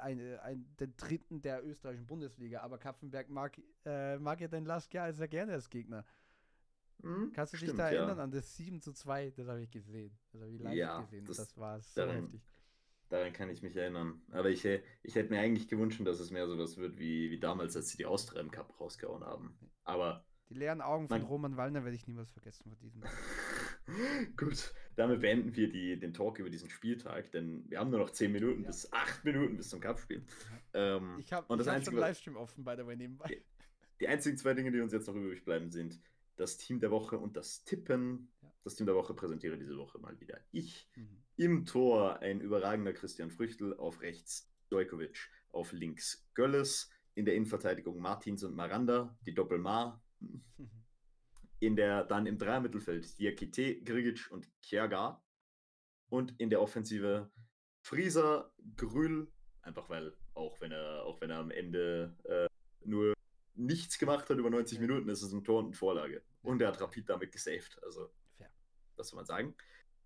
eine, 0.00 0.42
ein, 0.42 0.66
den 0.80 0.96
dritten 0.96 1.40
der 1.40 1.64
österreichischen 1.64 2.06
Bundesliga. 2.06 2.60
Aber 2.60 2.78
Kapfenberg 2.78 3.28
mag, 3.28 3.56
äh, 3.84 4.18
mag 4.18 4.40
ja 4.40 4.48
den 4.48 4.64
Lask 4.64 4.92
ja 4.94 5.12
sehr 5.12 5.28
gerne 5.28 5.52
als 5.52 5.70
Gegner. 5.70 6.04
Hm, 7.02 7.32
Kannst 7.34 7.52
du 7.52 7.56
dich 7.56 7.64
stimmt, 7.66 7.80
da 7.80 7.90
ja. 7.90 7.98
erinnern 8.00 8.20
an 8.20 8.30
das 8.30 8.54
7 8.56 8.80
zu 8.80 8.92
2? 8.92 9.30
Das 9.30 9.48
habe 9.48 9.62
ich 9.62 9.70
gesehen. 9.70 10.16
Das 10.32 10.40
habe 10.42 10.52
ich 10.52 10.60
live 10.60 10.74
Ja, 10.74 11.00
gesehen. 11.02 11.24
das- 11.24 11.36
Das, 11.38 11.56
war 11.56 11.80
so 11.80 12.00
daran- 12.00 12.22
heftig. 12.24 12.40
Daran 13.08 13.32
kann 13.32 13.50
ich 13.50 13.62
mich 13.62 13.76
erinnern. 13.76 14.22
Aber 14.30 14.48
ich, 14.50 14.64
hä- 14.64 14.82
ich 15.02 15.14
hätte 15.14 15.30
mir 15.32 15.40
eigentlich 15.40 15.68
gewünscht, 15.68 16.00
dass 16.04 16.18
es 16.20 16.30
mehr 16.30 16.46
sowas 16.48 16.76
wird 16.76 16.98
wie, 16.98 17.30
wie 17.30 17.38
damals, 17.40 17.76
als 17.76 17.90
sie 17.90 17.96
die 17.98 18.06
Austria 18.06 18.40
im 18.40 18.50
Cup 18.50 18.78
rausgehauen 18.80 19.22
haben. 19.24 19.58
Aber 19.84 20.24
Die 20.48 20.54
leeren 20.54 20.80
Augen 20.80 21.08
von 21.08 21.18
Mein- 21.18 21.26
Roman 21.26 21.56
Wallner 21.56 21.82
werde 21.84 21.96
ich 21.96 22.06
niemals 22.06 22.30
vergessen 22.30 22.64
von 22.70 22.78
diesem. 22.78 23.02
gut, 24.36 24.72
damit 24.96 25.20
beenden 25.20 25.54
wir 25.56 25.68
die, 25.70 25.98
den 25.98 26.14
Talk 26.14 26.38
über 26.38 26.50
diesen 26.50 26.70
Spieltag, 26.70 27.30
denn 27.32 27.68
wir 27.68 27.78
haben 27.80 27.90
nur 27.90 27.98
noch 28.00 28.10
10 28.10 28.32
Minuten 28.32 28.62
Ja. 28.62 28.68
bis 28.68 28.90
8 28.92 29.24
Minuten 29.24 29.56
bis 29.56 29.68
zum 29.70 29.80
Cup-Spiel. 29.80 30.24
Ähm, 30.72 31.16
Ich 31.18 31.32
habe 31.32 31.46
hab 31.48 31.84
schon 31.84 31.96
Livestream 31.96 32.36
offen, 32.36 32.64
by 32.64 32.74
the 32.78 32.86
way, 32.86 32.96
nebenbei. 32.96 33.42
Die 34.00 34.08
einzigen 34.08 34.36
zwei 34.36 34.54
Dinge, 34.54 34.70
die 34.72 34.80
uns 34.80 34.92
jetzt 34.92 35.06
noch 35.06 35.14
übrig 35.14 35.44
bleiben, 35.44 35.70
sind 35.70 36.00
das 36.42 36.56
Team 36.56 36.80
der 36.80 36.90
Woche 36.90 37.18
und 37.18 37.36
das 37.36 37.64
Tippen. 37.64 38.28
Ja. 38.42 38.52
Das 38.64 38.74
Team 38.74 38.86
der 38.86 38.94
Woche 38.94 39.14
präsentiere 39.14 39.56
diese 39.56 39.76
Woche 39.78 39.98
mal 39.98 40.18
wieder 40.20 40.38
ich. 40.50 40.90
Mhm. 40.96 41.22
Im 41.36 41.64
Tor 41.64 42.18
ein 42.20 42.40
überragender 42.40 42.92
Christian 42.92 43.30
Früchtel, 43.30 43.74
auf 43.78 44.02
rechts 44.02 44.52
Stojkovic, 44.66 45.30
auf 45.50 45.72
links 45.72 46.28
Gölles, 46.34 46.90
in 47.14 47.24
der 47.24 47.34
Innenverteidigung 47.34 47.98
Martins 47.98 48.42
und 48.42 48.54
Maranda, 48.54 49.16
die 49.24 49.34
Doppelmar. 49.34 50.02
In 51.60 51.76
der, 51.76 52.02
dann 52.02 52.26
im 52.26 52.38
Dreiermittelfeld 52.38 53.20
Diakite, 53.20 53.80
Grigic 53.84 54.32
und 54.32 54.50
Kjaga. 54.62 55.22
Und 56.08 56.34
in 56.40 56.50
der 56.50 56.60
Offensive 56.60 57.30
Frieser, 57.82 58.52
Grül, 58.74 59.30
einfach 59.60 59.88
weil, 59.88 60.12
auch 60.34 60.60
wenn 60.60 60.72
er, 60.72 61.04
auch 61.04 61.20
wenn 61.20 61.30
er 61.30 61.38
am 61.38 61.52
Ende 61.52 62.16
äh, 62.24 62.48
nur 62.84 63.14
nichts 63.54 63.98
gemacht 63.98 64.28
hat 64.30 64.38
über 64.38 64.50
90 64.50 64.78
Ja. 64.78 64.80
Minuten, 64.86 65.08
ist 65.08 65.22
es 65.22 65.32
ein 65.32 65.44
Tor 65.44 65.60
und 65.60 65.66
eine 65.66 65.74
Vorlage. 65.74 66.22
Und 66.42 66.60
er 66.62 66.68
hat 66.68 66.80
Rapid 66.80 67.08
damit 67.08 67.32
gesaved. 67.32 67.78
Also, 67.84 68.10
Fair. 68.36 68.50
das 68.96 69.08
soll 69.08 69.16
man 69.18 69.26
sagen. 69.26 69.54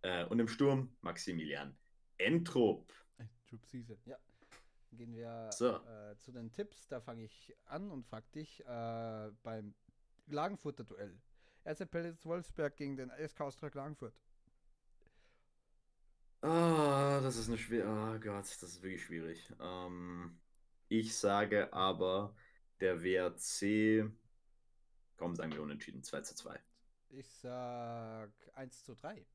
Äh, 0.02 0.24
und 0.26 0.38
im 0.38 0.48
Sturm 0.48 0.96
Maximilian 1.00 1.76
Entrup. 2.18 2.92
Ey, 3.18 3.26
Troop 3.48 3.64
Season. 3.66 3.98
Ja. 4.04 4.16
Gehen 4.92 5.12
wir 5.14 5.50
So. 5.52 5.76
äh, 5.76 6.16
zu 6.18 6.32
den 6.32 6.52
Tipps. 6.52 6.86
Da 6.88 7.00
fange 7.00 7.24
ich 7.24 7.54
an 7.66 7.90
und 7.90 8.06
frage 8.06 8.26
dich 8.34 8.64
äh, 8.66 9.30
beim 9.42 9.74
Klagenfurter 10.28 10.84
Duell. 10.84 11.18
RC 11.64 11.90
Pellets 11.90 12.24
Wolfsberg 12.24 12.76
gegen 12.76 12.96
den 12.96 13.10
SK 13.26 13.40
Austria 13.42 13.70
Klagenfurt. 13.70 14.14
Ah, 16.42 17.20
das 17.22 17.36
ist 17.36 17.48
eine 17.48 17.58
schwer. 17.58 17.86
Oh 17.88 18.18
Gott, 18.20 18.44
das 18.44 18.62
ist 18.62 18.82
wirklich 18.82 19.04
schwierig. 19.04 19.52
Ähm, 19.60 20.38
ich 20.88 21.16
sage 21.16 21.72
aber, 21.72 22.34
der 22.80 23.02
WRC. 23.02 24.10
Komm, 25.16 25.34
sagen 25.34 25.52
wir 25.52 25.62
unentschieden. 25.62 26.02
2 26.02 26.20
zu 26.22 26.34
2. 26.34 26.60
Ich 27.10 27.28
sag 27.28 28.32
1 28.54 28.84
zu 28.84 28.94
3. 28.94 29.26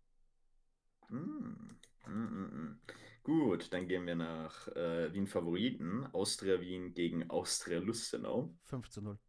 Mm, 1.10 1.78
mm, 2.06 2.12
mm, 2.12 2.64
mm. 2.64 2.82
Gut, 3.24 3.74
dann 3.74 3.88
gehen 3.88 4.06
wir 4.06 4.16
nach 4.16 4.68
äh, 4.70 5.14
Wien 5.14 5.28
Favoriten. 5.28 6.06
Austria 6.14 6.60
Wien 6.62 6.94
gegen 6.94 7.30
Austria 7.30 7.80
Lustenau. 7.80 8.56
5 8.64 8.90
zu 8.90 9.02
0. 9.02 9.20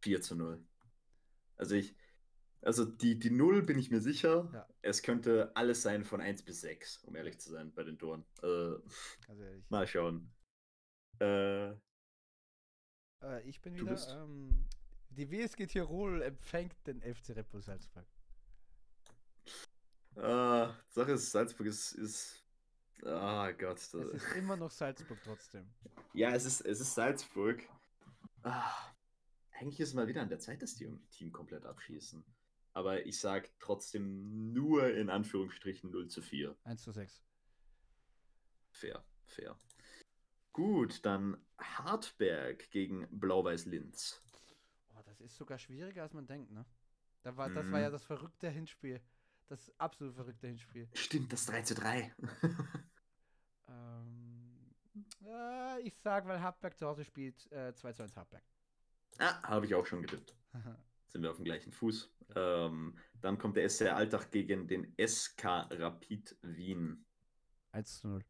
4 0.00 0.20
zu 0.20 0.36
0. 0.36 0.64
Also 1.56 1.74
ich. 1.74 1.96
Also 2.62 2.86
die, 2.86 3.18
die 3.18 3.30
0 3.30 3.62
bin 3.62 3.78
ich 3.78 3.90
mir 3.90 4.00
sicher. 4.00 4.50
Ja. 4.52 4.66
Es 4.80 5.02
könnte 5.02 5.54
alles 5.54 5.82
sein 5.82 6.02
von 6.04 6.20
1 6.22 6.44
bis 6.44 6.62
6, 6.62 7.04
um 7.04 7.14
ehrlich 7.14 7.38
zu 7.38 7.50
sein, 7.50 7.74
bei 7.74 7.82
den 7.84 7.98
Toren. 7.98 8.24
Äh, 8.42 8.76
Also 9.28 9.44
mal 9.68 9.86
schauen. 9.86 10.32
Äh, 11.18 11.74
äh, 13.24 13.42
ich 13.48 13.60
bin 13.60 13.74
Du 13.74 13.82
wieder. 13.82 13.92
bist? 13.92 14.10
Ähm, 14.10 14.66
die 15.10 15.30
WSG 15.30 15.66
Tirol 15.66 16.22
empfängt 16.22 16.74
den 16.86 17.00
FC 17.00 17.30
Red 17.30 17.48
Bull 17.50 17.62
Salzburg. 17.62 18.06
äh, 20.16 20.68
Sache 20.88 21.12
ist, 21.12 21.30
Salzburg 21.32 21.66
ist. 21.66 21.92
ist 21.92 22.42
ah 23.04 23.50
Gott. 23.52 23.78
Es 23.78 23.90
Das, 23.90 24.04
ist 24.06 24.36
immer 24.36 24.56
noch 24.56 24.70
Salzburg 24.70 25.18
trotzdem. 25.22 25.66
ja, 26.12 26.30
es 26.34 26.44
ist, 26.44 26.60
es 26.62 26.80
ist 26.80 26.94
Salzburg. 26.94 27.62
Ah, 28.42 28.72
eigentlich 29.52 29.80
ist 29.80 29.88
es 29.90 29.94
mal 29.94 30.06
wieder 30.06 30.22
an 30.22 30.28
der 30.28 30.38
Zeit, 30.38 30.62
dass 30.62 30.74
die 30.74 30.84
im 30.84 31.08
Team 31.10 31.32
komplett 31.32 31.64
abschießen. 31.64 32.24
Aber 32.72 33.06
ich 33.06 33.20
sag 33.20 33.48
trotzdem 33.60 34.52
nur 34.52 34.92
in 34.92 35.08
Anführungsstrichen 35.10 35.90
0 35.92 36.08
zu 36.08 36.20
4. 36.22 36.56
1 36.64 36.82
zu 36.82 36.90
6. 36.92 37.22
Fair, 38.72 39.04
fair. 39.26 39.56
Gut, 40.54 41.04
dann 41.04 41.36
Hartberg 41.58 42.70
gegen 42.70 43.06
Blau-Weiß 43.10 43.66
Linz. 43.66 44.22
Oh, 44.94 45.02
das 45.04 45.20
ist 45.20 45.36
sogar 45.36 45.58
schwieriger, 45.58 46.02
als 46.02 46.14
man 46.14 46.26
denkt, 46.26 46.50
ne? 46.50 46.64
Da 47.22 47.36
war, 47.36 47.50
Das 47.50 47.70
war 47.70 47.80
ja 47.80 47.88
Mhm. 47.88 47.92
das 47.92 48.04
verrückte 48.04 48.48
Hinspiel. 48.48 49.02
Das 49.46 49.70
absolut 49.78 50.14
verrückte 50.14 50.46
Hinspiel. 50.46 50.88
Stimmt, 50.94 51.32
das 51.32 51.46
3 51.46 51.62
zu 51.62 51.74
3. 51.74 52.14
Ähm, 53.68 54.74
äh, 55.24 55.80
ich 55.82 55.96
sag, 55.98 56.26
weil 56.26 56.40
Hartberg 56.40 56.76
zu 56.76 56.86
Hause 56.86 57.04
spielt, 57.04 57.50
äh, 57.52 57.74
2 57.74 57.92
zu 57.92 58.02
1 58.02 58.16
Hartberg. 58.16 58.42
ah, 59.18 59.42
habe 59.42 59.66
ich 59.66 59.74
auch 59.74 59.86
schon 59.86 60.02
getippt. 60.02 60.36
Sind 61.08 61.22
wir 61.22 61.30
auf 61.30 61.36
dem 61.36 61.44
gleichen 61.44 61.72
Fuß. 61.72 62.12
Ähm, 62.36 62.98
dann 63.20 63.38
kommt 63.38 63.56
der 63.56 63.68
SC 63.68 63.88
Alltag 63.88 64.30
gegen 64.30 64.66
den 64.66 64.94
SK 64.98 65.44
Rapid 65.70 66.36
Wien. 66.42 67.04
1 67.72 68.00
zu 68.00 68.08
0. 68.08 68.24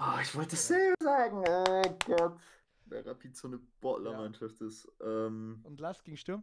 Oh, 0.00 0.18
ich 0.22 0.34
wollte 0.34 0.50
dasselbe 0.52 0.94
sagen. 1.02 1.44
Oh 1.46 1.98
Gott. 2.06 2.40
Der 2.86 3.06
Rapid 3.06 3.36
so 3.36 3.48
eine 3.48 3.58
Bottler-Mannschaft 3.80 4.60
ist. 4.62 4.90
Ähm, 5.00 5.60
Und 5.62 5.78
Last 5.80 6.04
gegen 6.04 6.16
Sturm? 6.16 6.42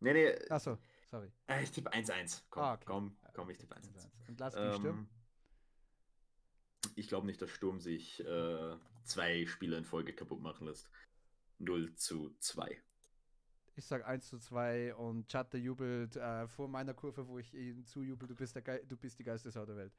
nee, 0.00 0.12
nee. 0.12 0.34
Achso, 0.50 0.78
sorry. 1.10 1.30
äh, 1.46 1.62
Ich 1.62 1.70
tippe 1.70 1.92
1-1. 1.92 2.42
Komm, 2.50 2.62
Ah, 2.62 2.74
okay. 2.74 2.84
komm, 2.86 3.16
komm, 3.34 3.50
ich 3.50 3.58
tippe 3.58 3.74
1-1. 3.76 3.78
1 3.78 4.28
Und 4.28 4.40
Last 4.40 4.56
gegen 4.56 4.72
Sturm? 4.74 4.96
Ähm, 4.98 5.08
ich 6.96 7.08
glaube 7.08 7.26
nicht, 7.26 7.40
dass 7.40 7.50
Sturm 7.50 7.80
sich 7.80 8.20
äh, 8.24 8.76
zwei 9.04 9.46
Spiele 9.46 9.76
in 9.76 9.84
Folge 9.84 10.12
kaputt 10.12 10.40
machen 10.40 10.66
lässt. 10.66 10.88
0 11.58 11.94
zu 11.94 12.34
2. 12.40 12.80
Ich 13.76 13.84
sag 13.86 14.04
1 14.06 14.26
zu 14.28 14.38
2 14.38 14.94
und 14.96 15.28
Chatte 15.28 15.58
jubelt 15.58 16.16
äh, 16.16 16.48
vor 16.48 16.66
meiner 16.66 16.94
Kurve, 16.94 17.28
wo 17.28 17.38
ich 17.38 17.54
ihm 17.54 17.84
zujubel, 17.84 18.26
du 18.26 18.34
bist, 18.34 18.54
der 18.56 18.62
Ge 18.62 18.84
du 18.86 18.96
bist 18.96 19.18
die 19.20 19.24
geilste 19.24 19.50
Sau 19.52 19.64
der 19.66 19.76
Welt. 19.76 19.92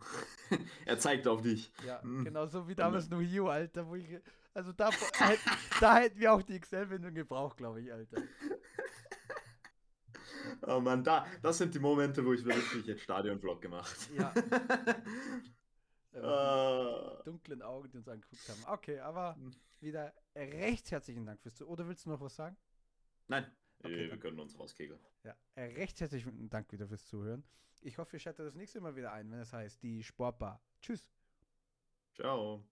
er 0.86 0.98
zeigt 0.98 1.26
auf 1.26 1.42
dich. 1.42 1.72
Ja, 1.86 2.00
Hm. 2.02 2.24
genau 2.24 2.46
so 2.46 2.66
wie 2.68 2.74
damals 2.74 3.08
No 3.08 3.20
Hero, 3.20 3.48
Alter, 3.50 3.86
wo 3.86 3.94
ich, 3.96 4.06
also 4.54 4.72
da, 4.72 4.90
hätten- 4.90 5.50
da 5.80 5.96
hätten 5.98 6.18
wir 6.20 6.32
auch 6.32 6.42
die 6.42 6.58
XL-Windung 6.58 7.14
gebraucht, 7.14 7.56
glaube 7.56 7.80
ich, 7.80 7.92
Alter. 7.92 8.22
Oh 10.62 10.80
Mann, 10.80 11.04
da, 11.04 11.26
das 11.42 11.58
sind 11.58 11.74
die 11.74 11.78
Momente, 11.78 12.24
wo 12.24 12.32
ich 12.32 12.44
wirklich 12.44 12.86
jetzt 12.86 13.02
Stadion-Vlog 13.02 13.60
gemacht. 13.60 13.94
Ja. 14.16 14.32
Äh, 16.12 17.22
dunklen 17.24 17.62
Augen, 17.62 17.90
die 17.90 17.98
uns 17.98 18.08
angeguckt 18.08 18.48
haben. 18.48 18.64
Okay, 18.74 18.98
aber 19.00 19.34
Hm. 19.36 19.50
wieder 19.80 20.12
recht 20.34 20.90
herzlichen 20.90 21.26
Dank 21.26 21.40
fürs 21.42 21.54
Zuhören. 21.56 21.72
Oder 21.74 21.86
willst 21.88 22.06
du 22.06 22.10
noch 22.10 22.20
was 22.20 22.34
sagen? 22.34 22.56
nein, 23.28 23.46
Okay, 23.82 24.06
äh, 24.06 24.10
wir 24.10 24.18
können 24.18 24.40
uns 24.40 24.58
rauskegeln. 24.58 25.00
Ja, 25.24 25.36
äh, 25.54 25.64
recht 25.74 26.00
herzlichen 26.00 26.48
Dank 26.50 26.70
wieder 26.72 26.86
fürs 26.88 27.06
Zuhören. 27.06 27.44
Ich 27.80 27.98
hoffe, 27.98 28.16
ihr 28.16 28.20
schaltet 28.20 28.46
das 28.46 28.54
nächste 28.54 28.80
Mal 28.80 28.96
wieder 28.96 29.12
ein, 29.12 29.30
wenn 29.30 29.38
es 29.38 29.52
heißt 29.52 29.82
die 29.82 30.02
Sportbar. 30.02 30.60
Tschüss. 30.80 31.12
Ciao. 32.14 32.64